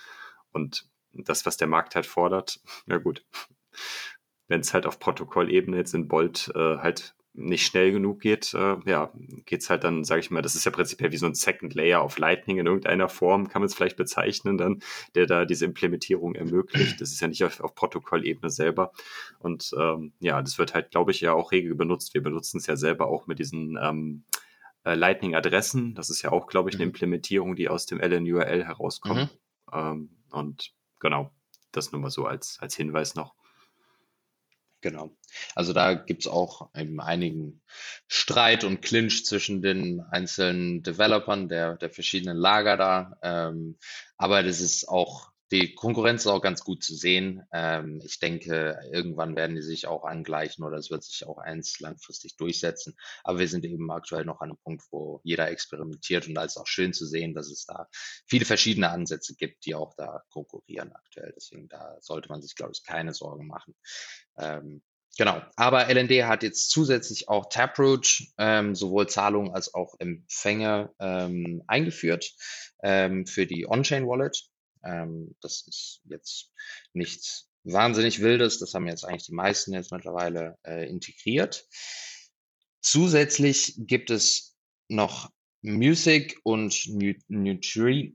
Und 0.51 0.87
das, 1.13 1.45
was 1.45 1.57
der 1.57 1.67
Markt 1.67 1.95
halt 1.95 2.05
fordert, 2.05 2.59
na 2.85 2.97
gut, 2.97 3.25
wenn 4.47 4.61
es 4.61 4.73
halt 4.73 4.85
auf 4.85 4.99
Protokollebene 4.99 5.77
jetzt 5.77 5.93
in 5.93 6.07
Bolt 6.07 6.51
äh, 6.55 6.77
halt 6.77 7.15
nicht 7.35 7.65
schnell 7.65 7.91
genug 7.91 8.19
geht, 8.19 8.53
äh, 8.53 8.77
ja, 8.85 9.11
geht's 9.45 9.69
halt 9.69 9.83
dann, 9.83 10.03
sage 10.03 10.21
ich 10.21 10.29
mal, 10.29 10.43
das 10.43 10.55
ist 10.55 10.65
ja 10.65 10.71
prinzipiell 10.71 11.11
wie 11.11 11.17
so 11.17 11.25
ein 11.25 11.33
Second 11.33 11.73
Layer 11.73 12.01
auf 12.01 12.19
Lightning 12.19 12.59
in 12.59 12.67
irgendeiner 12.67 13.09
Form, 13.09 13.49
kann 13.49 13.61
man 13.61 13.67
es 13.67 13.73
vielleicht 13.73 13.97
bezeichnen, 13.97 14.57
dann, 14.57 14.83
der 15.15 15.25
da 15.25 15.45
diese 15.45 15.65
Implementierung 15.65 16.35
ermöglicht. 16.35 17.01
Das 17.01 17.11
ist 17.11 17.21
ja 17.21 17.27
nicht 17.27 17.43
auf, 17.43 17.59
auf 17.59 17.73
Protokollebene 17.73 18.51
selber. 18.51 18.91
Und 19.39 19.71
ähm, 19.79 20.13
ja, 20.19 20.41
das 20.41 20.59
wird 20.59 20.75
halt, 20.75 20.91
glaube 20.91 21.11
ich, 21.11 21.21
ja 21.21 21.33
auch 21.33 21.51
regel 21.51 21.73
benutzt. 21.73 22.13
Wir 22.13 22.21
benutzen 22.21 22.57
es 22.57 22.67
ja 22.67 22.75
selber 22.75 23.07
auch 23.07 23.25
mit 23.25 23.39
diesen 23.39 23.79
ähm, 23.81 24.25
äh, 24.83 24.93
Lightning-Adressen. 24.93 25.95
Das 25.95 26.11
ist 26.11 26.21
ja 26.21 26.31
auch, 26.31 26.45
glaube 26.47 26.69
ich, 26.69 26.75
eine 26.75 26.85
mhm. 26.85 26.89
Implementierung, 26.89 27.55
die 27.55 27.67
aus 27.67 27.87
dem 27.87 27.99
LNURL 27.99 28.63
herauskommt. 28.63 29.31
Mhm. 29.71 29.73
Ähm, 29.73 30.09
und 30.31 30.73
genau, 30.99 31.31
das 31.71 31.91
nur 31.91 32.01
mal 32.01 32.11
so 32.11 32.25
als, 32.25 32.59
als 32.59 32.75
Hinweis 32.75 33.15
noch. 33.15 33.33
Genau. 34.83 35.15
Also 35.55 35.71
da 35.71 35.93
gibt 35.93 36.23
es 36.23 36.27
auch 36.27 36.69
eben 36.75 36.99
einigen 36.99 37.61
Streit 38.07 38.65
und 38.65 38.81
Clinch 38.81 39.25
zwischen 39.25 39.61
den 39.61 40.01
einzelnen 40.01 40.83
Developern 40.83 41.47
der, 41.47 41.77
der 41.77 41.89
verschiedenen 41.89 42.35
Lager 42.35 42.75
da. 42.75 43.17
Ähm, 43.23 43.77
aber 44.17 44.43
das 44.43 44.59
ist 44.59 44.89
auch 44.89 45.31
die 45.53 45.75
Konkurrenz 45.75 46.21
ist 46.21 46.31
auch 46.31 46.41
ganz 46.41 46.63
gut 46.63 46.83
zu 46.83 46.95
sehen. 46.95 47.43
Ähm, 47.53 48.01
ich 48.03 48.19
denke, 48.19 48.79
irgendwann 48.91 49.35
werden 49.35 49.55
die 49.55 49.61
sich 49.61 49.85
auch 49.85 50.03
angleichen 50.03 50.63
oder 50.63 50.77
es 50.77 50.89
wird 50.89 51.03
sich 51.03 51.27
auch 51.27 51.37
eins 51.37 51.79
langfristig 51.79 52.37
durchsetzen. 52.37 52.97
Aber 53.23 53.37
wir 53.37 53.47
sind 53.47 53.63
eben 53.63 53.91
aktuell 53.91 54.25
noch 54.25 54.41
an 54.41 54.49
einem 54.49 54.57
Punkt, 54.57 54.83
wo 54.89 55.21
jeder 55.23 55.49
experimentiert 55.51 56.27
und 56.27 56.33
da 56.33 56.43
ist 56.43 56.57
auch 56.57 56.65
schön 56.65 56.91
zu 56.91 57.05
sehen, 57.05 57.35
dass 57.35 57.51
es 57.51 57.65
da 57.65 57.87
viele 58.25 58.45
verschiedene 58.45 58.89
Ansätze 58.89 59.35
gibt, 59.35 59.65
die 59.65 59.75
auch 59.75 59.93
da 59.95 60.23
konkurrieren 60.31 60.91
aktuell. 60.91 61.33
Deswegen 61.35 61.67
da 61.67 61.97
sollte 62.01 62.29
man 62.29 62.41
sich, 62.41 62.55
glaube 62.55 62.71
ich, 62.73 62.83
keine 62.83 63.13
Sorgen 63.13 63.45
machen. 63.45 63.75
Ähm, 64.37 64.81
Genau, 65.15 65.39
aber 65.57 65.89
LND 65.93 66.23
hat 66.23 66.41
jetzt 66.41 66.71
zusätzlich 66.71 67.29
auch 67.29 67.47
Taproot 67.47 68.23
ähm, 68.39 68.73
sowohl 68.73 69.07
Zahlungen 69.07 69.53
als 69.53 69.71
auch 69.75 69.93
Empfänge 69.99 70.91
ähm, 70.99 71.61
eingeführt 71.67 72.33
ähm, 72.81 73.27
für 73.27 73.45
die 73.45 73.67
On-Chain 73.67 74.07
Wallet. 74.07 74.49
Ähm, 74.83 75.35
das 75.41 75.65
ist 75.67 76.01
jetzt 76.05 76.51
nichts 76.93 77.49
wahnsinnig 77.63 78.21
Wildes. 78.21 78.59
Das 78.59 78.73
haben 78.73 78.87
jetzt 78.87 79.05
eigentlich 79.05 79.25
die 79.25 79.33
meisten 79.33 79.73
jetzt 79.73 79.91
mittlerweile 79.91 80.57
äh, 80.63 80.89
integriert. 80.89 81.67
Zusätzlich 82.81 83.75
gibt 83.77 84.09
es 84.09 84.57
noch 84.89 85.31
Music 85.61 86.39
und 86.43 86.87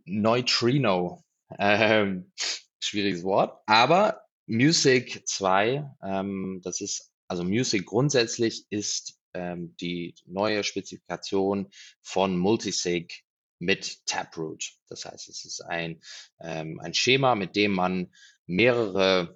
Neutrino. 0.05 1.25
Ähm, 1.59 2.33
schwieriges 2.81 3.23
Wort. 3.25 3.61
Aber 3.67 4.23
Music 4.47 5.23
2, 5.27 5.97
ähm, 6.03 6.61
das 6.63 6.81
ist, 6.81 7.11
also 7.27 7.45
Music 7.45 7.87
grundsätzlich 7.87 8.67
ist 8.71 9.19
ähm, 9.35 9.75
die 9.81 10.15
neue 10.27 10.65
Spezifikation 10.65 11.69
von 12.03 12.37
Multisig 12.37 13.25
mit 13.59 14.07
Taproot. 14.07 14.73
Das 14.89 15.05
heißt, 15.05 15.29
es 15.29 15.45
ist 15.45 15.61
ein, 15.61 16.01
ähm, 16.41 16.81
ein 16.81 16.95
Schema, 16.95 17.35
mit 17.35 17.57
dem 17.57 17.73
man 17.73 18.13
mehrere 18.47 19.35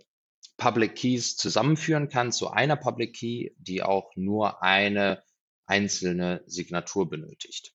Public 0.56 0.94
Keys 0.94 1.36
zusammenführen 1.36 2.08
kann 2.08 2.32
zu 2.32 2.50
einer 2.50 2.76
Public 2.76 3.14
Key, 3.14 3.50
die 3.58 3.82
auch 3.82 4.14
nur 4.16 4.62
eine 4.62 5.22
einzelne 5.66 6.42
Signatur 6.46 7.08
benötigt. 7.08 7.74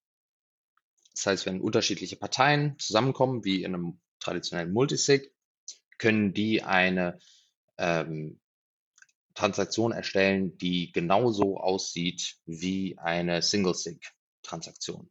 Das 1.13 1.25
heißt, 1.25 1.45
wenn 1.47 1.61
unterschiedliche 1.61 2.15
Parteien 2.15 2.77
zusammenkommen, 2.77 3.43
wie 3.43 3.63
in 3.63 3.73
einem 3.73 3.99
traditionellen 4.19 4.71
Multisig, 4.71 5.33
können 5.97 6.33
die 6.33 6.63
eine 6.63 7.19
ähm, 7.77 8.39
Transaktion 9.33 9.91
erstellen, 9.91 10.57
die 10.57 10.91
genauso 10.91 11.59
aussieht 11.59 12.37
wie 12.45 12.97
eine 12.99 13.41
Single-Sig-Transaktion. 13.41 15.09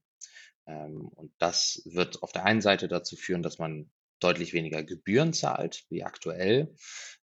Ähm, 0.67 1.09
und 1.09 1.33
das 1.39 1.83
wird 1.85 2.23
auf 2.23 2.33
der 2.33 2.45
einen 2.45 2.61
Seite 2.61 2.89
dazu 2.89 3.17
führen, 3.17 3.43
dass 3.43 3.59
man 3.59 3.91
deutlich 4.21 4.53
weniger 4.53 4.83
Gebühren 4.83 5.33
zahlt 5.33 5.85
wie 5.91 6.05
aktuell 6.05 6.75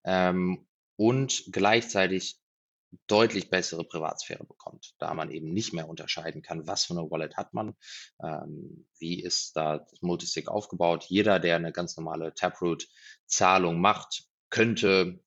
ähm, 0.04 0.68
und 0.96 1.46
gleichzeitig 1.52 2.40
deutlich 3.08 3.50
bessere 3.50 3.84
Privatsphäre 3.84 4.44
bekommt, 4.46 4.94
da 5.00 5.14
man 5.14 5.32
eben 5.32 5.52
nicht 5.52 5.74
mehr 5.74 5.90
unterscheiden 5.90 6.42
kann, 6.42 6.68
was 6.68 6.86
für 6.86 6.94
eine 6.94 7.10
Wallet 7.10 7.38
hat 7.38 7.54
man, 7.54 7.76
ähm, 8.22 8.88
wie 9.00 9.22
ist 9.22 9.56
da 9.56 9.80
das 9.80 10.02
Multisig 10.02 10.48
aufgebaut. 10.48 11.06
Jeder, 11.06 11.40
der 11.40 11.56
eine 11.56 11.72
ganz 11.72 11.98
normale 11.98 12.34
Taproot-Zahlung 12.34 13.82
macht, 13.82 14.26
könnte 14.50 15.20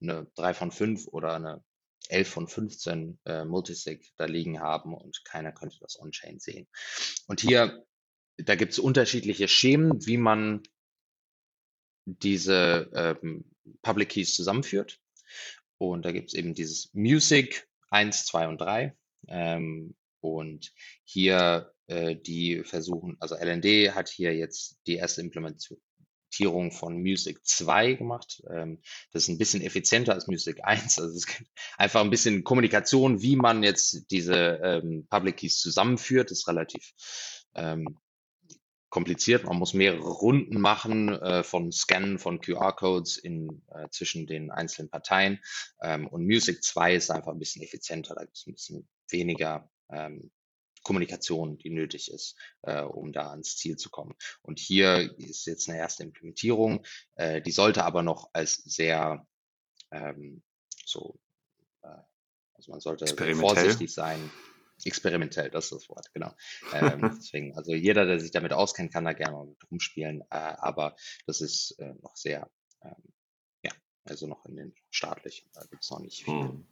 eine 0.00 0.26
3 0.34 0.54
von 0.54 0.72
5 0.72 1.06
oder 1.08 1.34
eine 1.34 1.62
11 2.10 2.28
von 2.28 2.48
15 2.48 3.18
äh, 3.24 3.44
Multisig 3.44 4.12
da 4.16 4.26
liegen 4.26 4.60
haben 4.60 4.94
und 4.94 5.24
keiner 5.24 5.52
könnte 5.52 5.78
das 5.80 5.98
on-chain 5.98 6.40
sehen. 6.40 6.68
Und 7.26 7.40
hier, 7.40 7.84
da 8.36 8.54
gibt 8.54 8.72
es 8.72 8.78
unterschiedliche 8.78 9.48
Schemen, 9.48 10.06
wie 10.06 10.16
man 10.16 10.62
diese 12.04 12.90
ähm, 12.94 13.44
Public 13.82 14.10
Keys 14.10 14.34
zusammenführt. 14.34 14.98
Und 15.78 16.04
da 16.04 16.12
gibt 16.12 16.28
es 16.28 16.34
eben 16.34 16.54
dieses 16.54 16.92
Music 16.92 17.68
1, 17.90 18.26
2 18.26 18.48
und 18.48 18.60
3. 18.60 18.96
Ähm, 19.28 19.94
und 20.20 20.72
hier 21.04 21.72
äh, 21.86 22.16
die 22.16 22.62
versuchen, 22.64 23.16
also 23.20 23.36
LND 23.36 23.94
hat 23.94 24.08
hier 24.08 24.34
jetzt 24.34 24.78
die 24.86 24.96
erste 24.96 25.22
Implementation, 25.22 25.80
Implementierung 26.30 26.70
von 26.70 26.96
Music 27.00 27.44
2 27.44 27.94
gemacht. 27.94 28.42
Ähm, 28.50 28.80
das 29.12 29.24
ist 29.24 29.28
ein 29.28 29.38
bisschen 29.38 29.62
effizienter 29.62 30.14
als 30.14 30.28
Music 30.28 30.60
1. 30.62 30.98
Also 30.98 31.16
es 31.16 31.26
ist 31.26 31.44
einfach 31.76 32.00
ein 32.00 32.10
bisschen 32.10 32.44
Kommunikation, 32.44 33.20
wie 33.20 33.36
man 33.36 33.62
jetzt 33.62 34.10
diese 34.10 34.60
ähm, 34.62 35.06
Public 35.10 35.38
Keys 35.38 35.58
zusammenführt, 35.58 36.30
ist 36.30 36.46
relativ 36.46 36.92
ähm, 37.54 37.98
kompliziert. 38.90 39.44
Man 39.44 39.58
muss 39.58 39.74
mehrere 39.74 40.08
Runden 40.08 40.60
machen 40.60 41.08
äh, 41.08 41.42
von 41.42 41.72
Scannen 41.72 42.18
von 42.18 42.40
QR-Codes 42.40 43.16
in, 43.16 43.62
äh, 43.72 43.88
zwischen 43.90 44.26
den 44.26 44.50
einzelnen 44.50 44.90
Parteien. 44.90 45.40
Ähm, 45.82 46.06
und 46.06 46.24
Music 46.24 46.62
2 46.62 46.94
ist 46.94 47.10
einfach 47.10 47.32
ein 47.32 47.38
bisschen 47.38 47.62
effizienter. 47.62 48.14
Da 48.14 48.22
gibt 48.22 48.36
es 48.36 48.46
ein 48.46 48.54
bisschen 48.54 48.88
weniger 49.10 49.68
Kommunikation, 50.82 51.58
die 51.58 51.70
nötig 51.70 52.10
ist, 52.10 52.36
äh, 52.62 52.82
um 52.82 53.12
da 53.12 53.30
ans 53.30 53.56
Ziel 53.56 53.76
zu 53.76 53.90
kommen. 53.90 54.14
Und 54.42 54.58
hier 54.58 55.14
ist 55.18 55.46
jetzt 55.46 55.68
eine 55.68 55.78
erste 55.78 56.02
Implementierung, 56.02 56.84
äh, 57.16 57.42
die 57.42 57.52
sollte 57.52 57.84
aber 57.84 58.02
noch 58.02 58.30
als 58.32 58.56
sehr 58.56 59.26
ähm, 59.90 60.42
so, 60.84 61.18
äh, 61.82 61.88
also 62.54 62.72
man 62.72 62.80
sollte 62.80 63.06
vorsichtig 63.34 63.92
sein. 63.92 64.30
Experimentell, 64.82 65.50
das 65.50 65.64
ist 65.66 65.72
das 65.72 65.88
Wort, 65.90 66.10
genau. 66.14 66.32
Ähm, 66.72 67.00
deswegen, 67.20 67.54
also 67.54 67.74
jeder, 67.74 68.06
der 68.06 68.18
sich 68.18 68.30
damit 68.30 68.54
auskennt, 68.54 68.90
kann 68.90 69.04
da 69.04 69.12
gerne 69.12 69.36
mal 69.36 69.46
mit 69.46 69.70
rumspielen, 69.70 70.22
äh, 70.22 70.26
aber 70.30 70.96
das 71.26 71.42
ist 71.42 71.72
äh, 71.78 71.92
noch 72.00 72.16
sehr 72.16 72.50
ähm, 72.82 73.12
also 74.10 74.26
noch 74.26 74.44
in 74.46 74.56
den 74.56 74.74
staatlichen, 74.90 75.48
da 75.54 75.62
gibt 75.70 75.82
es 75.82 75.90
noch 75.90 76.00
nicht 76.00 76.24
viel. 76.24 76.34
Hm. 76.34 76.66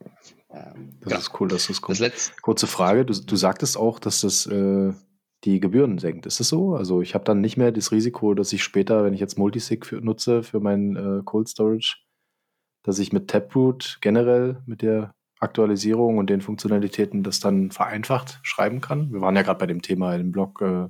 Ähm, 0.51 0.97
das 0.99 1.09
genau. 1.09 1.19
ist 1.19 1.39
cool, 1.39 1.47
dass 1.47 1.67
das 1.67 1.81
kommt. 1.81 1.99
Das 1.99 2.33
Kurze 2.41 2.67
Frage, 2.67 3.05
du, 3.05 3.13
du 3.13 3.35
sagtest 3.35 3.77
auch, 3.77 3.99
dass 3.99 4.21
das 4.21 4.45
äh, 4.45 4.93
die 5.45 5.59
Gebühren 5.59 5.97
senkt. 5.97 6.25
Ist 6.25 6.39
das 6.39 6.49
so? 6.49 6.75
Also 6.75 7.01
ich 7.01 7.15
habe 7.15 7.23
dann 7.23 7.41
nicht 7.41 7.57
mehr 7.57 7.71
das 7.71 7.91
Risiko, 7.91 8.33
dass 8.33 8.53
ich 8.53 8.63
später, 8.63 9.03
wenn 9.03 9.13
ich 9.13 9.21
jetzt 9.21 9.37
Multisig 9.37 9.85
für, 9.85 10.01
nutze 10.01 10.43
für 10.43 10.59
mein 10.59 10.95
äh, 10.95 11.21
Cold 11.23 11.47
Storage, 11.47 11.97
dass 12.83 12.99
ich 12.99 13.13
mit 13.13 13.29
Taproot 13.29 13.99
generell 14.01 14.61
mit 14.65 14.81
der 14.81 15.15
Aktualisierung 15.39 16.17
und 16.17 16.29
den 16.29 16.41
Funktionalitäten 16.41 17.23
das 17.23 17.39
dann 17.39 17.71
vereinfacht 17.71 18.39
schreiben 18.43 18.81
kann. 18.81 19.13
Wir 19.13 19.21
waren 19.21 19.35
ja 19.35 19.41
gerade 19.41 19.59
bei 19.59 19.67
dem 19.67 19.81
Thema 19.81 20.15
im 20.15 20.31
Blog, 20.31 20.61
äh, 20.61 20.89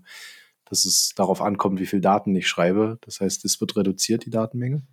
dass 0.65 0.85
es 0.85 1.13
darauf 1.15 1.41
ankommt, 1.41 1.79
wie 1.79 1.85
viel 1.85 2.01
Daten 2.01 2.35
ich 2.35 2.47
schreibe. 2.47 2.97
Das 3.01 3.21
heißt, 3.21 3.45
es 3.45 3.61
wird 3.61 3.75
reduziert, 3.75 4.25
die 4.25 4.31
Datenmenge. 4.31 4.83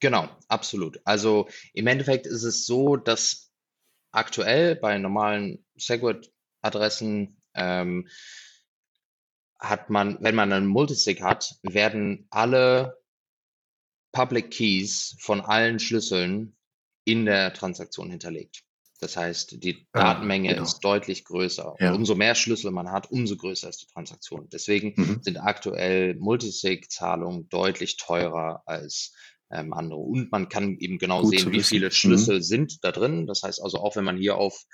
Genau, 0.00 0.28
absolut. 0.48 1.00
Also 1.04 1.48
im 1.74 1.86
Endeffekt 1.86 2.26
ist 2.26 2.44
es 2.44 2.66
so, 2.66 2.96
dass 2.96 3.50
aktuell 4.12 4.76
bei 4.76 4.96
normalen 4.98 5.64
Segwit-Adressen 5.76 7.40
ähm, 7.54 8.08
hat 9.58 9.90
man, 9.90 10.18
wenn 10.20 10.34
man 10.34 10.52
einen 10.52 10.66
Multisig 10.66 11.20
hat, 11.20 11.56
werden 11.62 12.26
alle 12.30 12.98
Public 14.12 14.50
Keys 14.50 15.16
von 15.20 15.40
allen 15.40 15.78
Schlüsseln 15.78 16.56
in 17.04 17.26
der 17.26 17.52
Transaktion 17.52 18.10
hinterlegt. 18.10 18.62
Das 19.00 19.16
heißt, 19.16 19.62
die 19.62 19.86
ah, 19.92 20.14
Datenmenge 20.14 20.50
genau. 20.50 20.62
ist 20.62 20.80
deutlich 20.80 21.24
größer. 21.24 21.76
Ja. 21.78 21.92
umso 21.92 22.14
mehr 22.14 22.34
Schlüssel 22.34 22.70
man 22.70 22.90
hat, 22.90 23.10
umso 23.10 23.36
größer 23.36 23.68
ist 23.68 23.82
die 23.82 23.86
Transaktion. 23.86 24.48
Deswegen 24.50 24.94
mhm. 24.96 25.22
sind 25.22 25.36
aktuell 25.36 26.14
Multisig-Zahlungen 26.16 27.48
deutlich 27.48 27.96
teurer 27.96 28.62
als 28.66 29.12
ähm, 29.50 29.72
andere. 29.72 30.00
Und 30.00 30.30
man 30.30 30.48
kann 30.48 30.76
eben 30.78 30.98
genau 30.98 31.22
Gut 31.22 31.38
sehen, 31.38 31.52
wie 31.52 31.62
viele 31.62 31.90
Schlüssel 31.90 32.36
mhm. 32.36 32.42
sind 32.42 32.84
da 32.84 32.92
drin. 32.92 33.26
Das 33.26 33.42
heißt 33.42 33.62
also, 33.62 33.78
auch 33.78 33.96
wenn 33.96 34.04
man 34.04 34.16
hier 34.16 34.36
auf 34.36 34.64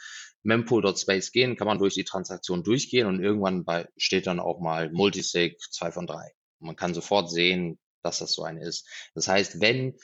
mempool.space 0.43 1.33
gehen, 1.33 1.57
kann 1.57 1.67
man 1.67 1.79
durch 1.79 1.95
die 1.95 2.05
Transaktion 2.05 2.63
durchgehen 2.63 3.07
und 3.07 3.23
irgendwann 3.23 3.65
bei, 3.65 3.89
steht 3.97 4.27
dann 4.27 4.41
auch 4.41 4.61
mal 4.61 4.91
Multisig 4.93 5.59
2 5.71 5.93
von 5.93 6.07
3. 6.07 6.33
Und 6.61 6.67
man 6.67 6.77
kann 6.77 6.95
sofort 6.95 7.31
sehen, 7.31 7.79
dass 8.03 8.19
das 8.19 8.33
so 8.33 8.43
eine 8.43 8.63
ist. 8.63 8.87
Das 9.15 9.29
heißt, 9.29 9.61
wenn 9.61 9.97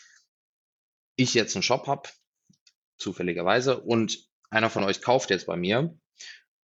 ich 1.16 1.34
jetzt 1.34 1.54
einen 1.54 1.62
Shop 1.62 1.86
habe, 1.86 2.08
zufälligerweise, 2.96 3.80
und 3.80 4.18
einer 4.50 4.70
von 4.70 4.84
euch 4.84 5.02
kauft 5.02 5.30
jetzt 5.30 5.46
bei 5.46 5.56
mir, 5.56 5.94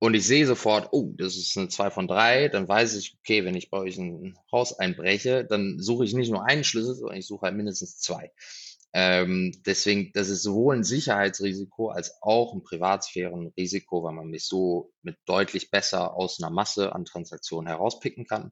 und 0.06 0.14
ich 0.14 0.28
sehe 0.28 0.46
sofort, 0.46 0.90
oh, 0.92 1.14
das 1.18 1.36
ist 1.36 1.58
eine 1.58 1.68
2 1.68 1.90
von 1.90 2.08
3, 2.08 2.50
dann 2.50 2.68
weiß 2.68 2.96
ich, 2.96 3.18
okay, 3.20 3.44
wenn 3.44 3.56
ich 3.56 3.72
bei 3.72 3.80
euch 3.80 3.98
ein 3.98 4.38
Haus 4.52 4.78
einbreche, 4.78 5.46
dann 5.46 5.80
suche 5.80 6.06
ich 6.06 6.14
nicht 6.14 6.30
nur 6.30 6.46
einen 6.46 6.64
Schlüssel, 6.64 6.94
sondern 6.94 7.18
ich 7.18 7.26
suche 7.26 7.48
halt 7.48 7.56
mindestens 7.56 7.98
zwei. 7.98 8.32
Ähm, 8.94 9.64
deswegen, 9.66 10.12
das 10.14 10.30
ist 10.30 10.44
sowohl 10.44 10.76
ein 10.76 10.84
Sicherheitsrisiko 10.84 11.90
als 11.90 12.22
auch 12.22 12.54
ein 12.54 12.62
Privatsphärenrisiko, 12.62 14.04
weil 14.04 14.14
man 14.14 14.28
mich 14.28 14.46
so 14.46 14.94
mit 15.02 15.18
deutlich 15.26 15.72
besser 15.72 16.14
aus 16.14 16.40
einer 16.40 16.52
Masse 16.52 16.94
an 16.94 17.06
Transaktionen 17.06 17.68
herauspicken 17.68 18.28
kann. 18.28 18.52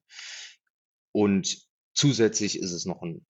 Und 1.11 1.67
zusätzlich 1.93 2.57
ist 2.57 2.71
es 2.71 2.85
noch 2.85 3.03
ein 3.03 3.27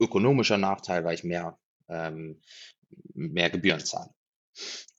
ökonomischer 0.00 0.58
Nachteil, 0.58 1.04
weil 1.04 1.14
ich 1.14 1.22
mehr, 1.22 1.56
ähm, 1.88 2.42
mehr 3.14 3.48
Gebühren 3.48 3.84
zahle. 3.84 4.10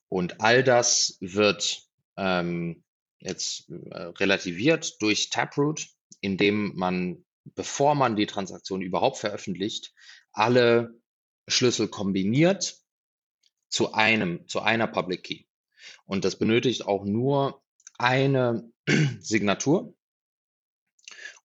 Und 0.08 0.40
all 0.40 0.64
das 0.64 1.18
wird 1.20 1.89
ähm, 2.20 2.84
jetzt 3.20 3.70
äh, 3.70 3.98
relativiert 4.18 5.02
durch 5.02 5.30
Taproot, 5.30 5.88
indem 6.22 6.76
man, 6.76 7.26
bevor 7.56 7.96
man 7.96 8.16
die 8.16 8.26
Transaktion 8.26 8.82
überhaupt 8.82 9.18
veröffentlicht, 9.18 9.94
alle 10.32 11.00
Schlüssel 11.48 11.88
kombiniert 11.88 12.78
zu 13.70 13.94
einem, 13.94 14.48
zu 14.48 14.62
einer 14.62 14.88
Public 14.88 15.24
Key. 15.24 15.44
Und 16.06 16.26
das 16.26 16.38
benötigt 16.38 16.86
auch 16.86 17.06
nur 17.06 17.64
eine 17.98 18.72
Signatur. 19.20 19.96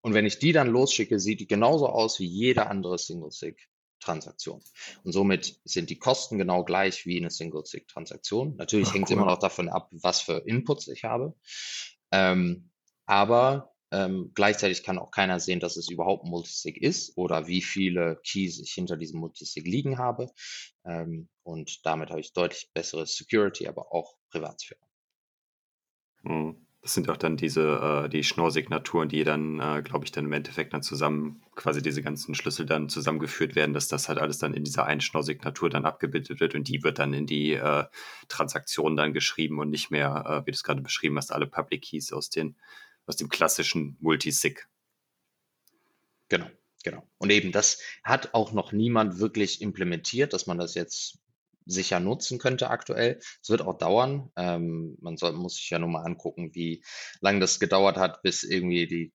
Und 0.00 0.12
wenn 0.12 0.26
ich 0.26 0.38
die 0.38 0.52
dann 0.52 0.68
losschicke, 0.68 1.18
sieht 1.18 1.40
die 1.40 1.46
genauso 1.46 1.88
aus 1.88 2.18
wie 2.18 2.26
jede 2.26 2.66
andere 2.66 2.98
Single-Sig. 2.98 3.68
Transaktion. 4.00 4.62
Und 5.02 5.12
somit 5.12 5.60
sind 5.64 5.90
die 5.90 5.98
Kosten 5.98 6.38
genau 6.38 6.64
gleich 6.64 7.06
wie 7.06 7.18
eine 7.18 7.30
Single-Sig-Transaktion. 7.30 8.56
Natürlich 8.56 8.92
hängt 8.92 9.06
es 9.06 9.10
cool. 9.10 9.22
immer 9.22 9.26
noch 9.26 9.38
davon 9.38 9.68
ab, 9.68 9.88
was 9.92 10.20
für 10.20 10.38
Inputs 10.46 10.88
ich 10.88 11.04
habe. 11.04 11.34
Ähm, 12.10 12.70
aber 13.06 13.74
ähm, 13.90 14.32
gleichzeitig 14.34 14.82
kann 14.82 14.98
auch 14.98 15.10
keiner 15.10 15.38
sehen, 15.38 15.60
dass 15.60 15.76
es 15.76 15.88
überhaupt 15.88 16.24
Multisig 16.24 16.76
ist 16.78 17.16
oder 17.16 17.46
wie 17.46 17.62
viele 17.62 18.20
Keys 18.24 18.58
ich 18.58 18.72
hinter 18.72 18.96
diesem 18.96 19.20
Multisig 19.20 19.64
liegen 19.66 19.98
habe. 19.98 20.32
Ähm, 20.84 21.28
und 21.42 21.86
damit 21.86 22.10
habe 22.10 22.20
ich 22.20 22.32
deutlich 22.32 22.70
bessere 22.74 23.06
Security, 23.06 23.68
aber 23.68 23.92
auch 23.92 24.16
Privatsphäre. 24.30 24.80
Mhm. 26.22 26.63
Das 26.84 26.92
sind 26.92 27.08
auch 27.08 27.16
dann 27.16 27.38
diese, 27.38 28.04
äh, 28.04 28.08
die 28.10 28.22
Schnorr-Signaturen, 28.22 29.08
die 29.08 29.24
dann, 29.24 29.58
äh, 29.58 29.80
glaube 29.82 30.04
ich, 30.04 30.12
dann 30.12 30.26
im 30.26 30.32
Endeffekt 30.34 30.74
dann 30.74 30.82
zusammen, 30.82 31.42
quasi 31.54 31.80
diese 31.80 32.02
ganzen 32.02 32.34
Schlüssel 32.34 32.66
dann 32.66 32.90
zusammengeführt 32.90 33.54
werden, 33.54 33.72
dass 33.72 33.88
das 33.88 34.10
halt 34.10 34.18
alles 34.18 34.36
dann 34.36 34.52
in 34.52 34.64
dieser 34.64 34.84
einen 34.84 35.00
Schnorr-Signatur 35.00 35.70
dann 35.70 35.86
abgebildet 35.86 36.40
wird 36.40 36.54
und 36.54 36.68
die 36.68 36.82
wird 36.82 36.98
dann 36.98 37.14
in 37.14 37.26
die 37.26 37.54
äh, 37.54 37.84
Transaktion 38.28 38.96
dann 38.96 39.14
geschrieben 39.14 39.60
und 39.60 39.70
nicht 39.70 39.90
mehr, 39.90 40.24
äh, 40.28 40.46
wie 40.46 40.50
du 40.50 40.56
es 40.56 40.62
gerade 40.62 40.82
beschrieben 40.82 41.16
hast, 41.16 41.32
alle 41.32 41.46
Public 41.46 41.84
Keys 41.84 42.12
aus, 42.12 42.28
den, 42.28 42.54
aus 43.06 43.16
dem 43.16 43.30
klassischen 43.30 43.96
Multisig. 44.00 44.68
Genau. 46.28 46.50
Genau. 46.82 47.02
Und 47.16 47.30
eben 47.30 47.50
das 47.50 47.80
hat 48.02 48.34
auch 48.34 48.52
noch 48.52 48.72
niemand 48.72 49.18
wirklich 49.18 49.62
implementiert, 49.62 50.34
dass 50.34 50.46
man 50.46 50.58
das 50.58 50.74
jetzt 50.74 51.23
sicher 51.66 52.00
nutzen 52.00 52.38
könnte 52.38 52.70
aktuell. 52.70 53.18
Es 53.42 53.48
wird 53.48 53.62
auch 53.62 53.78
dauern. 53.78 54.30
Ähm, 54.36 54.96
man 55.00 55.16
soll, 55.16 55.32
muss 55.32 55.56
sich 55.56 55.70
ja 55.70 55.78
nur 55.78 55.88
mal 55.88 56.04
angucken, 56.04 56.54
wie 56.54 56.84
lange 57.20 57.40
das 57.40 57.60
gedauert 57.60 57.96
hat, 57.96 58.22
bis 58.22 58.42
irgendwie 58.42 58.86
die 58.86 59.12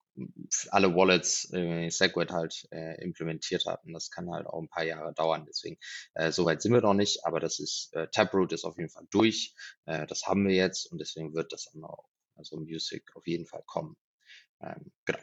alle 0.70 0.94
Wallets 0.96 1.52
äh, 1.54 1.90
Segwit 1.90 2.32
halt 2.32 2.68
äh, 2.72 3.02
implementiert 3.02 3.66
hatten. 3.66 3.94
Das 3.94 4.12
kann 4.12 4.30
halt 4.32 4.48
auch 4.48 4.62
ein 4.62 4.70
paar 4.70 4.84
Jahre 4.84 5.14
dauern. 5.14 5.46
Deswegen, 5.48 5.78
äh, 6.14 6.32
soweit 6.32 6.62
sind 6.62 6.74
wir 6.74 6.82
noch 6.82 6.94
nicht, 6.94 7.26
aber 7.26 7.40
das 7.40 7.60
ist, 7.60 7.94
äh, 7.94 8.08
Taproot 8.10 8.52
ist 8.52 8.66
auf 8.66 8.78
jeden 8.78 8.90
Fall 8.90 9.08
durch. 9.12 9.54
Äh, 9.86 10.08
das 10.08 10.28
haben 10.28 10.48
wir 10.48 10.56
jetzt 10.56 10.92
und 10.92 11.00
deswegen 11.00 11.34
wird 11.34 11.54
das 11.54 11.70
dann 11.72 11.84
auch, 11.84 12.10
also 12.36 12.58
Music 12.58 13.16
auf 13.16 13.28
jeden 13.28 13.46
Fall 13.46 13.64
kommen. 13.66 13.96
Ähm, 14.62 14.92
genau. 15.06 15.20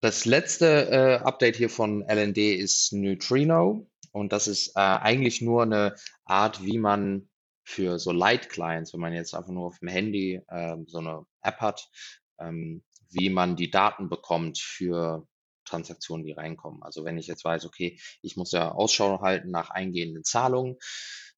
Das 0.00 0.26
letzte 0.26 0.90
äh, 0.90 1.14
Update 1.24 1.56
hier 1.56 1.70
von 1.70 2.02
LND 2.02 2.36
ist 2.36 2.92
Neutrino. 2.92 3.90
Und 4.14 4.32
das 4.32 4.46
ist 4.46 4.68
äh, 4.76 4.80
eigentlich 4.80 5.40
nur 5.40 5.64
eine 5.64 5.96
Art, 6.24 6.64
wie 6.64 6.78
man 6.78 7.28
für 7.64 7.98
so 7.98 8.12
Light-Clients, 8.12 8.92
wenn 8.92 9.00
man 9.00 9.12
jetzt 9.12 9.34
einfach 9.34 9.50
nur 9.50 9.66
auf 9.66 9.78
dem 9.80 9.88
Handy 9.88 10.40
äh, 10.46 10.76
so 10.86 10.98
eine 10.98 11.26
App 11.42 11.60
hat, 11.60 11.90
ähm, 12.38 12.84
wie 13.10 13.28
man 13.28 13.56
die 13.56 13.70
Daten 13.70 14.08
bekommt 14.08 14.58
für 14.58 15.26
Transaktionen, 15.64 16.24
die 16.24 16.32
reinkommen. 16.32 16.82
Also 16.84 17.04
wenn 17.04 17.18
ich 17.18 17.26
jetzt 17.26 17.44
weiß, 17.44 17.66
okay, 17.66 17.98
ich 18.22 18.36
muss 18.36 18.52
ja 18.52 18.70
Ausschau 18.70 19.20
halten 19.20 19.50
nach 19.50 19.70
eingehenden 19.70 20.22
Zahlungen, 20.22 20.76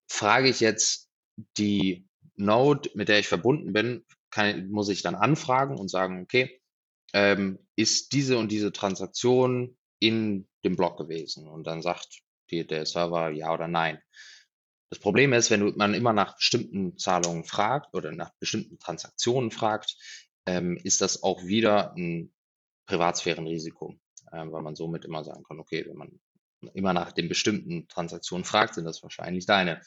frage 0.06 0.50
ich 0.50 0.60
jetzt 0.60 1.08
die 1.56 2.06
Node, 2.34 2.90
mit 2.92 3.08
der 3.08 3.20
ich 3.20 3.28
verbunden 3.28 3.72
bin, 3.72 4.04
kann, 4.30 4.68
muss 4.68 4.90
ich 4.90 5.00
dann 5.00 5.14
anfragen 5.14 5.78
und 5.78 5.88
sagen, 5.88 6.20
okay, 6.20 6.60
ähm, 7.14 7.58
ist 7.74 8.12
diese 8.12 8.36
und 8.36 8.52
diese 8.52 8.72
Transaktion 8.72 9.78
in 9.98 10.46
dem 10.62 10.76
Block 10.76 10.98
gewesen? 10.98 11.48
Und 11.48 11.66
dann 11.66 11.80
sagt 11.80 12.25
die, 12.50 12.66
der 12.66 12.86
Server 12.86 13.30
ja 13.30 13.52
oder 13.52 13.68
nein. 13.68 14.00
Das 14.90 14.98
Problem 15.00 15.32
ist, 15.32 15.50
wenn 15.50 15.76
man 15.76 15.94
immer 15.94 16.12
nach 16.12 16.36
bestimmten 16.36 16.96
Zahlungen 16.96 17.44
fragt 17.44 17.94
oder 17.94 18.12
nach 18.12 18.30
bestimmten 18.38 18.78
Transaktionen 18.78 19.50
fragt, 19.50 19.96
ähm, 20.46 20.76
ist 20.76 21.00
das 21.00 21.22
auch 21.22 21.44
wieder 21.44 21.94
ein 21.96 22.32
Privatsphärenrisiko. 22.86 23.98
äh, 24.32 24.44
weil 24.46 24.62
man 24.62 24.76
somit 24.76 25.04
immer 25.04 25.24
sagen 25.24 25.42
kann, 25.44 25.58
okay, 25.58 25.84
wenn 25.86 25.96
man 25.96 26.20
immer 26.74 26.92
nach 26.92 27.12
den 27.12 27.28
bestimmten 27.28 27.88
Transaktionen 27.88 28.44
fragt, 28.44 28.74
sind 28.74 28.84
das 28.84 29.02
wahrscheinlich 29.02 29.46
deine. 29.46 29.80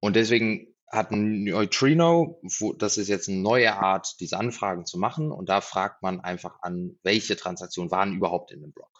Und 0.00 0.16
deswegen 0.16 0.74
hat 0.90 1.10
Neutrino, 1.10 2.40
wo, 2.58 2.72
das 2.72 2.98
ist 2.98 3.08
jetzt 3.08 3.28
eine 3.28 3.38
neue 3.38 3.74
Art, 3.74 4.16
diese 4.20 4.38
Anfragen 4.38 4.86
zu 4.86 4.98
machen. 4.98 5.32
Und 5.32 5.48
da 5.48 5.60
fragt 5.60 6.02
man 6.02 6.20
einfach 6.20 6.62
an, 6.62 6.98
welche 7.02 7.36
Transaktionen 7.36 7.90
waren 7.90 8.14
überhaupt 8.14 8.52
in 8.52 8.60
dem 8.60 8.72
Block. 8.72 8.93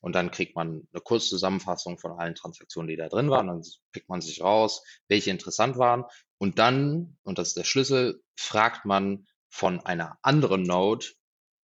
Und 0.00 0.14
dann 0.14 0.30
kriegt 0.30 0.56
man 0.56 0.86
eine 0.92 1.00
Kurzzusammenfassung 1.00 1.98
von 1.98 2.12
allen 2.12 2.34
Transaktionen, 2.34 2.88
die 2.88 2.96
da 2.96 3.08
drin 3.08 3.30
waren. 3.30 3.46
Dann 3.46 3.62
pickt 3.92 4.08
man 4.08 4.20
sich 4.20 4.42
raus, 4.42 4.84
welche 5.08 5.30
interessant 5.30 5.78
waren. 5.78 6.04
Und 6.38 6.58
dann, 6.58 7.16
und 7.22 7.38
das 7.38 7.48
ist 7.48 7.56
der 7.56 7.64
Schlüssel, 7.64 8.22
fragt 8.36 8.84
man 8.84 9.26
von 9.48 9.80
einer 9.80 10.18
anderen 10.22 10.62
Node 10.62 11.06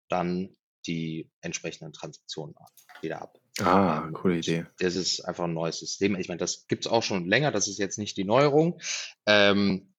dann 0.09 0.57
die 0.87 1.31
entsprechenden 1.41 1.93
Transaktionen 1.93 2.55
wieder 3.01 3.23
ab. 3.23 3.39
Ah, 3.61 4.05
ähm, 4.05 4.13
coole 4.13 4.39
Idee. 4.39 4.67
Das 4.79 4.97
ist 4.97 5.21
einfach 5.21 5.45
ein 5.45 5.55
neues 5.55 5.79
System. 5.79 6.17
Ich 6.17 6.29
meine, 6.29 6.39
das 6.39 6.67
gibt 6.67 6.87
es 6.87 6.93
auch 6.93 7.03
schon 7.03 7.27
länger, 7.27 7.51
das 7.51 7.69
ist 7.69 7.79
jetzt 7.79 7.99
nicht 7.99 8.17
die 8.17 8.25
Neuerung. 8.25 8.81
Ähm, 9.25 9.95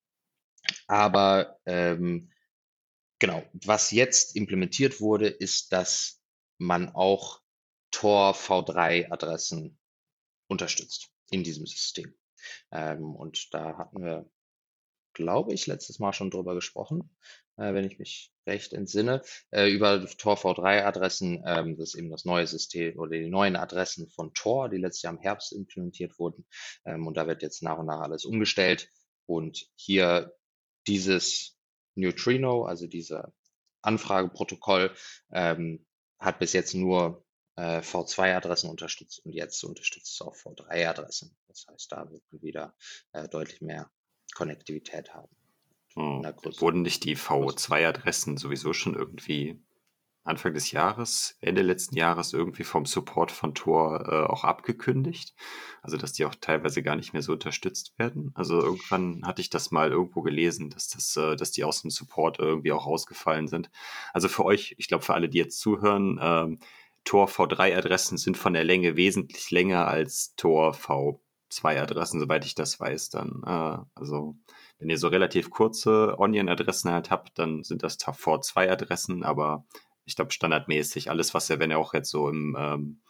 aber 0.88 1.60
ähm, 1.66 2.32
genau, 3.20 3.43
was 3.53 3.91
jetzt 3.91 4.36
implementiert 4.36 5.01
wurde, 5.01 5.28
ist, 5.28 5.72
dass 5.74 6.22
man 6.58 6.89
auch 6.89 7.41
Tor 7.97 8.35
V3-Adressen 8.35 9.75
unterstützt 10.47 11.09
in 11.31 11.43
diesem 11.43 11.65
System. 11.65 12.13
Ähm, 12.71 13.15
und 13.15 13.51
da 13.55 13.75
hatten 13.75 14.03
wir, 14.03 14.29
glaube 15.13 15.51
ich, 15.51 15.65
letztes 15.65 15.97
Mal 15.97 16.13
schon 16.13 16.29
drüber 16.29 16.53
gesprochen, 16.53 17.17
äh, 17.55 17.73
wenn 17.73 17.85
ich 17.85 17.97
mich 17.97 18.31
recht 18.45 18.73
entsinne, 18.73 19.23
äh, 19.49 19.67
über 19.71 20.05
Tor 20.05 20.37
V3-Adressen. 20.37 21.43
Ähm, 21.43 21.75
das 21.75 21.89
ist 21.89 21.95
eben 21.95 22.11
das 22.11 22.23
neue 22.23 22.45
System 22.45 22.99
oder 22.99 23.17
die 23.17 23.31
neuen 23.31 23.55
Adressen 23.55 24.11
von 24.11 24.31
Tor, 24.35 24.69
die 24.69 24.77
letztes 24.77 25.01
Jahr 25.01 25.13
im 25.13 25.19
Herbst 25.19 25.51
implementiert 25.51 26.19
wurden. 26.19 26.45
Ähm, 26.85 27.07
und 27.07 27.17
da 27.17 27.25
wird 27.25 27.41
jetzt 27.41 27.63
nach 27.63 27.79
und 27.79 27.87
nach 27.87 28.01
alles 28.01 28.25
umgestellt. 28.25 28.91
Und 29.25 29.65
hier 29.73 30.35
dieses 30.85 31.57
Neutrino, 31.95 32.65
also 32.65 32.85
dieser 32.85 33.33
Anfrageprotokoll, 33.81 34.93
ähm, 35.31 35.83
hat 36.19 36.37
bis 36.37 36.53
jetzt 36.53 36.75
nur 36.75 37.26
äh, 37.58 37.80
V2-Adressen 37.80 38.70
unterstützt 38.70 39.26
und 39.26 39.34
jetzt 39.34 39.64
unterstützt 39.64 40.14
es 40.14 40.22
auch 40.22 40.36
V3-Adressen. 40.36 41.36
Das 41.47 41.66
heißt, 41.70 41.91
da 41.91 42.10
wird 42.10 42.24
man 42.32 42.41
wieder 42.41 42.76
äh, 43.12 43.28
deutlich 43.28 43.62
mehr 43.62 43.89
Konnektivität 44.34 45.14
haben. 45.14 45.30
Hm. 45.95 46.24
Wurden 46.60 46.84
nicht 46.84 47.03
die 47.03 47.18
V2-Adressen 47.18 48.38
sowieso 48.38 48.74
schon 48.74 48.95
irgendwie 48.95 49.60
Anfang 50.28 50.53
des 50.53 50.72
Jahres, 50.72 51.38
Ende 51.39 51.62
letzten 51.62 51.95
Jahres 51.95 52.34
irgendwie 52.34 52.66
vom 52.66 52.86
Support 52.86 53.32
von 53.32 53.55
Tor 53.55 54.08
äh, 54.08 54.32
auch 54.32 54.43
abgekündigt. 54.43 55.34
Also 55.82 55.95
dass 55.95 56.12
die 56.12 56.26
auch 56.26 56.36
teilweise 56.36 56.84
gar 56.84 56.97
nicht 56.97 57.14
mehr 57.14 57.22
so 57.22 57.32
unterstützt 57.32 57.97
werden. 57.97 58.32
Also 58.36 58.62
irgendwann 58.62 59.26
hatte 59.26 59.41
ich 59.41 59.49
das 59.49 59.72
mal 59.72 59.89
irgendwo 59.89 60.22
gelesen, 60.22 60.70
dass 60.70 60.89
das, 60.89 61.16
äh, 61.16 61.38
dass 61.38 61.51
die 61.51 61.64
aus 61.64 61.82
dem 61.82 61.91
Support 61.91 62.39
irgendwie 62.39 62.74
auch 62.74 62.86
rausgefallen 62.86 63.47
sind. 63.47 63.72
Also 64.14 64.28
für 64.28 64.43
euch, 64.43 64.76
ich 64.78 64.89
glaube 64.89 65.05
für 65.05 65.14
alle, 65.14 65.30
die 65.30 65.38
jetzt 65.38 65.60
zuhören, 65.60 66.20
ähm, 66.22 66.60
Tor 67.08 67.30
V3-Adressen 67.30 68.18
sind 68.18 68.38
von 68.38 68.51
der 68.51 68.66
Länge 68.66 68.97
wesentlich 68.97 69.49
länger 69.49 69.88
als 69.88 70.36
Tor 70.36 70.74
V2-Adressen, 70.74 72.20
soweit 72.20 72.43
ich 72.43 72.53
das 72.53 72.82
weiß. 72.82 73.12
Dann, 73.12 73.43
äh, 73.45 73.78
also 73.95 74.36
wenn 74.78 74.89
ihr 74.89 74.97
so 74.97 75.08
relativ 75.08 75.49
kurze 75.49 76.20
Onion-Adressen 76.20 76.91
halt 76.91 77.10
habt, 77.10 77.39
dann 77.39 77.64
sind 77.64 77.82
das 77.82 77.97
V2-Adressen, 77.97 79.24
aber 79.24 79.66
ich 80.03 80.18
glaube, 80.18 80.34
standardmäßig, 80.34 81.10
alles, 81.10 81.34
was 81.34 81.49
ihr, 81.49 81.60
wenn 81.60 81.72
ihr 81.72 81.80
auch 81.80 81.93
jetzt 81.93 82.10
so 82.10 82.28
im 82.28 82.58
ähm, 82.60 83.01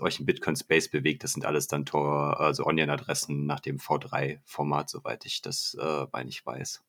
euch 0.00 0.20
im 0.20 0.24
Bitcoin-Space 0.24 0.88
bewegt, 0.88 1.22
das 1.22 1.32
sind 1.32 1.44
alles 1.44 1.66
dann 1.66 1.84
Tor, 1.84 2.40
also 2.40 2.64
Onion-Adressen 2.64 3.44
nach 3.44 3.60
dem 3.60 3.76
V3-Format, 3.78 4.88
soweit 4.88 5.26
ich 5.26 5.42
das 5.42 5.76
äh, 5.78 6.06
bei 6.06 6.24
nicht 6.24 6.46
weiß. 6.46 6.82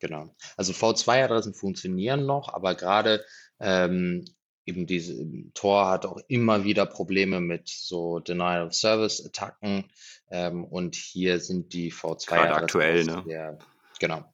Genau. 0.00 0.34
Also 0.56 0.72
V2-Adressen 0.72 1.52
funktionieren 1.52 2.24
noch, 2.24 2.54
aber 2.54 2.76
gerade 2.76 3.24
ähm, 3.58 4.24
eben 4.66 4.86
diese 4.86 5.26
Tor 5.54 5.88
hat 5.88 6.06
auch 6.06 6.20
immer 6.28 6.64
wieder 6.64 6.86
Probleme 6.86 7.40
mit 7.40 7.68
so 7.68 8.18
Denial 8.18 8.66
of 8.66 8.74
Service 8.74 9.24
Attacken 9.24 9.84
ähm, 10.30 10.64
und 10.64 10.94
hier 10.94 11.40
sind 11.40 11.72
die 11.72 11.92
V2 11.92 12.26
Gerade 12.26 12.54
aktuell, 12.54 13.04
ne? 13.04 13.24
Der, 13.28 13.58
genau. 13.98 14.24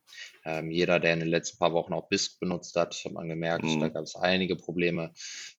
Ähm, 0.45 0.71
jeder, 0.71 1.01
der 1.01 1.15
in 1.15 1.21
den 1.21 1.29
letzten 1.29 1.59
paar 1.59 1.73
Wochen 1.73 1.93
auch 1.93 2.09
BISC 2.09 2.41
benutzt 2.41 2.77
hat, 2.77 2.95
hat 3.05 3.13
man 3.13 3.29
gemerkt, 3.29 3.65
mhm. 3.65 3.81
da 3.81 3.89
gab 3.89 4.05
es 4.05 4.17
einige 4.17 4.57
Probleme. 4.57 5.13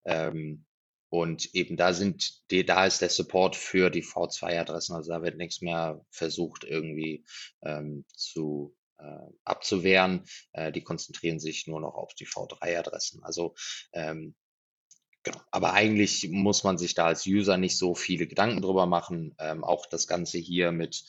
Ähm, 0.05 0.65
und 1.09 1.53
eben 1.53 1.75
da 1.75 1.93
sind, 1.93 2.49
die, 2.51 2.65
da 2.65 2.85
ist 2.85 3.01
der 3.01 3.09
Support 3.09 3.57
für 3.57 3.89
die 3.89 4.03
V2-Adressen. 4.03 4.95
Also 4.95 5.11
da 5.11 5.21
wird 5.21 5.37
nichts 5.37 5.61
mehr 5.61 6.05
versucht, 6.09 6.63
irgendwie 6.63 7.25
ähm, 7.63 8.05
zu 8.15 8.73
äh, 8.97 9.27
abzuwehren. 9.43 10.23
Äh, 10.53 10.71
die 10.71 10.83
konzentrieren 10.83 11.39
sich 11.39 11.67
nur 11.67 11.81
noch 11.81 11.95
auf 11.95 12.13
die 12.13 12.27
V3-Adressen. 12.27 13.23
Also 13.23 13.55
ähm, 13.91 14.35
Genau. 15.23 15.39
Aber 15.51 15.73
eigentlich 15.73 16.29
muss 16.29 16.63
man 16.63 16.77
sich 16.77 16.95
da 16.95 17.05
als 17.05 17.27
User 17.27 17.57
nicht 17.57 17.77
so 17.77 17.93
viele 17.93 18.27
Gedanken 18.27 18.61
drüber 18.61 18.87
machen. 18.87 19.35
Ähm, 19.37 19.63
auch 19.63 19.85
das 19.85 20.07
Ganze 20.07 20.39
hier 20.39 20.71
mit, 20.71 21.03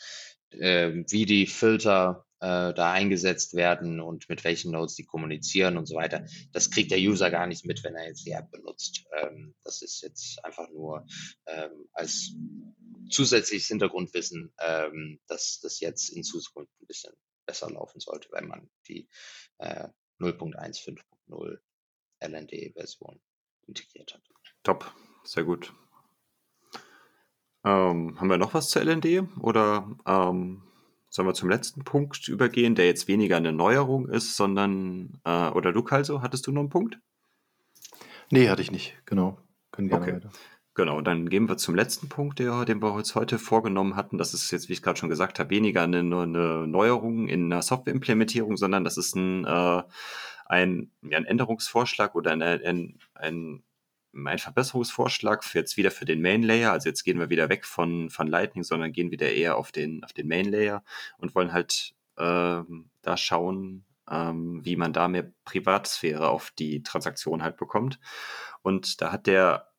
ähm, 0.50 1.06
wie 1.08 1.24
die 1.24 1.46
Filter 1.46 2.26
äh, 2.40 2.74
da 2.74 2.92
eingesetzt 2.92 3.54
werden 3.54 4.00
und 4.00 4.28
mit 4.28 4.44
welchen 4.44 4.72
Nodes 4.72 4.96
die 4.96 5.06
kommunizieren 5.06 5.78
und 5.78 5.86
so 5.86 5.94
weiter. 5.94 6.26
Das 6.52 6.70
kriegt 6.70 6.90
der 6.90 6.98
User 6.98 7.30
gar 7.30 7.46
nicht 7.46 7.64
mit, 7.64 7.82
wenn 7.84 7.94
er 7.94 8.08
jetzt 8.08 8.26
die 8.26 8.32
App 8.32 8.50
benutzt. 8.50 9.04
Ähm, 9.16 9.54
das 9.62 9.80
ist 9.80 10.02
jetzt 10.02 10.44
einfach 10.44 10.68
nur 10.70 11.06
ähm, 11.46 11.88
als 11.92 12.34
zusätzliches 13.08 13.68
Hintergrundwissen, 13.68 14.52
ähm, 14.60 15.20
dass 15.26 15.60
das 15.60 15.80
jetzt 15.80 16.10
in 16.10 16.22
Zukunft 16.22 16.72
ein 16.82 16.86
bisschen 16.86 17.14
besser 17.46 17.70
laufen 17.70 18.00
sollte, 18.00 18.28
wenn 18.32 18.46
man 18.46 18.68
die 18.88 19.08
äh, 19.58 19.88
0.15.0 20.20 21.58
LND-Version 22.20 23.20
integriert 23.66 24.14
hat. 24.14 24.22
Top, 24.62 24.92
sehr 25.24 25.44
gut. 25.44 25.72
Ähm, 27.64 28.18
haben 28.18 28.28
wir 28.28 28.38
noch 28.38 28.54
was 28.54 28.70
zur 28.70 28.82
LND 28.82 29.24
oder 29.38 29.88
ähm, 30.06 30.62
sollen 31.08 31.28
wir 31.28 31.34
zum 31.34 31.50
letzten 31.50 31.84
Punkt 31.84 32.26
übergehen, 32.28 32.74
der 32.74 32.86
jetzt 32.86 33.06
weniger 33.06 33.36
eine 33.36 33.52
Neuerung 33.52 34.08
ist, 34.08 34.36
sondern, 34.36 35.20
äh, 35.24 35.48
oder 35.50 35.72
du, 35.72 35.82
Kalso, 35.82 36.22
hattest 36.22 36.46
du 36.46 36.52
noch 36.52 36.60
einen 36.60 36.70
Punkt? 36.70 36.98
Nee, 38.30 38.48
hatte 38.48 38.62
ich 38.62 38.72
nicht, 38.72 38.96
genau. 39.04 39.38
Können 39.70 39.88
gerne 39.88 40.04
okay. 40.04 40.14
weiter. 40.14 40.30
Genau, 40.74 41.02
dann 41.02 41.28
gehen 41.28 41.50
wir 41.50 41.58
zum 41.58 41.74
letzten 41.74 42.08
Punkt, 42.08 42.38
der, 42.38 42.64
den 42.64 42.80
wir 42.80 42.94
uns 42.94 43.14
heute 43.14 43.38
vorgenommen 43.38 43.94
hatten. 43.94 44.16
Das 44.16 44.32
ist 44.32 44.50
jetzt, 44.52 44.70
wie 44.70 44.72
ich 44.72 44.80
gerade 44.80 44.98
schon 44.98 45.10
gesagt 45.10 45.38
habe, 45.38 45.50
weniger 45.50 45.82
eine, 45.82 45.98
eine 45.98 46.66
Neuerung 46.66 47.28
in 47.28 47.52
einer 47.52 47.60
Softwareimplementierung, 47.60 48.56
sondern 48.56 48.82
das 48.82 48.96
ist 48.96 49.14
ein, 49.14 49.44
äh, 49.44 49.82
ein, 50.52 50.90
ja, 51.00 51.16
ein 51.16 51.24
Änderungsvorschlag 51.24 52.14
oder 52.14 52.30
ein, 52.32 52.42
ein, 52.42 52.98
ein, 53.14 53.62
ein 54.14 54.38
Verbesserungsvorschlag 54.38 55.44
für 55.44 55.58
jetzt 55.58 55.78
wieder 55.78 55.90
für 55.90 56.04
den 56.04 56.20
Main 56.20 56.42
Layer. 56.42 56.72
Also 56.72 56.90
jetzt 56.90 57.04
gehen 57.04 57.18
wir 57.18 57.30
wieder 57.30 57.48
weg 57.48 57.64
von, 57.64 58.10
von 58.10 58.26
Lightning, 58.26 58.62
sondern 58.62 58.92
gehen 58.92 59.10
wieder 59.10 59.32
eher 59.32 59.56
auf 59.56 59.72
den, 59.72 60.04
auf 60.04 60.12
den 60.12 60.28
Main 60.28 60.44
Layer 60.44 60.84
und 61.16 61.34
wollen 61.34 61.54
halt 61.54 61.94
ähm, 62.18 62.90
da 63.00 63.16
schauen, 63.16 63.86
ähm, 64.10 64.60
wie 64.62 64.76
man 64.76 64.92
da 64.92 65.08
mehr 65.08 65.32
Privatsphäre 65.46 66.28
auf 66.28 66.50
die 66.50 66.82
Transaktion 66.82 67.42
halt 67.42 67.56
bekommt. 67.56 67.98
Und 68.60 69.00
da 69.00 69.10
hat 69.10 69.26
der 69.26 69.70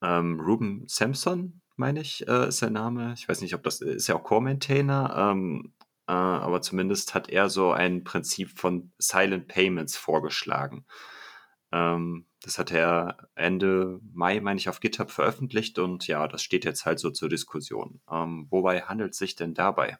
ähm, 0.00 0.38
Ruben 0.38 0.84
Sampson, 0.86 1.60
meine 1.74 2.02
ich, 2.02 2.28
äh, 2.28 2.48
ist 2.48 2.58
sein 2.58 2.74
Name. 2.74 3.14
Ich 3.14 3.28
weiß 3.28 3.40
nicht, 3.40 3.54
ob 3.54 3.64
das 3.64 3.80
ist 3.80 4.06
ja 4.06 4.14
auch 4.14 4.22
Core-Maintainer, 4.22 5.32
ähm, 5.32 5.72
äh, 5.79 5.79
aber 6.12 6.62
zumindest 6.62 7.14
hat 7.14 7.28
er 7.28 7.48
so 7.48 7.72
ein 7.72 8.04
Prinzip 8.04 8.58
von 8.58 8.92
Silent 8.98 9.48
Payments 9.48 9.96
vorgeschlagen. 9.96 10.84
Ähm, 11.72 12.26
das 12.42 12.58
hat 12.58 12.72
er 12.72 13.28
Ende 13.34 14.00
Mai, 14.12 14.40
meine 14.40 14.58
ich, 14.58 14.68
auf 14.68 14.80
GitHub 14.80 15.10
veröffentlicht 15.10 15.78
und 15.78 16.06
ja, 16.06 16.26
das 16.26 16.42
steht 16.42 16.64
jetzt 16.64 16.86
halt 16.86 16.98
so 16.98 17.10
zur 17.10 17.28
Diskussion. 17.28 18.00
Ähm, 18.10 18.46
wobei 18.50 18.82
handelt 18.82 19.12
es 19.12 19.18
sich 19.18 19.36
denn 19.36 19.54
dabei? 19.54 19.98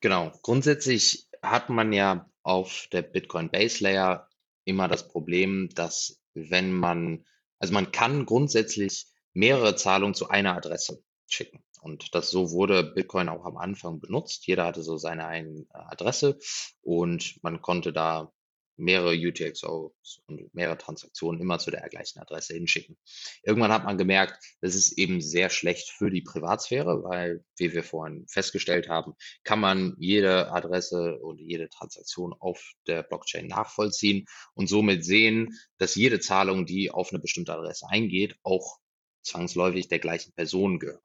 Genau, 0.00 0.32
grundsätzlich 0.42 1.28
hat 1.42 1.68
man 1.68 1.92
ja 1.92 2.30
auf 2.42 2.88
der 2.92 3.02
Bitcoin 3.02 3.50
Base 3.50 3.82
Layer 3.82 4.28
immer 4.64 4.88
das 4.88 5.08
Problem, 5.08 5.68
dass 5.74 6.20
wenn 6.34 6.72
man, 6.72 7.24
also 7.58 7.74
man 7.74 7.92
kann 7.92 8.26
grundsätzlich 8.26 9.06
mehrere 9.34 9.76
Zahlungen 9.76 10.14
zu 10.14 10.28
einer 10.28 10.56
Adresse 10.56 11.02
schicken. 11.26 11.62
Und 11.80 12.14
das 12.14 12.30
so 12.30 12.50
wurde 12.50 12.82
Bitcoin 12.84 13.28
auch 13.28 13.44
am 13.44 13.56
Anfang 13.56 14.00
benutzt. 14.00 14.46
Jeder 14.46 14.64
hatte 14.66 14.82
so 14.82 14.96
seine 14.96 15.26
eigene 15.26 15.66
Adresse 15.72 16.38
und 16.82 17.38
man 17.42 17.62
konnte 17.62 17.92
da 17.92 18.32
mehrere 18.78 19.14
UTXOs 19.14 20.22
und 20.26 20.54
mehrere 20.54 20.78
Transaktionen 20.78 21.40
immer 21.40 21.58
zu 21.58 21.70
der 21.70 21.88
gleichen 21.88 22.20
Adresse 22.20 22.54
hinschicken. 22.54 22.96
Irgendwann 23.42 23.72
hat 23.72 23.84
man 23.84 23.98
gemerkt, 23.98 24.42
das 24.60 24.74
ist 24.74 24.92
eben 24.92 25.20
sehr 25.20 25.50
schlecht 25.50 25.90
für 25.90 26.10
die 26.10 26.22
Privatsphäre, 26.22 27.02
weil, 27.02 27.44
wie 27.56 27.72
wir 27.72 27.82
vorhin 27.82 28.26
festgestellt 28.28 28.88
haben, 28.88 29.14
kann 29.42 29.60
man 29.60 29.96
jede 29.98 30.52
Adresse 30.52 31.18
und 31.18 31.40
jede 31.40 31.68
Transaktion 31.68 32.32
auf 32.38 32.72
der 32.86 33.02
Blockchain 33.02 33.48
nachvollziehen 33.48 34.26
und 34.54 34.68
somit 34.68 35.04
sehen, 35.04 35.58
dass 35.78 35.96
jede 35.96 36.20
Zahlung, 36.20 36.64
die 36.64 36.90
auf 36.90 37.10
eine 37.10 37.20
bestimmte 37.20 37.54
Adresse 37.54 37.86
eingeht, 37.88 38.36
auch 38.42 38.78
zwangsläufig 39.22 39.88
der 39.88 39.98
gleichen 39.98 40.32
Person 40.32 40.78
gehört. 40.78 41.02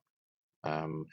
Ähm, 0.64 1.09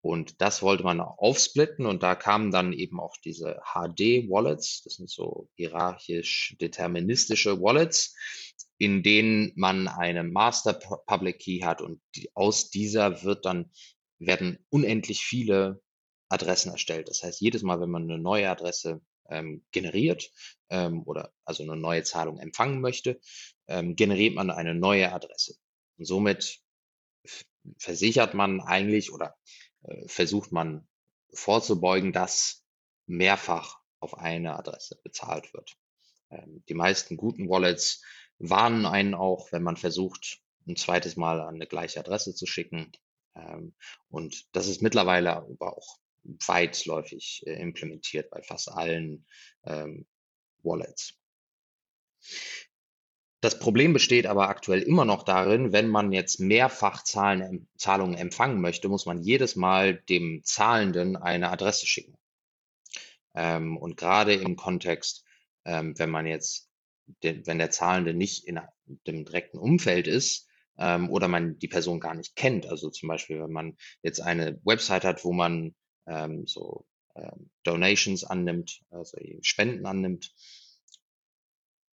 und 0.00 0.40
das 0.40 0.62
wollte 0.62 0.82
man 0.82 1.00
aufsplitten 1.00 1.86
und 1.86 2.02
da 2.02 2.16
kamen 2.16 2.50
dann 2.50 2.72
eben 2.72 2.98
auch 2.98 3.16
diese 3.24 3.60
HD-Wallets, 3.72 4.82
das 4.82 4.94
sind 4.94 5.08
so 5.08 5.48
hierarchisch 5.54 6.56
deterministische 6.60 7.60
Wallets, 7.60 8.16
in 8.78 9.04
denen 9.04 9.52
man 9.54 9.86
eine 9.86 10.24
Master 10.24 10.74
Public 11.06 11.38
Key 11.38 11.60
hat 11.60 11.80
und 11.80 12.02
die, 12.16 12.30
aus 12.34 12.70
dieser 12.70 13.22
wird 13.22 13.44
dann, 13.44 13.70
werden 14.18 14.58
unendlich 14.70 15.24
viele 15.24 15.80
Adressen 16.28 16.72
erstellt. 16.72 17.08
Das 17.08 17.22
heißt, 17.22 17.40
jedes 17.40 17.62
Mal, 17.62 17.80
wenn 17.80 17.90
man 17.90 18.10
eine 18.10 18.18
neue 18.18 18.50
Adresse 18.50 19.02
ähm, 19.28 19.64
generiert 19.70 20.32
ähm, 20.68 21.02
oder 21.04 21.32
also 21.44 21.62
eine 21.62 21.76
neue 21.76 22.02
Zahlung 22.02 22.38
empfangen 22.38 22.80
möchte, 22.80 23.20
ähm, 23.68 23.94
generiert 23.94 24.34
man 24.34 24.50
eine 24.50 24.74
neue 24.74 25.12
Adresse. 25.12 25.54
Und 25.98 26.06
somit 26.06 26.60
versichert 27.78 28.34
man 28.34 28.60
eigentlich 28.60 29.12
oder 29.12 29.36
äh, 29.82 30.08
versucht 30.08 30.52
man 30.52 30.88
vorzubeugen, 31.32 32.12
dass 32.12 32.64
mehrfach 33.06 33.80
auf 34.00 34.18
eine 34.18 34.56
Adresse 34.56 34.98
bezahlt 35.02 35.52
wird. 35.54 35.76
Ähm, 36.30 36.64
die 36.68 36.74
meisten 36.74 37.16
guten 37.16 37.48
Wallets 37.48 38.02
warnen 38.38 38.86
einen 38.86 39.14
auch, 39.14 39.52
wenn 39.52 39.62
man 39.62 39.76
versucht, 39.76 40.40
ein 40.66 40.76
zweites 40.76 41.16
Mal 41.16 41.40
an 41.40 41.56
eine 41.56 41.66
gleiche 41.66 42.00
Adresse 42.00 42.34
zu 42.34 42.46
schicken. 42.46 42.92
Ähm, 43.34 43.74
und 44.08 44.46
das 44.52 44.68
ist 44.68 44.82
mittlerweile 44.82 45.32
aber 45.36 45.76
auch 45.76 45.98
weitläufig 46.22 47.42
äh, 47.46 47.60
implementiert 47.60 48.30
bei 48.30 48.42
fast 48.42 48.70
allen 48.70 49.26
ähm, 49.64 50.06
Wallets. 50.62 51.18
Das 53.42 53.58
Problem 53.58 53.92
besteht 53.92 54.26
aber 54.26 54.48
aktuell 54.48 54.82
immer 54.82 55.04
noch 55.04 55.24
darin, 55.24 55.72
wenn 55.72 55.88
man 55.88 56.12
jetzt 56.12 56.38
mehrfach 56.38 57.02
Zahlen, 57.02 57.66
Zahlungen 57.76 58.16
empfangen 58.16 58.60
möchte, 58.60 58.88
muss 58.88 59.04
man 59.04 59.20
jedes 59.20 59.56
Mal 59.56 59.96
dem 59.96 60.44
Zahlenden 60.44 61.16
eine 61.16 61.50
Adresse 61.50 61.84
schicken. 61.84 62.16
Ähm, 63.34 63.76
und 63.76 63.96
gerade 63.96 64.34
im 64.34 64.54
Kontext, 64.54 65.24
ähm, 65.64 65.98
wenn 65.98 66.08
man 66.08 66.24
jetzt, 66.24 66.70
den, 67.24 67.44
wenn 67.44 67.58
der 67.58 67.72
Zahlende 67.72 68.14
nicht 68.14 68.46
in 68.46 68.60
dem 69.08 69.24
direkten 69.24 69.58
Umfeld 69.58 70.06
ist 70.06 70.46
ähm, 70.78 71.10
oder 71.10 71.26
man 71.26 71.58
die 71.58 71.68
Person 71.68 71.98
gar 71.98 72.14
nicht 72.14 72.36
kennt, 72.36 72.66
also 72.66 72.90
zum 72.90 73.08
Beispiel, 73.08 73.42
wenn 73.42 73.50
man 73.50 73.76
jetzt 74.02 74.20
eine 74.20 74.60
Website 74.62 75.02
hat, 75.02 75.24
wo 75.24 75.32
man 75.32 75.74
ähm, 76.06 76.46
so 76.46 76.86
ähm, 77.16 77.50
Donations 77.64 78.22
annimmt, 78.22 78.84
also 78.90 79.18
Spenden 79.40 79.84
annimmt, 79.84 80.32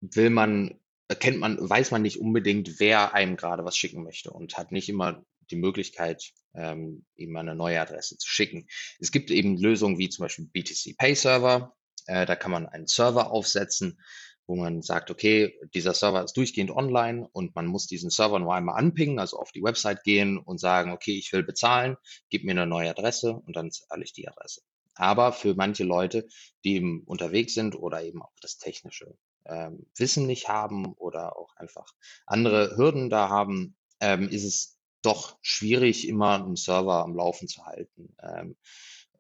will 0.02 0.30
man 0.30 0.80
kennt 1.16 1.40
man, 1.40 1.58
weiß 1.60 1.92
man 1.92 2.02
nicht 2.02 2.20
unbedingt, 2.20 2.80
wer 2.80 3.14
einem 3.14 3.36
gerade 3.36 3.66
was 3.66 3.76
schicken 3.76 4.04
möchte 4.04 4.32
und 4.32 4.58
hat 4.58 4.72
nicht 4.72 4.90
immer 4.90 5.24
die 5.50 5.56
Möglichkeit, 5.56 6.32
ähm, 6.54 7.06
ihm 7.16 7.36
eine 7.36 7.56
neue 7.56 7.82
Adresse 7.82 8.18
zu 8.18 8.30
schicken. 8.30 8.68
Es 9.00 9.12
gibt 9.12 9.32
eben 9.32 9.58
Lösungen 9.58 9.98
wie 9.98 10.10
zum 10.10 10.24
Beispiel 10.24 10.46
BTC 10.46 10.98
Pay 10.98 11.16
Server. 11.16 11.76
Äh, 12.06 12.26
da 12.26 12.36
kann 12.36 12.52
man 12.52 12.68
einen 12.68 12.88
Server 12.88 13.32
aufsetzen, 13.32 14.00
wo 14.46 14.56
man 14.56 14.82
sagt, 14.82 15.12
okay, 15.12 15.60
dieser 15.74 15.94
Server 15.94 16.24
ist 16.24 16.36
durchgehend 16.36 16.72
online 16.72 17.28
und 17.32 17.56
man 17.56 17.68
muss 17.68 17.88
diesen 17.88 18.10
Server 18.10 18.40
nur 18.40 18.54
einmal 18.54 18.80
anpingen, 18.80 19.20
also 19.20 19.38
auf 19.38 19.52
die 19.52 19.64
Website 19.64 20.04
gehen 20.04 20.38
und 20.38 20.60
sagen, 20.60 20.92
okay, 20.92 21.18
ich 21.18 21.32
will 21.34 21.44
bezahlen, 21.44 21.98
gib 22.30 22.44
mir 22.44 22.52
eine 22.52 22.66
neue 22.66 22.90
Adresse 22.90 23.34
und 23.34 23.56
dann 23.56 23.72
zahle 23.72 24.04
ich 24.04 24.14
die 24.14 24.28
Adresse. 24.28 24.62
Aber 24.96 25.34
für 25.34 25.54
manche 25.54 25.84
Leute, 25.84 26.28
die 26.64 26.76
eben 26.76 27.04
unterwegs 27.06 27.54
sind 27.54 27.76
oder 27.76 28.04
eben 28.04 28.22
auch 28.22 28.34
das 28.42 28.58
technische 28.58 29.16
ähm, 29.46 29.86
Wissen 29.96 30.28
nicht 30.28 30.48
haben 30.48 30.94
oder 30.94 31.38
auch 31.38 31.56
einfach 31.56 31.94
andere 32.26 32.78
Hürden 32.78 33.10
da 33.10 33.30
haben, 33.30 33.76
ähm, 34.00 34.30
ist 34.30 34.44
es 34.44 34.80
doch 35.02 35.38
schwierig, 35.42 36.08
immer 36.08 36.44
einen 36.44 36.56
Server 36.56 37.04
am 37.04 37.16
Laufen 37.16 37.48
zu 37.48 37.66
halten, 37.66 38.16
ähm, 38.22 38.58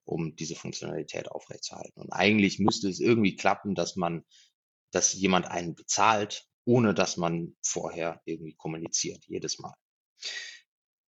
um 0.04 0.36
diese 0.36 0.56
Funktionalität 0.56 1.32
aufrechtzuerhalten. 1.32 2.02
Und 2.02 2.12
eigentlich 2.12 2.60
müsste 2.60 2.90
es 2.90 3.00
irgendwie 3.00 3.36
klappen, 3.36 3.76
dass 3.76 3.96
man, 3.96 4.26
dass 4.92 5.14
jemand 5.14 5.48
einen 5.48 5.76
bezahlt, 5.76 6.48
ohne 6.66 6.94
dass 6.94 7.18
man 7.18 7.56
vorher 7.62 8.22
irgendwie 8.26 8.56
kommuniziert, 8.56 9.24
jedes 9.28 9.60
Mal. 9.60 9.74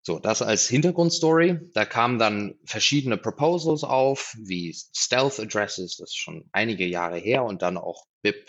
So, 0.03 0.19
das 0.19 0.41
als 0.41 0.67
Hintergrundstory. 0.67 1.71
Da 1.75 1.85
kamen 1.85 2.19
dann 2.19 2.59
verschiedene 2.65 3.19
Proposals 3.19 3.85
auf, 3.85 4.35
wie 4.39 4.75
Stealth 4.75 5.39
Addresses, 5.39 5.97
das 5.97 6.11
ist 6.11 6.17
schon 6.17 6.49
einige 6.53 6.87
Jahre 6.87 7.19
her, 7.19 7.45
und 7.45 7.63
dann 7.63 7.77
auch 7.77 8.07
BIP 8.23 8.49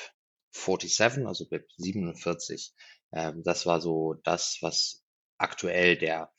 47, 0.52 1.26
also 1.26 1.48
BIP 1.48 1.66
47. 1.78 2.74
Ähm, 3.14 3.44
das 3.44 3.66
war 3.66 3.82
so 3.82 4.16
das, 4.24 4.58
was 4.62 5.04
aktuell 5.38 5.98
der 5.98 6.32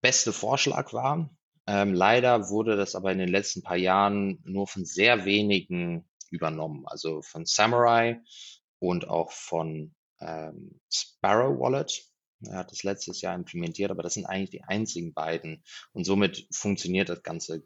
beste 0.00 0.32
Vorschlag 0.32 0.92
war. 0.92 1.30
Ähm, 1.66 1.94
leider 1.94 2.48
wurde 2.48 2.76
das 2.76 2.94
aber 2.94 3.12
in 3.12 3.18
den 3.18 3.28
letzten 3.28 3.62
paar 3.62 3.76
Jahren 3.76 4.40
nur 4.44 4.66
von 4.66 4.84
sehr 4.84 5.24
wenigen 5.24 6.08
übernommen, 6.30 6.84
also 6.86 7.22
von 7.22 7.44
Samurai 7.46 8.20
und 8.78 9.08
auch 9.08 9.30
von 9.30 9.94
ähm, 10.20 10.80
Sparrow 10.90 11.58
Wallet. 11.60 12.06
Er 12.46 12.58
hat 12.58 12.72
das 12.72 12.82
letztes 12.82 13.20
Jahr 13.20 13.34
implementiert, 13.34 13.90
aber 13.90 14.02
das 14.02 14.14
sind 14.14 14.24
eigentlich 14.24 14.50
die 14.50 14.64
einzigen 14.64 15.12
beiden. 15.12 15.62
Und 15.92 16.04
somit 16.04 16.46
funktioniert 16.50 17.10
das 17.10 17.22
Ganze 17.22 17.62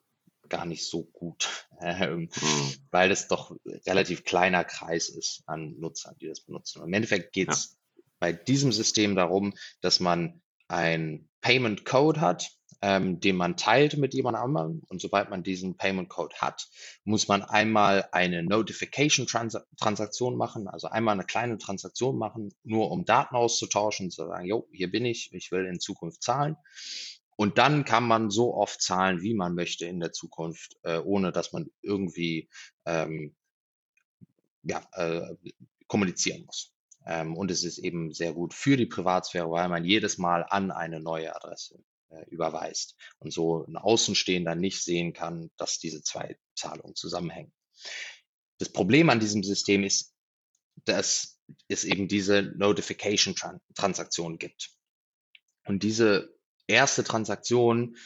gar 0.48 0.66
nicht 0.66 0.86
so 0.86 1.04
gut, 1.04 1.66
ähm, 1.80 2.28
mhm. 2.40 2.74
weil 2.90 3.10
es 3.10 3.28
doch 3.28 3.56
relativ 3.86 4.24
kleiner 4.24 4.64
Kreis 4.64 5.08
ist 5.08 5.42
an 5.46 5.74
Nutzern, 5.78 6.16
die 6.20 6.28
das 6.28 6.40
benutzen. 6.40 6.80
Und 6.80 6.88
Im 6.88 6.94
Endeffekt 6.94 7.32
geht 7.32 7.50
es 7.50 7.76
ja. 7.96 8.02
bei 8.18 8.32
diesem 8.32 8.72
System 8.72 9.14
darum, 9.14 9.54
dass 9.80 10.00
man 10.00 10.40
ein 10.68 11.28
Payment 11.40 11.84
Code 11.84 12.20
hat, 12.20 12.50
ähm, 12.80 13.20
den 13.20 13.36
man 13.36 13.56
teilt 13.56 13.96
mit 13.96 14.14
jemand 14.14 14.36
anderem. 14.36 14.82
Und 14.88 15.00
sobald 15.00 15.30
man 15.30 15.42
diesen 15.42 15.76
Payment 15.76 16.08
Code 16.08 16.34
hat, 16.38 16.68
muss 17.04 17.28
man 17.28 17.42
einmal 17.42 18.08
eine 18.12 18.42
Notification 18.42 19.26
Transaktion 19.26 20.36
machen, 20.36 20.68
also 20.68 20.88
einmal 20.88 21.14
eine 21.14 21.24
kleine 21.24 21.58
Transaktion 21.58 22.18
machen, 22.18 22.50
nur 22.62 22.90
um 22.90 23.04
Daten 23.04 23.36
auszutauschen, 23.36 24.10
zu 24.10 24.26
sagen, 24.26 24.46
jo, 24.46 24.68
hier 24.72 24.90
bin 24.90 25.04
ich, 25.04 25.32
ich 25.32 25.50
will 25.50 25.66
in 25.66 25.80
Zukunft 25.80 26.22
zahlen. 26.22 26.56
Und 27.36 27.58
dann 27.58 27.84
kann 27.84 28.04
man 28.04 28.30
so 28.30 28.54
oft 28.54 28.80
zahlen, 28.80 29.22
wie 29.22 29.34
man 29.34 29.54
möchte 29.54 29.86
in 29.86 30.00
der 30.00 30.12
Zukunft, 30.12 30.76
äh, 30.82 30.98
ohne 30.98 31.32
dass 31.32 31.52
man 31.52 31.70
irgendwie 31.82 32.48
ähm, 32.84 33.34
ja, 34.62 34.86
äh, 34.92 35.34
kommunizieren 35.86 36.44
muss. 36.46 36.72
Ähm, 37.06 37.36
und 37.36 37.50
es 37.50 37.64
ist 37.64 37.78
eben 37.78 38.12
sehr 38.12 38.32
gut 38.32 38.54
für 38.54 38.76
die 38.76 38.86
Privatsphäre, 38.86 39.50
weil 39.50 39.68
man 39.68 39.84
jedes 39.84 40.18
Mal 40.18 40.44
an 40.48 40.70
eine 40.70 41.00
neue 41.00 41.34
Adresse 41.34 41.82
äh, 42.10 42.24
überweist 42.30 42.96
und 43.18 43.32
so 43.32 43.64
ein 43.66 43.76
Außenstehender 43.76 44.54
nicht 44.54 44.82
sehen 44.82 45.12
kann, 45.12 45.50
dass 45.56 45.78
diese 45.78 46.02
zwei 46.02 46.38
Zahlungen 46.54 46.94
zusammenhängen. 46.94 47.52
Das 48.58 48.70
Problem 48.70 49.10
an 49.10 49.20
diesem 49.20 49.42
System 49.42 49.84
ist, 49.84 50.14
dass 50.84 51.40
es 51.68 51.84
eben 51.84 52.08
diese 52.08 52.42
Notification-Transaktion 52.56 54.38
gibt. 54.38 54.70
Und 55.66 55.82
diese 55.82 56.33
erste 56.66 57.04
Transaktion, 57.04 57.96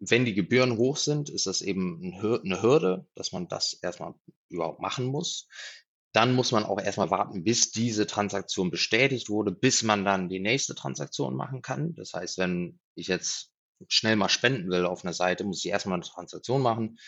wenn 0.00 0.24
die 0.24 0.34
Gebühren 0.34 0.76
hoch 0.78 0.96
sind, 0.96 1.28
ist 1.28 1.46
das 1.46 1.62
eben 1.62 2.00
eine 2.02 2.62
Hürde, 2.62 3.06
dass 3.14 3.32
man 3.32 3.48
das 3.48 3.74
erstmal 3.74 4.14
überhaupt 4.48 4.80
machen 4.80 5.06
muss. 5.06 5.48
Dann 6.12 6.34
muss 6.34 6.52
man 6.52 6.64
auch 6.64 6.80
erstmal 6.80 7.10
warten, 7.10 7.44
bis 7.44 7.72
diese 7.72 8.06
Transaktion 8.06 8.70
bestätigt 8.70 9.28
wurde, 9.28 9.50
bis 9.50 9.82
man 9.82 10.04
dann 10.04 10.28
die 10.28 10.40
nächste 10.40 10.74
Transaktion 10.74 11.34
machen 11.34 11.60
kann. 11.60 11.94
Das 11.96 12.14
heißt, 12.14 12.38
wenn 12.38 12.78
ich 12.94 13.08
jetzt 13.08 13.50
schnell 13.88 14.16
mal 14.16 14.28
spenden 14.28 14.70
will 14.70 14.86
auf 14.86 15.04
einer 15.04 15.12
Seite, 15.12 15.44
muss 15.44 15.64
ich 15.64 15.70
erstmal 15.70 15.96
eine 15.96 16.04
Transaktion 16.04 16.62
machen 16.62 16.98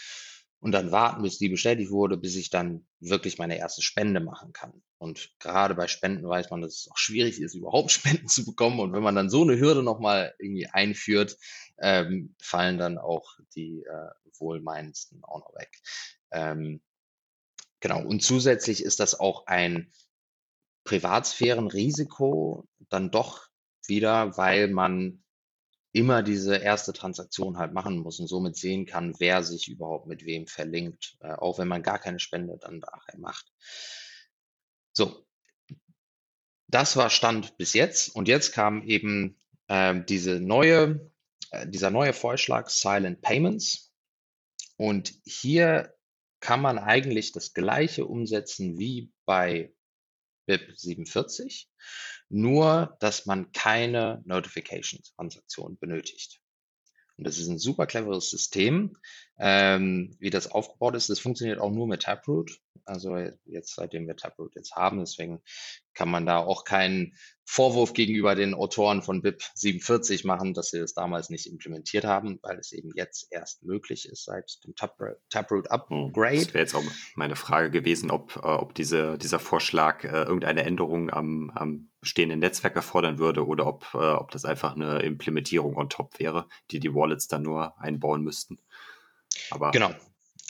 und 0.61 0.73
dann 0.73 0.91
warten, 0.91 1.23
bis 1.23 1.39
die 1.39 1.49
bestätigt 1.49 1.91
wurde, 1.91 2.17
bis 2.17 2.37
ich 2.37 2.51
dann 2.51 2.87
wirklich 2.99 3.39
meine 3.39 3.59
erste 3.59 3.83
Spende 3.83 4.21
machen 4.21 4.53
kann. 4.53 4.83
Und 4.99 5.31
gerade 5.39 5.75
bei 5.75 5.87
Spenden 5.87 6.27
weiß 6.27 6.51
man, 6.51 6.63
dass 6.63 6.81
es 6.81 6.89
auch 6.91 6.97
schwierig 6.97 7.41
ist, 7.41 7.55
überhaupt 7.55 7.91
Spenden 7.91 8.29
zu 8.29 8.45
bekommen. 8.45 8.81
Und 8.81 8.93
wenn 8.93 9.03
man 9.03 9.15
dann 9.15 9.31
so 9.31 9.43
eine 9.43 9.59
Hürde 9.59 9.83
nochmal 9.83 10.35
irgendwie 10.39 10.67
einführt, 10.67 11.37
ähm, 11.79 12.35
fallen 12.41 12.79
dann 12.79 12.99
auch 12.99 13.37
die 13.55 13.85
äh, 13.85 14.11
wohlmeinendsten 14.39 15.23
auch 15.25 15.41
noch 15.41 15.55
weg. 15.55 15.71
Ähm, 16.33 16.81
genau. 17.81 18.03
Und 18.03 18.23
zusätzlich 18.23 18.83
ist 18.83 19.01
das 19.01 19.19
auch 19.19 19.47
ein 19.47 19.93
Privatsphärenrisiko 20.85 22.67
dann 22.89 23.11
doch 23.11 23.49
wieder, 23.87 24.37
weil 24.37 24.69
man 24.69 25.23
immer 25.97 26.23
diese 26.23 26.57
erste 26.57 26.93
Transaktion 26.93 27.57
halt 27.57 27.73
machen 27.73 27.97
muss 28.01 28.21
und 28.21 28.27
somit 28.27 28.55
sehen 28.57 28.85
kann, 28.85 29.15
wer 29.19 29.43
sich 29.43 29.69
überhaupt 29.69 30.07
mit 30.07 30.27
wem 30.27 30.47
verlinkt, 30.47 31.17
äh, 31.21 31.33
auch 31.33 31.59
wenn 31.59 31.69
man 31.69 31.83
gar 31.83 31.99
keine 31.99 32.21
Spende 32.21 32.59
dann 32.61 32.81
nachher 32.81 33.19
macht. 33.19 33.51
So, 34.93 35.27
das 36.69 36.97
war 36.97 37.09
Stand 37.09 37.57
bis 37.57 37.73
jetzt. 37.73 38.15
Und 38.15 38.29
jetzt 38.29 38.53
kam 38.53 38.83
eben 38.83 39.41
äh, 39.69 39.95
diese 40.07 40.39
neue, 40.39 41.11
äh, 41.51 41.67
dieser 41.67 41.91
neue 41.91 42.13
Vorschlag 42.13 42.69
Silent 42.69 43.23
Payments. 43.23 43.91
Und 44.77 45.15
hier 45.25 45.95
kann 46.41 46.61
man 46.61 46.79
eigentlich 46.79 47.33
das 47.33 47.55
gleiche 47.55 48.05
umsetzen 48.05 48.79
wie 48.79 49.11
bei 49.25 49.73
BIP 50.45 50.77
47, 50.77 51.71
nur 52.29 52.97
dass 53.01 53.27
man 53.27 53.53
keine 53.53 54.23
Notification-Transaktion 54.25 55.79
benötigt. 55.79 56.41
Und 57.17 57.27
das 57.27 57.39
ist 57.39 57.49
ein 57.49 57.59
super 57.59 57.87
cleveres 57.87 58.31
System, 58.31 58.97
ähm, 59.39 60.17
wie 60.19 60.31
das 60.31 60.51
aufgebaut 60.51 60.95
ist. 60.95 61.11
Das 61.11 61.21
funktioniert 61.21 61.59
auch 61.59 61.71
nur 61.71 61.87
mit 61.87 62.03
Taproot. 62.03 62.59
Also 62.85 63.17
jetzt, 63.45 63.75
seitdem 63.75 64.07
wir 64.07 64.17
Taproot 64.17 64.55
jetzt 64.55 64.77
haben, 64.77 65.01
deswegen 65.01 65.43
kann 65.93 66.09
man 66.09 66.25
da 66.25 66.39
auch 66.39 66.65
keinen 66.65 67.15
Vorwurf 67.45 67.93
gegenüber 67.93 68.35
den 68.35 68.55
Autoren 68.55 69.03
von 69.03 69.23
BIP 69.23 69.43
47 69.55 70.25
machen, 70.25 70.53
dass 70.53 70.71
sie 70.71 70.79
das 70.79 70.95
damals 70.95 71.31
nicht 71.31 71.47
implementiert 71.47 72.05
haben, 72.05 72.39
weil 72.43 72.59
es 72.59 72.73
eben 72.73 72.91
jetzt 72.95 73.29
erst 73.31 73.63
möglich 73.63 74.09
ist 74.09 74.25
seit 74.25 74.59
dem 74.65 74.75
Taproot 74.75 75.71
Upgrade. 75.71 76.45
Das 76.45 76.55
wäre 76.55 76.65
jetzt 76.65 76.75
auch 76.75 76.85
meine 77.15 77.37
Frage 77.37 77.71
gewesen, 77.71 78.11
ob, 78.11 78.37
äh, 78.37 78.41
ob 78.41 78.75
diese, 78.75 79.17
dieser 79.17 79.39
Vorschlag 79.39 80.05
äh, 80.05 80.25
irgendeine 80.25 80.65
Änderung 80.65 81.11
am, 81.11 81.51
am 81.55 81.89
bestehenden 82.01 82.41
Netzwerk 82.41 82.77
erfordern 82.77 83.19
würde 83.19 83.47
oder 83.47 83.67
ob, 83.67 83.87
äh, 83.95 83.99
ob 83.99 84.31
das 84.33 84.45
einfach 84.45 84.75
eine 84.75 85.01
Implementierung 85.01 85.77
on 85.77 85.89
top 85.89 86.19
wäre, 86.19 86.49
die 86.71 86.81
die 86.81 86.95
Wallets 86.95 87.29
dann 87.29 87.43
nur 87.43 87.81
einbauen 87.81 88.23
müssten. 88.23 88.59
Aber 89.51 89.71
genau. 89.71 89.95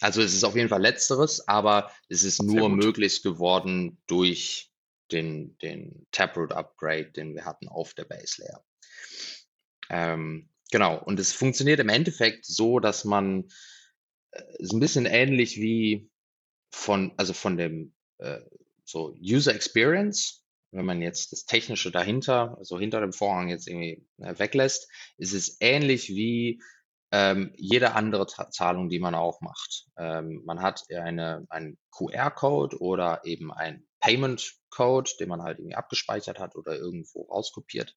Also 0.00 0.20
es 0.20 0.34
ist 0.34 0.44
auf 0.44 0.56
jeden 0.56 0.68
Fall 0.68 0.82
letzteres, 0.82 1.46
aber 1.48 1.90
es 2.08 2.22
ist 2.22 2.42
nur 2.42 2.68
möglich 2.68 3.22
geworden 3.22 3.98
durch 4.06 4.70
den, 5.10 5.56
den 5.58 6.06
Taproot 6.10 6.52
Upgrade, 6.52 7.12
den 7.12 7.34
wir 7.34 7.44
hatten 7.44 7.68
auf 7.68 7.94
der 7.94 8.04
Base 8.04 8.42
Layer. 8.42 8.64
Ähm, 9.88 10.50
genau. 10.70 11.02
Und 11.02 11.18
es 11.18 11.32
funktioniert 11.32 11.80
im 11.80 11.88
Endeffekt 11.88 12.44
so, 12.44 12.78
dass 12.78 13.04
man 13.04 13.48
äh, 14.32 14.42
ist 14.58 14.72
ein 14.72 14.80
bisschen 14.80 15.06
ähnlich 15.06 15.56
wie 15.56 16.10
von, 16.70 17.12
also 17.16 17.32
von 17.32 17.56
dem 17.56 17.94
äh, 18.18 18.40
so 18.84 19.14
User 19.20 19.54
Experience. 19.54 20.42
Wenn 20.72 20.84
man 20.84 21.00
jetzt 21.00 21.32
das 21.32 21.46
Technische 21.46 21.90
dahinter, 21.90 22.56
also 22.58 22.78
hinter 22.78 23.00
dem 23.00 23.12
Vorhang 23.12 23.48
jetzt 23.48 23.66
irgendwie 23.68 24.04
äh, 24.18 24.38
weglässt, 24.38 24.90
ist 25.16 25.32
es 25.32 25.56
ähnlich 25.60 26.08
wie 26.10 26.60
ähm, 27.12 27.52
jede 27.56 27.92
andere 27.92 28.26
Zahlung, 28.26 28.88
die 28.88 28.98
man 28.98 29.14
auch 29.14 29.40
macht. 29.40 29.86
Ähm, 29.96 30.42
man 30.44 30.60
hat 30.60 30.84
eine, 30.90 31.46
einen 31.48 31.78
QR-Code 31.92 32.80
oder 32.80 33.22
eben 33.24 33.52
ein 33.52 33.86
Payment-Code, 34.00 35.12
den 35.20 35.28
man 35.28 35.42
halt 35.42 35.58
irgendwie 35.58 35.76
abgespeichert 35.76 36.38
hat 36.38 36.56
oder 36.56 36.76
irgendwo 36.76 37.22
rauskopiert, 37.22 37.96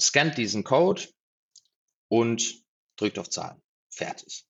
scannt 0.00 0.36
diesen 0.36 0.64
Code 0.64 1.02
und 2.08 2.62
drückt 2.96 3.18
auf 3.18 3.30
Zahlen. 3.30 3.62
Fertig. 3.90 4.46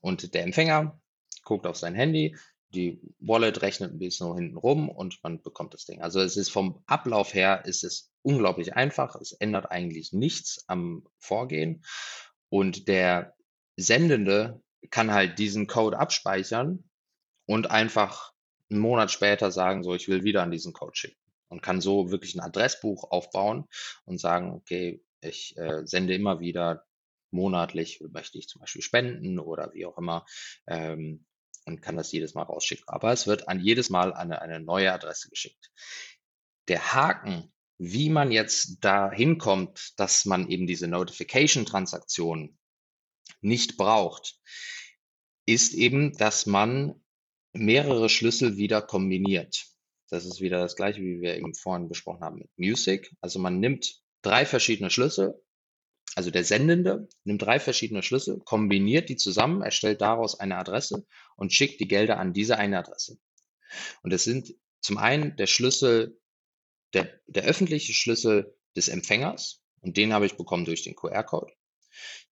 Und 0.00 0.34
der 0.34 0.42
Empfänger 0.42 1.00
guckt 1.44 1.66
auf 1.66 1.76
sein 1.76 1.94
Handy, 1.94 2.36
die 2.74 3.00
Wallet 3.20 3.62
rechnet 3.62 3.92
ein 3.92 3.98
bisschen 3.98 4.34
hinten 4.34 4.56
rum 4.56 4.88
und 4.88 5.20
man 5.22 5.40
bekommt 5.42 5.74
das 5.74 5.84
Ding. 5.84 6.02
Also 6.02 6.20
es 6.20 6.36
ist 6.36 6.50
vom 6.50 6.82
Ablauf 6.86 7.32
her 7.32 7.64
ist 7.64 7.84
es 7.84 8.12
unglaublich 8.22 8.74
einfach. 8.74 9.14
Es 9.16 9.32
ändert 9.32 9.70
eigentlich 9.70 10.12
nichts 10.12 10.64
am 10.66 11.06
Vorgehen. 11.18 11.84
Und 12.54 12.86
der 12.86 13.34
Sendende 13.74 14.62
kann 14.90 15.12
halt 15.12 15.40
diesen 15.40 15.66
Code 15.66 15.98
abspeichern 15.98 16.88
und 17.46 17.72
einfach 17.72 18.32
einen 18.70 18.78
Monat 18.78 19.10
später 19.10 19.50
sagen, 19.50 19.82
so, 19.82 19.92
ich 19.92 20.06
will 20.06 20.22
wieder 20.22 20.44
an 20.44 20.52
diesen 20.52 20.72
Code 20.72 20.94
schicken. 20.94 21.20
Und 21.48 21.62
kann 21.62 21.80
so 21.80 22.12
wirklich 22.12 22.36
ein 22.36 22.40
Adressbuch 22.40 23.10
aufbauen 23.10 23.64
und 24.04 24.20
sagen, 24.20 24.52
okay, 24.52 25.02
ich 25.20 25.56
äh, 25.56 25.84
sende 25.84 26.14
immer 26.14 26.38
wieder 26.38 26.84
monatlich, 27.32 28.00
möchte 28.12 28.38
ich 28.38 28.46
zum 28.46 28.60
Beispiel 28.60 28.82
spenden 28.82 29.40
oder 29.40 29.74
wie 29.74 29.86
auch 29.86 29.98
immer, 29.98 30.24
ähm, 30.68 31.26
und 31.66 31.82
kann 31.82 31.96
das 31.96 32.12
jedes 32.12 32.34
Mal 32.34 32.42
rausschicken. 32.42 32.86
Aber 32.86 33.12
es 33.12 33.26
wird 33.26 33.48
an 33.48 33.58
jedes 33.58 33.90
Mal 33.90 34.14
eine, 34.14 34.40
eine 34.40 34.60
neue 34.60 34.92
Adresse 34.92 35.28
geschickt. 35.28 35.72
Der 36.68 36.94
Haken 36.94 37.52
wie 37.78 38.08
man 38.08 38.30
jetzt 38.30 38.78
da 38.80 39.10
hinkommt, 39.10 39.94
dass 39.96 40.24
man 40.24 40.48
eben 40.48 40.66
diese 40.66 40.88
Notification-Transaktion 40.88 42.56
nicht 43.40 43.76
braucht, 43.76 44.38
ist 45.46 45.74
eben, 45.74 46.16
dass 46.16 46.46
man 46.46 46.94
mehrere 47.52 48.08
Schlüssel 48.08 48.56
wieder 48.56 48.82
kombiniert. 48.82 49.66
Das 50.08 50.24
ist 50.24 50.40
wieder 50.40 50.60
das 50.60 50.76
gleiche, 50.76 51.00
wie 51.00 51.20
wir 51.20 51.36
eben 51.36 51.54
vorhin 51.54 51.88
besprochen 51.88 52.22
haben 52.22 52.38
mit 52.38 52.50
Music. 52.56 53.14
Also 53.20 53.38
man 53.38 53.60
nimmt 53.60 54.02
drei 54.22 54.46
verschiedene 54.46 54.90
Schlüssel, 54.90 55.34
also 56.14 56.30
der 56.30 56.44
Sendende 56.44 57.08
nimmt 57.24 57.42
drei 57.42 57.58
verschiedene 57.58 58.02
Schlüssel, 58.02 58.38
kombiniert 58.44 59.08
die 59.08 59.16
zusammen, 59.16 59.62
erstellt 59.62 60.00
daraus 60.00 60.38
eine 60.38 60.56
Adresse 60.56 61.06
und 61.36 61.52
schickt 61.52 61.80
die 61.80 61.88
Gelder 61.88 62.18
an 62.18 62.32
diese 62.32 62.56
eine 62.56 62.78
Adresse. 62.78 63.18
Und 64.02 64.12
es 64.12 64.24
sind 64.24 64.54
zum 64.80 64.98
einen 64.98 65.36
der 65.36 65.46
Schlüssel 65.46 66.20
der, 66.94 67.20
der 67.26 67.44
öffentliche 67.44 67.92
Schlüssel 67.92 68.56
des 68.76 68.88
Empfängers 68.88 69.62
und 69.80 69.96
den 69.96 70.12
habe 70.12 70.26
ich 70.26 70.36
bekommen 70.36 70.64
durch 70.64 70.82
den 70.82 70.96
QR-Code. 70.96 71.52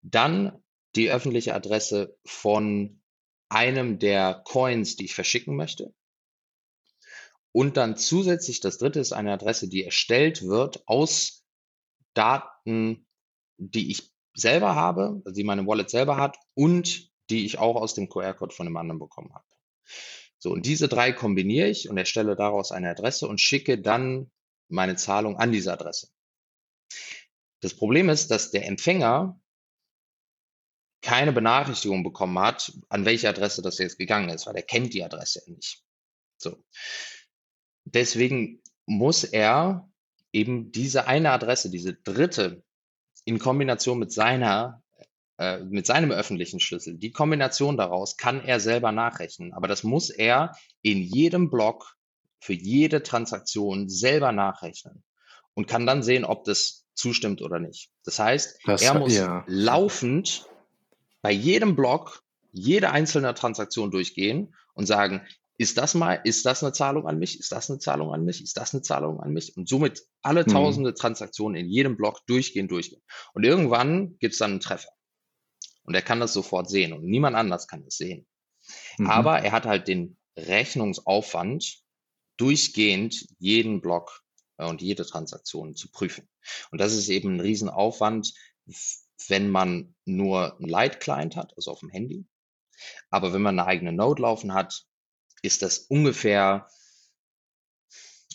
Dann 0.00 0.62
die 0.96 1.10
öffentliche 1.10 1.54
Adresse 1.54 2.18
von 2.24 3.02
einem 3.48 3.98
der 3.98 4.42
Coins, 4.44 4.96
die 4.96 5.04
ich 5.04 5.14
verschicken 5.14 5.56
möchte. 5.56 5.94
Und 7.52 7.76
dann 7.76 7.96
zusätzlich 7.96 8.60
das 8.60 8.78
dritte 8.78 9.00
ist 9.00 9.12
eine 9.12 9.32
Adresse, 9.32 9.68
die 9.68 9.84
erstellt 9.84 10.42
wird 10.42 10.82
aus 10.86 11.44
Daten, 12.14 13.06
die 13.58 13.90
ich 13.90 14.10
selber 14.34 14.74
habe, 14.74 15.20
also 15.24 15.34
die 15.34 15.44
meine 15.44 15.66
Wallet 15.66 15.90
selber 15.90 16.16
hat 16.16 16.38
und 16.54 17.10
die 17.28 17.44
ich 17.44 17.58
auch 17.58 17.76
aus 17.76 17.94
dem 17.94 18.08
QR-Code 18.08 18.54
von 18.54 18.66
dem 18.66 18.76
anderen 18.76 18.98
bekommen 18.98 19.34
habe. 19.34 19.44
So, 20.38 20.50
und 20.50 20.66
diese 20.66 20.88
drei 20.88 21.12
kombiniere 21.12 21.68
ich 21.68 21.88
und 21.88 21.98
erstelle 21.98 22.34
daraus 22.34 22.72
eine 22.72 22.90
Adresse 22.90 23.28
und 23.28 23.40
schicke 23.40 23.80
dann 23.80 24.30
meine 24.72 24.96
Zahlung 24.96 25.36
an 25.36 25.52
diese 25.52 25.72
Adresse. 25.72 26.08
Das 27.60 27.74
Problem 27.74 28.08
ist, 28.08 28.30
dass 28.30 28.50
der 28.50 28.66
Empfänger 28.66 29.40
keine 31.02 31.32
Benachrichtigung 31.32 32.04
bekommen 32.04 32.38
hat, 32.38 32.72
an 32.88 33.04
welche 33.04 33.28
Adresse 33.28 33.60
das 33.60 33.78
jetzt 33.78 33.98
gegangen 33.98 34.28
ist, 34.28 34.46
weil 34.46 34.56
er 34.56 34.62
kennt 34.62 34.94
die 34.94 35.04
Adresse 35.04 35.42
nicht. 35.46 35.82
So. 36.38 36.64
Deswegen 37.84 38.62
muss 38.86 39.24
er 39.24 39.90
eben 40.32 40.72
diese 40.72 41.06
eine 41.06 41.30
Adresse, 41.30 41.70
diese 41.70 41.94
dritte, 41.94 42.62
in 43.24 43.38
Kombination 43.38 43.98
mit 43.98 44.12
seiner, 44.12 44.82
äh, 45.38 45.58
mit 45.58 45.86
seinem 45.86 46.10
öffentlichen 46.10 46.60
Schlüssel, 46.60 46.98
die 46.98 47.12
Kombination 47.12 47.76
daraus 47.76 48.16
kann 48.16 48.44
er 48.44 48.58
selber 48.58 48.90
nachrechnen. 48.92 49.52
Aber 49.52 49.68
das 49.68 49.84
muss 49.84 50.10
er 50.10 50.56
in 50.82 51.02
jedem 51.02 51.50
Block 51.50 51.96
für 52.42 52.54
jede 52.54 53.02
Transaktion 53.02 53.88
selber 53.88 54.32
nachrechnen 54.32 55.04
und 55.54 55.68
kann 55.68 55.86
dann 55.86 56.02
sehen, 56.02 56.24
ob 56.24 56.44
das 56.44 56.86
zustimmt 56.94 57.40
oder 57.40 57.60
nicht. 57.60 57.90
Das 58.04 58.18
heißt, 58.18 58.58
das, 58.66 58.82
er 58.82 58.98
muss 58.98 59.14
ja. 59.14 59.44
laufend 59.46 60.46
bei 61.22 61.30
jedem 61.30 61.76
Block 61.76 62.22
jede 62.50 62.90
einzelne 62.90 63.32
Transaktion 63.34 63.90
durchgehen 63.90 64.54
und 64.74 64.86
sagen, 64.86 65.22
ist 65.56 65.78
das 65.78 65.94
mal, 65.94 66.14
ist 66.24 66.44
das 66.44 66.64
eine 66.64 66.72
Zahlung 66.72 67.06
an 67.06 67.18
mich? 67.18 67.38
Ist 67.38 67.52
das 67.52 67.70
eine 67.70 67.78
Zahlung 67.78 68.12
an 68.12 68.24
mich? 68.24 68.42
Ist 68.42 68.56
das 68.56 68.74
eine 68.74 68.82
Zahlung 68.82 69.20
an 69.20 69.32
mich? 69.32 69.56
Und 69.56 69.68
somit 69.68 70.02
alle 70.22 70.42
mhm. 70.42 70.48
tausende 70.48 70.90
mhm. 70.90 70.96
Transaktionen 70.96 71.56
in 71.56 71.68
jedem 71.68 71.96
Block 71.96 72.26
durchgehen, 72.26 72.66
durchgehen. 72.66 73.02
Und 73.34 73.44
irgendwann 73.44 74.18
gibt 74.18 74.32
es 74.32 74.38
dann 74.38 74.52
einen 74.52 74.60
Treffer. 74.60 74.90
Und 75.84 75.94
er 75.94 76.02
kann 76.02 76.18
das 76.18 76.32
sofort 76.32 76.68
sehen 76.68 76.92
und 76.92 77.04
niemand 77.04 77.36
anders 77.36 77.68
kann 77.68 77.84
das 77.84 77.96
sehen. 77.96 78.26
Mhm. 78.98 79.06
Aber 79.06 79.38
er 79.38 79.52
hat 79.52 79.66
halt 79.66 79.86
den 79.86 80.16
Rechnungsaufwand, 80.36 81.82
durchgehend 82.36 83.26
jeden 83.38 83.80
Block 83.80 84.22
äh, 84.58 84.66
und 84.66 84.82
jede 84.82 85.06
Transaktion 85.06 85.74
zu 85.74 85.90
prüfen. 85.90 86.28
Und 86.70 86.80
das 86.80 86.92
ist 86.94 87.08
eben 87.08 87.36
ein 87.36 87.40
Riesenaufwand, 87.40 88.34
wenn 89.28 89.50
man 89.50 89.94
nur 90.04 90.58
ein 90.58 90.68
Light-Client 90.68 91.36
hat, 91.36 91.52
also 91.56 91.70
auf 91.70 91.80
dem 91.80 91.90
Handy. 91.90 92.26
Aber 93.10 93.32
wenn 93.32 93.42
man 93.42 93.58
eine 93.58 93.68
eigene 93.68 93.92
Node 93.92 94.22
laufen 94.22 94.54
hat, 94.54 94.84
ist 95.42 95.62
das 95.62 95.78
ungefähr 95.78 96.68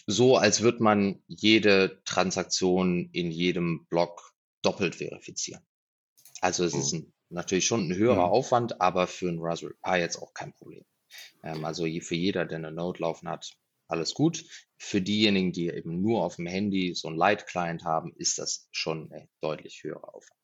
so, 0.05 0.37
als 0.37 0.61
würde 0.61 0.83
man 0.83 1.21
jede 1.27 2.01
Transaktion 2.05 3.09
in 3.11 3.29
jedem 3.29 3.85
Block 3.87 4.33
doppelt 4.61 4.95
verifizieren. 4.95 5.65
Also 6.39 6.63
es 6.63 6.73
ist 6.73 6.93
ein, 6.93 7.13
natürlich 7.29 7.65
schon 7.65 7.89
ein 7.89 7.95
höherer 7.95 8.31
Aufwand, 8.31 8.79
aber 8.79 9.07
für 9.07 9.27
ein 9.27 9.39
Raspberry 9.39 9.75
Pi 9.83 9.97
jetzt 9.97 10.17
auch 10.17 10.33
kein 10.33 10.53
Problem. 10.53 10.85
Ähm, 11.43 11.65
also 11.65 11.83
für 11.83 12.15
jeder, 12.15 12.45
der 12.45 12.59
eine 12.59 12.71
Node 12.71 13.01
laufen 13.01 13.27
hat, 13.27 13.51
alles 13.87 14.13
gut. 14.13 14.43
Für 14.77 15.01
diejenigen, 15.01 15.51
die 15.51 15.69
eben 15.69 16.01
nur 16.01 16.23
auf 16.23 16.35
dem 16.35 16.45
Handy 16.45 16.93
so 16.93 17.07
ein 17.07 17.15
Light-Client 17.15 17.83
haben, 17.83 18.13
ist 18.15 18.37
das 18.37 18.67
schon 18.71 19.11
ein 19.11 19.27
deutlich 19.41 19.81
höherer 19.83 20.13
Aufwand. 20.13 20.37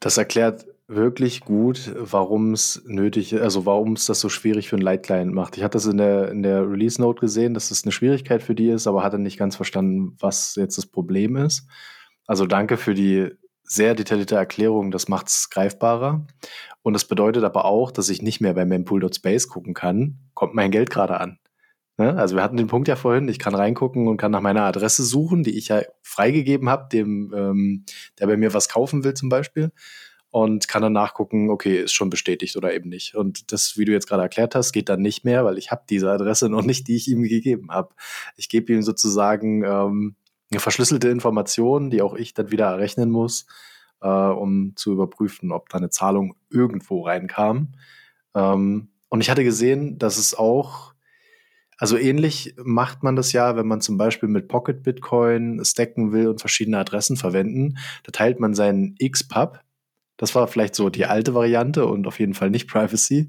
Das 0.00 0.16
erklärt 0.16 0.66
wirklich 0.86 1.40
gut, 1.40 1.92
warum 1.96 2.54
es 2.54 2.82
nötig 2.86 3.38
also 3.40 3.66
warum 3.66 3.92
es 3.92 4.06
das 4.06 4.20
so 4.20 4.28
schwierig 4.28 4.68
für 4.68 4.76
einen 4.76 4.84
Light 4.84 5.02
Client 5.02 5.32
macht. 5.32 5.56
Ich 5.56 5.62
hatte 5.62 5.76
das 5.76 5.86
in 5.86 5.98
der, 5.98 6.30
in 6.30 6.42
der 6.42 6.68
Release 6.68 7.00
Note 7.00 7.20
gesehen, 7.20 7.52
dass 7.52 7.64
es 7.64 7.80
das 7.80 7.84
eine 7.84 7.92
Schwierigkeit 7.92 8.42
für 8.42 8.54
die 8.54 8.68
ist, 8.68 8.86
aber 8.86 9.02
hatte 9.02 9.18
nicht 9.18 9.38
ganz 9.38 9.56
verstanden, 9.56 10.16
was 10.18 10.54
jetzt 10.54 10.78
das 10.78 10.86
Problem 10.86 11.36
ist. 11.36 11.66
Also 12.26 12.46
danke 12.46 12.76
für 12.76 12.94
die 12.94 13.30
sehr 13.64 13.94
detaillierte 13.94 14.36
Erklärung, 14.36 14.90
das 14.90 15.08
macht 15.08 15.28
es 15.28 15.50
greifbarer. 15.50 16.26
Und 16.82 16.94
das 16.94 17.04
bedeutet 17.04 17.44
aber 17.44 17.66
auch, 17.66 17.90
dass 17.90 18.08
ich 18.08 18.22
nicht 18.22 18.40
mehr 18.40 18.54
bei 18.54 18.64
mempool.space 18.64 19.48
gucken 19.48 19.74
kann, 19.74 20.18
kommt 20.32 20.54
mein 20.54 20.70
Geld 20.70 20.88
gerade 20.88 21.20
an. 21.20 21.38
Ne? 21.98 22.16
Also 22.16 22.36
wir 22.36 22.42
hatten 22.42 22.56
den 22.56 22.68
Punkt 22.68 22.88
ja 22.88 22.96
vorhin, 22.96 23.28
ich 23.28 23.40
kann 23.40 23.54
reingucken 23.54 24.06
und 24.06 24.16
kann 24.16 24.30
nach 24.30 24.40
meiner 24.40 24.62
Adresse 24.62 25.04
suchen, 25.04 25.42
die 25.42 25.58
ich 25.58 25.68
ja 25.68 25.82
freigegeben 26.02 26.68
habe, 26.68 26.88
dem, 26.90 27.34
ähm, 27.36 27.84
der 28.18 28.28
bei 28.28 28.36
mir 28.36 28.54
was 28.54 28.68
kaufen 28.68 29.04
will 29.04 29.14
zum 29.14 29.28
Beispiel. 29.28 29.72
Und 30.30 30.68
kann 30.68 30.82
dann 30.82 30.92
nachgucken, 30.92 31.48
okay, 31.48 31.80
ist 31.80 31.94
schon 31.94 32.10
bestätigt 32.10 32.56
oder 32.56 32.74
eben 32.74 32.90
nicht. 32.90 33.14
Und 33.14 33.50
das, 33.50 33.78
wie 33.78 33.86
du 33.86 33.92
jetzt 33.92 34.06
gerade 34.06 34.22
erklärt 34.22 34.54
hast, 34.54 34.72
geht 34.72 34.90
dann 34.90 35.00
nicht 35.00 35.24
mehr, 35.24 35.44
weil 35.44 35.56
ich 35.56 35.70
habe 35.70 35.84
diese 35.88 36.10
Adresse 36.10 36.50
noch 36.50 36.62
nicht, 36.62 36.86
die 36.86 36.96
ich 36.96 37.08
ihm 37.08 37.22
gegeben 37.22 37.70
habe. 37.70 37.94
Ich 38.36 38.50
gebe 38.50 38.72
ihm 38.72 38.82
sozusagen 38.82 39.64
ähm, 39.64 40.16
eine 40.50 40.60
verschlüsselte 40.60 41.08
Information, 41.08 41.90
die 41.90 42.02
auch 42.02 42.14
ich 42.14 42.34
dann 42.34 42.50
wieder 42.50 42.66
errechnen 42.66 43.10
muss, 43.10 43.46
äh, 44.02 44.08
um 44.08 44.74
zu 44.76 44.92
überprüfen, 44.92 45.50
ob 45.50 45.70
da 45.70 45.78
eine 45.78 45.90
Zahlung 45.90 46.36
irgendwo 46.50 47.02
reinkam. 47.02 47.72
Ähm, 48.34 48.90
und 49.08 49.20
ich 49.22 49.30
hatte 49.30 49.44
gesehen, 49.44 49.98
dass 49.98 50.18
es 50.18 50.34
auch, 50.34 50.92
also 51.78 51.96
ähnlich 51.96 52.54
macht 52.62 53.04
man 53.04 53.14
das 53.14 53.32
ja, 53.32 53.56
wenn 53.56 53.66
man 53.68 53.80
zum 53.80 53.96
Beispiel 53.96 54.28
mit 54.28 54.48
Pocket 54.48 54.82
Bitcoin 54.82 55.64
stacken 55.64 56.12
will 56.12 56.26
und 56.26 56.40
verschiedene 56.40 56.78
Adressen 56.78 57.16
verwenden. 57.16 57.78
Da 58.02 58.10
teilt 58.10 58.40
man 58.40 58.54
seinen 58.54 58.96
XPub. 58.96 59.60
Das 60.16 60.34
war 60.34 60.48
vielleicht 60.48 60.74
so 60.74 60.90
die 60.90 61.06
alte 61.06 61.34
Variante 61.34 61.86
und 61.86 62.08
auf 62.08 62.18
jeden 62.18 62.34
Fall 62.34 62.50
nicht 62.50 62.68
Privacy. 62.70 63.28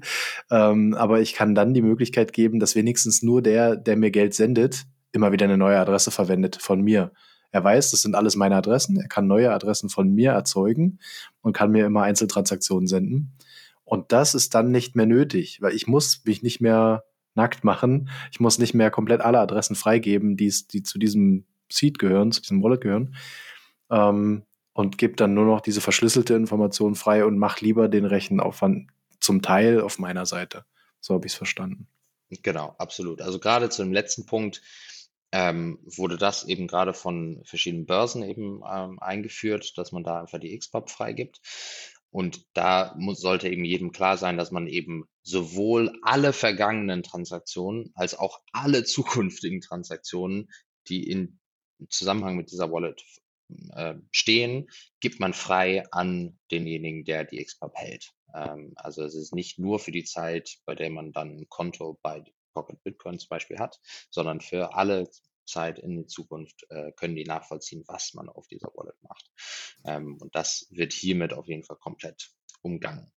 Ähm, 0.50 0.94
aber 0.94 1.20
ich 1.20 1.32
kann 1.32 1.54
dann 1.54 1.74
die 1.74 1.82
Möglichkeit 1.82 2.32
geben, 2.32 2.58
dass 2.58 2.74
wenigstens 2.74 3.22
nur 3.22 3.40
der, 3.40 3.76
der 3.76 3.96
mir 3.96 4.10
Geld 4.10 4.34
sendet, 4.34 4.84
immer 5.12 5.30
wieder 5.30 5.44
eine 5.44 5.56
neue 5.56 5.78
Adresse 5.78 6.10
verwendet 6.10 6.58
von 6.60 6.82
mir. 6.82 7.12
Er 7.52 7.62
weiß, 7.62 7.92
das 7.92 8.02
sind 8.02 8.16
alles 8.16 8.34
meine 8.34 8.56
Adressen. 8.56 8.96
Er 8.96 9.08
kann 9.08 9.28
neue 9.28 9.52
Adressen 9.52 9.88
von 9.88 10.12
mir 10.12 10.32
erzeugen 10.32 10.98
und 11.40 11.52
kann 11.52 11.70
mir 11.70 11.86
immer 11.86 12.02
Einzeltransaktionen 12.02 12.88
senden. 12.88 13.32
Und 13.84 14.12
das 14.12 14.34
ist 14.34 14.54
dann 14.54 14.70
nicht 14.72 14.94
mehr 14.96 15.06
nötig, 15.06 15.60
weil 15.60 15.74
ich 15.74 15.86
muss 15.86 16.22
mich 16.24 16.42
nicht 16.42 16.60
mehr 16.60 17.04
nackt 17.40 17.64
machen. 17.64 18.10
Ich 18.30 18.40
muss 18.40 18.58
nicht 18.58 18.74
mehr 18.74 18.90
komplett 18.90 19.20
alle 19.20 19.40
Adressen 19.40 19.76
freigeben, 19.76 20.36
die, 20.36 20.52
die 20.72 20.82
zu 20.82 20.98
diesem 20.98 21.44
Seed 21.70 21.98
gehören, 21.98 22.32
zu 22.32 22.42
diesem 22.42 22.62
Wallet 22.62 22.80
gehören. 22.82 23.16
Ähm, 23.90 24.42
und 24.72 24.98
gebe 24.98 25.16
dann 25.16 25.34
nur 25.34 25.46
noch 25.46 25.60
diese 25.60 25.80
verschlüsselte 25.80 26.34
Information 26.34 26.94
frei 26.94 27.24
und 27.24 27.38
mache 27.38 27.64
lieber 27.64 27.88
den 27.88 28.04
Rechenaufwand 28.04 28.88
zum 29.18 29.42
Teil 29.42 29.80
auf 29.80 29.98
meiner 29.98 30.26
Seite. 30.26 30.64
So 31.00 31.14
habe 31.14 31.26
ich 31.26 31.32
es 31.32 31.36
verstanden. 31.36 31.88
Genau, 32.42 32.74
absolut. 32.78 33.20
Also 33.20 33.40
gerade 33.40 33.68
zu 33.68 33.82
dem 33.82 33.92
letzten 33.92 34.26
Punkt, 34.26 34.62
ähm, 35.32 35.78
wurde 35.84 36.16
das 36.16 36.44
eben 36.44 36.66
gerade 36.66 36.92
von 36.92 37.42
verschiedenen 37.44 37.86
Börsen 37.86 38.22
eben 38.22 38.62
ähm, 38.68 38.98
eingeführt, 39.00 39.78
dass 39.78 39.92
man 39.92 40.02
da 40.02 40.20
einfach 40.20 40.40
die 40.40 40.56
XPub 40.56 40.90
freigibt. 40.90 41.40
Und 42.10 42.44
da 42.54 42.94
muss, 42.98 43.20
sollte 43.20 43.48
eben 43.48 43.64
jedem 43.64 43.92
klar 43.92 44.16
sein, 44.16 44.36
dass 44.36 44.50
man 44.50 44.66
eben 44.66 45.04
sowohl 45.22 45.92
alle 46.02 46.32
vergangenen 46.32 47.02
Transaktionen 47.02 47.92
als 47.94 48.18
auch 48.18 48.40
alle 48.52 48.84
zukünftigen 48.84 49.60
Transaktionen, 49.60 50.48
die 50.88 51.08
in 51.08 51.38
Zusammenhang 51.88 52.36
mit 52.36 52.50
dieser 52.50 52.70
Wallet 52.70 53.02
äh, 53.72 53.94
stehen, 54.10 54.68
gibt 55.00 55.20
man 55.20 55.32
frei 55.32 55.84
an 55.92 56.38
denjenigen, 56.50 57.04
der 57.04 57.24
die 57.24 57.42
XPub 57.42 57.72
hält. 57.74 58.12
Ähm, 58.34 58.72
also 58.76 59.02
es 59.02 59.14
ist 59.14 59.34
nicht 59.34 59.58
nur 59.58 59.78
für 59.78 59.92
die 59.92 60.04
Zeit, 60.04 60.58
bei 60.66 60.74
der 60.74 60.90
man 60.90 61.12
dann 61.12 61.30
ein 61.30 61.48
Konto 61.48 61.98
bei 62.02 62.24
Pocket 62.52 62.82
Bitcoin 62.82 63.18
zum 63.18 63.28
Beispiel 63.28 63.58
hat, 63.58 63.78
sondern 64.10 64.40
für 64.40 64.74
alle 64.74 65.08
Zeit 65.50 65.78
in 65.78 65.96
die 65.96 66.06
Zukunft 66.06 66.66
äh, 66.70 66.92
können 66.92 67.16
die 67.16 67.24
nachvollziehen, 67.24 67.84
was 67.86 68.14
man 68.14 68.28
auf 68.28 68.46
dieser 68.48 68.72
Wallet 68.74 68.96
macht. 69.02 69.30
Ähm, 69.84 70.16
und 70.20 70.34
das 70.34 70.66
wird 70.70 70.92
hiermit 70.92 71.32
auf 71.32 71.46
jeden 71.46 71.64
Fall 71.64 71.76
komplett 71.76 72.30
umgangen. 72.62 73.10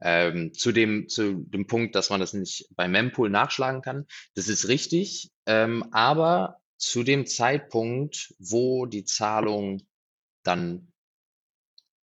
Ähm, 0.00 0.52
zu, 0.52 0.72
dem, 0.72 1.08
zu 1.08 1.34
dem 1.34 1.66
Punkt, 1.66 1.94
dass 1.94 2.10
man 2.10 2.20
das 2.20 2.32
nicht 2.32 2.68
bei 2.74 2.88
Mempool 2.88 3.30
nachschlagen 3.30 3.82
kann, 3.82 4.06
das 4.34 4.48
ist 4.48 4.68
richtig, 4.68 5.32
ähm, 5.46 5.84
aber 5.92 6.60
zu 6.76 7.02
dem 7.02 7.26
Zeitpunkt, 7.26 8.34
wo 8.38 8.86
die 8.86 9.04
Zahlung 9.04 9.82
dann 10.42 10.92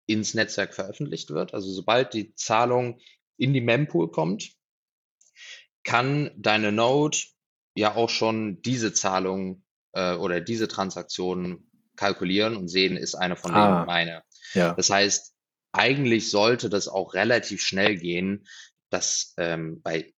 ins 0.06 0.34
Netzwerk 0.34 0.74
veröffentlicht 0.74 1.32
wird, 1.32 1.54
also 1.54 1.70
sobald 1.72 2.14
die 2.14 2.34
Zahlung 2.36 3.00
in 3.38 3.54
die 3.54 3.62
Mempool 3.62 4.12
kommt, 4.12 4.54
kann 5.84 6.32
deine 6.38 6.72
Node 6.72 7.18
ja 7.76 7.96
auch 7.96 8.10
schon 8.10 8.62
diese 8.62 8.94
Zahlung 8.94 9.64
äh, 9.98 10.14
oder 10.14 10.40
diese 10.40 10.68
Transaktion 10.68 11.66
kalkulieren 11.96 12.56
und 12.56 12.68
sehen, 12.68 12.96
ist 12.96 13.16
eine 13.16 13.36
von 13.36 13.52
denen 13.52 13.64
ah, 13.64 13.86
meine. 13.86 14.22
Ja. 14.54 14.74
Das 14.76 14.92
heißt, 14.92 15.34
eigentlich 15.72 16.30
sollte 16.30 16.70
das 16.70 16.88
auch 16.88 17.16
relativ 17.16 17.62
schnell 17.62 17.98
gehen, 17.98 18.48
dass 18.92 19.34
ähm, 19.38 19.82
bei 19.82 20.14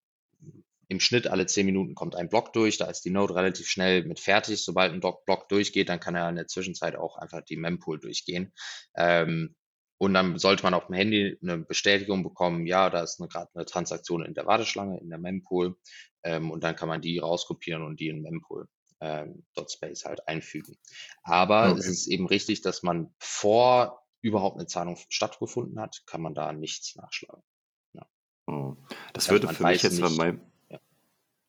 im 0.90 1.00
Schnitt 1.00 1.26
alle 1.26 1.46
zehn 1.46 1.66
Minuten 1.66 1.94
kommt 1.94 2.16
ein 2.16 2.30
Block 2.30 2.52
durch, 2.54 2.78
da 2.78 2.86
ist 2.86 3.04
die 3.04 3.10
Node 3.10 3.34
relativ 3.34 3.68
schnell 3.68 4.04
mit 4.04 4.20
fertig. 4.20 4.64
Sobald 4.64 4.92
ein 4.92 5.00
Block 5.00 5.48
durchgeht, 5.48 5.90
dann 5.90 6.00
kann 6.00 6.14
er 6.14 6.28
in 6.30 6.36
der 6.36 6.46
Zwischenzeit 6.46 6.96
auch 6.96 7.18
einfach 7.18 7.42
die 7.42 7.56
Mempool 7.56 8.00
durchgehen. 8.00 8.52
Ähm, 8.96 9.54
und 9.98 10.14
dann 10.14 10.38
sollte 10.38 10.62
man 10.62 10.74
auf 10.74 10.86
dem 10.86 10.94
Handy 10.94 11.36
eine 11.42 11.58
Bestätigung 11.58 12.22
bekommen, 12.22 12.66
ja, 12.66 12.88
da 12.88 13.02
ist 13.02 13.18
gerade 13.18 13.50
eine 13.54 13.66
Transaktion 13.66 14.24
in 14.24 14.32
der 14.32 14.46
Warteschlange, 14.46 14.98
in 14.98 15.10
der 15.10 15.18
Mempool. 15.18 15.76
Ähm, 16.24 16.50
und 16.50 16.64
dann 16.64 16.74
kann 16.74 16.88
man 16.88 17.02
die 17.02 17.18
rauskopieren 17.18 17.82
und 17.82 18.00
die 18.00 18.08
in 18.08 18.22
Mempool 18.22 18.66
ähm, 19.00 19.44
.space 19.68 20.04
halt 20.04 20.26
einfügen. 20.28 20.76
Aber 21.22 21.70
okay. 21.70 21.78
es 21.80 21.86
ist 21.86 22.06
eben 22.08 22.26
richtig, 22.26 22.62
dass 22.62 22.82
man 22.82 23.12
vor 23.18 24.02
überhaupt 24.20 24.56
eine 24.56 24.66
Zahlung 24.66 24.96
stattgefunden 25.08 25.80
hat, 25.80 26.02
kann 26.06 26.20
man 26.20 26.34
da 26.34 26.52
nichts 26.52 26.96
nachschlagen. 26.96 27.42
Ja. 27.92 28.06
Oh. 28.46 28.76
Das 29.12 29.28
also 29.28 29.42
würde 29.42 29.54
für 29.54 29.64
mich 29.64 29.82
jetzt 29.82 30.00
von 30.00 30.16
meinem, 30.16 30.40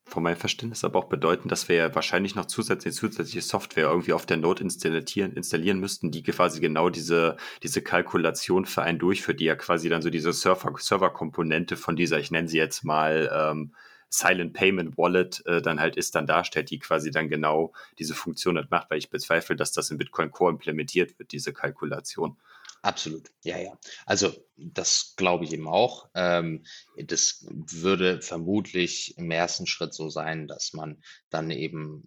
von 0.06 0.24
meinem 0.24 0.38
Verständnis 0.38 0.84
aber 0.84 1.00
auch 1.00 1.10
bedeuten, 1.10 1.50
dass 1.50 1.70
wir 1.70 1.76
ja 1.76 1.96
wahrscheinlich 1.96 2.36
noch 2.36 2.46
zusätzliche, 2.46 2.96
zusätzliche 2.96 3.42
Software 3.42 3.90
irgendwie 3.90 4.14
auf 4.14 4.26
der 4.26 4.38
Node 4.38 4.64
installieren, 4.64 5.34
installieren 5.34 5.80
müssten, 5.80 6.12
die 6.12 6.24
quasi 6.24 6.60
genau 6.60 6.90
diese, 6.90 7.38
diese 7.64 7.82
Kalkulation 7.82 8.66
für 8.66 8.84
einen 8.84 9.00
durchführt, 9.00 9.40
die 9.40 9.46
ja 9.46 9.56
quasi 9.56 9.90
dann 9.90 10.02
so 10.02 10.10
diese 10.10 10.34
Server, 10.34 10.76
Server-Komponente 10.78 11.78
von 11.78 11.96
dieser, 11.96 12.20
ich 12.20 12.32
nenne 12.32 12.48
sie 12.48 12.58
jetzt 12.58 12.84
mal 12.84 13.30
ähm, 13.34 13.74
Silent 14.10 14.54
Payment 14.54 14.98
Wallet 14.98 15.46
äh, 15.46 15.62
dann 15.62 15.80
halt 15.80 15.96
ist, 15.96 16.16
dann 16.16 16.28
darstellt, 16.28 16.72
die 16.72 16.80
quasi 16.80 17.12
dann 17.12 17.30
genau 17.30 17.74
diese 18.00 18.16
Funktion 18.16 18.58
halt 18.58 18.72
macht, 18.72 18.90
weil 18.90 18.98
ich 18.98 19.10
bezweifle, 19.10 19.56
dass 19.56 19.72
das 19.72 19.92
in 19.92 19.98
Bitcoin 19.98 20.32
Core 20.32 20.52
implementiert 20.52 21.18
wird, 21.20 21.32
diese 21.32 21.54
Kalkulation. 21.54 22.38
Absolut, 22.82 23.30
ja, 23.44 23.58
ja. 23.58 23.78
Also 24.06 24.34
das 24.56 25.14
glaube 25.18 25.44
ich 25.44 25.54
eben 25.54 25.68
auch. 25.68 26.10
Ähm, 26.16 26.64
das 26.98 27.46
würde 27.50 28.22
vermutlich 28.22 29.18
im 29.18 29.30
ersten 29.32 29.68
Schritt 29.68 29.94
so 29.94 30.10
sein, 30.10 30.48
dass 30.48 30.74
man 30.74 31.04
dann 31.30 31.52
eben 31.52 32.04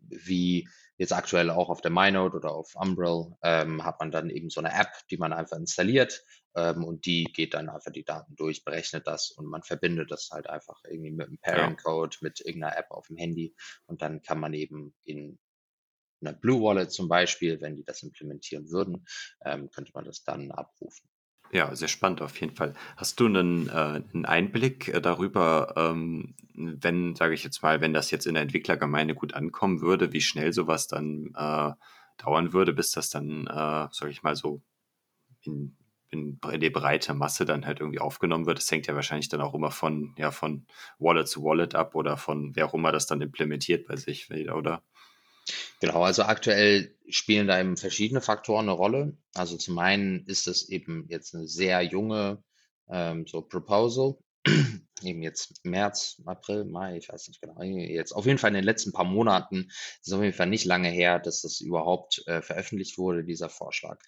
wie 0.00 0.68
jetzt 0.96 1.12
aktuell 1.12 1.50
auch 1.50 1.68
auf 1.68 1.80
der 1.80 1.90
MyNote 1.90 2.36
oder 2.36 2.52
auf 2.52 2.74
Umbrel 2.74 3.36
ähm, 3.42 3.84
hat 3.84 4.00
man 4.00 4.10
dann 4.10 4.30
eben 4.30 4.48
so 4.48 4.60
eine 4.60 4.72
App, 4.72 4.92
die 5.10 5.16
man 5.16 5.32
einfach 5.32 5.56
installiert 5.56 6.24
ähm, 6.54 6.84
und 6.84 7.06
die 7.06 7.24
geht 7.24 7.54
dann 7.54 7.68
einfach 7.68 7.92
die 7.92 8.04
Daten 8.04 8.36
durch, 8.36 8.64
berechnet 8.64 9.06
das 9.06 9.30
und 9.30 9.46
man 9.46 9.62
verbindet 9.62 10.10
das 10.10 10.30
halt 10.30 10.48
einfach 10.48 10.80
irgendwie 10.84 11.10
mit 11.10 11.28
einem 11.28 11.38
Pairing 11.38 11.76
Code, 11.76 12.16
mit 12.20 12.40
irgendeiner 12.40 12.76
App 12.76 12.90
auf 12.90 13.08
dem 13.08 13.16
Handy 13.16 13.54
und 13.86 14.02
dann 14.02 14.22
kann 14.22 14.40
man 14.40 14.54
eben 14.54 14.94
in 15.04 15.38
einer 16.20 16.32
Blue 16.32 16.62
Wallet 16.62 16.90
zum 16.90 17.08
Beispiel, 17.08 17.60
wenn 17.60 17.76
die 17.76 17.84
das 17.84 18.02
implementieren 18.02 18.70
würden, 18.70 19.04
ähm, 19.44 19.70
könnte 19.70 19.92
man 19.94 20.04
das 20.04 20.24
dann 20.24 20.50
abrufen. 20.50 21.08
Ja, 21.52 21.74
sehr 21.76 21.88
spannend 21.88 22.22
auf 22.22 22.40
jeden 22.40 22.56
Fall. 22.56 22.74
Hast 22.96 23.20
du 23.20 23.26
einen, 23.26 23.68
äh, 23.68 23.72
einen 24.12 24.24
Einblick 24.24 24.88
äh, 24.88 25.00
darüber, 25.00 25.74
ähm, 25.76 26.34
wenn, 26.54 27.14
sage 27.14 27.34
ich 27.34 27.44
jetzt 27.44 27.62
mal, 27.62 27.80
wenn 27.80 27.92
das 27.92 28.10
jetzt 28.10 28.26
in 28.26 28.34
der 28.34 28.42
Entwicklergemeinde 28.42 29.14
gut 29.14 29.34
ankommen 29.34 29.80
würde, 29.80 30.12
wie 30.12 30.20
schnell 30.20 30.52
sowas 30.52 30.88
dann 30.88 31.32
äh, 31.36 31.72
dauern 32.16 32.52
würde, 32.52 32.72
bis 32.72 32.90
das 32.90 33.10
dann, 33.10 33.46
äh, 33.46 33.88
sage 33.92 34.10
ich 34.10 34.22
mal, 34.22 34.34
so 34.34 34.62
in, 35.42 35.76
in, 36.14 36.40
in 36.50 36.60
die 36.60 36.70
breite 36.70 37.12
Masse 37.14 37.44
dann 37.44 37.66
halt 37.66 37.80
irgendwie 37.80 37.98
aufgenommen 37.98 38.46
wird. 38.46 38.58
Das 38.58 38.70
hängt 38.70 38.86
ja 38.86 38.94
wahrscheinlich 38.94 39.28
dann 39.28 39.40
auch 39.40 39.54
immer 39.54 39.70
von, 39.70 40.14
ja, 40.16 40.30
von 40.30 40.66
Wallet 40.98 41.28
zu 41.28 41.42
Wallet 41.44 41.74
ab 41.74 41.94
oder 41.94 42.16
von 42.16 42.56
wer 42.56 42.66
auch 42.66 42.74
immer 42.74 42.92
das 42.92 43.06
dann 43.06 43.20
implementiert 43.20 43.86
bei 43.86 43.96
sich, 43.96 44.30
oder? 44.30 44.82
Genau, 45.80 46.02
also 46.02 46.22
aktuell 46.22 46.96
spielen 47.08 47.48
da 47.48 47.60
eben 47.60 47.76
verschiedene 47.76 48.22
Faktoren 48.22 48.66
eine 48.66 48.72
Rolle. 48.72 49.18
Also 49.34 49.58
zum 49.58 49.78
einen 49.78 50.24
ist 50.26 50.46
es 50.46 50.68
eben 50.70 51.06
jetzt 51.08 51.34
eine 51.34 51.46
sehr 51.46 51.82
junge 51.82 52.42
ähm, 52.88 53.26
so 53.26 53.42
Proposal, 53.42 54.16
eben 55.02 55.22
jetzt 55.22 55.64
März, 55.64 56.22
April, 56.24 56.64
Mai, 56.64 56.96
ich 56.96 57.08
weiß 57.08 57.28
nicht 57.28 57.40
genau, 57.40 57.60
jetzt 57.62 58.12
auf 58.12 58.26
jeden 58.26 58.38
Fall 58.38 58.48
in 58.48 58.54
den 58.54 58.64
letzten 58.64 58.92
paar 58.92 59.04
Monaten, 59.04 59.70
ist 60.02 60.12
auf 60.12 60.22
jeden 60.22 60.36
Fall 60.36 60.48
nicht 60.48 60.64
lange 60.64 60.88
her, 60.88 61.18
dass 61.18 61.42
das 61.42 61.60
überhaupt 61.60 62.22
äh, 62.26 62.42
veröffentlicht 62.42 62.98
wurde, 62.98 63.24
dieser 63.24 63.48
Vorschlag. 63.48 64.00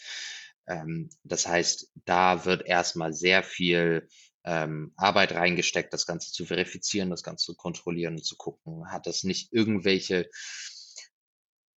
Ähm, 0.69 1.11
das 1.25 1.47
heißt, 1.47 1.91
da 2.05 2.45
wird 2.45 2.67
erstmal 2.67 3.13
sehr 3.13 3.43
viel 3.43 4.09
ähm, 4.45 4.93
Arbeit 4.97 5.33
reingesteckt, 5.33 5.93
das 5.93 6.07
Ganze 6.07 6.33
zu 6.33 6.45
verifizieren, 6.47 7.11
das 7.11 7.23
Ganze 7.23 7.47
zu 7.47 7.55
kontrollieren 7.57 8.15
und 8.17 8.25
zu 8.25 8.37
gucken, 8.37 8.91
hat 8.91 9.07
das 9.07 9.25
nicht 9.25 9.53
irgendwelche 9.53 10.29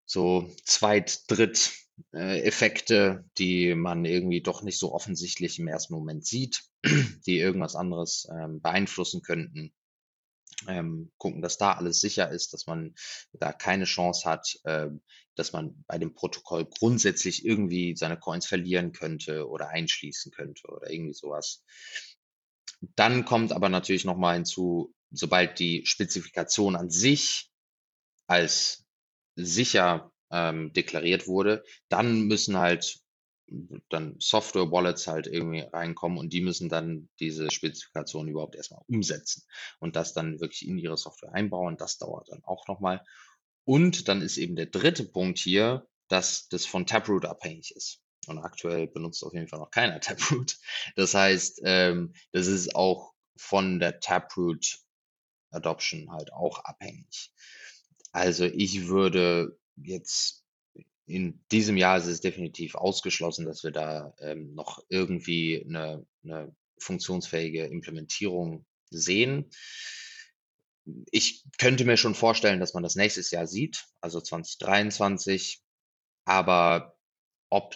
so 0.06 0.50
Zweit-, 0.66 1.24
Dritt- 1.30 1.72
äh, 2.14 2.42
Effekte, 2.42 3.26
die 3.38 3.76
man 3.76 4.06
irgendwie 4.06 4.42
doch 4.42 4.62
nicht 4.64 4.80
so 4.80 4.94
offensichtlich 4.94 5.60
im 5.60 5.68
ersten 5.68 5.94
Moment 5.94 6.26
sieht, 6.26 6.64
die 7.26 7.40
irgendwas 7.40 7.76
anderes 7.76 8.28
ähm, 8.32 8.62
beeinflussen 8.62 9.22
könnten. 9.22 9.74
Ähm, 10.68 11.12
gucken, 11.18 11.42
dass 11.42 11.58
da 11.58 11.74
alles 11.74 12.02
sicher 12.02 12.30
ist, 12.30 12.54
dass 12.54 12.68
man 12.68 12.94
da 13.34 13.54
keine 13.54 13.86
Chance 13.86 14.30
hat, 14.30 14.60
äh, 14.64 14.90
dass 15.36 15.54
man 15.54 15.84
bei 15.88 15.98
dem 15.98 16.14
Protokoll 16.14 16.66
grundsätzlich 16.66 17.46
irgendwie 17.46 17.96
seine 17.96 18.20
Coins 18.20 18.46
verlieren 18.46 18.92
könnte 18.92 19.48
oder 19.48 19.70
einschließen 19.70 20.32
könnte 20.32 20.68
oder 20.68 20.90
irgendwie 20.92 21.14
sowas. 21.14 21.64
Dann 22.82 23.26
kommt 23.26 23.52
aber 23.52 23.70
natürlich 23.70 24.06
nochmal 24.06 24.36
hinzu, 24.36 24.94
sobald 25.12 25.60
die 25.60 25.86
Spezifikation 25.86 26.76
an 26.76 26.90
sich 26.90 27.50
als 28.28 28.86
sicher 29.36 30.12
ähm, 30.32 30.74
deklariert 30.74 31.28
wurde, 31.28 31.64
dann 31.90 32.24
müssen 32.28 32.58
halt 32.58 33.00
dann 33.90 34.16
Software-Wallets 34.20 35.08
halt 35.08 35.28
irgendwie 35.28 35.62
reinkommen 35.62 36.18
und 36.18 36.34
die 36.34 36.42
müssen 36.42 36.70
dann 36.70 37.10
diese 37.20 37.50
Spezifikation 37.52 38.28
überhaupt 38.28 38.56
erstmal 38.56 38.82
umsetzen 38.88 39.44
und 39.80 39.96
das 39.96 40.14
dann 40.14 40.40
wirklich 40.40 40.68
in 40.68 40.78
ihre 40.78 40.98
Software 40.98 41.34
einbauen. 41.34 41.78
Das 41.78 41.98
dauert 41.98 42.30
dann 42.30 42.44
auch 42.44 42.68
nochmal. 42.68 43.04
Und 43.66 44.08
dann 44.08 44.22
ist 44.22 44.38
eben 44.38 44.56
der 44.56 44.68
dritte 44.68 45.06
Punkt 45.06 45.40
hier, 45.40 45.88
dass 46.08 46.48
das 46.50 46.66
von 46.66 46.86
Taproot 46.86 47.26
abhängig 47.26 47.76
ist. 47.76 48.02
Und 48.28 48.40
aktuell 48.40 48.88
benutzt 48.88 49.24
auf 49.24 49.34
jeden 49.34 49.48
Fall 49.48 49.60
noch 49.60 49.72
keiner 49.72 50.00
Taproot. 50.02 50.58
Das 50.96 51.14
heißt, 51.14 51.62
ähm, 51.64 52.14
das 52.32 52.48
ist 52.48 52.76
auch 52.76 53.14
von 53.38 53.80
der 53.80 54.00
Taproot 54.00 54.80
Adoption 55.52 56.12
halt 56.12 56.34
auch 56.34 56.60
abhängig. 56.66 57.32
Also 58.12 58.46
ich 58.46 58.88
würde 58.88 59.58
jetzt 59.76 60.44
in 61.10 61.44
diesem 61.52 61.76
Jahr 61.76 61.98
ist 61.98 62.06
es 62.06 62.22
definitiv 62.22 62.76
ausgeschlossen, 62.76 63.46
dass 63.46 63.64
wir 63.64 63.72
da 63.72 64.14
ähm, 64.20 64.54
noch 64.54 64.84
irgendwie 64.90 65.66
eine, 65.68 66.06
eine 66.24 66.56
funktionsfähige 66.78 67.66
Implementierung 67.66 68.66
sehen. 68.92 69.50
Ich 71.12 71.44
könnte 71.58 71.86
mir 71.86 71.98
schon 71.98 72.14
vorstellen, 72.14 72.60
dass 72.60 72.76
man 72.76 72.84
das 72.84 72.96
nächstes 72.96 73.32
Jahr 73.32 73.48
sieht, 73.48 73.86
also 74.02 74.22
2023. 74.22 75.64
Aber 76.26 76.96
ob 77.50 77.76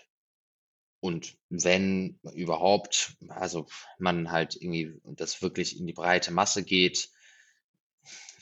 und 0.99 1.35
wenn 1.49 2.19
überhaupt, 2.34 3.18
also 3.27 3.65
man 3.97 4.31
halt 4.31 4.55
irgendwie 4.55 5.01
das 5.03 5.41
wirklich 5.41 5.77
in 5.80 5.88
die 5.88 5.93
breite 5.93 6.31
Masse 6.31 6.64
geht, 6.64 7.10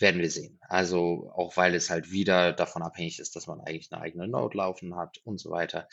werden 0.01 0.21
wir 0.21 0.29
sehen. 0.29 0.59
Also 0.67 1.31
auch 1.35 1.55
weil 1.57 1.75
es 1.75 1.89
halt 1.89 2.11
wieder 2.11 2.53
davon 2.53 2.81
abhängig 2.81 3.19
ist, 3.19 3.35
dass 3.35 3.47
man 3.47 3.61
eigentlich 3.61 3.91
eine 3.91 4.01
eigene 4.01 4.27
Node 4.27 4.57
laufen 4.57 4.95
hat 4.95 5.19
und 5.23 5.39
so 5.39 5.51
weiter. 5.51 5.87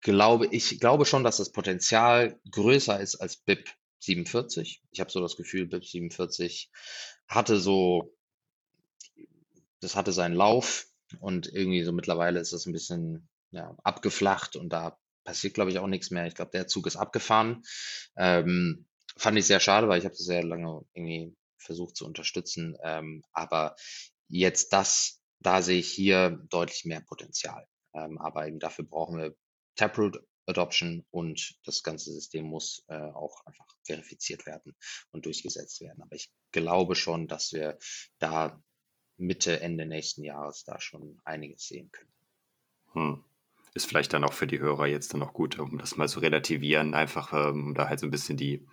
Glaube, 0.00 0.46
ich 0.46 0.80
glaube 0.80 1.04
schon, 1.04 1.24
dass 1.24 1.36
das 1.38 1.52
Potenzial 1.52 2.40
größer 2.50 2.98
ist 3.00 3.16
als 3.16 3.36
BIP 3.36 3.68
47. 4.00 4.82
Ich 4.90 5.00
habe 5.00 5.10
so 5.10 5.20
das 5.20 5.36
Gefühl, 5.36 5.66
BIP 5.66 5.84
47 5.84 6.70
hatte 7.26 7.58
so, 7.58 8.14
das 9.80 9.96
hatte 9.96 10.12
seinen 10.12 10.34
Lauf 10.34 10.86
und 11.20 11.52
irgendwie 11.52 11.82
so 11.82 11.92
mittlerweile 11.92 12.40
ist 12.40 12.52
es 12.52 12.66
ein 12.66 12.72
bisschen 12.72 13.28
ja, 13.50 13.76
abgeflacht 13.82 14.56
und 14.56 14.70
da 14.70 14.98
passiert, 15.24 15.54
glaube 15.54 15.70
ich, 15.70 15.78
auch 15.78 15.86
nichts 15.86 16.10
mehr. 16.10 16.26
Ich 16.26 16.34
glaube, 16.34 16.52
der 16.52 16.68
Zug 16.68 16.86
ist 16.86 16.96
abgefahren. 16.96 17.62
Ähm, 18.16 18.86
fand 19.16 19.36
ich 19.36 19.46
sehr 19.46 19.60
schade, 19.60 19.88
weil 19.88 19.98
ich 19.98 20.04
habe 20.04 20.14
das 20.14 20.24
sehr 20.24 20.44
lange 20.44 20.84
irgendwie 20.94 21.36
versucht 21.58 21.96
zu 21.96 22.06
unterstützen. 22.06 22.76
Ähm, 22.82 23.22
aber 23.32 23.76
jetzt 24.28 24.72
das, 24.72 25.20
da 25.40 25.62
sehe 25.62 25.78
ich 25.80 25.90
hier 25.90 26.30
deutlich 26.50 26.84
mehr 26.84 27.00
Potenzial. 27.00 27.66
Ähm, 27.94 28.18
aber 28.18 28.46
eben 28.46 28.58
dafür 28.58 28.84
brauchen 28.84 29.18
wir 29.18 29.34
Taproot 29.76 30.22
Adoption 30.46 31.04
und 31.10 31.58
das 31.64 31.82
ganze 31.82 32.10
System 32.12 32.46
muss 32.46 32.82
äh, 32.88 32.96
auch 32.96 33.44
einfach 33.44 33.66
verifiziert 33.84 34.46
werden 34.46 34.74
und 35.12 35.26
durchgesetzt 35.26 35.80
werden. 35.80 36.02
Aber 36.02 36.16
ich 36.16 36.30
glaube 36.52 36.94
schon, 36.94 37.28
dass 37.28 37.52
wir 37.52 37.78
da 38.18 38.62
Mitte, 39.18 39.60
Ende 39.60 39.84
nächsten 39.84 40.24
Jahres 40.24 40.64
da 40.64 40.80
schon 40.80 41.20
einiges 41.24 41.66
sehen 41.66 41.90
können. 41.90 42.12
Hm. 42.92 43.24
Ist 43.74 43.86
vielleicht 43.86 44.12
dann 44.12 44.24
auch 44.24 44.32
für 44.32 44.46
die 44.46 44.58
Hörer 44.58 44.86
jetzt 44.86 45.12
dann 45.12 45.22
auch 45.22 45.34
gut, 45.34 45.58
um 45.58 45.78
das 45.78 45.96
mal 45.96 46.08
zu 46.08 46.20
relativieren, 46.20 46.94
einfach 46.94 47.32
ähm, 47.32 47.68
um 47.68 47.74
da 47.74 47.88
halt 47.88 48.00
so 48.00 48.06
ein 48.06 48.10
bisschen 48.10 48.36
die 48.36 48.66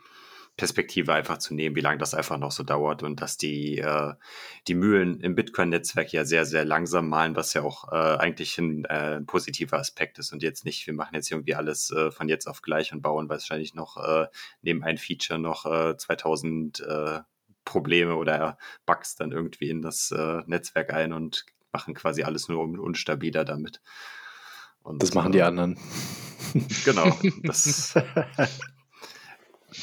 Perspektive 0.58 1.14
einfach 1.14 1.38
zu 1.38 1.54
nehmen, 1.54 1.76
wie 1.76 1.82
lange 1.82 1.98
das 1.98 2.14
einfach 2.14 2.38
noch 2.38 2.52
so 2.52 2.64
dauert 2.64 3.04
und 3.04 3.22
dass 3.22 3.38
die, 3.38 3.80
äh, 3.80 4.14
die 4.68 4.76
Mühlen 4.76 5.20
im 5.20 5.36
Bitcoin-Netzwerk 5.36 6.14
ja 6.14 6.24
sehr, 6.24 6.46
sehr 6.46 6.64
langsam 6.64 7.10
malen, 7.10 7.36
was 7.36 7.54
ja 7.54 7.62
auch 7.64 7.92
äh, 7.92 8.18
eigentlich 8.18 8.58
ein, 8.58 8.86
äh, 8.86 9.18
ein 9.18 9.26
positiver 9.26 9.80
Aspekt 9.80 10.18
ist 10.18 10.32
und 10.32 10.44
jetzt 10.44 10.64
nicht, 10.64 10.88
wir 10.88 10.94
machen 10.94 11.16
jetzt 11.16 11.30
irgendwie 11.30 11.56
alles 11.56 11.92
äh, 11.92 12.10
von 12.10 12.30
jetzt 12.30 12.48
auf 12.48 12.62
gleich 12.62 12.94
und 12.94 13.02
bauen 13.02 13.28
wahrscheinlich 13.28 13.74
noch 13.74 13.98
äh, 13.98 14.28
neben 14.62 14.84
ein 14.84 14.98
Feature 14.98 15.40
noch 15.40 15.66
äh, 15.66 15.98
2000 15.98 16.80
äh, 16.80 17.20
Probleme 17.66 18.16
oder 18.16 18.58
Bugs 18.86 19.16
dann 19.16 19.32
irgendwie 19.32 19.70
in 19.70 19.82
das 19.82 20.12
äh, 20.12 20.42
Netzwerk 20.46 20.94
ein 20.94 21.12
und 21.12 21.46
machen 21.74 21.94
quasi 21.96 22.24
alles 22.24 22.48
nur 22.48 22.62
unstabiler 22.62 23.44
damit. 23.44 23.82
Und, 24.84 25.02
das 25.04 25.14
machen 25.14 25.34
die 25.34 25.40
äh, 25.40 25.44
anderen. 25.44 25.78
Genau. 26.86 27.18
Das, 27.44 27.96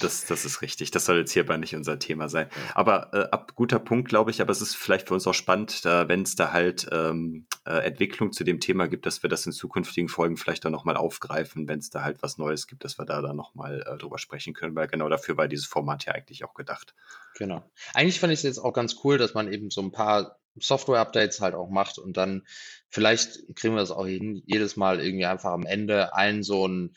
Das, 0.01 0.25
das 0.25 0.45
ist 0.45 0.63
richtig. 0.63 0.91
Das 0.91 1.05
soll 1.05 1.19
jetzt 1.19 1.33
hierbei 1.33 1.57
nicht 1.57 1.75
unser 1.75 1.99
Thema 1.99 2.29
sein. 2.29 2.49
Aber 2.75 3.11
äh, 3.13 3.31
ab 3.31 3.55
guter 3.55 3.79
Punkt, 3.79 4.09
glaube 4.09 4.31
ich. 4.31 4.41
Aber 4.41 4.51
es 4.51 4.61
ist 4.61 4.77
vielleicht 4.77 5.09
für 5.09 5.15
uns 5.15 5.27
auch 5.27 5.35
spannend, 5.35 5.85
äh, 5.85 6.09
wenn 6.09 6.23
es 6.23 6.35
da 6.35 6.53
halt 6.53 6.87
ähm, 6.91 7.47
äh, 7.67 7.79
Entwicklung 7.79 8.33
zu 8.33 8.45
dem 8.45 8.61
Thema 8.61 8.89
gibt, 8.89 9.07
dass 9.07 9.23
wir 9.23 9.31
das 9.31 9.47
in 9.47 9.53
zukünftigen 9.53 10.09
Folgen 10.09 10.37
vielleicht 10.37 10.65
dann 10.65 10.73
nochmal 10.73 10.97
aufgreifen, 10.97 11.69
wenn 11.69 11.79
es 11.79 11.91
da 11.91 12.03
halt 12.03 12.23
was 12.23 12.39
Neues 12.39 12.67
gibt, 12.67 12.85
dass 12.85 12.99
wir 12.99 13.05
da 13.05 13.21
dann 13.23 13.37
nochmal 13.37 13.85
äh, 13.87 13.99
drüber 13.99 14.19
sprechen 14.19 14.55
können, 14.55 14.75
weil 14.75 14.89
genau 14.89 15.09
dafür 15.09 15.37
war 15.37 15.49
dieses 15.49 15.67
Format 15.67 16.05
ja 16.07 16.13
eigentlich 16.13 16.45
auch 16.45 16.55
gedacht. 16.55 16.95
Genau. 17.37 17.63
Eigentlich 17.95 18.21
fand 18.21 18.33
ich 18.33 18.41
es 18.41 18.45
jetzt 18.45 18.59
auch 18.59 18.73
ganz 18.73 18.97
cool, 19.05 19.19
dass 19.19 19.35
man 19.35 19.53
eben 19.53 19.71
so 19.71 19.81
ein 19.81 19.93
paar 19.93 20.39
Software-Updates 20.57 21.41
halt 21.41 21.55
auch 21.55 21.71
macht 21.71 21.99
und 21.99 22.17
dann 22.17 22.43
vielleicht 22.89 23.57
kriegen 23.57 23.75
wir 23.75 23.81
das 23.81 23.91
auch 23.91 24.07
hin, 24.07 24.43
jedes 24.47 24.77
Mal 24.77 25.01
irgendwie 25.01 25.27
einfach 25.27 25.53
am 25.53 25.65
Ende 25.65 26.15
allen 26.15 26.43
so 26.43 26.67
ein 26.67 26.95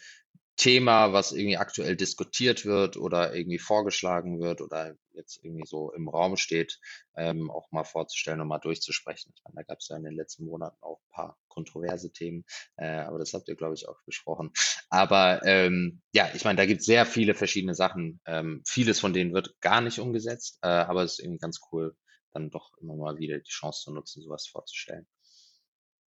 Thema, 0.58 1.12
was 1.12 1.32
irgendwie 1.32 1.58
aktuell 1.58 1.96
diskutiert 1.96 2.66
wird 2.66 2.98
oder 2.98 3.36
irgendwie 3.36 3.60
vorgeschlagen 3.60 4.40
wird 4.40 4.62
oder 4.62 4.96
jetzt 5.14 5.44
irgendwie 5.44 5.66
so 5.66 5.92
im 5.92 6.08
Raum 6.08 6.38
steht, 6.38 6.80
ähm, 7.16 7.52
auch 7.52 7.72
mal 7.72 7.84
vorzustellen 7.84 8.42
und 8.42 8.48
mal 8.48 8.60
durchzusprechen. 8.60 9.34
Ich 9.36 9.44
meine, 9.44 9.56
da 9.56 9.64
gab 9.64 9.80
es 9.80 9.90
ja 9.90 9.98
in 9.98 10.04
den 10.04 10.16
letzten 10.16 10.46
Monaten 10.46 10.78
auch 10.82 11.00
ein 11.02 11.12
paar 11.12 11.38
kontroverse 11.48 12.12
Themen, 12.12 12.46
äh, 12.78 13.00
aber 13.00 13.20
das 13.20 13.34
habt 13.34 13.48
ihr, 13.50 13.56
glaube 13.56 13.76
ich, 13.76 13.88
auch 13.88 14.02
besprochen. 14.06 14.52
Aber 14.90 15.42
ähm, 15.46 16.02
ja, 16.14 16.30
ich 16.34 16.46
meine, 16.46 16.58
da 16.58 16.66
gibt 16.66 16.82
es 16.82 16.86
sehr 16.86 17.06
viele 17.06 17.34
verschiedene 17.34 17.76
Sachen. 17.76 18.22
Ähm, 18.26 18.62
vieles 18.66 19.00
von 19.00 19.14
denen 19.14 19.34
wird 19.34 19.60
gar 19.62 19.82
nicht 19.82 20.00
umgesetzt, 20.00 20.60
äh, 20.62 20.68
aber 20.68 21.04
es 21.04 21.14
ist 21.14 21.20
irgendwie 21.20 21.40
ganz 21.40 21.60
cool, 21.72 21.96
dann 22.32 22.50
doch 22.50 22.72
immer 22.80 22.96
mal 22.96 23.18
wieder 23.18 23.40
die 23.40 23.50
Chance 23.50 23.84
zu 23.84 23.94
nutzen, 23.94 24.22
sowas 24.22 24.48
vorzustellen. 24.48 25.08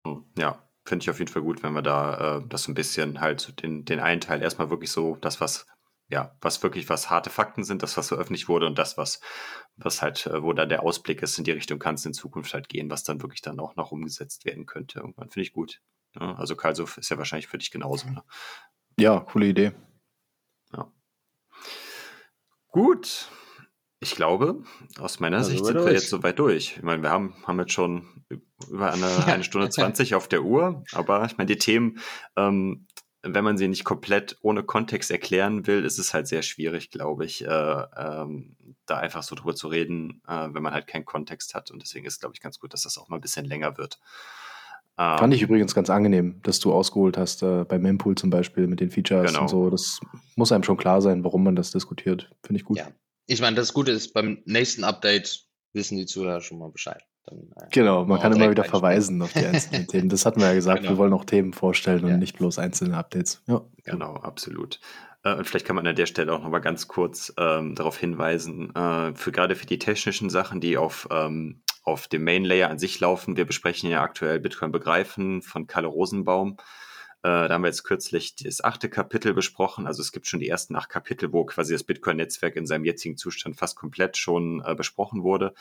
Hm, 0.06 0.32
ja, 0.38 0.67
finde 0.88 1.04
ich 1.04 1.10
auf 1.10 1.20
jeden 1.20 1.32
Fall 1.32 1.42
gut, 1.42 1.64
wenn 1.64 1.74
wir 1.74 1.82
da 1.82 2.38
äh, 2.38 2.48
das 2.48 2.64
so 2.64 2.72
ein 2.72 2.76
bisschen 2.76 3.20
halt 3.20 3.62
den, 3.62 3.84
den 3.84 4.00
einen 4.00 4.22
Teil 4.22 4.42
erstmal 4.42 4.70
wirklich 4.70 4.92
so, 4.92 5.18
das, 5.18 5.42
was, 5.42 5.68
ja, 6.08 6.36
was 6.40 6.64
wirklich 6.64 6.88
was 6.90 7.10
harte 7.10 7.30
Fakten 7.30 7.66
sind, 7.66 7.84
das, 7.84 7.98
was 7.98 8.08
veröffentlicht 8.08 8.48
wurde 8.48 8.68
und 8.68 8.78
das, 8.78 8.98
was, 8.98 9.20
was 9.76 10.02
halt, 10.02 10.26
äh, 10.28 10.42
wo 10.42 10.54
da 10.54 10.66
der 10.66 10.84
Ausblick 10.84 11.22
ist, 11.22 11.38
in 11.38 11.44
die 11.44 11.52
Richtung 11.52 11.78
kann 11.78 11.96
es 11.96 12.06
in 12.06 12.14
Zukunft 12.14 12.54
halt 12.54 12.70
gehen, 12.70 12.90
was 12.90 13.04
dann 13.04 13.22
wirklich 13.22 13.42
dann 13.42 13.60
auch 13.60 13.76
noch 13.76 13.92
umgesetzt 13.92 14.46
werden 14.46 14.66
könnte. 14.66 15.00
Irgendwann 15.00 15.30
finde 15.30 15.46
ich 15.46 15.54
gut. 15.54 15.82
Ja, 16.16 16.36
also 16.36 16.56
Karl, 16.56 16.76
so 16.76 16.86
ist 16.86 17.10
ja 17.10 17.18
wahrscheinlich 17.18 17.48
für 17.48 17.58
dich 17.58 17.70
genauso. 17.70 18.10
Ne? 18.10 18.24
Ja, 18.98 19.20
coole 19.20 19.48
Idee. 19.48 19.74
Ja. 20.72 20.90
Gut, 22.70 23.30
ich 24.00 24.16
glaube, 24.16 24.64
aus 25.00 25.20
meiner 25.20 25.38
also 25.38 25.50
Sicht 25.50 25.66
sind 25.66 25.84
wir 25.84 25.92
jetzt 25.92 26.10
soweit 26.10 26.38
durch. 26.38 26.76
Ich 26.78 26.84
meine, 26.84 27.02
wir 27.02 27.10
haben, 27.10 27.34
haben 27.46 27.60
jetzt 27.60 27.74
schon 27.74 28.08
über 28.70 28.94
eine, 28.94 29.08
eine 29.26 29.44
Stunde 29.44 29.70
20 29.70 30.16
auf 30.16 30.28
der 30.28 30.44
Uhr, 30.44 30.84
aber 30.92 31.26
ich 31.26 31.38
meine, 31.38 31.48
die 31.48 31.58
Themen, 31.58 32.00
ähm, 32.36 32.86
wenn 33.24 33.44
man 33.44 33.58
sie 33.58 33.68
nicht 33.68 33.84
komplett 33.84 34.38
ohne 34.42 34.64
Kontext 34.64 35.10
erklären 35.10 35.66
will, 35.68 35.84
ist 35.84 35.98
es 35.98 36.14
halt 36.14 36.28
sehr 36.28 36.44
schwierig, 36.44 36.92
glaube 36.92 37.26
ich, 37.26 37.44
äh, 37.44 37.84
ähm, 37.98 38.56
da 38.86 38.98
einfach 38.98 39.24
so 39.24 39.36
drüber 39.36 39.56
zu 39.56 39.68
reden, 39.68 40.22
äh, 40.28 40.48
wenn 40.52 40.64
man 40.64 40.74
halt 40.74 40.88
keinen 40.88 41.06
Kontext 41.06 41.56
hat. 41.56 41.72
Und 41.72 41.82
deswegen 41.82 42.06
ist, 42.06 42.20
glaube 42.20 42.34
ich, 42.36 42.42
ganz 42.42 42.60
gut, 42.60 42.74
dass 42.74 42.84
das 42.84 42.98
auch 42.98 43.10
mal 43.10 43.18
ein 43.18 43.22
bisschen 43.22 43.46
länger 43.46 43.78
wird. 43.78 44.00
Ähm, 45.00 45.18
Fand 45.18 45.34
ich 45.34 45.42
übrigens 45.42 45.76
ganz 45.76 45.90
angenehm, 45.90 46.40
dass 46.44 46.60
du 46.60 46.72
ausgeholt 46.72 47.18
hast, 47.18 47.44
äh, 47.44 47.66
bei 47.66 47.80
Mempool 47.80 48.16
zum 48.16 48.30
Beispiel 48.30 48.68
mit 48.68 48.80
den 48.80 48.92
Features 48.92 49.32
genau. 49.32 49.42
und 49.42 49.48
so. 49.50 49.70
Das 49.70 50.00
muss 50.36 50.52
einem 50.52 50.64
schon 50.64 50.78
klar 50.78 51.02
sein, 51.02 51.24
warum 51.24 51.44
man 51.44 51.56
das 51.56 51.72
diskutiert. 51.72 52.32
Finde 52.44 52.60
ich 52.60 52.66
gut. 52.66 52.78
Ja, 52.78 52.88
ich 53.28 53.42
meine, 53.42 53.56
das 53.56 53.74
Gute 53.74 53.92
ist, 53.92 54.14
beim 54.14 54.42
nächsten 54.46 54.84
Update 54.84 55.46
wissen 55.74 55.98
die 55.98 56.06
Zuhörer 56.06 56.42
schon 56.42 56.58
mal 56.60 56.72
Bescheid. 56.72 57.04
Dann, 57.26 57.52
äh, 57.58 57.68
genau, 57.72 58.06
man 58.06 58.20
kann 58.20 58.34
immer 58.34 58.50
wieder 58.50 58.64
verweisen 58.64 59.22
auf 59.22 59.34
die 59.34 59.46
einzelnen 59.46 59.88
Themen. 59.88 60.10
Das 60.10 60.26
hatten 60.26 60.40
wir 60.40 60.48
ja 60.48 60.54
gesagt, 60.54 60.82
genau. 60.82 60.94
wir 60.94 60.98
wollen 60.98 61.14
auch 61.14 61.26
Themen 61.26 61.54
vorstellen 61.54 62.08
ja. 62.08 62.14
und 62.14 62.20
nicht 62.20 62.38
bloß 62.38 62.58
einzelne 62.58 62.98
Updates. 62.98 63.44
Ja. 63.48 63.66
Genau, 63.84 64.16
absolut. 64.16 64.80
Äh, 65.24 65.36
und 65.36 65.46
vielleicht 65.46 65.66
kann 65.66 65.76
man 65.76 65.86
an 65.86 65.96
der 65.96 66.06
Stelle 66.06 66.34
auch 66.34 66.42
nochmal 66.42 66.62
ganz 66.62 66.88
kurz 66.88 67.34
ähm, 67.38 67.76
darauf 67.76 67.98
hinweisen, 67.98 68.74
äh, 68.74 69.14
für 69.14 69.32
gerade 69.32 69.56
für 69.56 69.66
die 69.66 69.80
technischen 69.80 70.30
Sachen, 70.30 70.62
die 70.62 70.78
auf, 70.78 71.08
ähm, 71.12 71.62
auf 71.84 72.08
dem 72.08 72.24
Main 72.24 72.46
Layer 72.46 72.70
an 72.70 72.80
sich 72.80 73.00
laufen. 73.00 73.36
Wir 73.36 73.46
besprechen 73.46 73.90
ja 73.90 74.02
aktuell 74.02 74.40
Bitcoin 74.40 74.72
begreifen 74.72 75.42
von 75.42 75.68
Kalle 75.68 75.88
Rosenbaum. 75.88 76.58
Äh, 77.24 77.48
da 77.48 77.50
haben 77.50 77.64
wir 77.64 77.68
jetzt 77.68 77.84
kürzlich 77.84 78.36
das 78.36 78.64
achte 78.64 78.90
Kapitel 78.90 79.34
besprochen. 79.34 79.88
Also 79.88 80.02
es 80.02 80.12
gibt 80.12 80.28
schon 80.28 80.40
die 80.40 80.50
ersten 80.50 80.76
acht 80.76 80.90
Kapitel, 80.90 81.34
wo 81.34 81.46
quasi 81.46 81.74
das 81.74 81.84
Bitcoin-Netzwerk 81.84 82.56
in 82.56 82.66
seinem 82.66 82.86
jetzigen 82.86 83.18
Zustand 83.18 83.58
fast 83.58 83.76
komplett 83.76 84.18
schon 84.18 84.64
äh, 84.66 84.76
besprochen 84.76 85.24
wurde. 85.24 85.54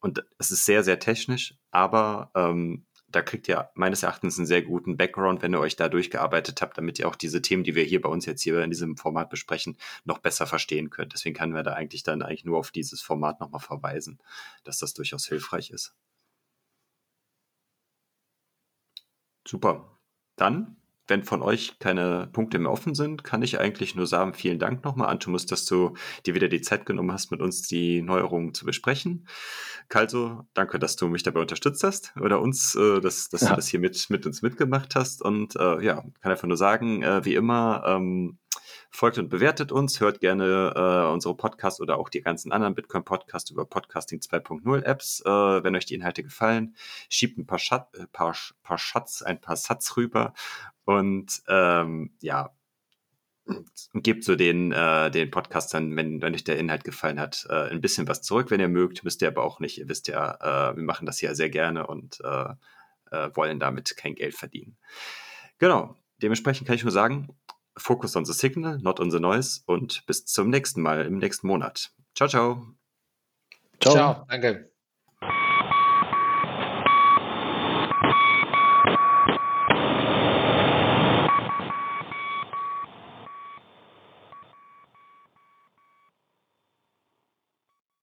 Und 0.00 0.24
es 0.38 0.50
ist 0.50 0.64
sehr, 0.66 0.84
sehr 0.84 0.98
technisch, 0.98 1.54
aber 1.70 2.30
ähm, 2.34 2.84
da 3.14 3.22
kriegt 3.22 3.48
ihr 3.48 3.70
meines 3.74 4.02
Erachtens 4.02 4.38
einen 4.38 4.46
sehr 4.46 4.62
guten 4.62 4.96
Background, 4.96 5.40
wenn 5.40 5.54
ihr 5.54 5.60
euch 5.60 5.76
da 5.76 5.88
durchgearbeitet 5.88 6.60
habt, 6.60 6.76
damit 6.76 6.98
ihr 6.98 7.08
auch 7.08 7.14
diese 7.16 7.40
Themen, 7.40 7.62
die 7.62 7.74
wir 7.74 7.84
hier 7.84 8.00
bei 8.00 8.08
uns 8.08 8.26
jetzt 8.26 8.42
hier 8.42 8.60
in 8.62 8.70
diesem 8.70 8.96
Format 8.96 9.30
besprechen, 9.30 9.76
noch 10.04 10.18
besser 10.18 10.46
verstehen 10.46 10.90
könnt. 10.90 11.12
Deswegen 11.12 11.36
können 11.36 11.54
wir 11.54 11.62
da 11.62 11.74
eigentlich 11.74 12.02
dann 12.02 12.22
eigentlich 12.22 12.44
nur 12.44 12.58
auf 12.58 12.70
dieses 12.70 13.02
Format 13.02 13.40
nochmal 13.40 13.60
verweisen, 13.60 14.18
dass 14.64 14.78
das 14.78 14.94
durchaus 14.94 15.26
hilfreich 15.26 15.70
ist. 15.70 15.94
Super. 19.46 19.98
Dann 20.36 20.76
wenn 21.06 21.24
von 21.24 21.42
euch 21.42 21.78
keine 21.78 22.28
Punkte 22.32 22.58
mehr 22.58 22.70
offen 22.70 22.94
sind, 22.94 23.24
kann 23.24 23.42
ich 23.42 23.60
eigentlich 23.60 23.94
nur 23.94 24.06
sagen, 24.06 24.34
vielen 24.34 24.58
Dank 24.58 24.84
nochmal, 24.84 25.08
Antumus, 25.08 25.46
dass 25.46 25.66
du 25.66 25.94
dir 26.24 26.34
wieder 26.34 26.48
die 26.48 26.62
Zeit 26.62 26.86
genommen 26.86 27.12
hast, 27.12 27.30
mit 27.30 27.40
uns 27.40 27.62
die 27.62 28.02
Neuerungen 28.02 28.54
zu 28.54 28.64
besprechen. 28.64 29.26
Kalso, 29.88 30.46
danke, 30.54 30.78
dass 30.78 30.96
du 30.96 31.08
mich 31.08 31.22
dabei 31.22 31.40
unterstützt 31.40 31.84
hast 31.84 32.14
oder 32.20 32.40
uns, 32.40 32.74
äh, 32.74 33.00
dass, 33.00 33.28
dass 33.28 33.42
ja. 33.42 33.50
du 33.50 33.56
das 33.56 33.68
hier 33.68 33.80
mit, 33.80 34.08
mit 34.08 34.24
uns 34.24 34.42
mitgemacht 34.42 34.94
hast. 34.94 35.22
Und 35.22 35.56
äh, 35.56 35.84
ja, 35.84 36.02
kann 36.22 36.32
einfach 36.32 36.48
nur 36.48 36.56
sagen, 36.56 37.02
äh, 37.02 37.24
wie 37.24 37.34
immer, 37.34 37.84
ähm, 37.86 38.38
folgt 38.94 39.18
und 39.18 39.28
bewertet 39.28 39.72
uns, 39.72 40.00
hört 40.00 40.20
gerne 40.20 40.72
äh, 40.74 41.12
unsere 41.12 41.36
Podcasts 41.36 41.80
oder 41.80 41.98
auch 41.98 42.08
die 42.08 42.22
ganzen 42.22 42.52
anderen 42.52 42.74
Bitcoin-Podcasts 42.76 43.50
über 43.50 43.66
Podcasting 43.66 44.20
2.0 44.20 44.82
Apps. 44.82 45.20
Äh, 45.20 45.28
wenn 45.28 45.74
euch 45.74 45.86
die 45.86 45.94
Inhalte 45.94 46.22
gefallen, 46.22 46.76
schiebt 47.08 47.36
ein 47.36 47.46
paar, 47.46 47.58
Schat 47.58 47.92
äh, 47.94 48.06
paar, 48.06 48.36
paar 48.62 48.78
Schatz, 48.78 49.22
ein 49.22 49.40
paar 49.40 49.56
Satz 49.56 49.96
rüber 49.96 50.32
und 50.84 51.42
ähm, 51.48 52.16
ja, 52.20 52.54
gebt 53.94 54.24
so 54.24 54.36
den, 54.36 54.72
äh, 54.72 55.10
den 55.10 55.30
Podcastern, 55.30 55.96
wenn, 55.96 56.22
wenn 56.22 56.34
euch 56.34 56.44
der 56.44 56.58
Inhalt 56.58 56.84
gefallen 56.84 57.20
hat, 57.20 57.46
äh, 57.50 57.70
ein 57.70 57.80
bisschen 57.80 58.08
was 58.08 58.22
zurück, 58.22 58.50
wenn 58.50 58.60
ihr 58.60 58.68
mögt. 58.68 59.04
Müsst 59.04 59.22
ihr 59.22 59.28
aber 59.28 59.44
auch 59.44 59.60
nicht. 59.60 59.78
Ihr 59.78 59.88
wisst 59.88 60.08
ja, 60.08 60.70
äh, 60.70 60.76
wir 60.76 60.82
machen 60.82 61.06
das 61.06 61.20
ja 61.20 61.34
sehr 61.34 61.50
gerne 61.50 61.86
und 61.86 62.20
äh, 62.22 62.54
äh, 63.10 63.30
wollen 63.34 63.60
damit 63.60 63.96
kein 63.96 64.14
Geld 64.14 64.34
verdienen. 64.34 64.76
Genau. 65.58 65.96
Dementsprechend 66.22 66.66
kann 66.66 66.76
ich 66.76 66.84
nur 66.84 66.92
sagen, 66.92 67.28
Focus 67.76 68.16
on 68.16 68.24
the 68.24 68.32
Signal, 68.32 68.78
not 68.78 69.00
on 69.00 69.10
the 69.10 69.20
Noise 69.20 69.62
und 69.66 70.06
bis 70.06 70.24
zum 70.26 70.48
nächsten 70.48 70.80
Mal 70.80 71.04
im 71.04 71.18
nächsten 71.18 71.46
Monat. 71.46 71.92
Ciao, 72.14 72.28
ciao. 72.28 72.66
Ciao. 73.80 73.94
Ciao, 73.94 74.26
danke. 74.28 74.73